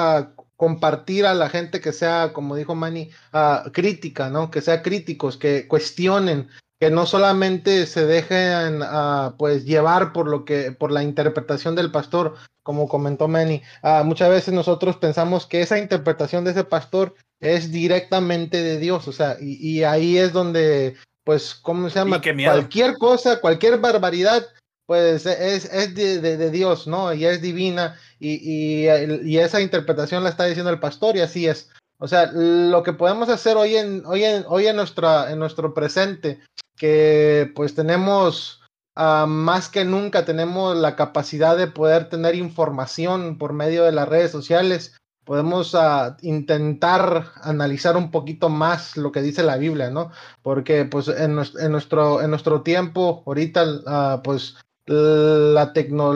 compartir 0.59 1.25
a 1.25 1.33
la 1.33 1.47
gente 1.47 1.79
que 1.79 1.93
sea, 1.93 2.33
como 2.33 2.53
dijo 2.53 2.75
Manny, 2.75 3.09
uh, 3.31 3.71
crítica, 3.71 4.29
¿no? 4.29 4.51
Que 4.51 4.59
sea 4.59 4.81
críticos, 4.81 5.37
que 5.37 5.69
cuestionen, 5.69 6.49
que 6.81 6.89
no 6.89 7.05
solamente 7.05 7.85
se 7.85 8.05
dejen 8.05 8.81
uh, 8.81 9.37
pues 9.37 9.63
llevar 9.63 10.11
por 10.11 10.27
lo 10.27 10.43
que, 10.43 10.73
por 10.73 10.91
la 10.91 11.01
interpretación 11.01 11.75
del 11.75 11.91
pastor, 11.91 12.35
como 12.61 12.89
comentó 12.89 13.29
Manny. 13.29 13.61
Uh, 13.83 14.03
muchas 14.03 14.29
veces 14.29 14.53
nosotros 14.53 14.97
pensamos 14.97 15.45
que 15.45 15.61
esa 15.61 15.79
interpretación 15.79 16.43
de 16.43 16.51
ese 16.51 16.65
pastor 16.65 17.15
es 17.39 17.71
directamente 17.71 18.61
de 18.61 18.79
Dios, 18.79 19.07
o 19.07 19.13
sea, 19.13 19.37
y, 19.39 19.65
y 19.65 19.85
ahí 19.85 20.17
es 20.17 20.33
donde, 20.33 20.97
pues, 21.23 21.55
¿cómo 21.55 21.89
se 21.89 21.99
llama? 21.99 22.21
Cualquier 22.21 22.97
cosa, 22.97 23.39
cualquier 23.39 23.77
barbaridad 23.77 24.45
pues 24.89 25.27
es, 25.27 25.65
es 25.65 25.93
de, 25.93 26.19
de, 26.19 26.49
Dios, 26.49 26.87
¿no? 26.87 27.13
Y 27.13 27.23
es 27.23 27.43
divina 27.43 27.95
y, 28.19 28.87
y, 28.87 29.37
esa 29.37 29.61
interpretación 29.61 30.23
la 30.23 30.31
está 30.31 30.45
diciendo 30.45 30.71
el 30.71 30.79
pastor 30.79 31.15
y 31.15 31.19
así 31.19 31.45
es. 31.45 31.69
O 31.99 32.07
sea, 32.07 32.31
lo 32.33 32.81
que 32.81 32.93
podemos 32.93 33.29
hacer 33.29 33.55
hoy 33.55 33.75
en, 33.75 34.03
hoy 34.07 34.23
en, 34.23 34.45
hoy 34.47 34.65
en, 34.65 34.75
nuestra, 34.75 35.31
en 35.31 35.37
nuestro 35.37 35.75
presente, 35.75 36.39
que 36.75 37.51
pues 37.55 37.75
tenemos 37.75 38.63
uh, 38.95 39.27
más 39.27 39.69
que 39.69 39.85
nunca, 39.85 40.25
tenemos 40.25 40.75
la 40.75 40.95
capacidad 40.95 41.55
de 41.55 41.67
poder 41.67 42.09
tener 42.09 42.33
información 42.33 43.37
por 43.37 43.53
medio 43.53 43.83
de 43.83 43.91
las 43.91 44.09
redes 44.09 44.31
sociales, 44.31 44.97
podemos 45.23 45.75
uh, 45.75 46.15
intentar 46.23 47.25
analizar 47.43 47.95
un 47.95 48.09
poquito 48.09 48.49
más 48.49 48.97
lo 48.97 49.11
que 49.11 49.21
dice 49.21 49.43
la 49.43 49.57
Biblia, 49.57 49.91
¿no? 49.91 50.09
Porque 50.41 50.85
pues 50.85 51.09
en, 51.09 51.39
en 51.59 51.71
nuestro, 51.71 52.23
en 52.23 52.31
nuestro 52.31 52.63
tiempo, 52.63 53.21
ahorita, 53.27 53.65
uh, 54.17 54.23
pues 54.23 54.55
la, 54.89 55.71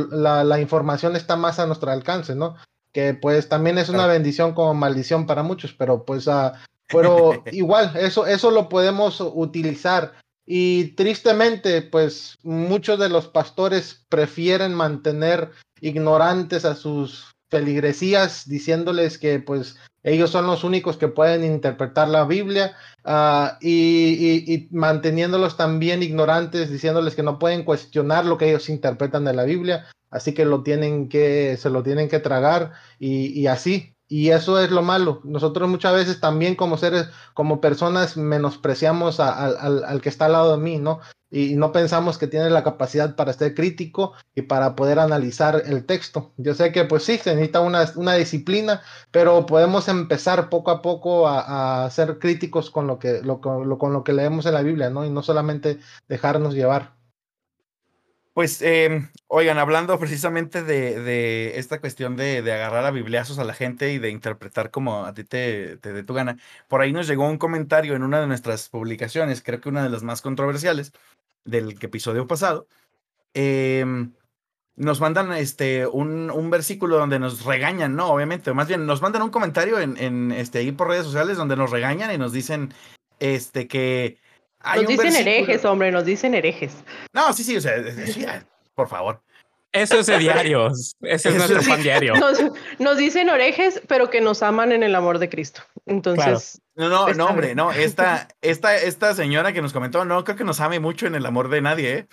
la, 0.09 0.43
la, 0.43 0.59
información 0.59 1.15
está 1.15 1.35
más 1.35 1.59
a 1.59 1.67
nuestro 1.67 1.91
alcance, 1.91 2.33
¿no? 2.33 2.55
Que 2.91 3.13
pues 3.13 3.47
también 3.47 3.77
es 3.77 3.89
una 3.89 4.07
bendición 4.07 4.53
como 4.53 4.73
maldición 4.73 5.27
para 5.27 5.43
muchos, 5.43 5.73
pero 5.73 6.05
pues, 6.05 6.25
uh, 6.27 6.51
pero 6.87 7.43
igual, 7.51 7.95
eso, 7.95 8.25
eso 8.25 8.49
lo 8.49 8.69
podemos 8.69 9.21
utilizar. 9.21 10.13
Y 10.45 10.95
tristemente, 10.95 11.83
pues 11.83 12.37
muchos 12.43 12.99
de 12.99 13.09
los 13.09 13.27
pastores 13.27 14.05
prefieren 14.09 14.73
mantener 14.73 15.51
ignorantes 15.79 16.65
a 16.65 16.75
sus 16.75 17.32
feligresías, 17.53 18.49
diciéndoles 18.49 19.19
que 19.19 19.39
pues 19.39 19.75
ellos 20.01 20.31
son 20.31 20.47
los 20.47 20.63
únicos 20.63 20.97
que 20.97 21.07
pueden 21.07 21.43
interpretar 21.43 22.09
la 22.09 22.25
Biblia 22.25 22.75
uh, 23.05 23.55
y, 23.61 24.43
y, 24.51 24.67
manteniéndolos 24.71 25.55
también 25.55 26.01
ignorantes, 26.01 26.71
diciéndoles 26.71 27.15
que 27.15 27.21
no 27.21 27.38
pueden 27.38 27.63
cuestionar 27.63 28.25
lo 28.25 28.39
que 28.39 28.49
ellos 28.49 28.69
interpretan 28.69 29.23
de 29.23 29.34
la 29.34 29.43
Biblia, 29.43 29.85
así 30.09 30.34
que 30.34 30.45
lo 30.45 30.63
tienen 30.63 31.09
que, 31.09 31.57
se 31.57 31.69
lo 31.69 31.84
tienen 31.84 32.09
que 32.09 32.19
tragar 32.19 32.73
y, 32.99 33.39
y 33.39 33.45
así. 33.45 33.93
Y 34.14 34.30
eso 34.30 34.60
es 34.60 34.69
lo 34.69 34.84
malo. 34.84 35.22
Nosotros 35.23 35.68
muchas 35.68 35.95
veces 35.95 36.19
también 36.19 36.53
como 36.53 36.77
seres, 36.77 37.10
como 37.34 37.60
personas, 37.60 38.15
menospreciamos 38.15 39.19
al, 39.19 39.84
al 39.84 40.02
que 40.02 40.10
está 40.10 40.26
al 40.26 40.34
lado 40.34 40.56
de 40.56 40.64
mí, 40.64 40.77
¿no? 40.77 40.99
y 41.31 41.56
no 41.56 41.72
pensamos 41.72 42.19
que 42.19 42.27
tiene 42.27 42.52
la 42.52 42.64
capacidad 42.64 43.15
para 43.15 43.34
ser 43.34 43.56
crítico 43.56 44.14
y 44.35 44.44
para 44.44 44.76
poder 44.76 44.99
analizar 44.99 45.64
el 45.65 45.84
texto. 45.84 46.31
Yo 46.38 46.53
sé 46.53 46.72
que 46.72 46.85
pues 46.85 47.06
sí, 47.06 47.18
se 47.18 47.34
necesita 47.34 47.61
una, 47.61 47.91
una 47.95 48.14
disciplina, 48.14 48.84
pero 49.10 49.48
podemos 49.48 49.88
empezar 49.88 50.49
poco 50.49 50.69
a 50.69 50.84
poco 50.84 51.27
a, 51.27 51.90
ser 51.90 52.19
críticos 52.19 52.69
con 52.69 52.85
lo, 52.85 52.99
que, 52.99 53.23
lo, 53.23 53.41
con 53.41 53.94
lo 53.94 54.03
que 54.03 54.14
leemos 54.14 54.45
en 54.45 54.53
la 54.53 54.61
Biblia, 54.61 54.91
¿no? 54.91 55.06
Y 55.06 55.10
no 55.10 55.23
solamente 55.23 55.80
dejarnos 56.07 56.53
llevar. 56.53 56.94
Pues, 58.34 58.64
em, 58.64 59.10
oigan, 59.27 59.60
hablando 59.60 59.99
precisamente 59.99 60.64
de, 60.64 61.57
esta 61.60 61.80
cuestión 61.80 62.15
de, 62.15 62.39
agarrar 62.51 62.84
a 62.85 62.91
bibliazos 62.91 63.38
a 63.38 63.43
la 63.43 63.53
gente 63.53 63.93
y 63.93 63.99
de 63.99 64.10
interpretar 64.10 64.72
como 64.72 65.05
a 65.05 65.14
ti 65.14 65.23
te, 65.23 65.77
te 65.77 65.93
dé 65.93 66.03
tu 66.03 66.15
gana, 66.15 66.38
por 66.68 66.81
ahí 66.81 66.91
nos 66.91 67.07
llegó 67.07 67.30
un 67.30 67.38
comentario 67.38 67.95
en 67.95 68.01
una 68.01 68.19
de 68.19 68.27
nuestras 68.27 68.69
publicaciones, 68.69 69.43
creo 69.43 69.61
que 69.61 69.69
una 69.69 69.84
de 69.84 69.89
las 69.89 70.01
más 70.01 70.22
controversiales 70.23 70.93
del 71.45 71.77
episodio 71.81 72.26
pasado. 72.27 72.68
Em, 73.34 74.14
nos 74.76 74.99
mandan 75.01 75.31
este 75.34 75.85
un, 75.88 76.49
versículo 76.49 76.97
donde 76.97 77.19
nos 77.19 77.45
regañan, 77.45 77.95
¿no? 77.95 78.07
Obviamente, 78.10 78.53
más 78.53 78.68
bien 78.68 78.85
nos 78.85 79.01
mandan 79.01 79.22
un 79.22 79.30
comentario 79.30 79.80
en, 79.80 79.97
en, 79.97 80.31
este 80.31 80.60
ahí 80.60 80.72
por 80.72 80.88
redes 80.88 81.05
sociales 81.05 81.38
donde 81.38 81.55
nos 81.55 81.72
regañan 81.72 82.11
y 82.11 82.18
nos 82.18 82.34
dicen 82.34 82.73
este 83.19 83.68
que 83.68 84.18
nos 84.64 84.88
dicen 84.88 85.15
herejes, 85.15 85.65
hombre, 85.65 85.91
nos 85.91 86.06
dicen 86.06 86.34
herejes. 86.34 86.73
No, 87.14 87.34
sí, 87.34 87.44
sí, 87.44 87.57
o 87.57 87.61
sea, 87.61 87.76
por 88.76 88.88
favor. 88.88 89.22
Eso 89.73 89.99
es 89.99 90.06
de 90.06 90.19
diarios. 90.19 90.95
Ese 91.02 91.30
es 91.30 91.35
nuestro 91.35 91.61
pan 91.64 91.81
diario. 91.81 92.14
Nos, 92.77 92.98
dicen 92.98 93.27
herejes, 93.30 93.81
pero 93.88 94.11
que 94.11 94.22
nos 94.22 94.44
aman 94.44 94.72
en 94.72 94.84
el 94.84 94.94
amor 94.94 95.18
de 95.18 95.30
Cristo. 95.30 95.61
Entonces. 95.88 96.61
No, 96.76 96.90
no, 96.90 97.11
no, 97.14 97.26
hombre, 97.26 97.56
no. 97.56 97.72
Esta, 97.72 98.27
esta, 98.41 98.76
esta 98.77 99.15
señora 99.15 99.52
que 99.52 99.64
nos 99.64 99.73
comentó, 99.73 100.06
no 100.06 100.23
creo 100.23 100.38
que 100.38 100.44
nos 100.44 100.60
ame 100.60 100.80
mucho 100.80 101.07
en 101.07 101.15
el 101.15 101.26
amor 101.26 101.49
de 101.49 101.61
nadie, 101.61 101.98
¿eh? 101.98 102.07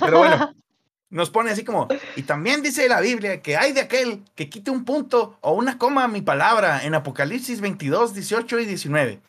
Pero 0.00 0.18
bueno, 0.18 0.54
nos 1.08 1.30
pone 1.30 1.50
así 1.50 1.64
como, 1.64 1.88
y 2.14 2.22
también 2.22 2.62
dice 2.62 2.86
la 2.88 3.00
Biblia 3.00 3.40
que 3.40 3.56
hay 3.56 3.72
de 3.72 3.80
aquel 3.80 4.22
que 4.34 4.50
quite 4.50 4.70
un 4.70 4.84
punto 4.84 5.38
o 5.40 5.52
una 5.52 5.78
coma 5.78 6.04
a 6.04 6.08
mi 6.08 6.20
palabra 6.20 6.84
en 6.84 6.94
Apocalipsis 6.94 7.62
22, 7.62 8.12
18 8.12 8.60
y 8.60 8.64
19. 8.66 9.20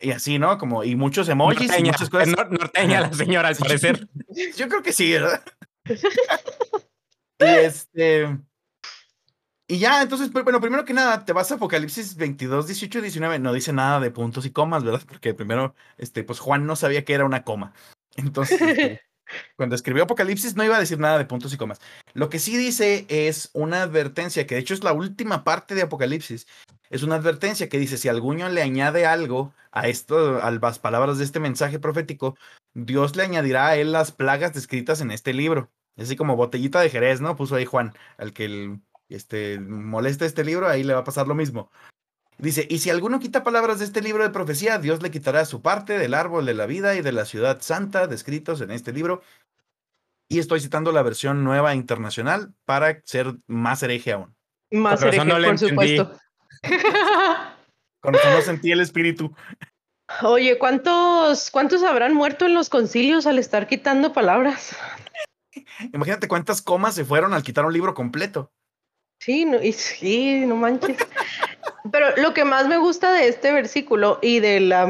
Y 0.00 0.12
así, 0.12 0.38
¿no? 0.38 0.56
Como, 0.56 0.82
y 0.82 0.96
muchos 0.96 1.28
emojis 1.28 1.70
y 1.78 1.84
muchas 1.84 2.08
cosas. 2.08 2.28
norteña 2.28 3.02
la 3.02 3.12
señora, 3.12 3.48
al 3.48 3.56
parecer. 3.56 4.08
Yo 4.56 4.68
creo 4.68 4.82
que 4.82 4.92
sí, 4.92 5.12
¿verdad? 5.12 5.42
y 7.38 7.44
este. 7.44 8.38
Y 9.68 9.78
ya, 9.78 10.02
entonces, 10.02 10.30
pues, 10.32 10.42
bueno, 10.42 10.60
primero 10.60 10.84
que 10.84 10.94
nada, 10.94 11.24
te 11.24 11.32
vas 11.32 11.52
a 11.52 11.54
Apocalipsis 11.54 12.16
22, 12.16 12.66
18, 12.66 13.02
19. 13.02 13.38
No 13.38 13.52
dice 13.52 13.72
nada 13.72 14.00
de 14.00 14.10
puntos 14.10 14.44
y 14.46 14.50
comas, 14.50 14.82
¿verdad? 14.82 15.02
Porque 15.06 15.32
primero, 15.32 15.74
este, 15.96 16.24
pues 16.24 16.40
Juan 16.40 16.66
no 16.66 16.74
sabía 16.74 17.04
que 17.04 17.12
era 17.12 17.24
una 17.24 17.44
coma. 17.44 17.72
Entonces, 18.16 18.60
este, 18.60 19.02
cuando 19.56 19.74
escribió 19.74 20.04
Apocalipsis 20.04 20.56
no 20.56 20.64
iba 20.64 20.76
a 20.76 20.80
decir 20.80 20.98
nada 20.98 21.18
de 21.18 21.24
puntos 21.24 21.52
y 21.52 21.56
comas. 21.56 21.80
Lo 22.14 22.28
que 22.30 22.38
sí 22.38 22.56
dice 22.56 23.06
es 23.08 23.50
una 23.52 23.82
advertencia, 23.82 24.46
que 24.46 24.54
de 24.54 24.60
hecho 24.60 24.74
es 24.74 24.82
la 24.82 24.92
última 24.92 25.44
parte 25.44 25.74
de 25.74 25.82
Apocalipsis, 25.82 26.46
es 26.90 27.04
una 27.04 27.14
advertencia 27.14 27.68
que 27.68 27.78
dice, 27.78 27.96
si 27.96 28.08
alguno 28.08 28.48
le 28.48 28.62
añade 28.62 29.06
algo 29.06 29.54
a 29.70 29.86
esto, 29.86 30.42
a 30.42 30.50
las 30.50 30.78
palabras 30.80 31.18
de 31.18 31.24
este 31.24 31.38
mensaje 31.38 31.78
profético, 31.78 32.36
Dios 32.74 33.14
le 33.14 33.22
añadirá 33.22 33.68
a 33.68 33.76
él 33.76 33.92
las 33.92 34.10
plagas 34.10 34.52
descritas 34.52 35.00
en 35.00 35.12
este 35.12 35.32
libro. 35.32 35.70
Así 35.96 36.16
como 36.16 36.36
botellita 36.36 36.80
de 36.80 36.90
Jerez, 36.90 37.20
¿no? 37.20 37.36
Puso 37.36 37.54
ahí 37.54 37.64
Juan, 37.64 37.94
al 38.18 38.32
que 38.32 38.76
este, 39.08 39.60
moleste 39.60 40.26
este 40.26 40.44
libro, 40.44 40.68
ahí 40.68 40.82
le 40.82 40.94
va 40.94 41.00
a 41.00 41.04
pasar 41.04 41.28
lo 41.28 41.36
mismo. 41.36 41.70
Dice, 42.38 42.66
y 42.68 42.78
si 42.78 42.90
alguno 42.90 43.20
quita 43.20 43.44
palabras 43.44 43.78
de 43.78 43.84
este 43.84 44.00
libro 44.00 44.24
de 44.24 44.30
profecía, 44.30 44.78
Dios 44.78 45.02
le 45.02 45.10
quitará 45.12 45.44
su 45.44 45.62
parte 45.62 45.96
del 45.96 46.14
árbol 46.14 46.46
de 46.46 46.54
la 46.54 46.66
vida 46.66 46.96
y 46.96 47.02
de 47.02 47.12
la 47.12 47.24
ciudad 47.24 47.60
santa 47.60 48.08
descritos 48.08 48.62
en 48.62 48.72
este 48.72 48.92
libro. 48.92 49.22
Y 50.28 50.38
estoy 50.38 50.60
citando 50.60 50.90
la 50.90 51.02
versión 51.02 51.44
nueva 51.44 51.74
internacional 51.74 52.54
para 52.64 53.00
ser 53.04 53.36
más 53.46 53.82
hereje 53.82 54.12
aún. 54.12 54.34
Más 54.72 55.02
hereje, 55.02 55.24
por 55.24 55.58
supuesto. 55.58 56.18
Con 58.00 58.14
eso 58.14 58.30
no 58.30 58.40
sentí 58.40 58.72
el 58.72 58.80
espíritu. 58.80 59.34
Oye, 60.22 60.58
¿cuántos, 60.58 61.50
¿cuántos 61.50 61.82
habrán 61.82 62.14
muerto 62.14 62.46
en 62.46 62.54
los 62.54 62.68
concilios 62.68 63.26
al 63.26 63.38
estar 63.38 63.68
quitando 63.68 64.12
palabras? 64.12 64.76
Imagínate 65.92 66.28
cuántas 66.28 66.62
comas 66.62 66.94
se 66.94 67.04
fueron 67.04 67.32
al 67.32 67.42
quitar 67.42 67.64
un 67.64 67.72
libro 67.72 67.94
completo. 67.94 68.52
Sí, 69.20 69.44
no, 69.44 69.62
y 69.62 69.72
sí, 69.72 70.44
no 70.46 70.56
manches. 70.56 70.96
Pero 71.90 72.16
lo 72.16 72.34
que 72.34 72.44
más 72.44 72.68
me 72.68 72.76
gusta 72.76 73.12
de 73.12 73.28
este 73.28 73.52
versículo 73.52 74.18
y 74.22 74.40
de 74.40 74.60
la, 74.60 74.84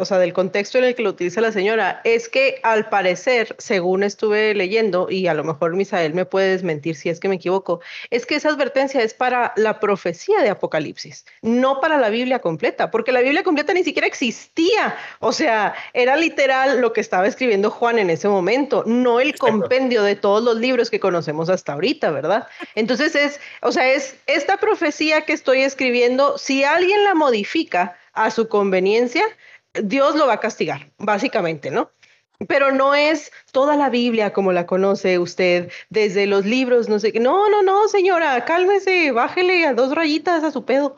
o 0.00 0.04
sea, 0.04 0.18
del 0.18 0.32
contexto 0.32 0.78
en 0.78 0.84
el 0.84 0.94
que 0.94 1.02
lo 1.02 1.10
utiliza 1.10 1.40
la 1.40 1.52
señora 1.52 2.00
es 2.04 2.28
que 2.28 2.60
al 2.62 2.88
parecer, 2.88 3.54
según 3.58 4.02
estuve 4.02 4.54
leyendo, 4.54 5.08
y 5.10 5.26
a 5.26 5.34
lo 5.34 5.44
mejor 5.44 5.74
Misael 5.76 6.14
me 6.14 6.24
puede 6.24 6.50
desmentir 6.50 6.96
si 6.96 7.08
es 7.08 7.20
que 7.20 7.28
me 7.28 7.36
equivoco, 7.36 7.80
es 8.10 8.26
que 8.26 8.36
esa 8.36 8.48
advertencia 8.48 9.02
es 9.02 9.14
para 9.14 9.52
la 9.56 9.80
profecía 9.80 10.40
de 10.42 10.50
Apocalipsis, 10.50 11.24
no 11.42 11.80
para 11.80 11.98
la 11.98 12.08
Biblia 12.08 12.40
completa, 12.40 12.90
porque 12.90 13.12
la 13.12 13.20
Biblia 13.20 13.42
completa 13.42 13.72
ni 13.72 13.84
siquiera 13.84 14.06
existía. 14.06 14.96
O 15.20 15.32
sea, 15.32 15.74
era 15.92 16.16
literal 16.16 16.80
lo 16.80 16.92
que 16.92 17.00
estaba 17.00 17.26
escribiendo 17.26 17.70
Juan 17.70 17.98
en 17.98 18.10
ese 18.10 18.28
momento, 18.28 18.84
no 18.86 19.20
el 19.20 19.36
compendio 19.36 20.02
de 20.02 20.16
todos 20.16 20.42
los 20.42 20.56
libros 20.56 20.90
que 20.90 21.00
conocemos 21.00 21.48
hasta 21.48 21.72
ahorita, 21.72 22.10
¿verdad? 22.10 22.46
Entonces 22.74 23.14
es, 23.14 23.40
o 23.60 23.72
sea, 23.72 23.92
es 23.92 24.16
esta 24.26 24.56
profecía 24.56 25.22
que 25.22 25.32
estoy 25.32 25.62
escribiendo 25.62 26.31
si 26.38 26.64
alguien 26.64 27.04
la 27.04 27.14
modifica 27.14 27.96
a 28.12 28.30
su 28.30 28.48
conveniencia, 28.48 29.24
Dios 29.74 30.14
lo 30.16 30.26
va 30.26 30.34
a 30.34 30.40
castigar, 30.40 30.90
básicamente, 30.98 31.70
¿no? 31.70 31.90
Pero 32.48 32.72
no 32.72 32.94
es 32.94 33.30
toda 33.52 33.76
la 33.76 33.88
Biblia 33.88 34.32
como 34.32 34.52
la 34.52 34.66
conoce 34.66 35.18
usted, 35.18 35.70
desde 35.90 36.26
los 36.26 36.44
libros, 36.44 36.88
no 36.88 36.98
sé 36.98 37.12
qué. 37.12 37.20
No, 37.20 37.48
no, 37.48 37.62
no, 37.62 37.88
señora, 37.88 38.44
cálmese, 38.44 39.12
bájele 39.12 39.66
a 39.66 39.74
dos 39.74 39.94
rayitas 39.94 40.42
a 40.42 40.50
su 40.50 40.64
pedo. 40.64 40.96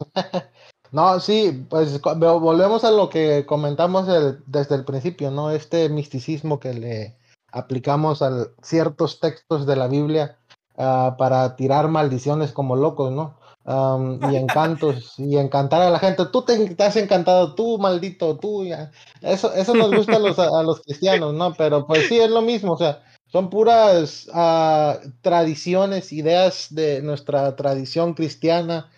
No, 0.92 1.18
sí, 1.20 1.66
pues 1.68 2.00
volvemos 2.00 2.84
a 2.84 2.90
lo 2.90 3.10
que 3.10 3.44
comentamos 3.44 4.06
desde 4.46 4.74
el 4.76 4.84
principio, 4.84 5.30
¿no? 5.30 5.50
Este 5.50 5.88
misticismo 5.88 6.60
que 6.60 6.74
le 6.74 7.18
aplicamos 7.52 8.22
a 8.22 8.48
ciertos 8.62 9.20
textos 9.20 9.66
de 9.66 9.76
la 9.76 9.88
Biblia 9.88 10.38
ah, 10.78 11.16
para 11.18 11.56
tirar 11.56 11.88
maldiciones 11.88 12.52
como 12.52 12.76
locos, 12.76 13.12
¿no? 13.12 13.34
Y 13.66 14.36
encantos 14.36 15.14
y 15.18 15.36
encantar 15.36 15.82
a 15.82 15.90
la 15.90 15.98
gente. 15.98 16.24
Tú 16.32 16.42
te, 16.42 16.76
has 16.78 16.96
encantado, 16.96 17.54
tú 17.54 17.78
maldito, 17.78 18.36
tú. 18.38 18.64
Eso, 19.22 19.52
eso 19.52 19.74
nos 19.74 19.94
gusta 19.94 20.16
a 20.16 20.18
los, 20.20 20.38
a, 20.38 20.62
los 20.62 20.80
cristianos, 20.82 21.34
¿no? 21.34 21.52
Pero 21.54 21.86
pues 21.86 22.06
sí, 22.08 22.18
es 22.18 22.30
lo 22.30 22.42
mismo, 22.42 22.72
o 22.72 22.78
sea, 22.78 23.02
son 23.26 23.50
puras 23.50 24.28
uh, 24.28 25.10
tradiciones, 25.20 26.12
ideas 26.12 26.68
de 26.70 27.02
nuestra 27.02 27.56
tradición 27.56 28.14
cristiana 28.14 28.90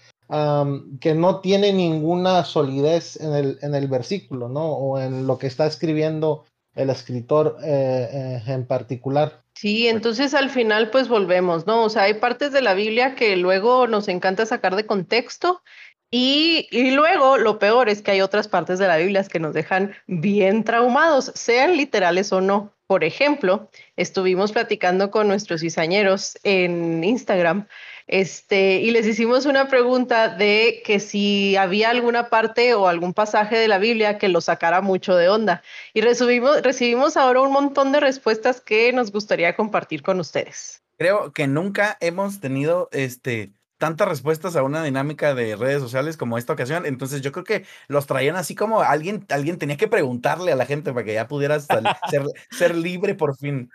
que 1.00 1.14
no 1.14 1.40
tiene 1.40 1.72
ninguna 1.72 2.44
solidez 2.44 3.18
en 3.18 3.32
el, 3.32 3.58
en 3.62 3.74
el 3.74 3.88
versículo, 3.88 4.50
¿no? 4.50 4.72
O 4.72 4.98
en 4.98 5.26
lo 5.26 5.38
que 5.38 5.46
está 5.46 5.66
escribiendo 5.66 6.44
el 6.74 6.90
escritor 6.90 7.56
eh, 7.62 8.08
eh, 8.12 8.52
en 8.52 8.66
particular. 8.66 9.42
Sí, 9.60 9.88
entonces 9.88 10.34
al 10.34 10.50
final 10.50 10.88
pues 10.90 11.08
volvemos, 11.08 11.66
¿no? 11.66 11.82
O 11.82 11.90
sea, 11.90 12.04
hay 12.04 12.14
partes 12.14 12.52
de 12.52 12.62
la 12.62 12.74
Biblia 12.74 13.16
que 13.16 13.36
luego 13.36 13.88
nos 13.88 14.06
encanta 14.06 14.46
sacar 14.46 14.76
de 14.76 14.86
contexto 14.86 15.64
y, 16.12 16.68
y, 16.70 16.92
luego 16.92 17.38
lo 17.38 17.58
peor 17.58 17.88
es 17.88 18.00
que 18.00 18.12
hay 18.12 18.20
otras 18.20 18.46
partes 18.46 18.78
de 18.78 18.86
la 18.86 18.98
Biblia 18.98 19.24
que 19.24 19.40
nos 19.40 19.54
dejan 19.54 19.96
bien 20.06 20.62
traumados, 20.62 21.32
sean 21.34 21.76
literales 21.76 22.32
o 22.32 22.40
no. 22.40 22.72
Por 22.86 23.02
ejemplo, 23.02 23.68
estuvimos 23.96 24.52
platicando 24.52 25.10
con 25.10 25.26
nuestros 25.26 25.60
cizañeros 25.62 26.38
en 26.44 27.02
Instagram 27.02 27.66
este, 28.08 28.80
y 28.80 28.90
les 28.90 29.06
hicimos 29.06 29.44
una 29.44 29.68
pregunta 29.68 30.30
de 30.30 30.82
que 30.84 30.98
si 30.98 31.56
había 31.56 31.90
alguna 31.90 32.30
parte 32.30 32.74
o 32.74 32.88
algún 32.88 33.12
pasaje 33.12 33.56
de 33.56 33.68
la 33.68 33.78
Biblia 33.78 34.16
que 34.16 34.28
lo 34.28 34.40
sacara 34.40 34.80
mucho 34.80 35.14
de 35.14 35.28
onda. 35.28 35.62
Y 35.92 36.00
recibimos, 36.00 36.62
recibimos 36.62 37.18
ahora 37.18 37.42
un 37.42 37.52
montón 37.52 37.92
de 37.92 38.00
respuestas 38.00 38.62
que 38.62 38.92
nos 38.94 39.12
gustaría 39.12 39.54
compartir 39.54 40.02
con 40.02 40.18
ustedes. 40.20 40.82
Creo 40.96 41.32
que 41.32 41.46
nunca 41.46 41.98
hemos 42.00 42.40
tenido 42.40 42.88
este, 42.92 43.52
tantas 43.76 44.08
respuestas 44.08 44.56
a 44.56 44.62
una 44.62 44.82
dinámica 44.82 45.34
de 45.34 45.54
redes 45.54 45.80
sociales 45.80 46.16
como 46.16 46.38
esta 46.38 46.54
ocasión. 46.54 46.86
Entonces 46.86 47.20
yo 47.20 47.30
creo 47.30 47.44
que 47.44 47.64
los 47.88 48.06
traían 48.06 48.36
así 48.36 48.54
como 48.54 48.80
alguien, 48.80 49.26
alguien 49.28 49.58
tenía 49.58 49.76
que 49.76 49.86
preguntarle 49.86 50.52
a 50.52 50.56
la 50.56 50.66
gente 50.66 50.92
para 50.92 51.04
que 51.04 51.14
ya 51.14 51.28
pudieras 51.28 51.66
ser, 52.10 52.22
ser 52.50 52.74
libre 52.74 53.14
por 53.14 53.36
fin. 53.36 53.70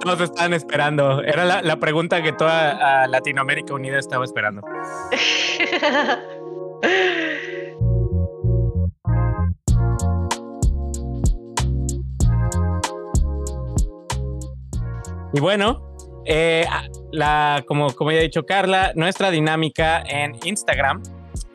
Todos 0.00 0.20
estaban 0.20 0.52
esperando. 0.52 1.22
Era 1.22 1.62
la, 1.62 1.80
pregunta 1.80 2.22
que 2.22 2.32
toda 2.32 3.06
Latinoamérica 3.08 3.74
Unida 3.74 3.98
estaba 3.98 4.24
esperando. 4.24 4.62
y 15.32 15.40
bueno, 15.40 15.96
eh, 16.26 16.64
la, 17.10 17.64
como, 17.66 17.92
como 17.94 18.12
ya 18.12 18.18
ha 18.18 18.22
dicho 18.22 18.46
Carla, 18.46 18.92
nuestra 18.94 19.30
dinámica 19.30 20.00
en 20.02 20.36
Instagram. 20.44 21.02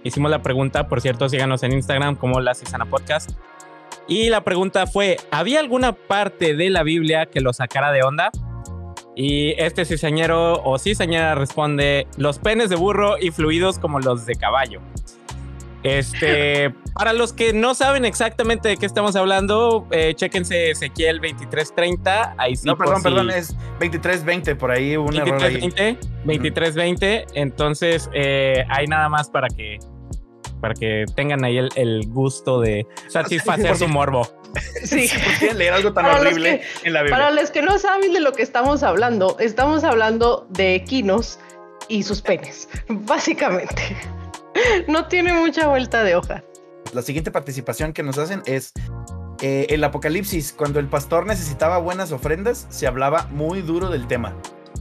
Hicimos 0.04 0.30
la 0.30 0.42
pregunta, 0.42 0.88
por 0.88 1.00
cierto, 1.00 1.30
síganos 1.30 1.64
en 1.64 1.72
Instagram 1.72 2.18
como 2.18 2.42
La 2.42 2.54
Cisana 2.54 2.86
Podcast. 2.86 3.32
Y 4.08 4.30
la 4.30 4.44
pregunta 4.44 4.86
fue, 4.88 5.18
¿había 5.32 5.60
alguna 5.60 5.94
parte 5.94 6.56
de 6.56 6.70
la 6.70 6.84
Biblia 6.84 7.26
que 7.26 7.42
lo 7.42 7.54
sacara 7.54 7.92
de 7.92 8.04
onda? 8.04 8.32
Y 9.16 9.52
este 9.62 9.86
cizañero 9.86 10.62
o 10.64 10.78
cizañera 10.78 11.36
responde, 11.36 12.08
los 12.18 12.40
penes 12.40 12.70
de 12.70 12.76
burro 12.76 13.18
y 13.20 13.32
fluidos 13.32 13.80
como 13.80 14.00
los 14.00 14.26
de 14.26 14.36
caballo. 14.36 14.82
Este, 15.84 16.74
para 16.96 17.14
los 17.14 17.34
que 17.34 17.54
no 17.54 17.76
saben 17.76 18.06
exactamente 18.06 18.70
de 18.70 18.78
qué 18.78 18.86
estamos 18.86 19.16
hablando, 19.16 19.88
eh, 19.92 20.14
chéquense 20.16 20.72
Ezequiel 20.72 21.18
2330. 21.18 22.36
Ahí 22.38 22.56
sí. 22.56 22.66
No, 22.66 22.78
perdón, 22.78 23.04
perdón, 23.04 23.30
es 23.30 23.56
2320, 23.80 24.56
por 24.56 24.72
ahí 24.72 24.98
un 24.98 25.08
2320, 25.08 25.90
error 25.90 25.98
2320. 26.26 27.26
Entonces, 27.36 28.10
eh, 28.14 28.66
hay 28.70 28.88
nada 28.88 29.10
más 29.10 29.30
para 29.30 29.48
que 29.50 29.80
para 30.64 30.76
que 30.76 31.04
tengan 31.14 31.44
ahí 31.44 31.58
el, 31.58 32.08
gusto 32.08 32.62
de 32.62 32.88
satisfacer 33.10 33.76
su 33.76 33.90
morbo. 33.90 34.26
Sí. 34.86 35.10
leer 35.56 35.74
algo 35.74 35.92
tan 35.92 36.06
horrible 36.06 36.62
en 36.86 36.94
la 36.94 37.02
Biblia? 37.02 37.18
Para 37.18 37.32
los 37.32 37.52
que 37.52 37.62
no 37.62 37.78
saben 37.78 38.14
de 38.14 38.22
lo 38.22 38.32
que 38.32 38.44
estamos 38.44 38.82
hablando, 38.82 39.36
estamos 39.40 39.84
hablando 39.84 40.48
de 40.52 40.76
equinos 40.76 41.38
y 41.90 42.04
sus 42.04 42.22
penes, 42.22 42.70
básicamente. 42.88 43.98
No 44.88 45.10
tiene 45.10 45.34
mucha 45.34 45.68
vuelta 45.68 46.02
de 46.02 46.16
hoja. 46.16 46.46
La 46.94 47.02
siguiente 47.02 47.30
participación 47.30 47.92
que 47.92 48.02
nos 48.02 48.18
hacen 48.18 48.42
es 48.46 48.72
eh, 49.42 49.66
el 49.68 49.84
Apocalipsis. 49.84 50.54
Cuando 50.54 50.80
el 50.80 50.88
pastor 50.88 51.26
necesitaba 51.26 51.78
buenas 51.78 52.14
ofrendas, 52.14 52.68
se 52.70 52.88
hablaba 52.88 53.28
muy 53.32 53.62
duro 53.62 53.90
del 53.90 54.08
tema. 54.08 54.34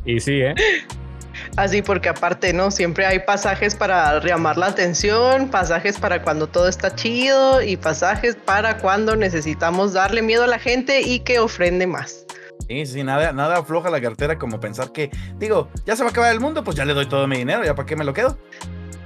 Y 0.04 0.20
sí, 0.20 0.42
¿eh? 0.42 0.54
Así 1.56 1.82
porque 1.82 2.08
aparte, 2.08 2.52
¿no? 2.52 2.70
Siempre 2.70 3.04
hay 3.04 3.18
pasajes 3.18 3.74
para 3.74 4.18
llamar 4.20 4.56
la 4.56 4.66
atención, 4.66 5.50
pasajes 5.50 5.98
para 5.98 6.22
cuando 6.22 6.46
todo 6.46 6.66
está 6.66 6.94
chido 6.94 7.60
y 7.62 7.76
pasajes 7.76 8.36
para 8.36 8.78
cuando 8.78 9.16
necesitamos 9.16 9.92
darle 9.92 10.22
miedo 10.22 10.44
a 10.44 10.46
la 10.46 10.58
gente 10.58 11.02
y 11.02 11.20
que 11.20 11.38
ofrende 11.38 11.86
más. 11.86 12.24
Sí, 12.68 12.86
sí, 12.86 13.04
nada, 13.04 13.32
nada 13.32 13.58
afloja 13.58 13.90
la 13.90 14.00
cartera 14.00 14.38
como 14.38 14.60
pensar 14.60 14.92
que, 14.92 15.10
digo, 15.36 15.68
ya 15.84 15.94
se 15.94 16.02
va 16.02 16.08
a 16.08 16.12
acabar 16.12 16.32
el 16.32 16.40
mundo, 16.40 16.64
pues 16.64 16.76
ya 16.76 16.86
le 16.86 16.94
doy 16.94 17.06
todo 17.06 17.26
mi 17.26 17.36
dinero, 17.36 17.64
ya 17.64 17.74
para 17.74 17.86
qué 17.86 17.96
me 17.96 18.04
lo 18.04 18.14
quedo. 18.14 18.38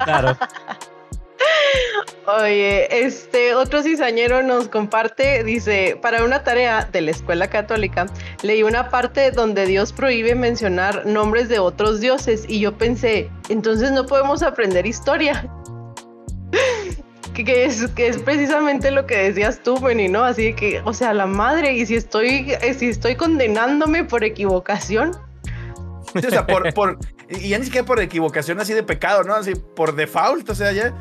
Claro. 0.04 0.36
Oye, 2.26 3.04
este 3.04 3.54
otro 3.54 3.82
cizañero 3.82 4.42
nos 4.42 4.68
comparte, 4.68 5.44
dice, 5.44 5.96
para 6.02 6.24
una 6.24 6.42
tarea 6.42 6.88
de 6.90 7.00
la 7.00 7.12
escuela 7.12 7.48
católica, 7.48 8.06
leí 8.42 8.64
una 8.64 8.88
parte 8.88 9.30
donde 9.30 9.64
Dios 9.64 9.92
prohíbe 9.92 10.34
mencionar 10.34 11.06
nombres 11.06 11.48
de 11.48 11.60
otros 11.60 12.00
dioses 12.00 12.44
y 12.48 12.58
yo 12.58 12.76
pensé, 12.76 13.30
entonces 13.48 13.92
no 13.92 14.06
podemos 14.06 14.42
aprender 14.42 14.86
historia. 14.86 15.48
que, 17.32 17.64
es, 17.64 17.86
que 17.88 18.08
es 18.08 18.18
precisamente 18.18 18.90
lo 18.90 19.06
que 19.06 19.16
decías 19.16 19.62
tú, 19.62 19.78
Benny, 19.78 20.08
¿no? 20.08 20.24
Así 20.24 20.52
que, 20.54 20.80
o 20.84 20.92
sea, 20.92 21.14
la 21.14 21.26
madre, 21.26 21.74
y 21.74 21.86
si 21.86 21.94
estoy, 21.94 22.52
si 22.76 22.88
estoy 22.88 23.14
condenándome 23.14 24.02
por 24.04 24.24
equivocación. 24.24 25.12
o 26.14 26.20
sea, 26.20 26.46
por, 26.46 26.72
por, 26.74 26.98
y 27.28 27.48
ya 27.48 27.58
ni 27.58 27.64
siquiera 27.64 27.86
por 27.86 28.00
equivocación 28.00 28.60
así 28.60 28.72
de 28.72 28.82
pecado, 28.82 29.22
¿no? 29.24 29.34
Así 29.34 29.54
por 29.54 29.94
default, 29.94 30.48
o 30.48 30.54
sea, 30.54 30.72
ya. 30.72 30.94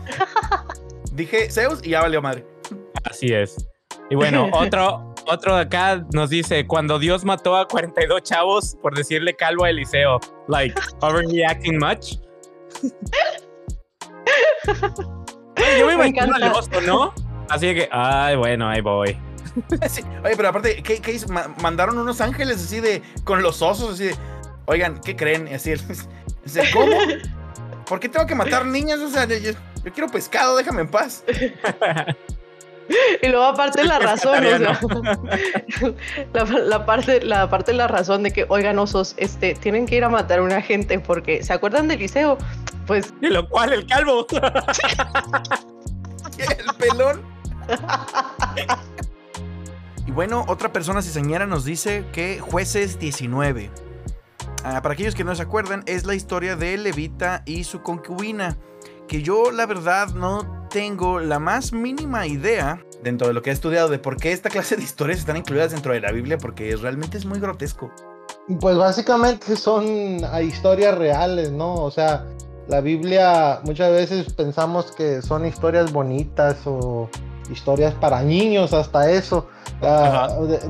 Dije 1.14 1.49
Zeus 1.49 1.80
y 1.84 1.91
ya 1.91 2.02
valió 2.02 2.22
madre. 2.22 2.45
Así 3.03 3.34
es. 3.34 3.56
Y 4.10 4.15
bueno, 4.15 4.49
otro, 4.53 5.14
otro 5.27 5.56
de 5.56 5.61
acá 5.61 6.06
nos 6.14 6.30
dice, 6.30 6.68
cuando 6.68 6.99
Dios 6.99 7.23
mató 7.23 7.56
a 7.56 7.68
42 7.68 8.23
chavos 8.23 8.76
por 8.81 8.95
decirle 8.95 9.35
calvo 9.35 9.65
a 9.65 9.69
Eliseo, 9.69 10.19
like, 10.47 10.80
overreacting 11.02 11.77
much. 11.80 12.18
yo 15.80 15.88
me 15.88 15.93
imagino 15.93 16.35
al 16.35 16.43
oso, 16.52 16.81
¿no? 16.85 17.14
Así 17.49 17.73
que, 17.73 17.88
ay, 17.91 18.35
bueno, 18.35 18.68
ahí 18.68 18.81
voy. 18.81 19.18
Oye, 20.23 20.35
pero 20.35 20.49
aparte, 20.49 20.81
¿qué, 20.84 20.99
qué 20.99 21.14
hizo? 21.14 21.27
mandaron 21.61 21.97
unos 21.97 22.19
ángeles 22.19 22.57
así 22.57 22.81
de, 22.81 23.02
con 23.23 23.41
los 23.41 23.61
osos, 23.61 23.93
así 23.93 24.06
de, 24.06 24.15
oigan, 24.65 24.99
¿qué 25.01 25.15
creen? 25.15 25.47
Así, 25.53 25.73
¿cómo? 26.73 26.97
¿Por 27.85 27.99
qué 27.99 28.09
tengo 28.09 28.25
que 28.25 28.35
matar 28.35 28.65
niños? 28.65 28.99
O 28.99 29.09
sea, 29.09 29.25
yo, 29.25 29.51
quiero 29.93 30.09
pescado, 30.09 30.57
déjame 30.57 30.81
en 30.81 30.87
paz. 30.87 31.23
Y 33.21 33.27
luego 33.27 33.45
aparte 33.45 33.83
la 33.83 33.99
razón, 33.99 34.43
la, 36.33 36.85
parte, 36.85 37.21
la 37.21 37.49
parte 37.49 37.71
de 37.71 37.77
la 37.77 37.87
razón 37.87 38.23
de 38.23 38.31
que, 38.31 38.45
oigan, 38.47 38.77
osos, 38.77 39.15
este, 39.17 39.55
tienen 39.55 39.87
que 39.87 39.95
ir 39.95 40.03
a 40.03 40.09
matar 40.09 40.39
a 40.39 40.43
una 40.43 40.61
gente 40.61 40.99
porque, 40.99 41.41
¿se 41.43 41.53
acuerdan 41.53 41.87
del 41.87 41.99
liceo? 41.99 42.37
Pues... 42.85 43.13
Y 43.21 43.27
lo 43.27 43.47
cual, 43.49 43.71
el 43.73 43.87
calvo. 43.87 44.27
el 46.37 46.75
pelón. 46.77 47.23
y 50.05 50.11
bueno, 50.11 50.45
otra 50.47 50.71
persona 50.71 51.01
cizañera 51.01 51.47
nos 51.47 51.65
dice 51.65 52.05
que 52.13 52.39
jueces 52.39 52.99
19. 52.99 53.71
Ah, 54.67 54.81
para 54.81 54.93
aquellos 54.93 55.13
que 55.13 55.23
no 55.23 55.35
se 55.35 55.43
acuerdan, 55.43 55.83
es 55.85 56.07
la 56.07 56.15
historia 56.15 56.55
de 56.55 56.75
Levita 56.75 57.43
y 57.45 57.65
su 57.65 57.83
concubina, 57.83 58.57
que 59.07 59.21
yo 59.21 59.51
la 59.51 59.67
verdad 59.67 60.07
no 60.15 60.67
tengo 60.71 61.19
la 61.19 61.37
más 61.37 61.71
mínima 61.71 62.25
idea 62.25 62.83
dentro 63.03 63.27
de 63.27 63.35
lo 63.35 63.43
que 63.43 63.51
he 63.51 63.53
estudiado 63.53 63.89
de 63.89 63.99
por 63.99 64.17
qué 64.17 64.31
esta 64.31 64.49
clase 64.49 64.75
de 64.75 64.81
historias 64.81 65.19
están 65.19 65.37
incluidas 65.37 65.71
dentro 65.71 65.93
de 65.93 66.01
la 66.01 66.11
Biblia, 66.11 66.39
porque 66.39 66.75
realmente 66.77 67.15
es 67.15 67.25
muy 67.25 67.39
grotesco. 67.39 67.91
Pues 68.59 68.75
básicamente 68.75 69.55
son 69.55 69.85
historias 70.41 70.97
reales, 70.97 71.51
¿no? 71.51 71.75
O 71.75 71.91
sea, 71.91 72.25
la 72.67 72.81
Biblia 72.81 73.59
muchas 73.65 73.91
veces 73.91 74.33
pensamos 74.33 74.91
que 74.91 75.21
son 75.21 75.45
historias 75.45 75.93
bonitas 75.93 76.57
o 76.65 77.07
historias 77.49 77.93
para 77.95 78.22
niños, 78.22 78.73
hasta 78.73 79.09
eso, 79.11 79.47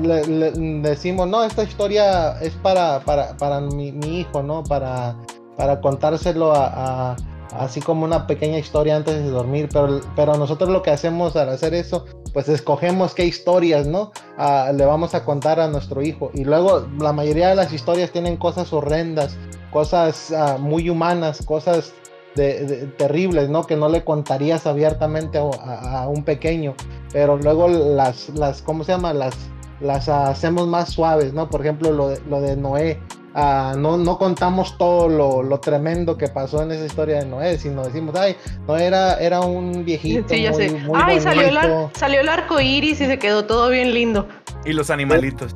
le, 0.00 0.50
decimos, 0.82 1.28
no, 1.28 1.44
esta 1.44 1.62
historia 1.62 2.40
es 2.40 2.52
para, 2.54 3.00
para, 3.00 3.36
para 3.36 3.60
mi, 3.60 3.88
hijo, 4.20 4.42
¿no? 4.42 4.64
Para, 4.64 5.16
para 5.56 5.80
contárselo 5.80 6.52
a, 6.54 7.16
así 7.58 7.80
como 7.80 8.04
una 8.04 8.26
pequeña 8.26 8.58
historia 8.58 8.96
antes 8.96 9.14
de 9.14 9.30
dormir, 9.30 9.68
pero, 9.72 10.00
pero 10.14 10.36
nosotros 10.36 10.70
lo 10.70 10.82
que 10.82 10.90
hacemos 10.90 11.36
al 11.36 11.48
hacer 11.48 11.74
eso, 11.74 12.04
pues 12.32 12.48
escogemos 12.48 13.14
qué 13.14 13.24
historias, 13.24 13.86
¿no? 13.86 14.12
Ah, 14.36 14.70
le 14.74 14.84
vamos 14.84 15.14
a 15.14 15.24
contar 15.24 15.60
a 15.60 15.68
nuestro 15.68 16.02
hijo. 16.02 16.30
Y 16.34 16.44
luego 16.44 16.86
la 16.98 17.12
mayoría 17.12 17.48
de 17.48 17.54
las 17.54 17.72
historias 17.72 18.10
tienen 18.10 18.36
cosas 18.36 18.72
horrendas, 18.72 19.36
cosas 19.72 20.32
ah, 20.32 20.56
muy 20.58 20.90
humanas, 20.90 21.42
cosas 21.44 21.92
de, 22.36 22.92
terribles, 22.96 23.48
¿no? 23.48 23.64
Que 23.64 23.76
no 23.76 23.88
le 23.88 24.04
contarías 24.04 24.66
abiertamente 24.66 25.38
a, 25.38 26.06
un 26.08 26.22
pequeño, 26.24 26.74
pero 27.12 27.36
luego 27.36 27.68
las, 27.68 28.28
las, 28.30 28.62
¿cómo 28.62 28.84
se 28.84 28.92
llama? 28.92 29.12
Las, 29.12 29.34
las 29.80 30.08
hacemos 30.08 30.68
más 30.68 30.90
suaves, 30.90 31.32
¿no? 31.32 31.48
Por 31.48 31.62
ejemplo, 31.62 31.90
lo 31.92 32.08
de, 32.08 32.20
lo 32.28 32.40
de 32.40 32.56
Noé. 32.56 33.00
Ah, 33.38 33.74
no, 33.76 33.98
no 33.98 34.16
contamos 34.16 34.78
todo 34.78 35.10
lo, 35.10 35.42
lo, 35.42 35.60
tremendo 35.60 36.16
que 36.16 36.28
pasó 36.28 36.62
en 36.62 36.72
esa 36.72 36.86
historia 36.86 37.18
de 37.18 37.26
Noé, 37.26 37.58
sino 37.58 37.84
decimos, 37.84 38.14
ay, 38.16 38.34
no 38.66 38.78
era, 38.78 39.18
era 39.18 39.40
un 39.40 39.84
viejito. 39.84 40.26
Sí, 40.30 40.42
ya 40.42 40.54
sé. 40.54 40.80
ay, 40.94 41.20
salió 41.20 41.48
el, 41.48 41.58
salió 41.92 42.20
el 42.20 42.28
arco 42.30 42.60
iris 42.60 42.98
y 43.02 43.06
se 43.06 43.18
quedó 43.18 43.44
todo 43.44 43.68
bien 43.68 43.92
lindo. 43.92 44.26
Y 44.64 44.72
los 44.72 44.88
animalitos. 44.88 45.54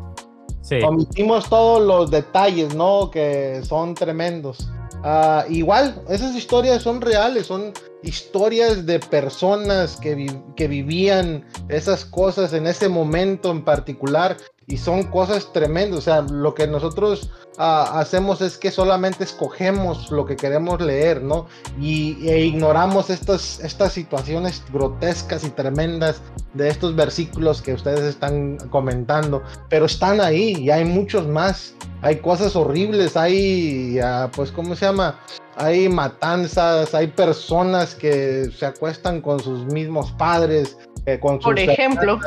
Sí. 0.60 0.82
Omitimos 0.82 1.48
todos 1.48 1.82
los 1.82 2.10
detalles, 2.10 2.74
¿no? 2.74 3.10
Que 3.10 3.62
son 3.64 3.94
tremendos. 3.94 4.70
Ah, 5.02 5.44
igual, 5.48 6.02
esas 6.08 6.34
historias 6.34 6.82
son 6.82 7.00
reales, 7.00 7.46
son 7.46 7.72
historias 8.02 8.86
de 8.86 8.98
personas 8.98 9.96
que, 9.96 10.32
que, 10.56 10.68
vivían 10.68 11.44
esas 11.68 12.04
cosas 12.04 12.52
en 12.52 12.66
ese 12.66 12.88
momento 12.88 13.50
en 13.50 13.62
particular 13.62 14.36
y 14.66 14.76
son 14.76 15.04
cosas 15.04 15.52
tremendas. 15.52 15.98
O 15.98 16.02
sea, 16.02 16.22
lo 16.22 16.54
que 16.54 16.66
nosotros 16.66 17.30
ah, 17.58 17.98
hacemos 17.98 18.40
es 18.40 18.56
que 18.56 18.70
solamente 18.70 19.24
escogemos 19.24 20.10
lo 20.10 20.24
que 20.24 20.36
queremos 20.36 20.80
leer, 20.80 21.22
¿no? 21.22 21.46
Y 21.80 22.28
e 22.28 22.44
ignoramos 22.44 23.10
estas, 23.10 23.60
estas 23.60 23.92
situaciones 23.92 24.62
grotescas 24.72 25.44
y 25.44 25.50
tremendas 25.50 26.22
de 26.54 26.68
estos 26.68 26.94
versículos 26.94 27.60
que 27.60 27.74
ustedes 27.74 28.00
están 28.00 28.56
comentando, 28.70 29.42
pero 29.68 29.86
están 29.86 30.20
ahí 30.20 30.56
y 30.56 30.70
hay 30.70 30.84
muchos 30.84 31.26
más. 31.26 31.74
Hay 32.02 32.16
cosas 32.16 32.56
horribles, 32.56 33.16
hay, 33.16 33.98
ah, 33.98 34.30
pues, 34.34 34.50
¿cómo 34.52 34.74
se 34.74 34.86
llama? 34.86 35.18
Hay 35.60 35.88
matanzas, 35.88 36.94
hay 36.94 37.08
personas 37.08 37.94
que 37.94 38.50
se 38.50 38.64
acuestan 38.64 39.20
con 39.20 39.40
sus 39.40 39.66
mismos 39.66 40.10
padres, 40.12 40.78
eh, 41.06 41.18
con 41.20 41.38
Por 41.38 41.58
ejemplo. 41.58 42.18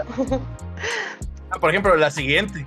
Ah, 1.50 1.60
por 1.60 1.70
ejemplo, 1.70 1.96
la 1.96 2.10
siguiente. 2.10 2.66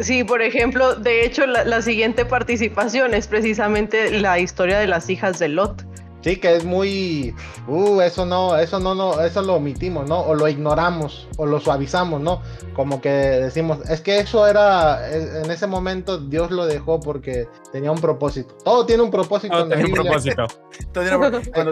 Sí, 0.00 0.22
por 0.22 0.42
ejemplo, 0.42 0.94
de 0.94 1.24
hecho, 1.24 1.44
la, 1.46 1.82
siguiente 1.82 2.24
participación 2.24 3.14
es 3.14 3.26
precisamente 3.26 4.10
la 4.12 4.38
historia 4.38 4.78
de 4.78 4.86
las 4.86 5.10
hijas 5.10 5.40
de 5.40 5.48
Lot. 5.48 5.84
Sí, 6.20 6.36
que 6.36 6.56
es 6.56 6.64
muy, 6.64 7.34
uh, 7.68 8.00
eso 8.00 8.26
no, 8.26 8.56
eso 8.56 8.80
no, 8.80 8.94
no, 8.94 9.20
eso 9.20 9.40
lo 9.42 9.54
omitimos, 9.54 10.08
¿no? 10.08 10.20
O 10.20 10.34
lo 10.34 10.48
ignoramos, 10.48 11.28
o 11.36 11.46
lo 11.46 11.60
suavizamos, 11.60 12.20
¿no? 12.20 12.42
Como 12.74 13.00
que 13.00 13.08
decimos, 13.08 13.88
es 13.88 14.00
que 14.00 14.18
eso 14.18 14.46
era, 14.46 15.10
en 15.12 15.48
ese 15.50 15.68
momento 15.68 16.18
Dios 16.18 16.50
lo 16.50 16.66
dejó 16.66 16.98
porque 16.98 17.48
tenía 17.72 17.92
un 17.92 18.00
propósito. 18.00 18.54
Todo 18.64 18.84
tiene 18.84 19.04
un 19.04 19.10
propósito. 19.10 19.56
Todo 19.56 19.68
tiene 19.68 19.84
un 19.84 19.92
propósito. 19.92 20.46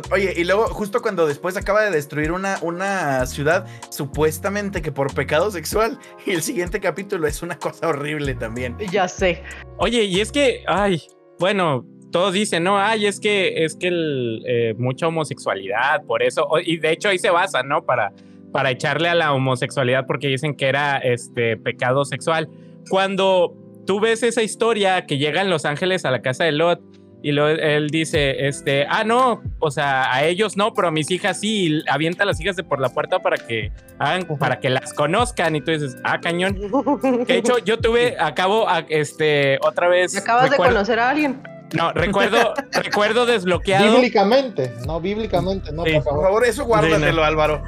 oye, 0.13 0.33
y 0.37 0.45
luego 0.45 0.67
justo 0.69 1.03
cuando 1.03 1.27
después 1.27 1.57
acaba 1.57 1.83
de 1.83 1.91
destruir 1.91 2.31
una, 2.31 2.59
una 2.63 3.27
ciudad, 3.27 3.67
supuestamente 3.91 4.81
que 4.81 4.93
por 4.93 5.13
pecado 5.13 5.51
sexual, 5.51 5.99
y 6.25 6.31
el 6.31 6.43
siguiente 6.43 6.81
capítulo 6.81 7.27
es 7.27 7.43
una 7.43 7.59
cosa 7.59 7.89
horrible 7.89 8.35
también. 8.35 8.77
Ya 8.93 9.09
sé. 9.09 9.43
Oye, 9.79 10.05
y 10.05 10.21
es 10.21 10.31
que, 10.31 10.63
ay, 10.69 11.03
bueno, 11.39 11.85
todos 12.17 12.33
dicen, 12.33 12.65
no, 12.65 12.79
ay, 12.79 13.05
es 13.05 13.21
que 13.21 13.67
es 13.67 13.77
que 13.77 13.89
el, 13.89 14.43
eh, 14.47 14.75
mucha 14.79 15.07
homosexualidad, 15.07 16.03
por 16.07 16.23
eso, 16.23 16.49
y 16.65 16.79
de 16.79 16.93
hecho 16.93 17.11
ahí 17.11 17.19
se 17.19 17.29
basa, 17.29 17.63
¿no? 17.63 17.85
Para, 17.85 18.11
para 18.53 18.71
echarle 18.71 19.11
a 19.11 19.15
la 19.15 19.35
homosexualidad 19.35 20.07
porque 20.07 20.29
dicen 20.29 20.57
que 20.57 20.67
era 20.67 20.97
este 20.97 21.59
pecado 21.59 22.07
sexual. 22.07 22.49
Cuando 22.89 23.55
tú 23.87 24.01
ves 24.01 24.23
esa 24.23 24.43
historia 24.43 25.05
que 25.05 25.19
llegan 25.19 25.51
los 25.51 25.67
ángeles 25.67 26.07
a 26.07 26.11
la 26.11 26.23
casa 26.23 26.45
de 26.45 26.53
Lot 26.53 26.81
y 27.23 27.33
lo, 27.33 27.49
él 27.49 27.91
dice, 27.91 28.49
este, 28.49 28.87
ah, 28.89 29.05
no, 29.05 29.43
o 29.59 29.71
sea, 29.71 30.11
a 30.11 30.25
ellos 30.25 30.57
no, 30.57 30.73
pero 30.73 30.89
a 30.89 30.91
mis 30.91 31.11
hijas 31.11 31.41
sí, 31.41 31.67
y 31.67 31.83
avienta 31.91 32.23
a 32.23 32.27
las 32.27 32.41
hijas 32.41 32.57
de 32.57 32.65
por 32.65 32.81
la 32.81 32.89
puerta 32.89 33.19
para 33.19 33.37
que 33.37 33.73
hagan, 33.99 34.27
para 34.39 34.59
que 34.59 34.71
las 34.71 34.95
conozcan. 34.95 35.55
Y 35.55 35.61
tú 35.61 35.71
dices, 35.71 35.99
ah, 36.03 36.19
cañón. 36.19 36.55
De 37.27 37.37
hecho, 37.37 37.59
yo 37.59 37.79
tuve, 37.79 38.17
acabo, 38.19 38.67
este, 38.89 39.59
otra 39.61 39.89
vez. 39.89 40.17
Acabas 40.17 40.51
de 40.51 40.57
conocer 40.57 40.99
a 40.99 41.11
alguien. 41.11 41.56
No, 41.75 41.93
recuerdo, 41.93 42.55
recuerdo 42.73 43.27
desbloqueado. 43.27 43.97
Bíblicamente, 43.97 44.73
no 44.87 45.01
bíblicamente, 45.01 45.73
no, 45.73 45.85
por, 45.85 46.03
favor. 46.03 46.45
eso 46.45 46.65
guárdatelo, 46.65 47.25
Álvaro. 47.25 47.63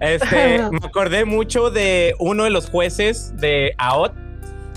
Este, 0.00 0.58
me 0.70 0.86
acordé 0.86 1.24
mucho 1.24 1.70
de 1.70 2.14
uno 2.18 2.44
de 2.44 2.50
los 2.50 2.68
jueces 2.68 3.36
de 3.36 3.74
AOT, 3.78 4.14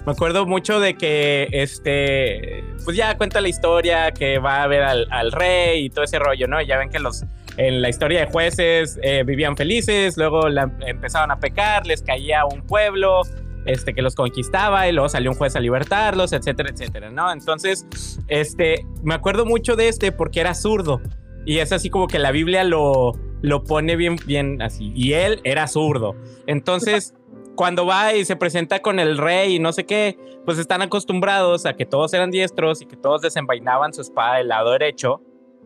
me 0.06 0.12
acuerdo 0.12 0.46
mucho 0.46 0.80
de 0.80 0.96
que, 0.96 1.48
este, 1.52 2.64
pues 2.84 2.96
ya 2.96 3.18
cuenta 3.18 3.42
la 3.42 3.48
historia 3.48 4.12
que 4.12 4.38
va 4.38 4.62
a 4.62 4.68
ver 4.68 4.84
al, 4.84 5.32
rey 5.32 5.86
y 5.86 5.90
todo 5.90 6.06
ese 6.06 6.20
rollo, 6.20 6.48
¿no? 6.48 6.62
Ya 6.62 6.78
ven 6.78 6.90
que 6.90 7.00
los, 7.00 7.24
en 7.58 7.82
la 7.82 7.90
historia 7.90 8.20
de 8.20 8.26
jueces 8.28 9.00
eh, 9.02 9.24
vivían 9.26 9.58
felices, 9.58 10.16
luego 10.16 10.48
la, 10.48 10.70
empezaban 10.86 11.32
a 11.32 11.40
pecar, 11.40 11.88
les 11.88 12.04
caía 12.04 12.46
un 12.46 12.62
pueblo, 12.62 13.24
este, 13.66 13.94
que 13.94 14.02
los 14.02 14.16
conquistaba 14.16 14.88
y 14.88 14.92
luego 14.92 15.10
salió 15.10 15.32
un 15.32 15.38
juez 15.38 15.56
a 15.56 15.60
libertarlos, 15.60 16.34
etcétera, 16.34 16.70
etcétera, 16.72 17.10
¿no? 17.12 17.32
Entonces, 17.32 17.86
este, 18.28 18.86
me 19.04 19.14
acuerdo 19.14 19.46
mucho 19.46 19.76
de 19.76 19.88
este 19.88 20.12
porque 20.12 20.40
era 20.40 20.54
zurdo 20.54 21.02
y 21.46 21.60
es 21.60 21.72
así 21.72 21.90
como 21.90 22.08
que 22.08 22.20
la 22.20 22.32
Biblia 22.32 22.64
lo, 22.64 23.14
lo 23.42 23.64
pone 23.64 23.96
bien, 23.96 24.18
bien 24.26 24.62
así, 24.62 24.92
y 24.96 25.14
él 25.14 25.42
era 25.44 25.68
zurdo. 25.68 26.16
Entonces, 26.48 27.14
cuando 27.56 27.86
va 27.86 28.14
y 28.14 28.26
se 28.26 28.36
presenta 28.36 28.82
con 28.82 29.00
el 29.00 29.18
rey 29.18 29.56
y 29.56 29.60
no 29.60 29.72
sé 29.72 29.86
qué, 29.86 30.18
pues 30.46 30.58
están 30.58 30.82
acostumbrados 30.82 31.66
a 31.66 31.74
que 31.74 31.86
todos 31.86 32.14
eran 32.14 32.32
diestros 32.32 32.82
y 32.82 32.86
que 32.86 32.98
todos 32.98 33.22
desenvainaban 33.22 33.94
su 33.94 34.02
espada 34.02 34.38
del 34.38 34.50
lado 34.50 34.72
derecho. 34.72 35.22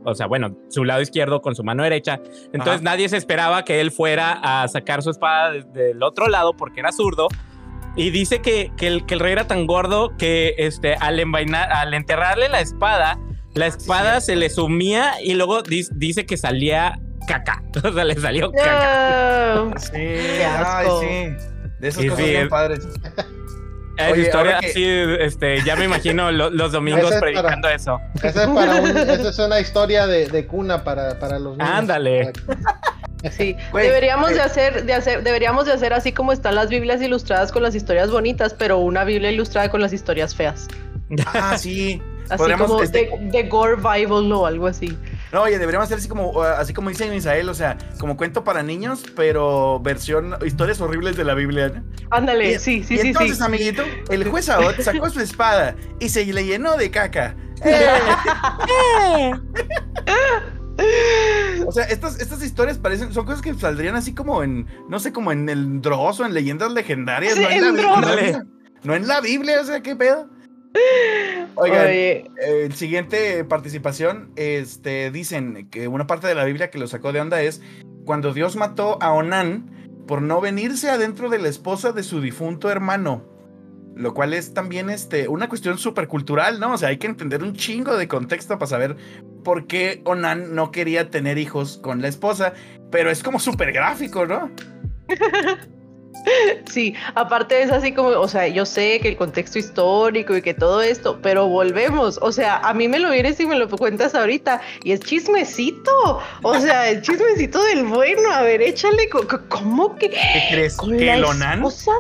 O 0.05 0.15
sea, 0.15 0.27
bueno, 0.27 0.55
su 0.69 0.85
lado 0.85 1.01
izquierdo 1.01 1.41
con 1.41 1.55
su 1.55 1.63
mano 1.63 1.83
derecha. 1.83 2.21
Entonces 2.53 2.81
nadie 2.81 3.09
se 3.09 3.17
esperaba 3.17 3.65
que 3.65 3.81
él 3.81 3.91
fuera 3.91 4.39
a 4.41 4.67
sacar 4.69 5.01
su 5.03 5.09
espada 5.09 5.51
del 5.51 6.01
otro 6.03 6.27
lado 6.27 6.53
porque 6.53 6.79
era 6.79 6.93
zurdo. 6.93 7.27
Y 7.99 8.11
dice 8.11 8.41
que, 8.41 8.71
que, 8.77 8.87
el, 8.87 9.05
que 9.05 9.15
el 9.15 9.19
rey 9.19 9.33
era 9.33 9.45
tan 9.45 9.67
gordo 9.67 10.15
que 10.17 10.55
este, 10.57 10.95
al, 10.95 11.19
envainar, 11.19 11.69
al 11.69 11.93
enterrarle 11.93 12.47
la 12.47 12.61
espada, 12.61 13.19
la 13.55 13.67
espada 13.67 14.21
se 14.21 14.37
le 14.37 14.49
sumía 14.49 15.15
y 15.21 15.33
luego 15.33 15.61
dice 15.63 16.25
que 16.25 16.37
salía 16.37 16.97
caca. 17.27 17.61
O 17.83 17.91
sea, 17.91 18.05
le 18.05 18.15
salió 18.15 18.53
caca. 18.53 19.65
Sí, 19.77 19.97
ay, 19.97 20.87
sí. 21.01 21.45
De 21.81 21.91
cosas 21.91 22.17
bien 22.17 22.47
padres. 22.47 22.87
Es 23.99 24.17
historia 24.17 24.59
sí, 24.61 24.85
este, 25.19 25.61
ya 25.63 25.75
me 25.75 25.85
imagino 25.85 26.31
los 26.31 26.71
domingos 26.71 27.13
predicando 27.19 27.69
eso. 27.69 27.99
Esa 28.23 28.43
es, 28.43 28.49
para 28.49 28.79
esa 28.79 29.29
es 29.29 29.39
una 29.39 29.59
historia 29.59 30.07
de, 30.07 30.27
de 30.27 30.47
cuna 30.47 30.83
para, 30.83 31.19
para, 31.19 31.37
los 31.37 31.57
niños. 31.57 31.69
Ándale. 31.69 32.31
Sí, 33.31 33.57
deberíamos 33.73 34.29
de 34.29 34.39
hacer, 34.39 34.85
de 34.85 34.93
hacer, 34.93 35.23
deberíamos 35.23 35.65
de 35.65 35.73
hacer 35.73 35.91
así 35.91 36.13
como 36.13 36.31
están 36.31 36.55
las 36.55 36.69
Biblias 36.69 37.01
ilustradas 37.01 37.51
con 37.51 37.61
las 37.61 37.75
historias 37.75 38.09
bonitas, 38.09 38.53
pero 38.53 38.77
una 38.77 39.03
Biblia 39.03 39.29
ilustrada 39.29 39.69
con 39.69 39.81
las 39.81 39.91
historias 39.91 40.33
feas. 40.33 40.67
Ah, 41.33 41.57
sí. 41.57 42.01
así 42.29 42.53
como 42.53 42.81
este... 42.81 43.09
de, 43.19 43.43
Gore 43.43 43.75
Bible 43.75 44.33
o 44.33 44.45
algo 44.45 44.67
así. 44.67 44.97
No, 45.31 45.43
oye, 45.43 45.59
deberíamos 45.59 45.85
hacer 45.85 45.99
así 45.99 46.07
como, 46.07 46.41
así 46.41 46.73
como 46.73 46.89
dice 46.89 47.09
Misael, 47.09 47.49
o 47.49 47.53
sea, 47.53 47.77
como 47.99 48.17
cuento 48.17 48.43
para 48.43 48.63
niños, 48.63 49.03
pero 49.15 49.79
versión 49.79 50.35
historias 50.43 50.81
horribles 50.81 51.15
de 51.17 51.23
la 51.23 51.35
Biblia. 51.35 51.83
Ándale, 52.09 52.57
sí, 52.57 52.83
sí, 52.83 52.97
sí. 52.97 53.07
Entonces, 53.07 53.41
amiguito, 53.41 53.83
el 54.09 54.27
juez 54.27 54.49
Aot 54.49 54.81
sacó 54.81 55.09
su 55.09 55.19
espada 55.19 55.75
y 55.99 56.09
se 56.09 56.25
le 56.25 56.45
llenó 56.45 56.77
de 56.77 56.89
caca. 56.89 57.35
o 61.67 61.71
sea, 61.71 61.83
estas, 61.85 62.19
estas 62.19 62.41
historias 62.41 62.77
parecen, 62.77 63.13
son 63.13 63.25
cosas 63.25 63.41
que 63.41 63.53
saldrían 63.53 63.95
así 63.95 64.15
como 64.15 64.43
en, 64.43 64.65
no 64.87 64.99
sé, 64.99 65.11
como 65.11 65.31
en 65.31 65.49
el 65.49 65.81
Dross 65.81 66.21
o 66.21 66.25
en 66.25 66.33
leyendas 66.33 66.71
legendarias, 66.71 67.37
no, 67.37 67.49
en 67.49 67.75
la 67.75 68.15
Biblia, 68.15 68.45
no 68.83 68.95
en 68.95 69.07
la 69.07 69.21
Biblia, 69.21 69.61
o 69.61 69.65
sea, 69.65 69.81
¿qué 69.81 69.95
pedo? 69.95 70.29
Oigan, 71.55 71.87
eh, 71.87 72.69
siguiente 72.73 73.43
participación, 73.43 74.31
este, 74.35 75.11
dicen 75.11 75.67
que 75.69 75.87
una 75.87 76.07
parte 76.07 76.27
de 76.27 76.35
la 76.35 76.45
Biblia 76.45 76.69
que 76.69 76.79
lo 76.79 76.87
sacó 76.87 77.11
de 77.11 77.21
onda 77.21 77.41
es 77.41 77.61
cuando 78.05 78.33
Dios 78.33 78.55
mató 78.55 78.97
a 79.01 79.11
Onán 79.11 79.69
por 80.07 80.21
no 80.21 80.41
venirse 80.41 80.89
adentro 80.89 81.29
de 81.29 81.39
la 81.39 81.49
esposa 81.49 81.91
de 81.91 82.03
su 82.03 82.21
difunto 82.21 82.69
hermano. 82.71 83.25
Lo 83.95 84.13
cual 84.13 84.33
es 84.33 84.53
también 84.53 84.89
este, 84.89 85.27
una 85.27 85.49
cuestión 85.49 85.77
súper 85.77 86.07
cultural, 86.07 86.59
¿no? 86.59 86.73
O 86.73 86.77
sea, 86.77 86.89
hay 86.89 86.97
que 86.97 87.07
entender 87.07 87.43
un 87.43 87.53
chingo 87.53 87.97
de 87.97 88.07
contexto 88.07 88.57
para 88.57 88.69
saber 88.69 88.95
por 89.43 89.67
qué 89.67 90.01
Onan 90.05 90.55
no 90.55 90.71
quería 90.71 91.09
tener 91.09 91.37
hijos 91.37 91.77
con 91.77 92.01
la 92.01 92.07
esposa. 92.07 92.53
Pero 92.91 93.11
es 93.11 93.21
como 93.21 93.39
súper 93.39 93.73
gráfico, 93.73 94.25
¿no? 94.25 94.49
Sí, 96.69 96.93
aparte 97.15 97.61
es 97.61 97.71
así 97.71 97.93
como, 97.93 98.09
o 98.09 98.27
sea, 98.27 98.47
yo 98.47 98.65
sé 98.65 98.99
que 99.01 99.09
el 99.09 99.17
contexto 99.17 99.59
histórico 99.59 100.35
y 100.35 100.41
que 100.41 100.53
todo 100.53 100.81
esto, 100.81 101.19
pero 101.21 101.47
volvemos, 101.47 102.19
o 102.21 102.31
sea, 102.31 102.57
a 102.57 102.73
mí 102.73 102.87
me 102.87 102.99
lo 102.99 103.09
vienes 103.11 103.39
y 103.39 103.45
me 103.45 103.55
lo 103.55 103.69
cuentas 103.69 104.15
ahorita 104.15 104.61
y 104.83 104.91
es 104.91 104.99
chismecito, 104.99 106.21
o 106.43 106.59
sea, 106.59 106.89
el 106.89 107.01
chismecito 107.01 107.63
del 107.63 107.85
bueno, 107.85 108.31
a 108.31 108.41
ver, 108.41 108.61
échale, 108.61 109.09
¿cómo 109.49 109.95
que? 109.95 110.09
¿Qué 110.09 110.47
crees? 110.51 110.77
¿Con 110.77 110.97
¿Que 110.97 111.05
la 111.17 111.53
esposa? 111.53 111.91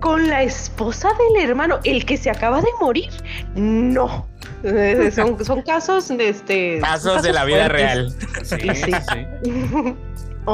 con 0.00 0.28
la 0.28 0.42
esposa 0.42 1.08
del 1.34 1.44
hermano, 1.44 1.80
el 1.84 2.04
que 2.04 2.16
se 2.16 2.30
acaba 2.30 2.60
de 2.60 2.68
morir, 2.80 3.10
no. 3.54 4.26
Eh, 4.64 5.10
son, 5.14 5.44
son 5.44 5.62
casos 5.62 6.08
de 6.08 6.28
este. 6.28 6.80
Casos, 6.80 7.22
de 7.22 7.32
la 7.32 7.44
vida 7.44 7.68
real. 7.68 8.12
Sí, 8.42 8.56
sí. 8.74 8.92
sí. 8.92 9.94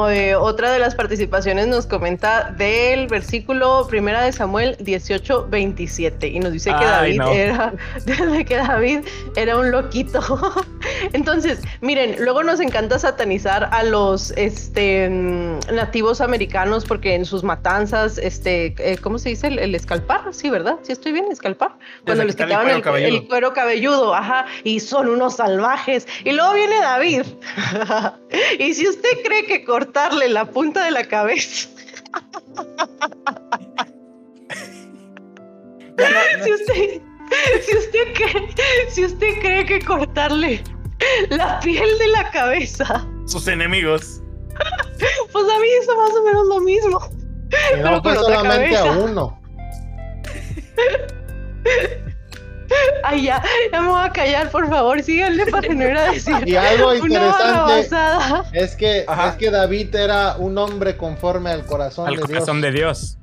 Eh, 0.09 0.35
otra 0.35 0.71
de 0.71 0.79
las 0.79 0.93
participaciones 0.93 1.67
nos 1.67 1.85
comenta 1.85 2.51
del 2.57 3.07
versículo 3.07 3.87
primera 3.87 4.23
de 4.23 4.33
Samuel 4.33 4.75
18, 4.81 5.47
27 5.49 6.27
y 6.27 6.39
nos 6.39 6.51
dice 6.51 6.71
que 6.77 6.85
David 6.85 7.21
era 7.33 7.73
que 8.45 8.55
David 8.55 8.99
era 9.37 9.57
un 9.57 9.71
loquito. 9.71 10.19
Entonces, 11.13 11.61
miren, 11.79 12.17
luego 12.19 12.43
nos 12.43 12.59
encanta 12.59 12.99
satanizar 12.99 13.69
a 13.71 13.83
los 13.83 14.31
este, 14.31 15.09
nativos 15.71 16.19
americanos 16.19 16.83
porque 16.83 17.15
en 17.15 17.23
sus 17.23 17.43
matanzas, 17.43 18.17
este, 18.17 18.75
eh, 18.77 18.97
¿cómo 18.97 19.17
se 19.17 19.29
dice? 19.29 19.47
El, 19.47 19.73
escalpar, 19.75 20.33
sí, 20.33 20.49
¿verdad? 20.49 20.75
Sí 20.81 20.91
estoy 20.91 21.13
bien, 21.13 21.25
escalpar. 21.31 21.77
Cuando 22.03 22.25
les 22.25 22.35
quitaban 22.35 22.69
el 22.69 22.81
cuero, 22.81 22.97
el, 22.97 23.27
cuero 23.27 23.53
cabelludo, 23.53 24.13
ajá, 24.13 24.45
y 24.63 24.81
son 24.81 25.07
unos 25.07 25.37
salvajes. 25.37 26.05
Y 26.25 26.33
luego 26.33 26.53
viene 26.53 26.79
David. 26.81 27.23
y 28.59 28.73
si 28.73 28.87
usted 28.87 29.09
cree 29.23 29.45
que 29.45 29.63
cortarle 29.85 30.29
la 30.29 30.45
punta 30.45 30.85
de 30.85 30.91
la 30.91 31.03
cabeza. 31.03 31.67
si, 36.43 36.51
usted, 36.51 37.01
si, 37.61 37.77
usted 37.77 38.13
cree, 38.13 38.47
si 38.89 39.05
usted 39.05 39.39
cree 39.41 39.65
que 39.65 39.79
cortarle 39.81 40.63
la 41.29 41.59
piel 41.59 41.97
de 41.99 42.07
la 42.07 42.31
cabeza. 42.31 43.05
Sus 43.25 43.47
enemigos. 43.47 44.23
Pues 45.31 45.45
a 45.45 45.59
mí 45.59 45.67
eso 45.81 45.95
más 45.97 46.15
o 46.15 46.23
menos 46.23 46.47
lo 46.47 46.61
mismo. 46.61 46.99
no 47.83 48.01
fue 48.01 48.15
solamente 48.15 48.75
a 48.77 48.85
uno. 48.85 49.39
Ay, 53.03 53.23
ya, 53.23 53.43
ya 53.71 53.81
me 53.81 53.89
voy 53.89 54.01
a 54.03 54.09
callar, 54.09 54.49
por 54.49 54.67
favor, 54.69 55.01
síganle 55.03 55.45
para 55.47 55.73
no 55.73 55.87
ir 55.87 55.97
a 55.97 56.11
decir. 56.11 56.47
Y 56.47 56.55
algo 56.55 56.95
interesante 56.95 57.89
es 58.53 58.75
que, 58.75 58.99
es 58.99 59.35
que 59.37 59.51
David 59.51 59.95
era 59.95 60.37
un 60.37 60.57
hombre 60.57 60.97
conforme 60.97 61.51
al 61.51 61.65
corazón 61.65 62.07
al 62.07 62.15
de 62.15 62.21
corazón 62.21 62.61
de 62.61 62.71
Dios. 62.71 63.17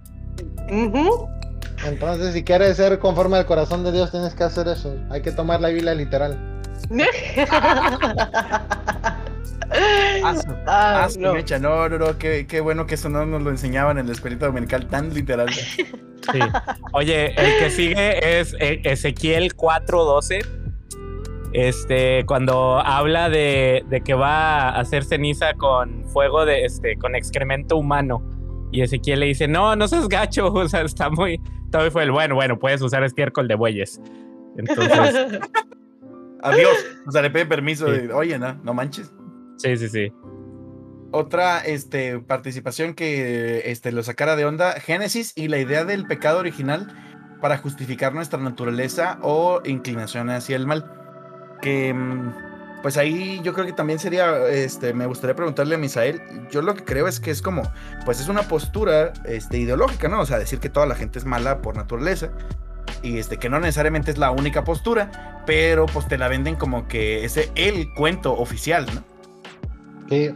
Entonces, 1.85 2.35
si 2.35 2.45
quieres 2.45 2.77
ser 2.77 2.99
conforme 2.99 3.39
al 3.39 3.47
corazón 3.47 3.85
de 3.85 3.93
Dios, 3.93 4.11
tienes 4.11 4.35
que 4.35 4.45
hacer 4.45 4.69
eso. 4.69 4.95
Hay 5.11 5.23
que 5.23 5.33
tomar 5.33 5.61
la 5.61 5.69
Biblia 5.69 5.95
literal. 5.95 6.39
Ah, 10.67 11.09
no. 11.19 11.35
Mecha. 11.35 11.59
no, 11.59 11.89
no, 11.89 11.99
no, 11.99 12.19
qué, 12.19 12.47
qué, 12.47 12.61
bueno 12.61 12.87
que 12.87 12.95
eso 12.95 13.09
no 13.09 13.27
nos 13.27 13.43
lo 13.43 13.51
enseñaban 13.51 13.99
en 13.99 14.07
la 14.07 14.13
escuelita 14.13 14.47
dominical 14.47 14.87
tan 14.87 15.13
literal. 15.13 15.51
Sí. 15.51 16.39
Oye, 16.93 17.35
el 17.35 17.59
que 17.59 17.71
sigue 17.71 18.41
es 18.41 18.55
e, 18.61 18.81
Ezequiel 18.85 19.57
4:12. 19.57 20.47
Este, 21.53 22.25
cuando 22.25 22.79
habla 22.79 23.29
de, 23.29 23.85
de, 23.89 24.01
que 24.01 24.15
va 24.15 24.71
a 24.71 24.81
hacer 24.81 25.05
ceniza 25.05 25.53
con 25.55 26.09
fuego 26.09 26.47
de 26.47 26.65
este, 26.65 26.97
con 26.97 27.15
excremento 27.15 27.77
humano. 27.77 28.23
Y 28.71 28.81
Ezequiel 28.81 29.21
le 29.21 29.27
dice, 29.27 29.49
no, 29.49 29.77
no 29.77 29.87
seas 29.89 30.09
gacho, 30.09 30.51
o 30.51 30.69
sea, 30.69 30.81
está 30.81 31.11
muy, 31.11 31.39
muy 31.39 31.91
fue 31.91 32.05
el 32.05 32.11
bueno, 32.11 32.37
bueno, 32.37 32.59
puedes 32.59 32.81
usar 32.81 33.05
estiércol 33.05 33.49
de 33.49 33.55
bueyes. 33.55 34.01
Entonces, 34.57 35.41
Adiós. 36.43 36.85
O 37.07 37.13
sea, 37.13 37.23
le 37.23 37.31
pide 37.31 37.47
permiso 37.47 37.87
de, 37.87 38.13
oye, 38.13 38.39
no, 38.39 38.55
no 38.65 38.75
manches. 38.75 39.13
Sí, 39.63 39.77
sí, 39.77 39.89
sí. 39.89 40.13
Otra 41.13 41.61
este, 41.61 42.19
participación 42.19 42.95
que 42.95 43.71
este, 43.71 43.93
lo 43.93 44.03
sacara 44.03 44.35
de 44.35 44.45
onda, 44.45 44.73
Génesis 44.81 45.33
y 45.37 45.49
la 45.49 45.59
idea 45.59 45.85
del 45.85 46.07
pecado 46.07 46.39
original 46.39 46.89
para 47.41 47.59
justificar 47.59 48.15
nuestra 48.15 48.39
naturaleza 48.39 49.19
o 49.21 49.61
inclinación 49.65 50.31
hacia 50.31 50.57
el 50.57 50.67
mal. 50.67 50.91
Que 51.61 51.93
mm, 51.93 52.33
pues 52.83 52.97
ahí 52.97 53.41
yo 53.45 53.53
creo 53.53 53.67
que 53.67 53.73
también 53.73 53.99
sería, 53.99 54.49
este, 54.49 54.95
me 54.95 55.07
gustaría 55.07 55.37
preguntarle 55.37 55.75
a 55.75 55.79
Misael, 55.79 56.21
yo 56.51 56.63
lo 56.63 56.75
que 56.75 56.85
creo 56.85 57.07
es 57.07 57.21
que 57.21 57.31
es 57.31 57.43
como, 57.43 57.63
pues 58.05 58.21
es 58.21 58.29
una 58.29 58.43
postura 58.43 59.13
este, 59.25 59.59
ideológica, 59.59 60.09
¿no? 60.09 60.21
O 60.21 60.27
sea, 60.27 60.39
decir 60.39 60.59
que 60.59 60.71
toda 60.71 60.87
la 60.87 60.95
gente 60.95 61.19
es 61.19 61.25
mala 61.25 61.63
por 61.63 61.77
naturaleza 61.77 62.31
y 63.03 63.19
este, 63.19 63.37
que 63.37 63.49
no 63.49 63.61
necesariamente 63.61 64.11
es 64.11 64.19
la 64.19 64.31
única 64.31 64.65
postura, 64.65 65.43
pero 65.47 65.87
pues 65.87 66.09
te 66.09 66.19
la 66.19 66.29
venden 66.29 66.57
como 66.57 66.89
que 66.89 67.25
es 67.25 67.39
el 67.55 67.93
cuento 67.95 68.33
oficial, 68.33 68.87
¿no? 68.95 69.12
Sí, 70.13 70.29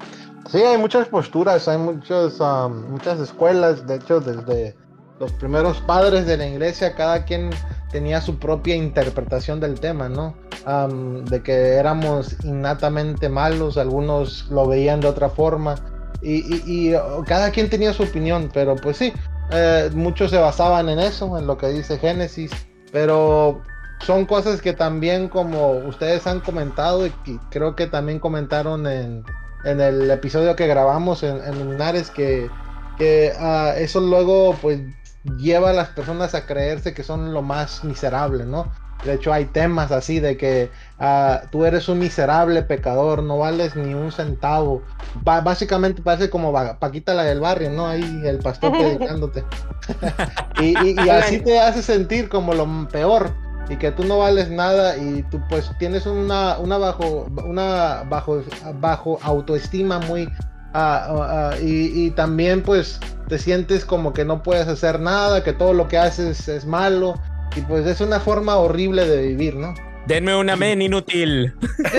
sí 0.50 0.62
hay 0.62 0.78
muchas 0.78 1.06
posturas, 1.08 1.68
hay 1.68 1.76
muchos, 1.76 2.40
muchas 2.88 3.20
escuelas, 3.20 3.86
de 3.86 3.96
hecho 3.96 4.20
desde 4.20 4.74
los 5.20 5.30
primeros 5.32 5.82
padres 5.82 6.26
de 6.26 6.38
la 6.38 6.46
iglesia, 6.46 6.94
cada 6.94 7.26
quien 7.26 7.50
tenía 7.90 8.22
su 8.22 8.38
propia 8.38 8.74
interpretación 8.74 9.60
del 9.60 9.78
tema, 9.78 10.08
¿no? 10.08 10.34
de 11.30 11.42
que 11.42 11.74
éramos 11.74 12.42
innatamente 12.42 13.28
malos, 13.28 13.76
algunos 13.76 14.48
lo 14.50 14.66
veían 14.66 15.00
de 15.00 15.08
otra 15.08 15.28
forma, 15.28 15.74
y, 16.22 16.94
cada 17.26 17.50
quien 17.50 17.68
tenía 17.68 17.92
su 17.92 18.04
opinión, 18.04 18.48
pero 18.54 18.76
pues 18.76 18.96
sí, 18.96 19.12
eh, 19.50 19.90
muchos 19.92 20.30
se 20.30 20.38
basaban 20.38 20.88
en 20.88 21.00
eso, 21.00 21.36
en 21.36 21.46
lo 21.46 21.58
que 21.58 21.68
dice 21.68 21.98
Génesis, 21.98 22.50
pero 22.92 23.60
son 24.00 24.24
cosas 24.24 24.62
que 24.62 24.72
también 24.72 25.28
como 25.28 25.72
ustedes 25.72 26.26
han 26.26 26.40
comentado 26.40 27.06
y 27.06 27.12
creo 27.50 27.76
que 27.76 27.86
también 27.86 28.18
comentaron 28.18 28.86
en, 28.86 29.22
el 29.66 30.10
episodio 30.10 30.56
que 30.56 30.66
grabamos 30.66 31.22
en, 31.22 31.42
en 31.44 31.58
Luminares 31.58 32.10
que, 32.10 32.48
que 32.98 33.32
ah, 33.38 33.74
eso 33.76 34.00
luego 34.00 34.56
pues 34.60 34.80
lleva 35.38 35.70
a 35.70 35.72
las 35.72 35.88
personas 35.88 36.34
a 36.34 36.46
creerse 36.46 36.94
que 36.94 37.02
son 37.02 37.32
lo 37.32 37.42
más 37.42 37.84
miserable, 37.84 38.44
¿no? 38.44 38.70
De 39.04 39.14
hecho, 39.14 39.32
hay 39.32 39.44
temas 39.44 39.92
así 39.92 40.20
de 40.20 40.36
que 40.36 40.70
ah, 40.98 41.42
tú 41.50 41.64
eres 41.64 41.88
un 41.88 41.98
miserable 41.98 42.62
pecador, 42.62 43.22
no 43.22 43.38
vales 43.38 43.76
ni 43.76 43.94
un 43.94 44.10
centavo. 44.10 44.82
básicamente 45.22 46.02
parece 46.02 46.30
como 46.30 46.52
Paquita 46.78 47.14
la 47.14 47.24
del 47.24 47.40
barrio, 47.40 47.70
¿no? 47.70 47.86
Ahí 47.86 48.22
el 48.24 48.38
pastor 48.38 48.72
predicándote. 48.78 49.44
y, 50.60 50.98
así 51.08 51.40
te 51.40 51.60
hace 51.60 51.82
sentir 51.82 52.28
como 52.28 52.54
lo 52.54 52.88
peor 52.88 53.32
y 53.68 53.76
que 53.76 53.90
tú 53.90 54.04
no 54.04 54.18
vales 54.18 54.50
nada 54.50 54.96
y 54.96 55.22
tú 55.24 55.40
pues 55.48 55.70
tienes 55.78 56.06
una, 56.06 56.58
una 56.58 56.78
bajo 56.78 57.26
una 57.44 58.04
bajo 58.08 58.42
bajo 58.80 59.18
autoestima 59.22 59.98
muy 59.98 60.28
Ah, 60.78 61.06
ah, 61.08 61.28
ah, 61.30 61.56
y, 61.62 62.10
también 62.10 62.62
pues 62.62 63.00
te 63.28 63.38
sientes 63.38 63.86
como 63.86 64.12
que 64.12 64.26
no 64.26 64.42
puedes 64.42 64.68
hacer 64.68 65.00
nada, 65.00 65.42
que 65.42 65.54
todo 65.54 65.72
lo 65.72 65.88
que 65.88 65.96
haces 65.96 66.48
es 66.48 66.66
malo. 66.66 67.18
Y 67.56 67.62
pues 67.62 67.86
es 67.86 68.02
una 68.02 68.20
forma 68.20 68.56
horrible 68.56 69.08
de 69.08 69.28
vivir, 69.28 69.54
¿no? 69.54 69.72
Denme 70.06 70.36
una 70.36 70.54
men 70.54 70.82
inútil. 70.82 71.54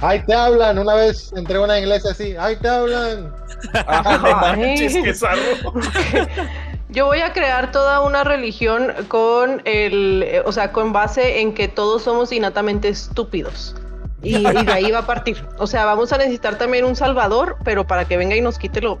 Ahí 0.00 0.20
te 0.26 0.34
hablan, 0.34 0.80
una 0.80 0.94
vez 0.94 1.32
entré 1.36 1.58
a 1.58 1.60
una 1.60 1.78
iglesia 1.78 2.10
así, 2.10 2.34
ahí 2.36 2.56
te 2.56 2.68
hablan. 2.68 3.32
Yo 6.92 7.06
voy 7.06 7.20
a 7.20 7.32
crear 7.32 7.72
toda 7.72 8.00
una 8.02 8.22
religión 8.22 8.92
con 9.08 9.62
el, 9.64 10.42
o 10.44 10.52
sea, 10.52 10.72
con 10.72 10.92
base 10.92 11.40
en 11.40 11.54
que 11.54 11.66
todos 11.66 12.02
somos 12.02 12.32
innatamente 12.32 12.88
estúpidos. 12.88 13.74
Y, 14.22 14.42
de 14.42 14.72
ahí 14.72 14.90
va 14.90 14.98
a 14.98 15.06
partir. 15.06 15.38
O 15.58 15.66
sea, 15.66 15.86
vamos 15.86 16.12
a 16.12 16.18
necesitar 16.18 16.58
también 16.58 16.84
un 16.84 16.94
salvador, 16.94 17.56
pero 17.64 17.86
para 17.86 18.04
que 18.04 18.16
venga 18.16 18.36
y 18.36 18.42
nos 18.42 18.58
quite 18.58 18.80
lo... 18.82 19.00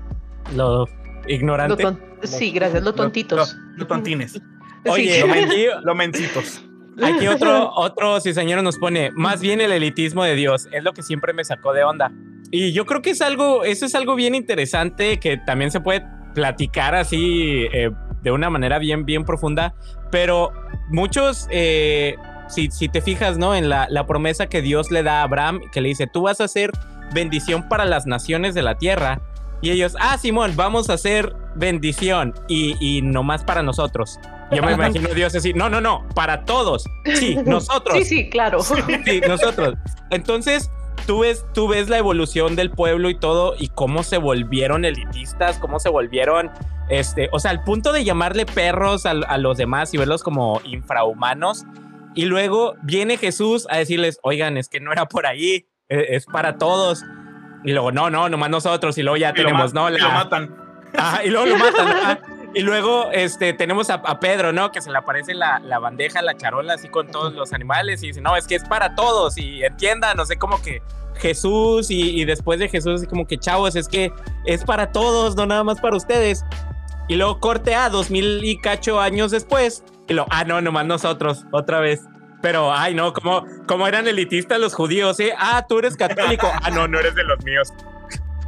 Lo 0.56 0.88
ignorante. 1.28 1.96
sí, 2.22 2.50
gracias, 2.50 2.82
lo 2.82 2.94
tontitos. 2.94 3.56
Lo, 3.76 3.86
tontines. 3.86 4.40
Oye, 4.86 5.22
lo 5.84 5.94
mencitos. 5.94 6.62
Aquí 7.00 7.28
otro, 7.28 7.70
otro 7.74 8.20
señor 8.20 8.62
nos 8.62 8.78
pone, 8.78 9.10
más 9.12 9.40
bien 9.40 9.60
el 9.60 9.70
elitismo 9.70 10.24
de 10.24 10.34
Dios, 10.34 10.66
es 10.72 10.82
lo 10.82 10.92
que 10.92 11.02
siempre 11.02 11.32
me 11.32 11.44
sacó 11.44 11.72
de 11.72 11.84
onda. 11.84 12.10
Y 12.50 12.72
yo 12.72 12.84
creo 12.84 13.00
que 13.00 13.10
es 13.10 13.22
algo, 13.22 13.64
eso 13.64 13.86
es 13.86 13.94
algo 13.94 14.14
bien 14.14 14.34
interesante 14.34 15.18
que 15.20 15.38
también 15.38 15.70
se 15.70 15.80
puede 15.80 16.04
platicar 16.34 16.94
así 16.94 17.66
eh, 17.72 17.90
de 18.22 18.30
una 18.30 18.50
manera 18.50 18.78
bien, 18.78 19.04
bien 19.04 19.24
profunda, 19.24 19.74
pero 20.10 20.52
muchos 20.90 21.48
eh, 21.50 22.16
si, 22.48 22.68
te 22.88 23.00
fijas, 23.00 23.38
¿no? 23.38 23.54
En 23.54 23.68
la, 23.68 24.06
promesa 24.06 24.46
que 24.46 24.62
Dios 24.62 24.90
le 24.90 25.02
da 25.02 25.20
a 25.20 25.22
Abraham, 25.24 25.60
que 25.72 25.80
le 25.80 25.88
dice, 25.88 26.06
tú 26.06 26.22
vas 26.22 26.40
a 26.40 26.48
ser 26.48 26.70
bendición 27.14 27.68
para 27.68 27.84
las 27.84 28.06
naciones 28.06 28.54
de 28.54 28.62
la 28.62 28.76
tierra. 28.76 29.20
Y 29.60 29.70
ellos, 29.70 29.96
ah, 30.00 30.18
Simón, 30.18 30.52
vamos 30.56 30.90
a 30.90 30.94
hacer 30.94 31.34
bendición 31.54 32.34
y, 32.48 32.76
y 32.80 33.00
no 33.02 33.22
más 33.22 33.44
para 33.44 33.62
nosotros. 33.62 34.18
Yo 34.50 34.62
me 34.62 34.72
imagino 34.72 35.08
a 35.08 35.14
Dios 35.14 35.34
así, 35.34 35.54
no, 35.54 35.70
no, 35.70 35.80
no, 35.80 36.06
para 36.14 36.44
todos. 36.44 36.84
Sí, 37.14 37.36
nosotros. 37.46 37.98
Sí, 37.98 38.04
sí, 38.04 38.30
claro. 38.30 38.60
Sí, 38.62 39.20
nosotros. 39.26 39.74
Entonces, 40.10 40.70
tú 41.06 41.20
ves, 41.20 41.44
tú 41.54 41.68
ves 41.68 41.88
la 41.88 41.98
evolución 41.98 42.56
del 42.56 42.70
pueblo 42.70 43.10
y 43.10 43.14
todo 43.14 43.54
y 43.58 43.68
cómo 43.68 44.02
se 44.02 44.18
volvieron 44.18 44.84
elitistas, 44.84 45.58
cómo 45.58 45.78
se 45.78 45.88
volvieron, 45.88 46.50
este, 46.88 47.28
o 47.32 47.38
sea, 47.38 47.50
al 47.50 47.62
punto 47.64 47.92
de 47.92 48.04
llamarle 48.04 48.46
perros 48.46 49.06
a, 49.06 49.10
a 49.10 49.38
los 49.38 49.56
demás 49.56 49.92
y 49.94 49.98
verlos 49.98 50.22
como 50.22 50.60
infrahumanos 50.64 51.64
y 52.14 52.26
luego 52.26 52.74
viene 52.82 53.16
Jesús 53.16 53.66
a 53.70 53.78
decirles, 53.78 54.18
oigan, 54.22 54.56
es 54.56 54.68
que 54.68 54.80
no 54.80 54.92
era 54.92 55.06
por 55.06 55.26
ahí, 55.26 55.66
e, 55.88 56.16
es, 56.16 56.26
para 56.26 56.58
todos. 56.58 57.04
Y 57.64 57.72
luego, 57.72 57.92
no, 57.92 58.10
no, 58.10 58.28
nomás 58.28 58.50
nosotros. 58.50 58.98
Y 58.98 59.02
luego 59.02 59.16
ya 59.16 59.32
tenemos, 59.32 59.72
¿no? 59.72 59.88
Lo 59.88 60.10
matan. 60.10 60.54
y 61.24 61.30
luego 61.30 61.46
lo 61.46 61.58
matan. 61.58 62.18
Y 62.54 62.60
luego 62.60 63.10
este, 63.12 63.52
tenemos 63.52 63.88
a, 63.90 64.20
Pedro, 64.20 64.52
¿no? 64.52 64.70
Que 64.72 64.82
se 64.82 64.90
le 64.90 64.98
aparece 64.98 65.34
la, 65.34 65.58
la, 65.60 65.78
bandeja, 65.78 66.20
la 66.22 66.36
charola, 66.36 66.74
así 66.74 66.88
con 66.88 67.08
todos 67.08 67.32
los 67.34 67.52
animales. 67.52 68.02
Y 68.02 68.08
dice, 68.08 68.20
no, 68.20 68.36
es 68.36 68.46
que 68.46 68.56
es 68.56 68.64
para 68.64 68.94
todos. 68.94 69.38
Y 69.38 69.64
entiendan, 69.64 70.16
no 70.16 70.26
sé, 70.26 70.36
como 70.36 70.60
que 70.60 70.82
Jesús 71.16 71.86
y, 71.90 72.24
después 72.24 72.58
de 72.58 72.68
Jesús, 72.68 73.00
así 73.00 73.06
como 73.06 73.26
que 73.26 73.38
chavos, 73.38 73.76
es 73.76 73.88
que 73.88 74.12
es 74.44 74.64
para 74.64 74.92
todos, 74.92 75.36
no 75.36 75.46
nada 75.46 75.64
más 75.64 75.80
para 75.80 75.96
ustedes. 75.96 76.44
Y 77.08 77.16
luego 77.16 77.40
corte 77.40 77.74
a 77.74 77.88
dos 77.88 78.10
mil 78.10 78.44
y 78.44 78.58
cacho 78.58 79.00
años 79.00 79.30
después 79.30 79.84
y 80.08 80.14
lo, 80.14 80.26
ah, 80.30 80.44
no, 80.44 80.60
nomás 80.60 80.86
nosotros, 80.86 81.44
otra 81.52 81.80
vez. 81.80 82.02
Pero, 82.42 82.72
ay, 82.72 82.94
no, 82.94 83.12
como, 83.12 83.44
como 83.68 83.86
eran 83.86 84.08
elitistas 84.08 84.58
los 84.58 84.74
judíos, 84.74 85.20
¿eh? 85.20 85.32
Ah, 85.38 85.64
tú 85.68 85.78
eres 85.78 85.96
católico. 85.96 86.50
ah, 86.62 86.70
no, 86.70 86.88
no 86.88 86.98
eres 86.98 87.14
de 87.14 87.22
los 87.24 87.42
míos. 87.44 87.72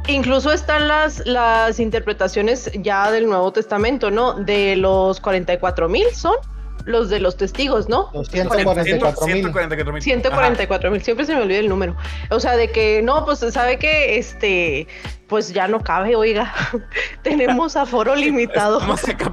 Incluso 0.07 0.51
están 0.51 0.87
las, 0.87 1.25
las 1.25 1.79
interpretaciones 1.79 2.71
ya 2.81 3.11
del 3.11 3.25
Nuevo 3.25 3.51
Testamento, 3.51 4.11
¿no? 4.11 4.33
De 4.33 4.75
los 4.75 5.19
44 5.19 5.89
mil 5.89 6.05
son 6.13 6.35
los 6.85 7.09
de 7.09 7.19
los 7.19 7.35
testigos, 7.35 7.89
¿no? 7.89 8.11
Los 8.13 8.29
144 8.29 9.27
mil. 9.93 10.01
144 10.01 10.91
mil. 10.91 11.01
Siempre 11.01 11.25
se 11.25 11.35
me 11.35 11.41
olvida 11.41 11.57
el 11.57 11.67
número. 11.67 11.95
O 12.29 12.39
sea, 12.39 12.55
de 12.55 12.71
que 12.71 13.01
no, 13.01 13.25
pues 13.25 13.39
sabe 13.39 13.79
que 13.79 14.19
este, 14.19 14.87
pues 15.27 15.51
ya 15.51 15.67
no 15.67 15.81
cabe, 15.81 16.15
oiga. 16.15 16.53
Tenemos 17.23 17.75
aforo 17.75 18.15
limitado. 18.15 18.79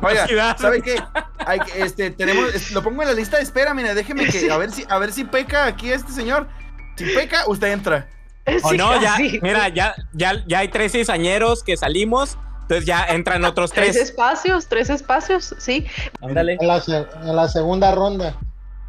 Oiga, 0.03 0.57
¿sabe 0.59 0.81
qué? 0.81 0.97
Hay, 1.47 1.61
este, 1.77 2.11
tenemos, 2.13 2.71
lo 2.71 2.83
pongo 2.83 3.03
en 3.03 3.09
la 3.09 3.15
lista 3.15 3.37
de 3.37 3.43
espera, 3.43 3.75
mira, 3.75 3.95
déjeme 3.95 4.27
que 4.27 4.51
a 4.51 4.57
ver 4.57 4.71
si, 4.71 4.85
a 4.89 4.99
ver 4.99 5.13
si 5.13 5.25
peca 5.25 5.67
aquí 5.67 5.93
este 5.93 6.13
señor. 6.13 6.49
Si 6.97 7.05
peca, 7.05 7.45
usted 7.47 7.73
entra. 7.73 8.09
O 8.65 8.73
no, 8.73 9.01
ya, 9.01 9.17
mira, 9.41 9.69
ya, 9.69 9.95
ya, 10.13 10.43
ya 10.47 10.59
hay 10.59 10.69
tres 10.69 10.93
cizañeros 10.93 11.63
que 11.63 11.77
salimos 11.77 12.37
entonces 12.73 12.87
ya 12.87 13.05
entran 13.05 13.45
otros 13.45 13.71
tres. 13.71 13.93
Tres 13.93 14.11
espacios, 14.11 14.67
tres 14.67 14.89
espacios, 14.89 15.55
sí. 15.59 15.87
Ándale. 16.23 16.57
En 16.59 16.67
la, 16.67 17.49
segunda 17.49 17.95
ronda. 17.95 18.35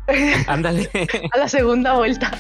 Ándale. 0.48 0.90
A 1.34 1.38
la 1.38 1.50
segunda 1.50 1.94
vuelta. 1.94 2.32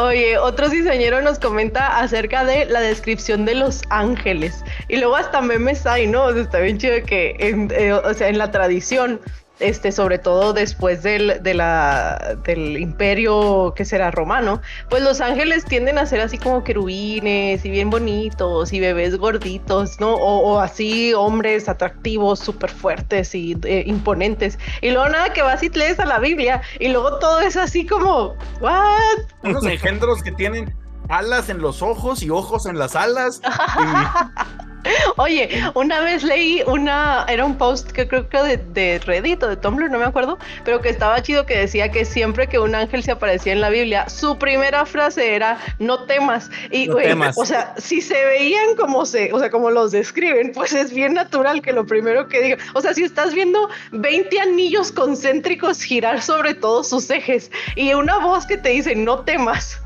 Oye, 0.00 0.38
otro 0.38 0.70
diseñero 0.70 1.20
nos 1.20 1.38
comenta 1.38 1.98
acerca 1.98 2.44
de 2.44 2.64
la 2.64 2.80
descripción 2.80 3.44
de 3.44 3.54
los 3.54 3.82
ángeles. 3.90 4.64
Y 4.88 4.96
luego 4.96 5.16
hasta 5.16 5.42
memes 5.42 5.84
hay, 5.84 6.06
¿no? 6.06 6.30
está 6.30 6.60
bien 6.60 6.78
chido 6.78 7.04
que, 7.04 7.36
eh, 7.38 7.92
o 7.92 8.14
sea, 8.14 8.28
en 8.28 8.38
la 8.38 8.50
tradición 8.50 9.20
este, 9.60 9.92
sobre 9.92 10.18
todo 10.18 10.52
después 10.52 11.02
del, 11.02 11.42
del 11.42 12.76
imperio 12.78 13.74
que 13.76 13.84
será 13.84 14.10
romano, 14.10 14.60
pues 14.90 15.02
los 15.02 15.20
ángeles 15.20 15.64
tienden 15.64 15.98
a 15.98 16.06
ser 16.06 16.20
así 16.20 16.38
como 16.38 16.64
querubines 16.64 17.64
y 17.64 17.70
bien 17.70 17.90
bonitos 17.90 18.72
y 18.72 18.80
bebés 18.80 19.16
gorditos, 19.16 20.00
¿no? 20.00 20.14
O, 20.14 20.58
así 20.58 21.14
hombres 21.14 21.68
atractivos, 21.68 22.40
súper 22.40 22.70
fuertes 22.70 23.34
y 23.34 23.56
eh, 23.64 23.84
imponentes. 23.86 24.58
Y 24.80 24.90
luego 24.90 25.08
nada 25.08 25.32
que 25.32 25.42
vas 25.42 25.62
y 25.62 25.68
lees 25.70 25.98
a 26.00 26.06
la 26.06 26.18
Biblia 26.18 26.62
y 26.78 26.88
luego 26.88 27.18
todo 27.18 27.40
es 27.40 27.56
así 27.56 27.86
como, 27.86 28.34
¿what? 28.60 29.18
Unos 29.42 29.64
engendros 29.64 30.22
que 30.22 30.32
tienen 30.32 30.74
alas 31.12 31.48
en 31.48 31.60
los 31.60 31.82
ojos 31.82 32.22
y 32.22 32.30
ojos 32.30 32.66
en 32.66 32.78
las 32.78 32.96
alas. 32.96 33.40
Oye, 35.16 35.48
una 35.74 36.00
vez 36.00 36.22
leí 36.22 36.62
una, 36.66 37.24
era 37.28 37.44
un 37.44 37.56
post 37.56 37.92
que 37.92 38.08
creo 38.08 38.28
que 38.28 38.38
de, 38.42 38.56
de 38.56 38.98
Reddit 38.98 39.42
o 39.42 39.48
de 39.48 39.56
Tumblr, 39.56 39.90
no 39.90 39.98
me 39.98 40.04
acuerdo, 40.04 40.38
pero 40.64 40.80
que 40.80 40.88
estaba 40.88 41.22
chido 41.22 41.46
que 41.46 41.56
decía 41.56 41.90
que 41.90 42.04
siempre 42.04 42.48
que 42.48 42.58
un 42.58 42.74
ángel 42.74 43.02
se 43.02 43.12
aparecía 43.12 43.52
en 43.52 43.60
la 43.60 43.70
Biblia, 43.70 44.08
su 44.08 44.38
primera 44.38 44.84
frase 44.86 45.34
era 45.34 45.58
no 45.78 46.04
temas. 46.04 46.50
Y 46.70 46.86
No 46.86 46.96
temas. 46.96 47.36
o 47.38 47.44
sea, 47.44 47.74
si 47.76 48.00
se 48.00 48.24
veían 48.24 48.74
como 48.76 49.06
se, 49.06 49.32
o 49.32 49.38
sea, 49.38 49.50
como 49.50 49.70
los 49.70 49.92
describen, 49.92 50.52
pues 50.52 50.72
es 50.72 50.92
bien 50.92 51.14
natural 51.14 51.62
que 51.62 51.72
lo 51.72 51.86
primero 51.86 52.26
que 52.26 52.40
diga, 52.40 52.56
o 52.74 52.80
sea, 52.80 52.94
si 52.94 53.04
estás 53.04 53.34
viendo 53.34 53.68
20 53.92 54.40
anillos 54.40 54.90
concéntricos 54.90 55.82
girar 55.82 56.22
sobre 56.22 56.54
todos 56.54 56.88
sus 56.88 57.08
ejes 57.10 57.50
y 57.76 57.92
una 57.94 58.18
voz 58.18 58.46
que 58.46 58.56
te 58.56 58.70
dice 58.70 58.96
no 58.96 59.20
temas. 59.20 59.81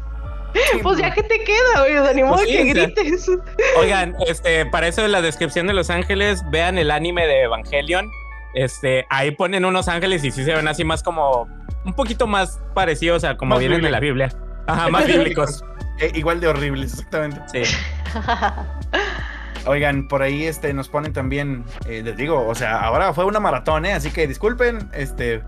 Pues 0.83 0.99
ya 0.99 1.13
que 1.13 1.23
te 1.23 1.43
queda, 1.45 1.81
güey, 1.81 1.97
o 1.97 2.05
sea, 2.05 2.13
ni 2.13 2.23
modo 2.23 2.37
Pues 2.37 2.49
sí, 2.49 2.57
que 2.57 2.65
grites. 2.65 3.31
Oigan, 3.79 4.15
este, 4.27 4.67
para 4.67 4.89
eso 4.89 5.03
de 5.03 5.09
la 5.09 5.21
descripción 5.21 5.67
de 5.67 5.73
Los 5.73 5.91
Ángeles, 5.91 6.43
vean 6.51 6.79
el 6.79 6.91
anime 6.91 7.27
de 7.27 7.43
Evangelion. 7.43 8.11
Este, 8.55 9.07
ahí 9.11 9.33
ponen 9.33 9.65
unos 9.65 9.87
ángeles 9.89 10.25
y 10.25 10.31
sí 10.31 10.45
se 10.45 10.55
ven 10.55 10.67
así 10.67 10.83
más 10.83 11.03
como 11.03 11.47
un 11.85 11.93
poquito 11.93 12.27
más 12.27 12.59
parecidos 12.75 13.23
a 13.25 13.37
como 13.37 13.51
Más 13.51 13.61
vienen 13.61 13.85
en 13.85 13.93
la 13.93 14.01
Biblia. 14.01 14.31
Ajá, 14.67 14.89
más 14.89 15.07
bíblicos. 15.09 15.65
Eh, 16.01 16.11
igual 16.15 16.41
de 16.41 16.49
horribles, 16.49 16.95
exactamente. 16.95 17.41
Sí. 17.53 17.77
Oigan, 19.67 20.07
por 20.09 20.23
ahí 20.23 20.45
este, 20.45 20.73
nos 20.73 20.89
ponen 20.89 21.13
también, 21.13 21.65
eh, 21.89 22.01
les 22.03 22.17
digo, 22.17 22.47
o 22.47 22.55
sea, 22.55 22.81
ahora 22.81 23.13
fue 23.13 23.25
una 23.25 23.41
maratón, 23.41 23.85
¿eh? 23.85 23.93
Así 23.93 24.11
que 24.11 24.27
disculpen, 24.27 24.89
este, 24.93 25.43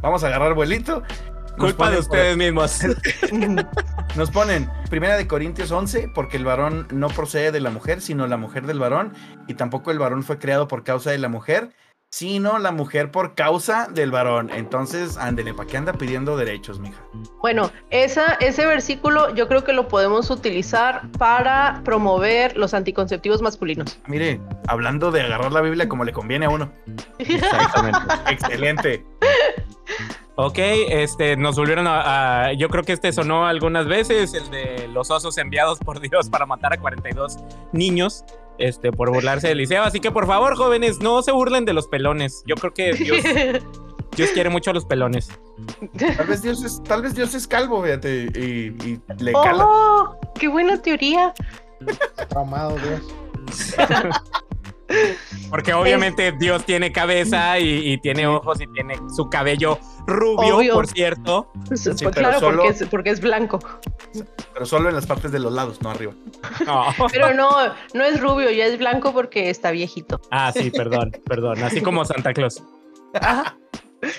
vamos 0.00 0.24
a 0.24 0.26
agarrar 0.26 0.54
vuelito. 0.54 1.02
Culpa 1.60 1.90
de 1.90 1.98
ustedes 1.98 2.36
mismos. 2.36 2.80
Nos 4.16 4.30
ponen 4.30 4.70
Primera 4.88 5.16
de 5.16 5.28
Corintios 5.28 5.70
11, 5.70 6.10
porque 6.14 6.38
el 6.38 6.44
varón 6.44 6.88
no 6.90 7.08
procede 7.08 7.52
de 7.52 7.60
la 7.60 7.70
mujer, 7.70 8.00
sino 8.00 8.26
la 8.26 8.38
mujer 8.38 8.66
del 8.66 8.78
varón, 8.78 9.12
y 9.46 9.54
tampoco 9.54 9.90
el 9.90 9.98
varón 9.98 10.22
fue 10.22 10.38
creado 10.38 10.66
por 10.66 10.84
causa 10.84 11.10
de 11.10 11.18
la 11.18 11.28
mujer, 11.28 11.70
sino 12.10 12.58
la 12.58 12.72
mujer 12.72 13.10
por 13.10 13.34
causa 13.34 13.88
del 13.92 14.10
varón. 14.10 14.50
Entonces, 14.50 15.16
ándele, 15.16 15.54
¿para 15.54 15.68
qué 15.68 15.76
anda 15.76 15.92
pidiendo 15.92 16.36
derechos, 16.36 16.80
mija? 16.80 17.00
Bueno, 17.40 17.70
esa, 17.90 18.34
ese 18.40 18.66
versículo 18.66 19.32
yo 19.34 19.46
creo 19.46 19.62
que 19.62 19.72
lo 19.72 19.86
podemos 19.86 20.30
utilizar 20.30 21.08
para 21.18 21.82
promover 21.84 22.56
los 22.56 22.74
anticonceptivos 22.74 23.42
masculinos. 23.42 23.98
Mire, 24.06 24.40
hablando 24.66 25.12
de 25.12 25.22
agarrar 25.22 25.52
la 25.52 25.60
Biblia 25.60 25.88
como 25.88 26.04
le 26.04 26.12
conviene 26.12 26.46
a 26.46 26.48
uno. 26.48 26.72
Exactamente. 27.18 28.00
Excelente. 28.28 29.06
Ok, 30.46 30.58
este, 30.58 31.36
nos 31.36 31.56
volvieron 31.56 31.86
a, 31.86 32.46
a- 32.46 32.52
Yo 32.54 32.68
creo 32.68 32.82
que 32.84 32.92
este 32.92 33.12
sonó 33.12 33.46
algunas 33.46 33.86
veces, 33.86 34.34
el 34.34 34.50
de 34.50 34.88
los 34.88 35.10
osos 35.10 35.36
enviados 35.38 35.78
por 35.78 36.00
Dios 36.00 36.28
para 36.30 36.46
matar 36.46 36.72
a 36.72 36.78
42 36.78 37.38
niños, 37.72 38.24
este, 38.58 38.92
por 38.92 39.10
burlarse 39.12 39.48
del 39.48 39.58
liceo. 39.58 39.82
Así 39.82 40.00
que 40.00 40.10
por 40.10 40.26
favor, 40.26 40.56
jóvenes, 40.56 41.00
no 41.00 41.22
se 41.22 41.32
burlen 41.32 41.64
de 41.64 41.72
los 41.72 41.88
pelones. 41.88 42.42
Yo 42.46 42.54
creo 42.56 42.72
que 42.74 42.92
Dios, 42.92 43.18
Dios 44.16 44.30
quiere 44.30 44.50
mucho 44.50 44.70
a 44.70 44.74
los 44.74 44.84
pelones. 44.84 45.30
Tal 46.16 46.26
vez 46.26 46.42
Dios 46.42 46.62
es, 46.64 46.82
tal 46.84 47.02
vez 47.02 47.14
Dios 47.14 47.34
es 47.34 47.46
calvo, 47.46 47.82
fíjate, 47.82 48.26
y, 48.34 48.76
y 48.84 49.00
le 49.18 49.32
cala. 49.32 49.64
¡Oh! 49.66 50.16
¡Qué 50.38 50.48
buena 50.48 50.80
teoría! 50.80 51.32
Traumado, 52.28 52.76
Dios. 52.78 53.76
Porque 55.48 55.72
obviamente 55.74 56.32
Dios 56.32 56.64
tiene 56.64 56.92
cabeza 56.92 57.58
y, 57.58 57.92
y 57.92 57.98
tiene 57.98 58.26
ojos 58.26 58.60
y 58.60 58.66
tiene 58.68 58.96
su 59.14 59.28
cabello 59.28 59.78
rubio, 60.06 60.56
Obvio. 60.58 60.74
por 60.74 60.86
cierto. 60.86 61.50
Pues, 61.68 61.80
Sí, 61.82 61.90
pues, 62.04 62.14
claro, 62.16 62.40
solo- 62.40 62.62
porque, 62.64 62.84
es, 62.84 62.88
porque 62.88 63.10
es 63.10 63.20
blanco. 63.20 63.58
Pero 64.52 64.66
solo 64.66 64.88
en 64.88 64.94
las 64.94 65.06
partes 65.06 65.32
de 65.32 65.38
los 65.38 65.52
lados, 65.52 65.80
no 65.82 65.90
arriba. 65.90 66.12
No. 66.66 66.84
Pero 67.12 67.34
no, 67.34 67.50
no 67.94 68.04
es 68.04 68.20
rubio, 68.20 68.50
ya 68.50 68.66
es 68.66 68.78
blanco 68.78 69.12
porque 69.12 69.50
está 69.50 69.70
viejito, 69.70 70.20
Ah, 70.30 70.52
sí, 70.52 70.70
perdón, 70.70 71.12
perdón. 71.26 71.62
Así 71.62 71.80
como 71.80 72.04
Santa 72.04 72.32
Claus. 72.32 72.62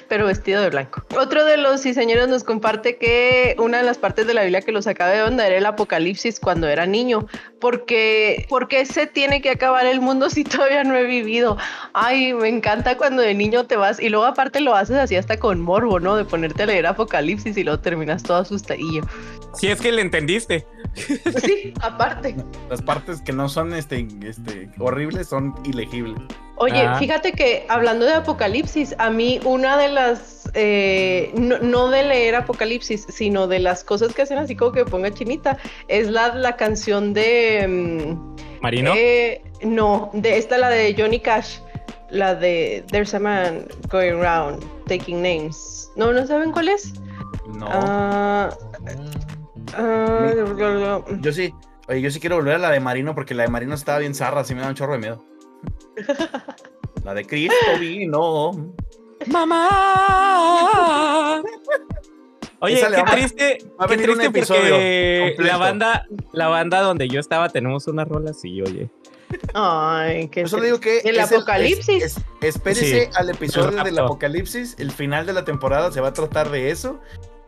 Pero 0.07 0.25
vestido 0.25 0.61
de 0.61 0.69
blanco. 0.69 1.03
Otro 1.17 1.45
de 1.45 1.57
los 1.57 1.81
ciseñeros 1.81 2.27
nos 2.27 2.43
comparte 2.43 2.97
que 2.97 3.55
una 3.59 3.79
de 3.79 3.83
las 3.83 3.97
partes 3.97 4.27
de 4.27 4.33
la 4.33 4.43
Biblia 4.43 4.61
que 4.61 4.71
los 4.71 4.87
acaba 4.87 5.11
de 5.11 5.23
onda 5.23 5.45
era 5.45 5.57
el 5.57 5.65
Apocalipsis 5.65 6.39
cuando 6.39 6.67
era 6.67 6.85
niño. 6.85 7.27
Porque, 7.59 8.45
porque 8.49 8.85
se 8.85 9.07
tiene 9.07 9.41
que 9.41 9.51
acabar 9.51 9.85
el 9.85 10.01
mundo 10.01 10.29
si 10.29 10.43
todavía 10.43 10.83
no 10.83 10.95
he 10.95 11.03
vivido. 11.05 11.57
Ay, 11.93 12.33
me 12.33 12.49
encanta 12.49 12.97
cuando 12.97 13.21
de 13.21 13.33
niño 13.33 13.65
te 13.65 13.75
vas 13.75 13.99
y 13.99 14.09
luego 14.09 14.25
aparte 14.25 14.61
lo 14.61 14.75
haces 14.75 14.97
así 14.97 15.15
hasta 15.15 15.37
con 15.37 15.61
morbo, 15.61 15.99
¿no? 15.99 16.15
De 16.15 16.25
ponerte 16.25 16.63
a 16.63 16.65
leer 16.65 16.87
Apocalipsis 16.87 17.55
y 17.57 17.63
luego 17.63 17.79
terminas 17.79 18.23
todo 18.23 18.37
asustadillo. 18.37 19.03
Si 19.53 19.67
es 19.67 19.79
que 19.79 19.91
le 19.91 20.01
entendiste. 20.01 20.65
Sí, 21.41 21.73
aparte. 21.81 22.35
Las 22.69 22.81
partes 22.81 23.21
que 23.21 23.31
no 23.33 23.47
son 23.49 23.73
este, 23.73 24.07
este, 24.23 24.69
horribles 24.79 25.27
son 25.27 25.53
ilegibles. 25.65 26.21
Oye, 26.57 26.81
Ah. 26.85 26.95
fíjate 26.99 27.31
que 27.31 27.65
hablando 27.69 28.05
de 28.05 28.13
Apocalipsis, 28.13 28.93
a 28.99 29.09
mí 29.09 29.39
una 29.45 29.77
de 29.77 29.89
las, 29.89 30.49
eh, 30.53 31.31
no, 31.33 31.57
no 31.59 31.89
de 31.89 32.03
leer 32.03 32.35
Apocalipsis, 32.35 33.05
sino 33.09 33.47
de 33.47 33.59
las 33.59 33.83
cosas 33.83 34.13
que 34.13 34.21
hacen 34.21 34.37
así 34.37 34.55
como 34.55 34.71
que 34.73 34.83
me 34.83 34.89
ponga 34.91 35.11
chinita, 35.11 35.57
es 35.87 36.07
la, 36.09 36.35
la 36.35 36.55
canción 36.57 37.13
de... 37.13 37.65
mm, 37.67 38.61
Marino. 38.61 38.93
eh, 38.95 39.41
no, 39.63 40.11
de 40.13 40.37
esta 40.37 40.57
la 40.59 40.69
de 40.69 40.93
Johnny 40.95 41.19
Cash, 41.19 41.59
la 42.11 42.35
de 42.35 42.83
There's 42.91 43.13
a 43.15 43.19
man 43.19 43.65
going 43.89 44.13
around 44.19 44.63
taking 44.87 45.21
names. 45.21 45.89
No, 45.95 46.11
¿no 46.13 46.27
saben 46.27 46.51
cuál 46.51 46.69
es? 46.69 46.93
No. 47.55 47.65
Ah, 47.69 48.49
ah, 49.75 51.01
Yo 51.21 51.31
sí, 51.33 51.53
oye, 51.87 52.01
yo 52.01 52.11
sí 52.11 52.19
quiero 52.19 52.35
volver 52.37 52.55
a 52.55 52.59
la 52.59 52.69
de 52.71 52.79
Marino 52.79 53.13
porque 53.15 53.33
la 53.33 53.43
de 53.43 53.49
Marino 53.49 53.73
estaba 53.75 53.99
bien 53.99 54.13
zarra, 54.15 54.41
así 54.41 54.53
me 54.55 54.61
da 54.61 54.67
un 54.69 54.75
chorro 54.75 54.93
de 54.93 54.99
miedo. 54.99 55.25
La 57.03 57.13
de 57.15 57.25
Cristo 57.25 57.55
vino. 57.79 58.51
¡Mamá! 60.11 61.41
Oye, 62.59 62.75
Esa 62.75 62.89
qué 62.91 62.97
va 63.01 63.01
a- 63.07 63.11
triste, 63.11 63.57
va 63.79 63.85
a 63.85 63.87
qué 63.87 63.95
venir 63.95 64.09
un 64.11 64.17
triste 64.19 64.37
episodio 64.39 64.61
porque 64.75 65.19
completo. 65.35 65.51
la 65.51 65.57
banda, 65.57 66.05
la 66.31 66.47
banda 66.47 66.81
donde 66.81 67.07
yo 67.07 67.19
estaba 67.19 67.49
tenemos 67.49 67.87
una 67.87 68.05
rola 68.05 68.29
así, 68.31 68.61
oye. 68.61 68.89
Ay, 69.55 70.27
qué 70.27 70.41
Por 70.41 70.47
eso 70.47 70.57
le 70.59 70.65
digo 70.65 70.79
que. 70.79 70.99
El 70.99 71.17
es 71.17 71.31
Apocalipsis. 71.31 72.03
es- 72.03 72.17
es- 72.17 72.55
espérese 72.55 73.05
Sí, 73.05 73.11
al 73.15 73.29
episodio 73.31 73.79
el 73.79 73.83
del. 73.85 73.97
Apocalipsis. 73.99 74.75
El 74.77 74.91
final 74.91 75.25
de 75.25 75.33
la 75.33 75.43
temporada 75.43 75.91
se 75.91 76.01
va 76.01 76.09
a 76.09 76.13
tratar 76.13 76.51
de 76.51 76.69
eso. 76.69 76.99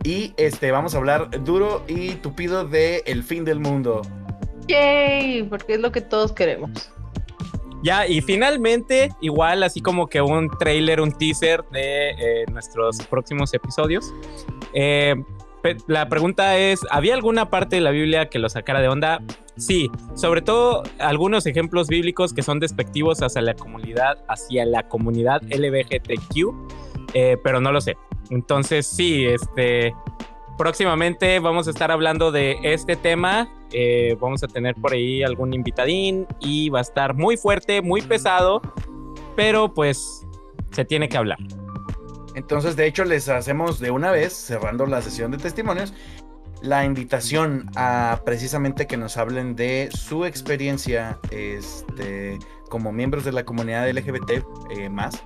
Y 0.04 0.34
este, 0.38 0.72
vamos 0.72 0.96
a 0.96 0.98
hablar 0.98 1.30
duro 1.44 1.84
y 1.88 2.12
tupido 2.16 2.66
de 2.66 3.04
el 3.06 3.24
fin 3.24 3.46
del 3.46 3.60
mundo. 3.60 4.02
Yay, 4.68 5.44
porque 5.44 5.74
es 5.76 5.80
lo 5.80 5.92
que 5.92 6.02
todos 6.02 6.32
queremos. 6.32 6.90
Ya, 7.84 8.08
y 8.08 8.22
finalmente, 8.22 9.10
igual 9.22 9.62
así 9.64 9.82
como 9.82 10.08
que 10.08 10.22
un 10.22 10.50
trailer, 10.58 11.02
un 11.02 11.12
teaser 11.12 11.64
de 11.72 12.12
eh, 12.12 12.46
nuestros 12.52 12.98
próximos 13.10 13.54
episodios. 13.54 14.14
Eh, 14.74 15.16
pe- 15.62 15.76
la 15.88 16.08
pregunta 16.08 16.58
es, 16.58 16.80
¿había 16.92 17.14
alguna 17.14 17.50
parte 17.50 17.76
de 17.76 17.82
la 17.82 17.92
Biblia 17.92 18.30
que 18.30 18.40
lo 18.40 18.48
sacara 18.48 18.80
de 18.80 18.88
onda? 18.88 19.22
Sí, 19.58 19.90
sobre 20.16 20.42
todo 20.42 20.84
algunos 20.98 21.46
ejemplos 21.46 21.88
bíblicos 21.90 22.34
que 22.34 22.42
son 22.42 22.60
despectivos 22.62 23.22
hacia 23.22 23.42
la 23.42 23.54
comunidad, 23.54 24.18
hacia 24.30 24.66
la 24.66 24.88
comunidad 24.88 25.42
LGBTQ, 25.44 26.54
eh, 27.14 27.38
pero 27.44 27.60
no 27.60 27.72
lo 27.74 27.82
sé. 27.82 27.96
Entonces 28.30 28.88
sí, 28.88 29.26
este, 29.26 29.94
próximamente 30.58 31.40
vamos 31.40 31.68
a 31.68 31.72
estar 31.72 31.92
hablando 31.92 32.32
de 32.32 32.58
este 32.64 32.96
tema. 32.96 33.50
eh, 33.72 34.16
vamos 34.20 34.44
a 34.44 34.48
tener 34.48 34.76
por 34.76 34.94
ahí 34.94 35.24
algún 35.24 35.54
invitadín 35.54 36.28
y 36.40 36.70
va 36.70 36.80
a 36.80 36.84
estar 36.84 37.16
muy 37.16 37.38
fuerte, 37.38 37.82
muy 37.82 38.02
pesado, 38.02 38.62
pero 39.36 39.74
pues 39.74 40.26
se 40.72 40.86
tiene 40.86 41.10
que 41.10 41.18
hablar. 41.18 41.40
Entonces, 42.36 42.76
de 42.76 42.88
hecho, 42.88 43.04
les 43.04 43.30
hacemos 43.30 43.80
de 43.80 43.92
una 43.92 44.12
vez, 44.12 44.34
cerrando 44.34 44.86
la 44.86 45.02
sesión 45.02 45.32
de 45.32 45.38
testimonios, 45.38 45.94
la 46.62 46.86
invitación 46.86 47.70
a 47.76 48.22
precisamente 48.26 48.88
que 48.88 48.96
nos 48.98 49.18
hablen 49.18 49.56
de 49.56 49.90
su 49.92 50.26
experiencia 50.26 51.20
este, 51.30 52.40
como 52.70 52.92
miembros 52.92 53.26
de 53.26 53.34
la 53.34 53.44
comunidad 53.44 53.90
LGBT 53.90 54.44
eh, 54.72 54.90
más 54.90 55.24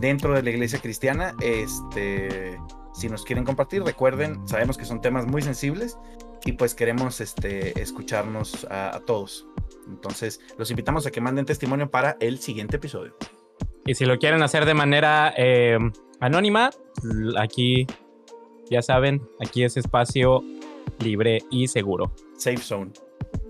dentro 0.00 0.34
de 0.34 0.42
la 0.42 0.50
iglesia 0.50 0.80
cristiana. 0.80 1.34
Este, 1.40 2.58
si 2.92 3.08
nos 3.08 3.24
quieren 3.24 3.44
compartir, 3.44 3.82
recuerden, 3.82 4.46
sabemos 4.46 4.76
que 4.76 4.84
son 4.84 5.00
temas 5.00 5.26
muy 5.26 5.42
sensibles 5.42 5.98
y 6.44 6.52
pues 6.52 6.74
queremos 6.74 7.20
este, 7.20 7.80
escucharnos 7.80 8.66
a, 8.70 8.96
a 8.96 9.00
todos. 9.00 9.46
Entonces, 9.88 10.40
los 10.58 10.70
invitamos 10.70 11.06
a 11.06 11.10
que 11.10 11.20
manden 11.20 11.44
testimonio 11.44 11.90
para 11.90 12.16
el 12.20 12.38
siguiente 12.38 12.76
episodio. 12.76 13.16
Y 13.88 13.94
si 13.94 14.04
lo 14.04 14.18
quieren 14.18 14.42
hacer 14.42 14.66
de 14.66 14.74
manera 14.74 15.32
eh, 15.36 15.78
anónima, 16.20 16.70
aquí 17.38 17.86
ya 18.70 18.82
saben, 18.82 19.22
aquí 19.40 19.64
es 19.64 19.78
espacio 19.78 20.42
libre 20.98 21.38
y 21.50 21.68
seguro. 21.68 22.12
Safe 22.36 22.58
Zone. 22.58 22.92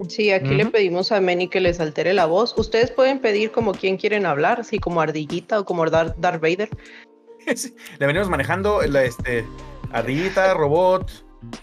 Sí, 0.08 0.30
aquí 0.30 0.50
le 0.54 0.66
pedimos 0.66 1.10
a 1.10 1.20
Meni 1.20 1.48
que 1.48 1.60
les 1.60 1.80
altere 1.80 2.12
la 2.14 2.26
voz. 2.26 2.54
Ustedes 2.56 2.90
pueden 2.90 3.18
pedir 3.20 3.50
como 3.50 3.72
quien 3.72 3.96
quieren 3.96 4.26
hablar, 4.26 4.60
así 4.60 4.78
como 4.78 5.00
Ardillita 5.00 5.58
o 5.60 5.64
como 5.64 5.84
Dar- 5.86 6.14
Darth 6.18 6.40
Vader. 6.40 6.68
Sí, 7.56 7.74
Le 7.98 8.06
venimos 8.06 8.28
manejando 8.28 8.82
la 8.82 9.04
este, 9.04 9.42
ardillita, 9.92 10.52
robot, 10.52 11.10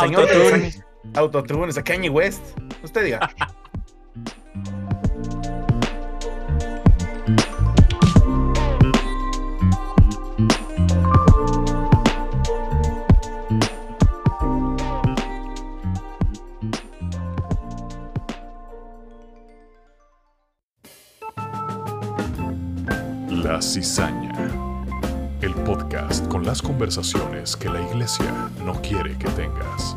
señor 0.00 0.20
Autotune. 0.30 0.58
de- 0.58 0.82
Autotune, 1.14 1.64
o 1.68 1.72
sea, 1.72 1.82
Kanye 1.82 2.08
West. 2.10 2.42
Usted 2.84 3.04
diga. 3.04 3.30
La 23.48 23.62
Cizaña. 23.62 24.34
El 25.40 25.54
podcast 25.64 26.28
con 26.28 26.44
las 26.44 26.60
conversaciones 26.60 27.56
que 27.56 27.70
la 27.70 27.80
iglesia 27.80 28.30
no 28.62 28.74
quiere 28.82 29.16
que 29.16 29.26
tengas. 29.30 29.96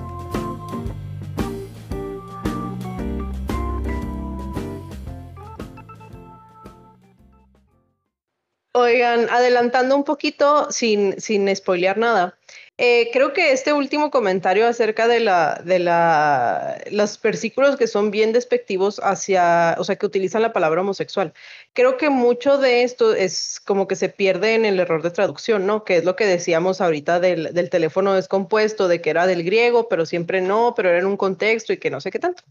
Oigan, 8.71 9.29
adelantando 9.29 9.97
un 9.97 10.05
poquito 10.05 10.71
sin, 10.71 11.19
sin 11.19 11.53
spoilear 11.53 11.97
nada. 11.97 12.37
Eh, 12.83 13.11
creo 13.13 13.31
que 13.31 13.51
este 13.51 13.73
último 13.73 14.09
comentario 14.09 14.67
acerca 14.67 15.07
de, 15.07 15.19
la, 15.19 15.61
de 15.63 15.77
la, 15.77 16.81
los 16.89 17.21
versículos 17.21 17.75
que 17.77 17.85
son 17.85 18.09
bien 18.09 18.33
despectivos 18.33 18.99
hacia, 19.03 19.75
o 19.77 19.83
sea, 19.83 19.97
que 19.97 20.07
utilizan 20.07 20.41
la 20.41 20.51
palabra 20.51 20.81
homosexual, 20.81 21.31
creo 21.73 21.97
que 21.97 22.09
mucho 22.09 22.57
de 22.57 22.81
esto 22.81 23.13
es 23.13 23.61
como 23.63 23.87
que 23.87 23.95
se 23.95 24.09
pierde 24.09 24.55
en 24.55 24.65
el 24.65 24.79
error 24.79 25.03
de 25.03 25.11
traducción, 25.11 25.67
¿no? 25.67 25.83
Que 25.83 25.97
es 25.97 26.05
lo 26.05 26.15
que 26.15 26.25
decíamos 26.25 26.81
ahorita 26.81 27.19
del, 27.19 27.53
del 27.53 27.69
teléfono 27.69 28.15
descompuesto, 28.15 28.87
de 28.87 28.99
que 28.99 29.11
era 29.11 29.27
del 29.27 29.43
griego, 29.43 29.87
pero 29.87 30.07
siempre 30.07 30.41
no, 30.41 30.73
pero 30.75 30.89
era 30.89 30.97
en 30.97 31.05
un 31.05 31.17
contexto 31.17 31.73
y 31.73 31.77
que 31.77 31.91
no 31.91 32.01
sé 32.01 32.09
qué 32.09 32.17
tanto. 32.17 32.41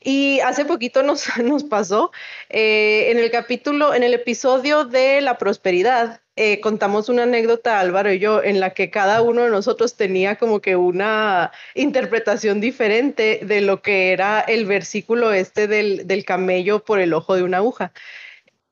Y 0.00 0.40
hace 0.40 0.64
poquito 0.64 1.02
nos, 1.02 1.26
nos 1.44 1.62
pasó 1.62 2.10
eh, 2.48 3.10
en 3.10 3.18
el 3.18 3.30
capítulo, 3.30 3.92
en 3.92 4.02
el 4.02 4.14
episodio 4.14 4.86
de 4.86 5.20
la 5.20 5.36
prosperidad, 5.36 6.22
eh, 6.36 6.60
contamos 6.60 7.08
una 7.08 7.22
anécdota, 7.24 7.78
Álvaro 7.78 8.12
y 8.12 8.18
yo, 8.18 8.42
en 8.42 8.58
la 8.58 8.70
que 8.70 8.90
cada 8.90 9.22
uno 9.22 9.42
de 9.44 9.50
nosotros 9.50 9.94
tenía 9.94 10.36
como 10.36 10.60
que 10.60 10.74
una 10.74 11.52
interpretación 11.76 12.60
diferente 12.60 13.40
de 13.44 13.60
lo 13.60 13.82
que 13.82 14.12
era 14.12 14.40
el 14.40 14.66
versículo 14.66 15.32
este 15.32 15.68
del, 15.68 16.08
del 16.08 16.24
camello 16.24 16.84
por 16.84 16.98
el 16.98 17.12
ojo 17.14 17.36
de 17.36 17.44
una 17.44 17.58
aguja. 17.58 17.92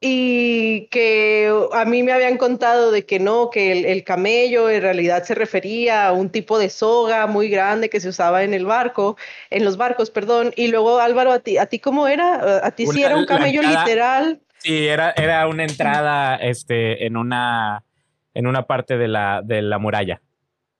Y 0.01 0.89
que 0.89 1.49
a 1.73 1.85
mí 1.85 2.03
me 2.03 2.11
habían 2.11 2.37
contado 2.37 2.91
de 2.91 3.07
que 3.07 3.21
no, 3.21 3.51
que 3.51 3.71
el, 3.71 3.85
el, 3.85 4.03
camello 4.03 4.69
en 4.69 4.83
realidad 4.83 5.23
se 5.23 5.37
refería 5.37 6.09
a 6.09 6.13
un 6.13 6.31
tipo 6.31 6.59
de 6.59 6.71
soga 6.71 7.29
muy 7.29 7.49
grande 7.49 7.89
que 7.89 8.01
se 8.01 8.09
usaba 8.09 8.43
en 8.43 8.55
el 8.55 8.67
barco, 8.67 9.17
en 9.51 9.65
los 9.65 9.77
barcos, 9.77 10.11
perdón. 10.11 10.53
Y 10.57 10.67
luego 10.67 10.99
Álvaro, 10.99 11.31
¿a 11.31 11.39
ti, 11.39 11.57
a 11.59 11.67
ti 11.67 11.79
cómo 11.79 12.09
era? 12.09 12.67
¿A 12.67 12.73
ti 12.73 12.89
sí 12.89 13.05
era 13.05 13.17
un 13.17 13.27
camello 13.27 13.63
literal? 13.63 14.41
Sí, 14.63 14.87
era, 14.87 15.13
era 15.17 15.47
una 15.49 15.65
entrada 15.65 16.37
este, 16.37 17.05
en, 17.07 17.17
una, 17.17 17.83
en 18.33 18.47
una 18.47 18.63
parte 18.67 18.97
de 18.97 19.09
la, 19.09 19.43
de 19.43 19.61
la 19.61 19.79
muralla. 19.79 20.21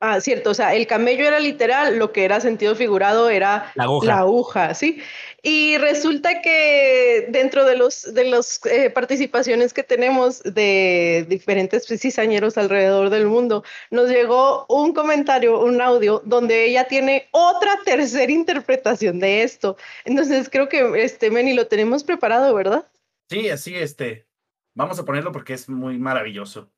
Ah, 0.05 0.21
cierto, 0.21 0.51
o 0.51 0.55
sea, 0.55 0.75
el 0.75 0.89
camello 0.89 1.25
era 1.25 1.39
literal, 1.39 1.97
lo 1.97 2.11
que 2.11 2.25
era 2.25 2.41
sentido 2.41 2.75
figurado 2.75 3.31
era 3.31 3.71
la 3.77 3.85
aguja, 3.85 4.07
la 4.07 4.19
aguja 4.19 4.75
¿sí? 4.75 5.01
Y 5.43 5.79
resulta 5.79 6.43
que 6.43 7.27
dentro 7.29 7.65
de 7.65 7.77
los 7.77 8.13
de 8.13 8.25
las 8.25 8.61
eh, 8.67 8.91
participaciones 8.91 9.73
que 9.73 9.85
tenemos 9.85 10.43
de 10.43 11.25
diferentes 11.29 11.87
cizañeros 11.87 12.59
alrededor 12.59 13.11
del 13.11 13.27
mundo, 13.27 13.63
nos 13.91 14.09
llegó 14.11 14.67
un 14.69 14.93
comentario, 14.93 15.61
un 15.61 15.81
audio, 15.81 16.21
donde 16.25 16.67
ella 16.67 16.89
tiene 16.89 17.29
otra 17.31 17.79
tercera 17.85 18.33
interpretación 18.33 19.21
de 19.21 19.45
esto. 19.45 19.77
Entonces 20.05 20.49
creo 20.51 20.69
que 20.69 21.05
este 21.05 21.31
Meni 21.31 21.53
lo 21.53 21.69
tenemos 21.69 22.03
preparado, 22.03 22.53
¿verdad? 22.55 22.87
Sí, 23.33 23.49
así, 23.49 23.75
este, 23.75 24.29
vamos 24.75 24.99
a 24.99 25.07
ponerlo 25.07 25.33
porque 25.33 25.55
es 25.55 25.67
muy 25.67 25.99
maravilloso. 25.99 26.71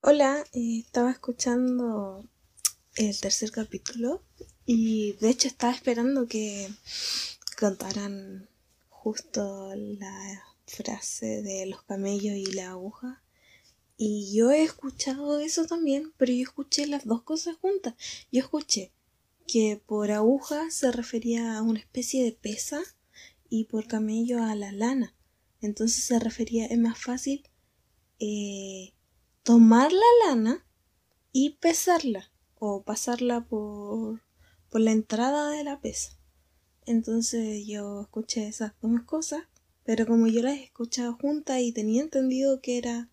Hola, 0.00 0.44
eh, 0.52 0.78
estaba 0.78 1.10
escuchando 1.10 2.24
el 2.94 3.20
tercer 3.20 3.50
capítulo 3.50 4.22
y 4.64 5.14
de 5.14 5.30
hecho 5.30 5.48
estaba 5.48 5.72
esperando 5.72 6.28
que 6.28 6.70
contaran 7.58 8.48
justo 8.90 9.72
la 9.74 10.44
frase 10.68 11.42
de 11.42 11.66
los 11.66 11.82
camellos 11.82 12.36
y 12.36 12.52
la 12.52 12.70
aguja. 12.70 13.20
Y 13.96 14.32
yo 14.36 14.52
he 14.52 14.62
escuchado 14.62 15.40
eso 15.40 15.66
también, 15.66 16.12
pero 16.16 16.32
yo 16.32 16.44
escuché 16.44 16.86
las 16.86 17.04
dos 17.04 17.22
cosas 17.22 17.56
juntas. 17.56 17.94
Yo 18.30 18.38
escuché 18.38 18.92
que 19.48 19.82
por 19.84 20.12
aguja 20.12 20.70
se 20.70 20.92
refería 20.92 21.58
a 21.58 21.62
una 21.62 21.80
especie 21.80 22.22
de 22.22 22.30
pesa 22.30 22.80
y 23.48 23.64
por 23.64 23.86
camello 23.86 24.42
a 24.42 24.54
la 24.54 24.72
lana. 24.72 25.14
Entonces 25.60 26.04
se 26.04 26.18
refería, 26.18 26.66
es 26.66 26.78
más 26.78 26.98
fácil 26.98 27.48
eh, 28.20 28.92
tomar 29.42 29.92
la 29.92 30.26
lana 30.26 30.66
y 31.32 31.50
pesarla 31.60 32.30
o 32.56 32.82
pasarla 32.82 33.44
por, 33.44 34.22
por 34.70 34.80
la 34.80 34.92
entrada 34.92 35.50
de 35.50 35.64
la 35.64 35.80
pesa. 35.80 36.18
Entonces 36.86 37.66
yo 37.66 38.02
escuché 38.02 38.48
esas 38.48 38.72
dos 38.80 39.02
cosas, 39.02 39.42
pero 39.84 40.06
como 40.06 40.26
yo 40.26 40.42
las 40.42 40.56
he 40.56 40.64
escuchado 40.64 41.16
juntas 41.20 41.60
y 41.60 41.72
tenía 41.72 42.02
entendido 42.02 42.60
que 42.60 42.78
era 42.78 43.10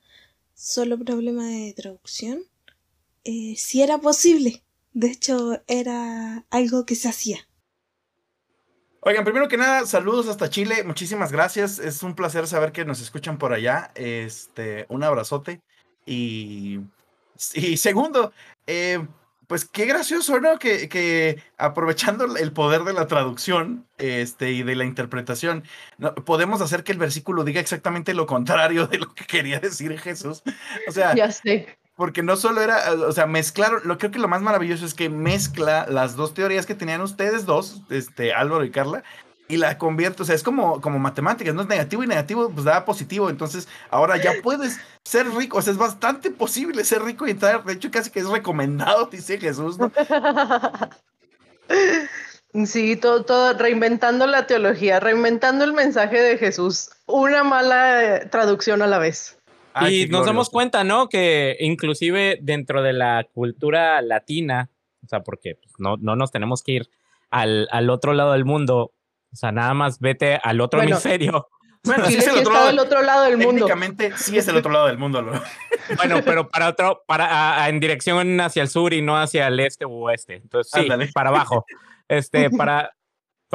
solo 0.53 0.97
problema 0.97 1.47
de 1.47 1.73
traducción, 1.73 2.43
eh, 3.25 3.55
sí 3.57 3.81
era 3.81 3.99
posible. 3.99 4.63
De 4.93 5.07
hecho, 5.07 5.61
era 5.67 6.45
algo 6.49 6.85
que 6.85 6.95
se 6.95 7.09
hacía. 7.09 7.39
Oigan, 9.07 9.23
primero 9.23 9.47
que 9.47 9.55
nada, 9.55 9.85
saludos 9.85 10.27
hasta 10.27 10.49
Chile. 10.49 10.83
Muchísimas 10.83 11.31
gracias. 11.31 11.77
Es 11.77 12.01
un 12.01 12.15
placer 12.15 12.47
saber 12.47 12.71
que 12.71 12.85
nos 12.85 12.99
escuchan 13.01 13.37
por 13.37 13.53
allá. 13.53 13.91
Este, 13.93 14.87
un 14.89 15.03
abrazote. 15.03 15.61
Y, 16.07 16.79
y 17.53 17.77
segundo, 17.77 18.33
eh, 18.65 19.05
pues 19.45 19.65
qué 19.65 19.85
gracioso, 19.85 20.39
¿no? 20.39 20.57
Que, 20.57 20.89
que, 20.89 21.39
aprovechando 21.55 22.35
el 22.35 22.51
poder 22.51 22.83
de 22.83 22.93
la 22.93 23.05
traducción 23.05 23.85
este, 23.99 24.53
y 24.53 24.63
de 24.63 24.75
la 24.75 24.85
interpretación, 24.85 25.65
podemos 26.25 26.61
hacer 26.61 26.83
que 26.83 26.91
el 26.91 26.97
versículo 26.97 27.43
diga 27.43 27.61
exactamente 27.61 28.15
lo 28.15 28.25
contrario 28.25 28.87
de 28.87 28.97
lo 28.97 29.13
que 29.13 29.25
quería 29.25 29.59
decir 29.59 29.99
Jesús. 29.99 30.41
O 30.87 30.91
sea, 30.91 31.13
ya 31.13 31.31
sé 31.31 31.77
porque 31.95 32.23
no 32.23 32.35
solo 32.35 32.61
era, 32.61 32.91
o 33.07 33.11
sea, 33.11 33.25
mezclaron, 33.25 33.81
lo 33.85 33.97
creo 33.97 34.11
que 34.11 34.19
lo 34.19 34.27
más 34.27 34.41
maravilloso 34.41 34.85
es 34.85 34.93
que 34.93 35.09
mezcla 35.09 35.85
las 35.89 36.15
dos 36.15 36.33
teorías 36.33 36.65
que 36.65 36.75
tenían 36.75 37.01
ustedes 37.01 37.45
dos, 37.45 37.81
este, 37.89 38.33
Álvaro 38.33 38.65
y 38.65 38.71
Carla, 38.71 39.03
y 39.47 39.57
la 39.57 39.77
convierte, 39.77 40.23
o 40.23 40.25
sea, 40.25 40.35
es 40.35 40.43
como, 40.43 40.81
como 40.81 40.99
matemáticas, 40.99 41.53
no 41.53 41.61
es 41.61 41.67
negativo 41.67 42.03
y 42.03 42.07
negativo, 42.07 42.49
pues 42.49 42.65
da 42.65 42.83
positivo, 42.83 43.29
entonces 43.29 43.67
ahora 43.89 44.17
ya 44.17 44.33
puedes 44.43 44.79
ser 45.03 45.29
rico, 45.29 45.57
o 45.57 45.61
sea, 45.61 45.71
es 45.71 45.79
bastante 45.79 46.31
posible 46.31 46.83
ser 46.83 47.03
rico 47.03 47.27
y 47.27 47.31
entrar, 47.31 47.63
de 47.63 47.73
hecho 47.73 47.91
casi 47.91 48.09
que 48.09 48.19
es 48.19 48.27
recomendado, 48.27 49.05
dice 49.11 49.37
Jesús, 49.37 49.77
¿no? 49.77 49.91
Sí, 52.65 52.95
todo, 52.95 53.25
todo, 53.25 53.53
reinventando 53.57 54.27
la 54.27 54.47
teología, 54.47 55.01
reinventando 55.01 55.65
el 55.65 55.73
mensaje 55.73 56.21
de 56.21 56.37
Jesús, 56.37 56.89
una 57.05 57.43
mala 57.43 58.29
traducción 58.29 58.81
a 58.81 58.87
la 58.87 58.97
vez. 58.97 59.37
Ay, 59.77 60.03
y 60.03 60.07
nos 60.07 60.25
damos 60.25 60.49
cuenta, 60.49 60.85
¿no? 60.85 61.09
Que 61.09 61.57
inclusive 61.59 62.39
dentro 62.41 62.81
de 62.81 62.93
la 62.93 63.27
cultura 63.33 64.01
latina, 64.01 64.69
o 65.03 65.07
sea, 65.07 65.21
porque 65.21 65.59
no, 65.77 65.97
no 65.97 66.15
nos 66.15 66.31
tenemos 66.31 66.63
que 66.63 66.71
ir 66.71 66.89
al, 67.29 67.67
al, 67.71 67.89
otro 67.89 68.13
lado 68.13 68.31
del 68.31 68.45
mundo, 68.45 68.93
o 69.33 69.35
sea, 69.35 69.51
nada 69.51 69.73
más 69.73 69.99
vete 69.99 70.39
al 70.41 70.61
otro 70.61 70.79
bueno, 70.79 70.93
hemisferio. 70.93 71.49
Bueno, 71.85 72.07
sí, 72.07 72.15
es 72.15 72.25
el 72.25 72.39
otro, 72.39 72.51
lado, 72.51 72.69
el 72.71 72.79
otro 72.79 73.03
lado 73.03 73.25
del 73.25 73.37
mundo. 73.37 73.67
Técnicamente 73.67 74.11
sí 74.17 74.35
es 74.39 74.47
el 74.47 74.57
otro 74.57 74.71
lado 74.71 74.87
del 74.87 74.97
mundo. 74.97 75.21
¿no? 75.21 75.33
Bueno, 75.97 76.21
pero 76.25 76.49
para 76.49 76.69
otro, 76.69 77.03
para 77.05 77.27
a, 77.27 77.63
a, 77.63 77.69
en 77.69 77.79
dirección 77.79 78.41
hacia 78.41 78.63
el 78.63 78.69
sur 78.69 78.91
y 78.91 79.03
no 79.03 79.19
hacia 79.19 79.45
el 79.45 79.59
este 79.59 79.85
u 79.85 80.07
oeste. 80.07 80.37
Entonces 80.37 80.71
sí, 80.73 80.79
Ándale. 80.79 81.11
para 81.13 81.29
abajo. 81.29 81.63
Este, 82.07 82.49
para, 82.57 82.95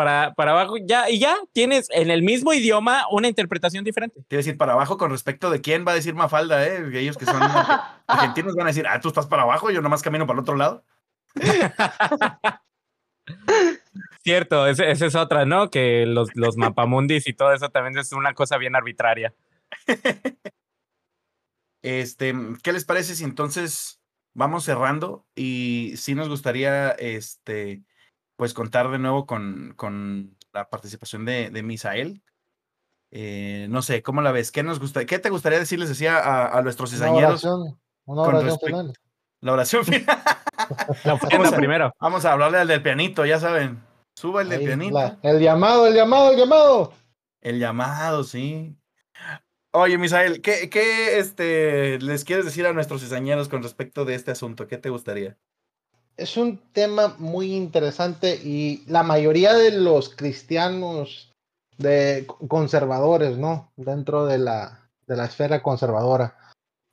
para, 0.01 0.32
para 0.32 0.52
abajo, 0.52 0.77
ya, 0.82 1.10
y 1.10 1.18
ya 1.18 1.36
tienes 1.52 1.90
en 1.90 2.10
el 2.10 2.22
mismo 2.22 2.55
idioma 2.55 3.05
una 3.10 3.28
interpretación 3.28 3.85
diferente. 3.85 4.24
Quiero 4.31 4.39
decir, 4.39 4.56
para 4.56 4.72
abajo 4.72 4.97
con 4.97 5.10
respecto 5.10 5.51
de 5.51 5.60
quién 5.60 5.86
va 5.86 5.93
a 5.93 5.94
decir 5.94 6.14
Mafalda, 6.14 6.66
¿eh? 6.66 6.82
Ellos 6.94 7.18
que 7.18 7.27
son 7.27 7.39
argentinos 8.06 8.55
van 8.55 8.66
a 8.66 8.70
decir, 8.70 8.86
ah, 8.86 8.98
tú 8.98 9.09
estás 9.09 9.27
para 9.27 9.43
abajo, 9.43 9.70
yo 9.70 9.82
nomás 9.82 10.01
camino 10.01 10.27
para 10.27 10.39
el 10.39 10.40
otro 10.40 10.56
lado. 10.56 10.86
Cierto, 14.24 14.66
esa 14.66 14.86
ese 14.86 15.05
es 15.05 15.14
otra, 15.14 15.44
¿no? 15.44 15.68
Que 15.68 16.06
los, 16.06 16.31
los 16.35 16.56
mapamundis 16.56 17.27
y 17.27 17.35
todo 17.35 17.52
eso 17.52 17.68
también 17.68 17.98
es 17.98 18.10
una 18.12 18.32
cosa 18.32 18.56
bien 18.56 18.74
arbitraria. 18.74 19.35
Este, 21.82 22.35
¿qué 22.62 22.74
les 22.74 22.85
parece 22.85 23.14
si 23.14 23.24
entonces 23.24 24.02
vamos 24.35 24.64
cerrando? 24.64 25.27
Y 25.35 25.94
sí 25.97 26.14
nos 26.14 26.28
gustaría, 26.28 26.90
este, 26.90 27.82
pues 28.41 28.55
contar 28.55 28.91
de 28.91 28.99
nuevo 28.99 29.27
con, 29.27 29.75
con 29.77 30.35
la 30.55 30.71
participación 30.71 31.27
de, 31.27 31.51
de 31.51 31.62
Misael. 31.62 32.23
Eh, 33.11 33.67
no 33.69 33.83
sé, 33.83 34.03
¿cómo 34.03 34.23
la 34.23 34.33
ves? 34.33 34.51
¿Qué 34.51 34.62
nos 34.62 34.81
gusta? 34.81 35.05
¿Qué 35.05 35.19
te 35.19 35.29
gustaría 35.29 35.59
decirles 35.59 35.91
así 35.91 36.07
a, 36.07 36.47
a 36.47 36.62
nuestros 36.62 36.91
cizañeros? 36.91 37.45
Una 37.45 37.53
oración, 37.53 37.81
una 38.07 38.23
oración 38.23 38.59
final. 38.59 38.93
La 39.43 39.53
oración 39.53 39.85
final. 39.85 40.07
la 41.05 41.15
ofrenda 41.15 41.55
primero. 41.55 41.93
Vamos 42.01 42.25
a 42.25 42.33
hablarle 42.33 42.57
al 42.57 42.69
del 42.69 42.83
pianito, 42.83 43.27
ya 43.27 43.39
saben. 43.39 43.83
Suba 44.15 44.41
el 44.41 44.49
del 44.49 44.65
pianito. 44.65 44.95
La, 44.95 45.19
el 45.23 45.39
llamado, 45.39 45.87
el 45.87 45.95
llamado, 45.95 46.31
el 46.31 46.39
llamado. 46.39 46.95
El 47.43 47.59
llamado, 47.59 48.25
sí. 48.25 48.75
Oye, 49.73 49.99
Misael, 49.99 50.41
¿qué, 50.41 50.71
qué 50.71 51.19
este, 51.19 51.99
les 52.01 52.25
quieres 52.25 52.47
decir 52.47 52.67
a 52.67 52.73
nuestros 52.73 53.03
cizañeros 53.03 53.51
con 53.51 53.62
respecto 53.62 54.07
de 54.07 54.15
este 54.15 54.31
asunto? 54.31 54.67
¿Qué 54.67 54.79
te 54.79 54.89
gustaría? 54.89 55.37
Es 56.20 56.36
un 56.36 56.60
tema 56.72 57.16
muy 57.18 57.55
interesante 57.55 58.34
y 58.36 58.84
la 58.86 59.02
mayoría 59.02 59.55
de 59.55 59.72
los 59.72 60.14
cristianos 60.14 61.32
de 61.78 62.26
conservadores, 62.48 63.38
¿no? 63.38 63.72
Dentro 63.76 64.26
de 64.26 64.38
la, 64.38 64.88
de 65.06 65.16
la 65.16 65.24
esfera 65.24 65.62
conservadora, 65.62 66.36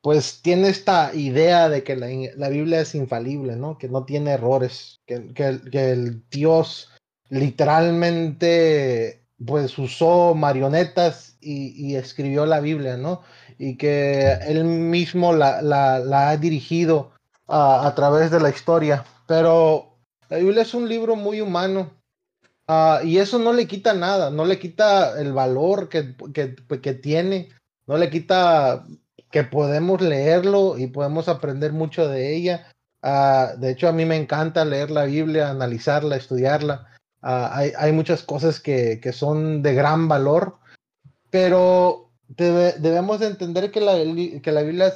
pues 0.01 0.41
tiene 0.41 0.69
esta 0.69 1.13
idea 1.13 1.67
de 1.67 1.83
que 1.83 1.97
la, 1.97 2.07
la 2.37 2.49
Biblia 2.49 2.79
es 2.79 2.95
infalible, 2.95 3.57
¿no? 3.57 3.77
Que 3.77 3.89
no 3.89 4.05
tiene 4.05 4.31
errores, 4.31 5.01
que, 5.05 5.33
que, 5.33 5.91
el 5.91 6.23
Dios 6.29 6.89
literalmente 7.29 9.23
pues 9.45 9.77
usó 9.77 10.33
marionetas 10.33 11.35
y, 11.41 11.73
y, 11.75 11.95
escribió 11.95 12.45
la 12.45 12.59
Biblia, 12.59 12.97
¿no? 12.97 13.21
Y 13.59 13.75
que 13.75 14.31
él 14.47 14.63
mismo 14.63 15.33
la, 15.33 15.61
la, 15.61 16.29
ha 16.29 16.37
dirigido 16.37 17.11
a, 17.47 17.93
través 17.95 18.31
de 18.31 18.39
la 18.39 18.49
historia. 18.49 19.05
Pero 19.27 19.99
la 20.29 20.37
Biblia 20.37 20.63
es 20.63 20.73
un 20.73 20.89
libro 20.89 21.15
muy 21.15 21.41
humano 21.41 21.91
uh, 22.67 23.05
y 23.05 23.19
eso 23.19 23.37
no 23.37 23.53
le 23.53 23.67
quita 23.67 23.93
nada, 23.93 24.31
no 24.31 24.45
le 24.45 24.57
quita 24.57 25.19
el 25.19 25.33
valor 25.33 25.89
que, 25.89 26.15
que, 26.33 26.55
que 26.81 26.93
tiene, 26.93 27.49
no 27.85 27.97
le 27.97 28.09
quita 28.09 28.85
que 29.29 29.43
podemos 29.43 30.01
leerlo 30.01 30.77
y 30.77 30.87
podemos 30.87 31.27
aprender 31.27 31.73
mucho 31.73 32.07
de 32.07 32.35
ella. 32.35 32.71
Uh, 33.03 33.59
de 33.59 33.71
hecho, 33.71 33.87
a 33.87 33.91
mí 33.91 34.05
me 34.05 34.15
encanta 34.15 34.65
leer 34.65 34.89
la 34.89 35.03
Biblia, 35.03 35.49
analizarla, 35.49 36.15
estudiarla. 36.15 36.87
Uh, 37.21 37.51
hay, 37.51 37.71
hay, 37.77 37.91
muchas 37.91 38.23
cosas 38.23 38.59
que, 38.59 38.99
que, 39.01 39.11
son 39.11 39.61
de 39.61 39.73
gran 39.73 40.07
valor, 40.07 40.57
pero 41.29 42.09
debe, 42.27 42.73
debemos 42.79 43.21
entender 43.21 43.71
que 43.71 43.81
la, 43.81 43.95
que 44.41 44.51
la 44.51 44.61
Biblia 44.61 44.93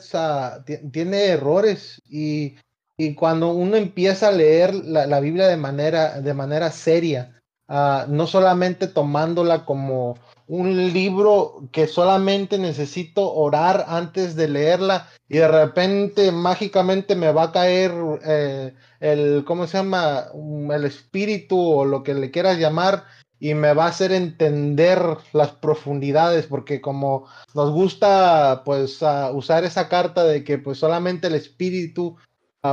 tiene 0.92 1.26
errores 1.26 2.02
y, 2.10 2.56
y, 3.06 3.16
cuando 3.16 3.50
uno 3.50 3.76
empieza 3.78 4.30
a 4.30 4.32
leer 4.32 4.74
la, 4.74 5.20
Biblia 5.20 5.48
de 5.48 5.58
manera, 5.58 6.22
de 6.22 6.34
manera 6.34 6.72
seria, 6.72 7.42
uh, 7.68 8.10
no 8.10 8.28
solamente 8.28 8.88
tomándola 8.88 9.66
como 9.66 10.16
un 10.52 10.92
libro 10.92 11.70
que 11.72 11.88
solamente 11.88 12.58
necesito 12.58 13.34
orar 13.34 13.86
antes 13.88 14.36
de 14.36 14.50
leerla 14.50 15.08
y 15.30 15.38
de 15.38 15.48
repente 15.48 16.32
mágicamente 16.34 17.16
me 17.16 17.32
va 17.32 17.44
a 17.44 17.52
caer 17.54 17.94
eh, 18.26 18.74
el, 19.00 19.46
¿cómo 19.46 19.66
se 19.66 19.78
llama? 19.78 20.26
El 20.74 20.84
espíritu 20.84 21.58
o 21.58 21.86
lo 21.86 22.04
que 22.04 22.14
le 22.14 22.32
quieras 22.32 22.58
llamar 22.58 23.06
y 23.40 23.54
me 23.54 23.74
va 23.74 23.86
a 23.86 23.90
hacer 23.90 24.12
entender 24.12 25.02
las 25.32 25.52
profundidades 25.52 26.48
porque 26.48 26.82
como 26.82 27.28
nos 27.56 27.72
gusta 27.72 28.64
pues 28.66 29.02
uh, 29.02 29.34
usar 29.34 29.64
esa 29.64 29.88
carta 29.88 30.26
de 30.26 30.44
que 30.44 30.58
pues 30.58 30.80
solamente 30.80 31.28
el 31.28 31.36
espíritu 31.36 32.18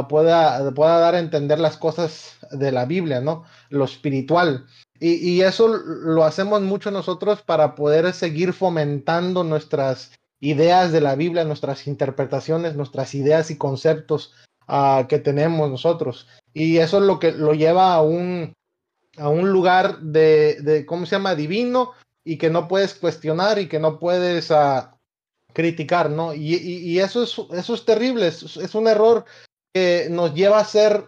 pueda, 0.08 0.70
pueda 0.72 0.98
dar 0.98 1.14
a 1.14 1.18
entender 1.18 1.58
las 1.58 1.76
cosas 1.76 2.38
de 2.50 2.72
la 2.72 2.84
Biblia, 2.84 3.20
¿no? 3.20 3.44
Lo 3.70 3.84
espiritual. 3.84 4.66
Y, 5.00 5.14
y, 5.14 5.42
eso 5.42 5.68
lo 5.68 6.24
hacemos 6.24 6.60
mucho 6.60 6.90
nosotros 6.90 7.42
para 7.42 7.74
poder 7.74 8.12
seguir 8.12 8.52
fomentando 8.52 9.44
nuestras 9.44 10.12
ideas 10.40 10.92
de 10.92 11.00
la 11.00 11.14
Biblia, 11.14 11.44
nuestras 11.44 11.86
interpretaciones, 11.86 12.74
nuestras 12.74 13.14
ideas 13.14 13.50
y 13.50 13.56
conceptos 13.56 14.34
uh, 14.68 15.06
que 15.06 15.18
tenemos 15.18 15.70
nosotros. 15.70 16.26
Y 16.52 16.78
eso 16.78 16.98
es 16.98 17.04
lo 17.04 17.18
que 17.18 17.32
lo 17.32 17.54
lleva 17.54 17.94
a 17.94 18.02
un, 18.02 18.52
a 19.16 19.28
un 19.28 19.50
lugar 19.50 20.00
de, 20.00 20.58
de, 20.60 20.84
¿cómo 20.84 21.06
se 21.06 21.16
llama?, 21.16 21.34
divino 21.34 21.92
y 22.24 22.36
que 22.36 22.50
no 22.50 22.68
puedes 22.68 22.94
cuestionar 22.94 23.58
y 23.58 23.68
que 23.68 23.78
no 23.78 23.98
puedes 23.98 24.50
uh, 24.50 24.88
criticar, 25.52 26.10
¿no? 26.10 26.34
Y, 26.34 26.56
y, 26.56 26.78
y, 26.90 26.98
eso, 26.98 27.22
es, 27.22 27.38
eso 27.52 27.74
es 27.74 27.84
terrible, 27.84 28.26
es, 28.26 28.56
es 28.56 28.74
un 28.74 28.88
error 28.88 29.24
que 29.78 30.08
nos 30.10 30.34
lleva 30.34 30.58
a 30.58 30.64
ser 30.64 31.04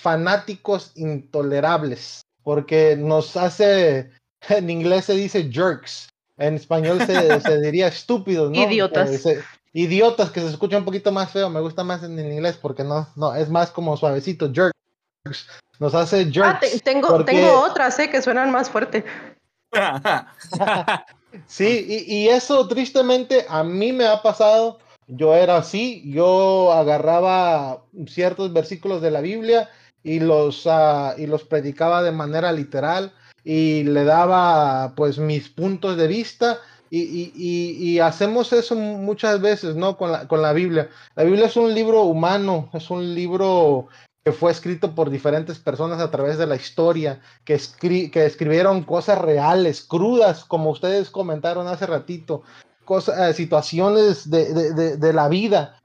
fanáticos 0.00 0.92
intolerables 0.94 2.20
porque 2.42 2.96
nos 2.96 3.36
hace, 3.36 4.10
en 4.48 4.70
inglés 4.70 5.06
se 5.06 5.14
dice 5.14 5.50
jerks, 5.50 6.08
en 6.38 6.54
español 6.54 7.00
se, 7.04 7.40
se 7.40 7.60
diría 7.60 7.88
estúpidos, 7.88 8.50
¿no? 8.50 8.62
Idiotas. 8.62 9.10
Eh, 9.10 9.18
se, 9.18 9.44
idiotas, 9.72 10.30
que 10.30 10.40
se 10.40 10.48
escucha 10.48 10.78
un 10.78 10.84
poquito 10.84 11.10
más 11.10 11.32
feo, 11.32 11.50
me 11.50 11.60
gusta 11.60 11.82
más 11.82 12.04
en, 12.04 12.18
en, 12.18 12.32
inglés 12.32 12.56
porque 12.60 12.84
no, 12.84 13.08
no, 13.16 13.34
es 13.34 13.48
más 13.48 13.70
como 13.70 13.96
suavecito, 13.96 14.52
jerks. 14.52 15.48
Nos 15.80 15.94
hace 15.94 16.30
jerks. 16.30 16.48
Ah, 16.48 16.58
te, 16.60 16.78
tengo, 16.80 17.08
porque... 17.08 17.32
tengo 17.32 17.60
otras, 17.62 17.98
eh, 17.98 18.08
que 18.08 18.22
suenan 18.22 18.52
más 18.52 18.70
fuerte. 18.70 19.04
sí, 21.48 21.84
y, 22.06 22.14
y 22.14 22.28
eso 22.28 22.68
tristemente 22.68 23.44
a 23.48 23.64
mí 23.64 23.92
me 23.92 24.06
ha 24.06 24.22
pasado. 24.22 24.78
Yo 25.06 25.34
era 25.34 25.56
así, 25.56 26.02
yo 26.10 26.72
agarraba 26.72 27.84
ciertos 28.06 28.52
versículos 28.52 29.02
de 29.02 29.10
la 29.10 29.20
Biblia 29.20 29.68
y 30.02 30.20
los, 30.20 30.66
uh, 30.66 31.12
y 31.18 31.26
los 31.26 31.44
predicaba 31.44 32.02
de 32.02 32.12
manera 32.12 32.52
literal 32.52 33.12
y 33.42 33.84
le 33.84 34.04
daba 34.04 34.94
pues 34.96 35.18
mis 35.18 35.48
puntos 35.48 35.96
de 35.96 36.06
vista 36.06 36.58
y, 36.90 37.00
y, 37.00 37.32
y, 37.34 37.90
y 37.90 37.98
hacemos 37.98 38.52
eso 38.52 38.76
muchas 38.76 39.40
veces, 39.40 39.74
¿no? 39.76 39.96
Con 39.96 40.12
la, 40.12 40.28
con 40.28 40.40
la 40.40 40.52
Biblia. 40.52 40.88
La 41.16 41.24
Biblia 41.24 41.46
es 41.46 41.56
un 41.56 41.74
libro 41.74 42.02
humano, 42.02 42.70
es 42.72 42.90
un 42.90 43.14
libro 43.14 43.88
que 44.24 44.32
fue 44.32 44.50
escrito 44.50 44.94
por 44.94 45.10
diferentes 45.10 45.58
personas 45.58 46.00
a 46.00 46.10
través 46.10 46.38
de 46.38 46.46
la 46.46 46.56
historia, 46.56 47.20
que, 47.44 47.54
escri 47.54 48.10
que 48.10 48.24
escribieron 48.24 48.82
cosas 48.82 49.18
reales, 49.18 49.82
crudas, 49.82 50.46
como 50.46 50.70
ustedes 50.70 51.10
comentaron 51.10 51.68
hace 51.68 51.86
ratito, 51.86 52.42
cosas, 52.84 53.18
eh, 53.18 53.34
situaciones 53.34 54.30
de, 54.30 54.52
de, 54.52 54.96
de, 54.96 55.12
la 55.12 55.28
vida, 55.28 55.78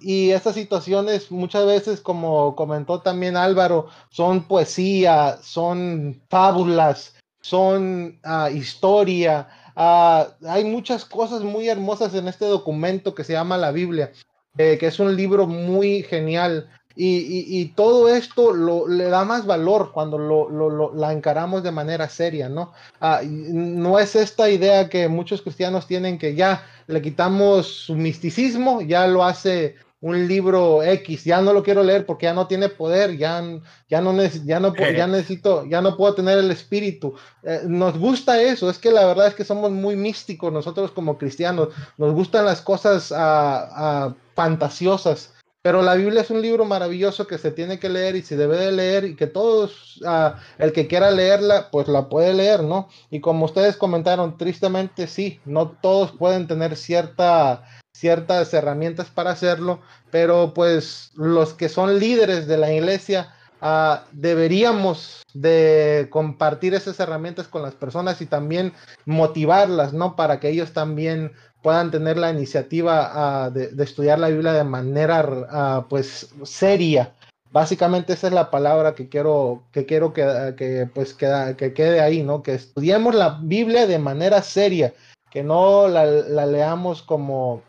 y 0.00 0.30
estas 0.30 0.54
situaciones 0.54 1.30
muchas 1.30 1.64
veces, 1.64 2.00
como 2.00 2.56
comentó 2.56 3.00
también 3.00 3.36
Álvaro, 3.36 3.86
son 4.10 4.48
poesía, 4.48 5.38
son 5.42 6.20
fábulas, 6.28 7.14
son 7.40 8.18
uh, 8.24 8.48
historia. 8.48 9.46
Uh, 9.76 10.48
hay 10.48 10.64
muchas 10.64 11.04
cosas 11.04 11.42
muy 11.42 11.68
hermosas 11.68 12.14
en 12.14 12.26
este 12.26 12.46
documento 12.46 13.14
que 13.14 13.22
se 13.22 13.34
llama 13.34 13.56
la 13.56 13.70
Biblia, 13.70 14.12
eh, 14.58 14.76
que 14.78 14.86
es 14.86 14.98
un 14.98 15.14
libro 15.14 15.46
muy 15.46 16.02
genial. 16.02 16.68
Y, 16.96 17.16
y, 17.16 17.60
y 17.60 17.64
todo 17.70 18.08
esto 18.08 18.52
lo, 18.52 18.86
le 18.86 19.04
da 19.04 19.24
más 19.24 19.46
valor 19.46 19.90
cuando 19.92 20.16
lo, 20.16 20.48
lo, 20.48 20.94
la 20.94 21.12
encaramos 21.12 21.62
de 21.62 21.72
manera 21.72 22.08
seria, 22.08 22.48
¿no? 22.48 22.72
Uh, 23.00 23.24
no 23.24 23.98
es 23.98 24.14
esta 24.14 24.48
idea 24.48 24.88
que 24.88 25.08
muchos 25.08 25.42
cristianos 25.42 25.86
tienen 25.86 26.18
que 26.18 26.34
ya 26.34 26.64
le 26.86 27.02
quitamos 27.02 27.66
su 27.86 27.94
misticismo, 27.94 28.80
ya 28.80 29.06
lo 29.06 29.24
hace 29.24 29.76
un 30.04 30.28
libro 30.28 30.82
X, 30.82 31.24
ya 31.24 31.40
no 31.40 31.54
lo 31.54 31.62
quiero 31.62 31.82
leer 31.82 32.04
porque 32.04 32.26
ya 32.26 32.34
no 32.34 32.46
tiene 32.46 32.68
poder, 32.68 33.16
ya, 33.16 33.42
ya, 33.88 34.02
no, 34.02 34.14
ya, 34.44 34.60
no, 34.60 34.74
ya 34.76 35.06
necesito, 35.06 35.64
ya 35.64 35.80
no 35.80 35.96
puedo 35.96 36.14
tener 36.14 36.36
el 36.36 36.50
espíritu. 36.50 37.14
Eh, 37.42 37.62
nos 37.66 37.98
gusta 37.98 38.40
eso, 38.42 38.68
es 38.68 38.78
que 38.78 38.90
la 38.90 39.06
verdad 39.06 39.28
es 39.28 39.34
que 39.34 39.44
somos 39.44 39.70
muy 39.70 39.96
místicos 39.96 40.52
nosotros 40.52 40.90
como 40.90 41.16
cristianos, 41.16 41.68
nos 41.96 42.12
gustan 42.12 42.44
las 42.44 42.60
cosas 42.60 43.10
uh, 43.12 44.08
uh, 44.08 44.14
fantasiosas, 44.34 45.32
pero 45.64 45.80
la 45.80 45.94
Biblia 45.94 46.20
es 46.20 46.28
un 46.28 46.42
libro 46.42 46.66
maravilloso 46.66 47.26
que 47.26 47.38
se 47.38 47.50
tiene 47.50 47.78
que 47.78 47.88
leer 47.88 48.16
y 48.16 48.22
se 48.22 48.36
debe 48.36 48.58
de 48.58 48.70
leer 48.70 49.04
y 49.06 49.16
que 49.16 49.26
todos, 49.26 49.98
uh, 50.02 50.32
el 50.58 50.74
que 50.74 50.86
quiera 50.86 51.10
leerla, 51.10 51.70
pues 51.70 51.88
la 51.88 52.10
puede 52.10 52.34
leer, 52.34 52.62
¿no? 52.62 52.86
Y 53.08 53.20
como 53.20 53.46
ustedes 53.46 53.78
comentaron, 53.78 54.36
tristemente 54.36 55.06
sí, 55.06 55.40
no 55.46 55.70
todos 55.70 56.12
pueden 56.12 56.46
tener 56.48 56.76
cierta, 56.76 57.64
ciertas 57.94 58.52
herramientas 58.52 59.08
para 59.08 59.30
hacerlo, 59.30 59.80
pero 60.10 60.52
pues 60.52 61.12
los 61.14 61.54
que 61.54 61.70
son 61.70 61.98
líderes 61.98 62.46
de 62.46 62.58
la 62.58 62.70
iglesia 62.70 63.34
uh, 63.64 63.98
deberíamos 64.12 65.22
de 65.32 66.08
compartir 66.10 66.74
esas 66.74 67.00
herramientas 67.00 67.48
con 67.48 67.62
las 67.62 67.74
personas 67.74 68.20
y 68.20 68.26
también 68.26 68.72
motivarlas, 69.06 69.92
¿no? 69.92 70.14
Para 70.14 70.38
que 70.38 70.50
ellos 70.50 70.72
también 70.72 71.32
puedan 71.62 71.90
tener 71.90 72.18
la 72.18 72.30
iniciativa 72.30 73.48
uh, 73.48 73.50
de, 73.50 73.82
estudiar 73.82 74.18
la 74.18 74.28
Biblia 74.28 74.52
de 74.52 74.64
manera 74.64 75.24
uh, 75.24 75.88
pues 75.88 76.28
seria. 76.44 77.12
Básicamente 77.50 78.12
esa 78.12 78.26
es 78.26 78.32
la 78.32 78.50
palabra 78.50 78.94
que 78.94 79.08
quiero 79.08 79.62
que 79.72 79.86
quiero 79.86 80.12
que, 80.12 80.88
pues 80.92 81.14
que, 81.14 81.54
que, 81.56 81.72
quede 81.72 82.00
ahí, 82.00 82.22
¿no? 82.22 82.42
Que 82.42 82.54
estudiemos 82.54 83.14
la 83.14 83.38
Biblia 83.40 83.86
de 83.86 83.98
manera 83.98 84.42
seria, 84.42 84.92
que 85.30 85.44
no 85.44 85.86
la 85.86 86.46
leamos 86.46 87.02
como 87.02 87.62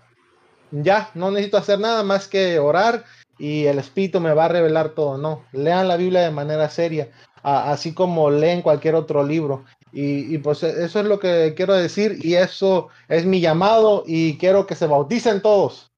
ya, 0.72 1.10
no 1.14 1.32
necesito 1.32 1.58
hacer 1.58 1.80
nada 1.80 2.04
más 2.04 2.28
que 2.28 2.60
orar 2.60 3.06
y 3.38 3.66
el 3.66 3.80
Espíritu 3.80 4.20
me 4.20 4.34
va 4.34 4.46
a 4.46 4.50
revelar 4.50 4.90
todo, 4.90 5.18
no. 5.18 5.44
Lean 5.52 5.88
la 5.88 5.98
Biblia 5.98 6.22
de 6.22 6.32
manera 6.32 6.70
seria, 6.70 7.10
así 7.44 7.94
como 7.94 8.30
leen 8.30 8.62
cualquier 8.62 8.96
otro 8.96 9.24
libro. 9.24 9.66
Y, 9.92 10.34
y, 10.34 10.38
pues 10.40 10.62
eso 10.64 11.00
es 11.00 11.06
lo 11.06 11.20
que 11.20 11.54
quiero 11.56 11.74
decir 11.74 12.18
y 12.22 12.36
eso 12.36 12.90
es 13.08 13.26
mi 13.26 13.40
llamado 13.40 14.04
y 14.06 14.38
quiero 14.38 14.68
que 14.68 14.76
se 14.76 14.88
bauticen 14.88 15.42
todos. 15.42 15.95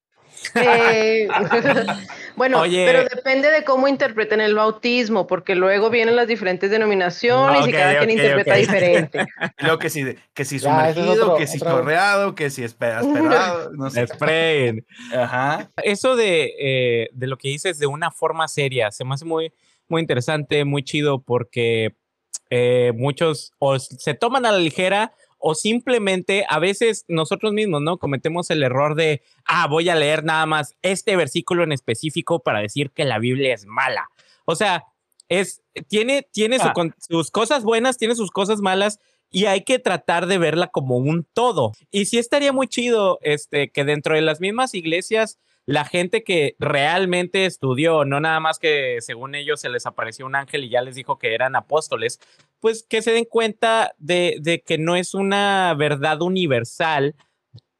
Eh, 0.55 1.27
bueno, 2.35 2.61
Oye. 2.61 2.85
pero 2.85 3.03
depende 3.03 3.51
de 3.51 3.63
cómo 3.63 3.87
interpreten 3.87 4.41
el 4.41 4.55
bautismo, 4.55 5.27
porque 5.27 5.55
luego 5.55 5.89
vienen 5.89 6.15
las 6.15 6.27
diferentes 6.27 6.71
denominaciones 6.71 7.61
okay, 7.61 7.69
y 7.69 7.73
cada 7.73 7.91
okay, 7.91 7.97
quien 7.99 8.09
interpreta 8.11 8.51
okay. 8.51 8.61
diferente. 8.61 9.25
Luego 9.59 9.79
que 9.79 9.89
si, 9.89 10.15
que 10.33 10.45
si 10.45 10.59
sumergido, 10.59 11.11
otro, 11.11 11.37
que 11.37 11.47
si 11.47 11.59
correado, 11.59 12.35
que 12.35 12.49
si 12.49 12.63
esperado, 12.63 13.71
no 13.73 13.89
sé. 13.89 14.07
Sprayen. 14.07 14.85
Ajá. 15.15 15.69
Eso 15.83 16.15
de, 16.15 16.53
eh, 16.59 17.09
de 17.13 17.27
lo 17.27 17.37
que 17.37 17.49
dices 17.49 17.79
de 17.79 17.87
una 17.87 18.11
forma 18.11 18.47
seria, 18.47 18.91
se 18.91 19.03
me 19.03 19.13
hace 19.13 19.25
muy, 19.25 19.53
muy 19.87 20.01
interesante, 20.01 20.65
muy 20.65 20.83
chido, 20.83 21.21
porque 21.21 21.95
eh, 22.49 22.93
muchos 22.95 23.51
o 23.59 23.77
se 23.79 24.13
toman 24.13 24.45
a 24.45 24.51
la 24.51 24.59
ligera 24.59 25.13
o 25.37 25.55
simplemente 25.55 26.45
a 26.49 26.59
veces 26.59 27.05
nosotros 27.07 27.53
mismos, 27.53 27.81
¿no? 27.81 27.97
Cometemos 27.97 28.49
el 28.49 28.63
error 28.63 28.95
de, 28.95 29.21
ah, 29.45 29.67
voy 29.67 29.89
a 29.89 29.95
leer 29.95 30.23
nada 30.23 30.45
más 30.45 30.75
este 30.81 31.15
versículo 31.15 31.63
en 31.63 31.71
específico 31.71 32.39
para 32.39 32.59
decir 32.59 32.91
que 32.91 33.05
la 33.05 33.19
Biblia 33.19 33.53
es 33.53 33.65
mala. 33.65 34.07
O 34.45 34.55
sea, 34.55 34.85
es, 35.29 35.61
tiene, 35.87 36.27
tiene 36.31 36.57
Ah. 36.59 36.73
sus 37.07 37.31
cosas 37.31 37.63
buenas, 37.63 37.97
tiene 37.97 38.15
sus 38.15 38.31
cosas 38.31 38.61
malas 38.61 38.99
y 39.29 39.45
hay 39.45 39.63
que 39.63 39.77
tratar 39.77 40.25
de 40.25 40.37
verla 40.37 40.67
como 40.67 40.97
un 40.97 41.27
todo. 41.33 41.73
Y 41.91 42.05
sí 42.05 42.17
estaría 42.17 42.53
muy 42.53 42.67
chido 42.67 43.19
este, 43.21 43.69
que 43.69 43.83
dentro 43.83 44.15
de 44.15 44.21
las 44.21 44.39
mismas 44.39 44.73
iglesias, 44.73 45.37
la 45.67 45.83
gente 45.83 46.23
que 46.23 46.55
realmente 46.59 47.45
estudió, 47.45 48.05
no 48.05 48.21
nada 48.21 48.39
más 48.39 48.57
que 48.57 48.99
según 49.01 49.35
ellos 49.35 49.59
se 49.59 49.67
les 49.67 49.85
apareció 49.85 50.25
un 50.25 50.35
ángel 50.35 50.63
y 50.63 50.69
ya 50.69 50.81
les 50.81 50.95
dijo 50.95 51.19
que 51.19 51.35
eran 51.35 51.57
apóstoles, 51.57 52.21
pues 52.61 52.83
que 52.83 53.01
se 53.01 53.11
den 53.11 53.25
cuenta 53.25 53.93
de, 53.97 54.37
de 54.39 54.61
que 54.61 54.77
no 54.77 54.95
es 54.95 55.13
una 55.13 55.75
verdad 55.77 56.21
universal. 56.21 57.15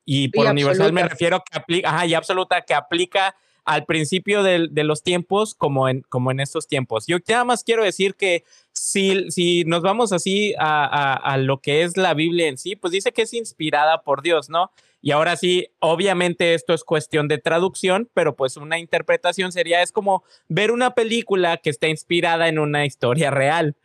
Y 0.04 0.28
por 0.28 0.44
universal 0.52 0.92
me 0.92 1.02
refiero 1.08 1.42
que 1.50 1.58
aplica, 1.58 1.90
ajá, 1.90 2.06
y 2.06 2.14
absoluta, 2.14 2.62
que 2.64 2.74
aplica 2.74 3.36
al 3.64 3.86
principio 3.86 4.44
de, 4.44 4.68
los 4.84 5.02
tiempos 5.02 5.56
como 5.56 5.88
en, 5.88 6.02
como 6.10 6.32
en 6.32 6.42
estos 6.42 6.68
tiempos. 6.68 7.06
Yo 7.08 7.18
nada 7.28 7.46
más 7.46 7.64
quiero 7.64 7.86
decir 7.86 8.16
que 8.16 8.44
si, 8.74 9.32
si 9.32 9.64
nos 9.64 9.82
vamos 9.82 10.12
así 10.12 10.54
a, 10.60 10.86
a- 10.86 11.14
a 11.16 11.38
lo 11.38 11.60
que 11.60 11.84
es 11.84 11.96
la 11.96 12.14
Biblia 12.14 12.48
en 12.48 12.58
sí, 12.58 12.76
pues 12.76 12.92
dice 12.92 13.14
que 13.14 13.22
es 13.22 13.34
inspirada 13.34 14.02
por 14.02 14.22
Dios, 14.22 14.50
¿no? 14.50 14.72
Y 15.02 15.12
ahora 15.12 15.36
sí, 15.36 15.68
obviamente 15.80 16.54
esto 16.54 16.74
es 16.74 16.84
cuestión 16.84 17.28
de 17.28 17.38
traducción, 17.38 18.10
pero 18.14 18.36
pues 18.36 18.58
una 18.58 18.80
interpretación 18.80 19.52
sería, 19.52 19.82
es 19.82 19.92
como 19.92 20.24
ver 20.48 20.72
una 20.72 20.96
película 20.96 21.58
que 21.58 21.70
está 21.70 21.88
inspirada 21.88 22.48
en 22.48 22.60
una 22.60 22.86
historia 22.86 23.32
real. 23.32 23.76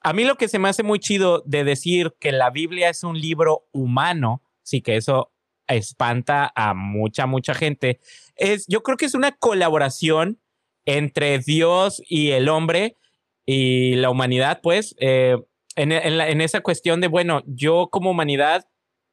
A 0.00 0.12
mí 0.12 0.24
lo 0.24 0.36
que 0.36 0.48
se 0.48 0.58
me 0.58 0.68
hace 0.68 0.82
muy 0.82 1.00
chido 1.00 1.42
de 1.44 1.64
decir 1.64 2.14
que 2.20 2.32
la 2.32 2.50
Biblia 2.50 2.88
es 2.88 3.02
un 3.02 3.20
libro 3.20 3.66
humano, 3.72 4.42
sí 4.62 4.80
que 4.80 4.96
eso 4.96 5.32
espanta 5.66 6.52
a 6.54 6.72
mucha, 6.72 7.26
mucha 7.26 7.54
gente, 7.54 8.00
es, 8.36 8.66
yo 8.68 8.82
creo 8.82 8.96
que 8.96 9.06
es 9.06 9.14
una 9.14 9.32
colaboración 9.32 10.40
entre 10.86 11.38
Dios 11.40 12.00
y 12.08 12.30
el 12.30 12.48
hombre 12.48 12.96
y 13.44 13.96
la 13.96 14.08
humanidad, 14.08 14.60
pues, 14.62 14.94
eh, 14.98 15.36
en, 15.76 15.92
en 15.92 16.40
esa 16.40 16.60
cuestión 16.60 17.00
de, 17.00 17.08
bueno, 17.08 17.42
yo 17.46 17.88
como 17.90 18.10
humanidad, 18.10 18.66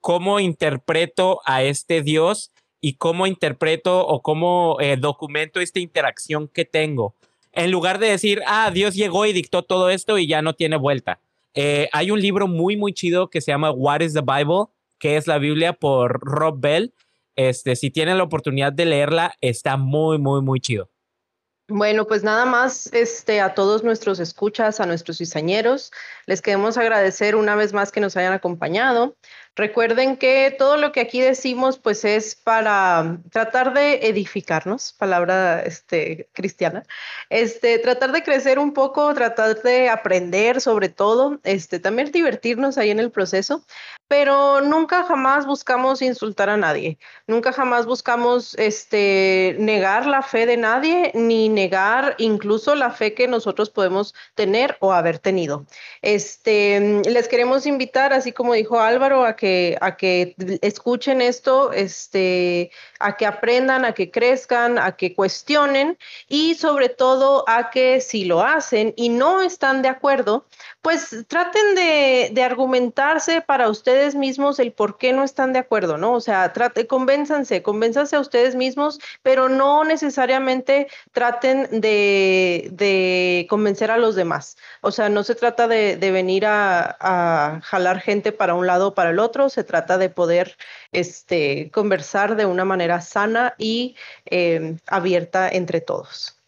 ¿cómo 0.05 0.39
interpreto 0.39 1.41
a 1.45 1.63
este 1.63 2.03
Dios 2.03 2.51
y 2.79 2.93
cómo 2.97 3.25
interpreto 3.25 4.05
o 4.05 4.21
cómo 4.21 4.77
eh, 4.79 4.97
documento 4.97 5.59
esta 5.59 5.79
interacción 5.79 6.47
que 6.47 6.63
tengo? 6.63 7.15
En 7.53 7.71
lugar 7.71 7.97
de 7.97 8.09
decir, 8.09 8.43
ah, 8.45 8.69
Dios 8.71 8.93
llegó 8.93 9.25
y 9.25 9.33
dictó 9.33 9.63
todo 9.63 9.89
esto 9.89 10.19
y 10.19 10.27
ya 10.27 10.43
no 10.43 10.53
tiene 10.53 10.77
vuelta. 10.77 11.17
Eh, 11.55 11.89
hay 11.91 12.11
un 12.11 12.21
libro 12.21 12.47
muy, 12.47 12.77
muy 12.77 12.93
chido 12.93 13.31
que 13.31 13.41
se 13.41 13.51
llama 13.51 13.71
What 13.71 14.01
is 14.01 14.13
the 14.13 14.21
Bible, 14.21 14.65
que 14.99 15.17
es 15.17 15.25
la 15.25 15.39
Biblia 15.39 15.73
por 15.73 16.19
Rob 16.19 16.59
Bell. 16.59 16.93
Este, 17.35 17.75
si 17.75 17.89
tienen 17.89 18.19
la 18.19 18.25
oportunidad 18.25 18.73
de 18.73 18.85
leerla, 18.85 19.33
está 19.41 19.75
muy, 19.75 20.19
muy, 20.19 20.43
muy 20.43 20.59
chido. 20.59 20.91
Bueno, 21.67 22.05
pues 22.05 22.23
nada 22.23 22.45
más 22.45 22.93
este, 22.93 23.41
a 23.41 23.55
todos 23.55 23.83
nuestros 23.83 24.19
escuchas, 24.19 24.79
a 24.79 24.85
nuestros 24.85 25.17
cizañeros, 25.17 25.91
les 26.27 26.43
queremos 26.43 26.77
agradecer 26.77 27.35
una 27.35 27.55
vez 27.55 27.73
más 27.73 27.91
que 27.91 27.99
nos 28.01 28.15
hayan 28.17 28.33
acompañado. 28.33 29.17
Recuerden 29.57 30.17
que 30.17 30.53
todo 30.57 30.75
lo 30.75 30.91
que 30.91 30.99
aquí 30.99 31.21
decimos 31.21 31.79
pues 31.79 32.03
es 32.03 32.35
para 32.35 33.19
tratar 33.31 33.73
de 33.73 34.07
edificarnos, 34.09 34.91
palabra 34.91 35.61
este, 35.61 36.27
cristiana, 36.33 36.83
este, 37.29 37.79
tratar 37.79 38.11
de 38.11 38.21
crecer 38.21 38.59
un 38.59 38.73
poco, 38.73 39.13
tratar 39.13 39.61
de 39.61 39.87
aprender 39.87 40.59
sobre 40.59 40.89
todo, 40.89 41.39
este, 41.43 41.79
también 41.79 42.11
divertirnos 42.11 42.77
ahí 42.77 42.89
en 42.89 42.99
el 42.99 43.11
proceso, 43.11 43.63
pero 44.09 44.59
nunca 44.59 45.03
jamás 45.03 45.45
buscamos 45.45 46.01
insultar 46.01 46.49
a 46.49 46.57
nadie, 46.57 46.99
nunca 47.25 47.53
jamás 47.53 47.85
buscamos 47.85 48.55
este, 48.55 49.55
negar 49.57 50.05
la 50.05 50.21
fe 50.21 50.45
de 50.45 50.57
nadie 50.57 51.11
ni 51.13 51.47
negar 51.47 52.15
incluso 52.17 52.75
la 52.75 52.91
fe 52.91 53.13
que 53.13 53.29
nosotros 53.29 53.69
podemos 53.69 54.13
tener 54.35 54.75
o 54.81 54.91
haber 54.91 55.17
tenido. 55.17 55.65
Este, 56.01 57.01
les 57.05 57.29
queremos 57.29 57.65
invitar, 57.65 58.11
así 58.11 58.33
como 58.33 58.53
dijo 58.53 58.81
Álvaro, 58.81 59.25
a 59.25 59.37
que, 59.37 59.44
a 59.81 59.97
que 59.97 60.35
escuchen 60.61 61.21
esto, 61.21 61.71
este, 61.71 62.71
a 62.99 63.17
que 63.17 63.25
aprendan, 63.25 63.85
a 63.85 63.93
que 63.93 64.11
crezcan, 64.11 64.77
a 64.79 64.95
que 64.95 65.13
cuestionen 65.13 65.97
y 66.27 66.55
sobre 66.55 66.89
todo 66.89 67.43
a 67.47 67.69
que 67.69 68.01
si 68.01 68.25
lo 68.25 68.41
hacen 68.41 68.93
y 68.95 69.09
no 69.09 69.41
están 69.41 69.81
de 69.81 69.89
acuerdo, 69.89 70.45
pues 70.81 71.25
traten 71.27 71.75
de, 71.75 72.43
argumentarse 72.43 73.41
para 73.41 73.69
ustedes 73.69 74.13
mismos 74.13 74.59
el 74.59 74.71
por 74.71 74.99
qué 74.99 75.13
no 75.13 75.23
están 75.23 75.51
de 75.51 75.59
acuerdo, 75.59 75.97
¿no? 75.97 76.13
O 76.13 76.21
sea, 76.21 76.53
trate, 76.53 76.85
convénzanse, 76.85 77.63
convénzanse 77.63 78.15
a 78.15 78.19
ustedes 78.19 78.55
mismos, 78.55 78.99
pero 79.23 79.49
no 79.49 79.83
necesariamente 79.83 80.87
traten 81.11 81.81
de, 81.81 83.47
convencer 83.49 83.89
a 83.89 83.97
los 83.97 84.15
demás. 84.15 84.57
O 84.81 84.91
sea, 84.91 85.09
no 85.09 85.23
se 85.23 85.33
trata 85.33 85.67
de, 85.67 85.97
de 85.97 86.11
venir 86.11 86.45
a, 86.45 86.97
a 86.99 87.61
jalar 87.61 87.99
gente 87.99 88.31
para 88.31 88.53
un 88.53 88.67
lado 88.67 88.89
o 88.89 88.93
para 88.93 89.09
el 89.09 89.19
otro, 89.19 89.34
se 89.49 89.63
trata 89.63 89.97
de 89.97 90.09
poder 90.09 90.55
este, 90.91 91.69
conversar 91.71 92.35
de 92.35 92.45
una 92.45 92.65
manera 92.65 93.01
sana 93.01 93.55
y 93.57 93.95
eh, 94.25 94.77
abierta 94.87 95.49
entre 95.49 95.81
todos. 95.81 96.39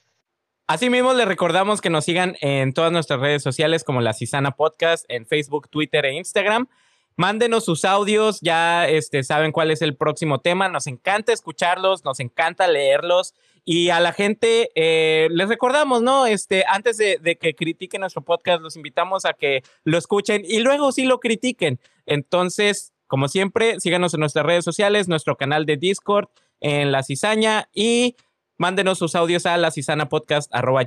Asimismo, 0.67 1.13
les 1.13 1.27
recordamos 1.27 1.79
que 1.79 1.89
nos 1.89 2.03
sigan 2.03 2.35
en 2.41 2.73
todas 2.73 2.91
nuestras 2.91 3.21
redes 3.21 3.41
sociales 3.41 3.85
como 3.85 4.01
la 4.01 4.13
Cisana 4.13 4.51
Podcast, 4.51 5.05
en 5.07 5.25
Facebook, 5.25 5.69
Twitter 5.69 6.05
e 6.05 6.13
Instagram. 6.13 6.67
Mándenos 7.15 7.65
sus 7.65 7.85
audios, 7.85 8.39
ya 8.41 8.87
este, 8.87 9.23
saben 9.23 9.51
cuál 9.51 9.71
es 9.71 9.81
el 9.81 9.95
próximo 9.95 10.39
tema. 10.39 10.67
Nos 10.67 10.87
encanta 10.87 11.31
escucharlos, 11.31 12.03
nos 12.03 12.19
encanta 12.19 12.67
leerlos. 12.67 13.33
Y 13.69 13.89
a 13.89 13.99
la 13.99 14.13
gente 14.13 14.69
eh, 14.75 15.27
les 15.29 15.49
recordamos, 15.49 16.01
¿no? 16.01 16.25
Este, 16.25 16.63
antes 16.69 16.95
de, 16.95 17.37
que 17.37 17.53
critiquen 17.53 17.99
nuestro 17.99 18.21
podcast, 18.21 18.61
los 18.61 18.77
invitamos 18.77 19.25
a 19.25 19.33
que 19.33 19.61
lo 19.83 19.97
escuchen 19.97 20.43
y 20.47 20.59
luego 20.59 20.93
sí 20.93 21.03
lo 21.03 21.19
critiquen. 21.19 21.77
Entonces, 22.05 22.93
como 23.07 23.27
siempre, 23.27 23.81
síganos 23.81 24.13
en 24.13 24.21
nuestras 24.21 24.45
redes 24.45 24.63
sociales, 24.63 25.09
nuestro 25.09 25.35
canal 25.35 25.65
de 25.65 25.75
Discord, 25.75 26.29
en 26.61 26.93
La 26.93 27.03
Cizaña 27.03 27.67
y 27.73 28.15
mándenos 28.55 28.99
sus 28.99 29.15
audios 29.15 29.45
a 29.45 29.57
la 29.57 29.69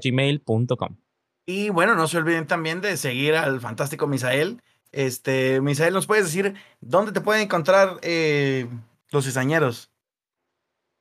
gmail.com. 0.03 0.97
Y 1.45 1.69
bueno, 1.69 1.95
no 1.95 2.09
se 2.09 2.17
olviden 2.17 2.47
también 2.47 2.81
de 2.81 2.97
seguir 2.97 3.35
al 3.35 3.61
fantástico 3.61 4.07
Misael. 4.07 4.63
Este, 4.91 5.61
Misael, 5.61 5.93
¿nos 5.93 6.07
puedes 6.07 6.25
decir 6.25 6.55
dónde 6.81 7.13
te 7.13 7.21
pueden 7.21 7.43
encontrar 7.43 7.99
eh, 8.01 8.69
los 9.11 9.27
cizañeros? 9.27 9.90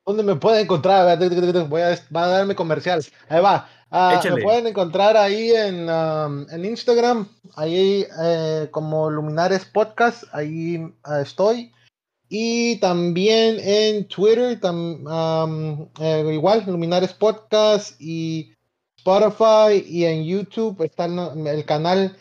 ¿Dónde 0.09 0.23
me 0.23 0.37
pueden 0.37 0.63
encontrar? 0.63 1.19
Voy 1.69 1.81
a, 1.81 1.89
va 2.15 2.23
a 2.23 2.27
darme 2.29 2.55
comercial. 2.55 3.05
Ahí 3.29 3.43
va. 3.43 3.69
Ah, 3.91 4.19
me 4.23 4.41
pueden 4.41 4.65
encontrar 4.65 5.15
ahí 5.15 5.51
en, 5.51 5.87
um, 5.87 6.47
en 6.49 6.65
Instagram, 6.65 7.27
ahí 7.55 8.07
eh, 8.19 8.69
como 8.71 9.11
Luminares 9.11 9.65
Podcast, 9.65 10.23
ahí 10.31 10.83
ah, 11.03 11.21
estoy. 11.21 11.71
Y 12.27 12.77
también 12.77 13.59
en 13.59 14.07
Twitter, 14.07 14.59
tam- 14.59 15.05
um, 15.05 15.87
eh, 15.99 16.33
igual, 16.33 16.63
Luminares 16.65 17.13
Podcast 17.13 17.95
y 18.01 18.51
Spotify 18.97 19.85
y 19.87 20.05
en 20.05 20.23
YouTube 20.23 20.81
está 20.83 21.05
el, 21.05 21.45
el 21.45 21.65
canal 21.65 22.17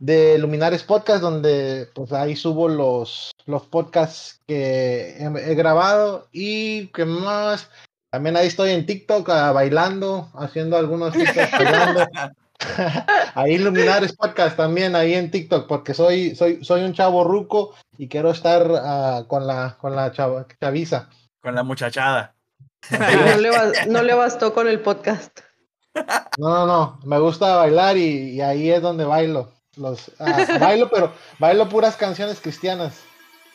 de 0.00 0.38
Luminares 0.38 0.82
Podcast, 0.82 1.20
donde 1.20 1.88
pues 1.94 2.12
ahí 2.12 2.34
subo 2.34 2.68
los, 2.68 3.30
los 3.46 3.62
podcasts 3.66 4.40
que 4.46 5.10
he, 5.18 5.52
he 5.52 5.54
grabado 5.54 6.26
y 6.32 6.88
que 6.88 7.04
más. 7.04 7.68
También 8.10 8.36
ahí 8.36 8.48
estoy 8.48 8.70
en 8.72 8.86
TikTok 8.86 9.28
ah, 9.28 9.52
bailando, 9.52 10.30
haciendo 10.34 10.76
algunos 10.76 11.12
TikToks 11.12 11.50
bailando. 11.52 12.06
ahí 13.34 13.58
Luminares 13.58 14.14
Podcast 14.16 14.56
también 14.56 14.96
ahí 14.96 15.14
en 15.14 15.30
TikTok, 15.30 15.68
porque 15.68 15.94
soy, 15.94 16.34
soy, 16.34 16.64
soy 16.64 16.82
un 16.82 16.92
chavo 16.94 17.22
ruco 17.22 17.74
y 17.98 18.08
quiero 18.08 18.30
estar 18.30 18.66
ah, 18.82 19.24
con 19.28 19.46
la, 19.46 19.76
con 19.80 19.94
la 19.94 20.10
chava- 20.12 20.46
chaviza. 20.58 21.08
Con 21.42 21.54
la 21.54 21.62
muchachada. 21.62 22.34
No 22.90 23.38
le, 23.38 23.50
bas- 23.50 23.86
no 23.86 24.02
le 24.02 24.14
bastó 24.14 24.54
con 24.54 24.66
el 24.66 24.80
podcast. 24.80 25.40
No, 26.38 26.48
no, 26.48 26.66
no, 26.66 27.00
me 27.04 27.18
gusta 27.18 27.56
bailar 27.56 27.96
y, 27.98 28.30
y 28.36 28.40
ahí 28.40 28.70
es 28.70 28.80
donde 28.80 29.04
bailo. 29.04 29.52
Los, 29.76 30.10
ah, 30.18 30.46
bailo, 30.58 30.90
pero 30.90 31.12
bailo 31.38 31.68
puras 31.68 31.96
canciones 31.96 32.40
cristianas. 32.40 32.94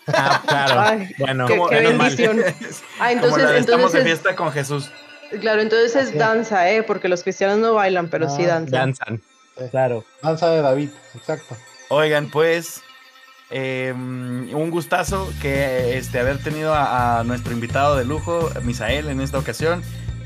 Ah, 0.08 0.42
claro. 0.48 0.82
Ay, 0.82 1.10
bueno, 1.20 1.46
qué- 1.48 1.60
bendición. 1.82 2.40
Ah, 3.00 3.10
Como 3.10 3.12
entonces, 3.12 3.44
la 3.44 3.52
de 3.52 3.60
estamos 3.60 3.86
entonces 3.86 3.94
de 3.94 4.00
es- 4.00 4.06
fiesta 4.06 4.36
con 4.36 4.52
Jesús. 4.52 4.92
Claro, 5.42 5.62
entonces 5.62 5.96
es 5.96 6.18
danza, 6.18 6.70
¿eh? 6.70 6.84
Porque 6.84 7.08
los 7.10 7.24
cristianos 7.24 7.58
no 7.58 7.74
bailan, 7.74 8.10
pero 8.10 8.30
sí 8.30 8.44
Ah, 8.46 8.48
danzan. 8.60 8.72
Danzan. 8.72 9.22
Claro. 9.72 10.06
Danza 10.22 10.50
de 10.52 10.62
David, 10.62 10.90
exacto. 11.16 11.56
Oigan, 11.90 12.30
pues, 12.30 12.82
eh, 13.50 13.92
un 13.96 14.70
gustazo 14.72 15.32
que 15.42 15.98
este, 15.98 16.20
haber 16.20 16.42
tenido 16.42 16.74
a, 16.74 17.20
a 17.20 17.24
nuestro 17.24 17.54
invitado 17.54 17.96
de 17.96 18.06
lujo, 18.06 18.50
Misael, 18.64 19.10
en 19.10 19.20
esta 19.22 19.38
ocasión. 19.40 19.84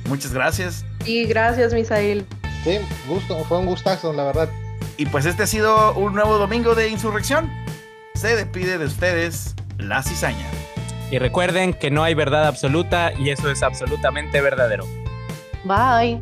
Muchas 0.08 0.34
gracias. 0.34 0.86
Y 1.06 1.26
gracias, 1.26 1.74
Misael. 1.74 2.26
Sí, 2.64 2.80
gusto, 3.08 3.44
fue 3.46 3.58
un 3.60 3.66
gustazo, 3.68 4.12
la 4.14 4.26
verdad. 4.26 4.50
Y 5.00 5.06
pues 5.06 5.26
este 5.26 5.44
ha 5.44 5.48
sido 5.48 5.94
un 5.94 6.14
nuevo 6.14 6.38
domingo 6.38 6.76
de 6.76 6.90
insurrección. 6.90 7.50
se 8.16 8.36
despide 8.36 8.78
de 8.78 8.86
ustedes 8.86 9.56
la 9.78 10.04
cizaña. 10.04 10.46
Y 11.10 11.20
recuerden 11.20 11.74
que 11.74 11.90
no 11.90 12.04
hay 12.04 12.16
verdad 12.16 12.48
absoluta 12.48 13.14
y 13.18 13.30
eso 13.30 13.50
es 13.50 13.64
absolutamente 13.64 14.42
verdadero. 14.42 14.86
Bye. 15.64 16.20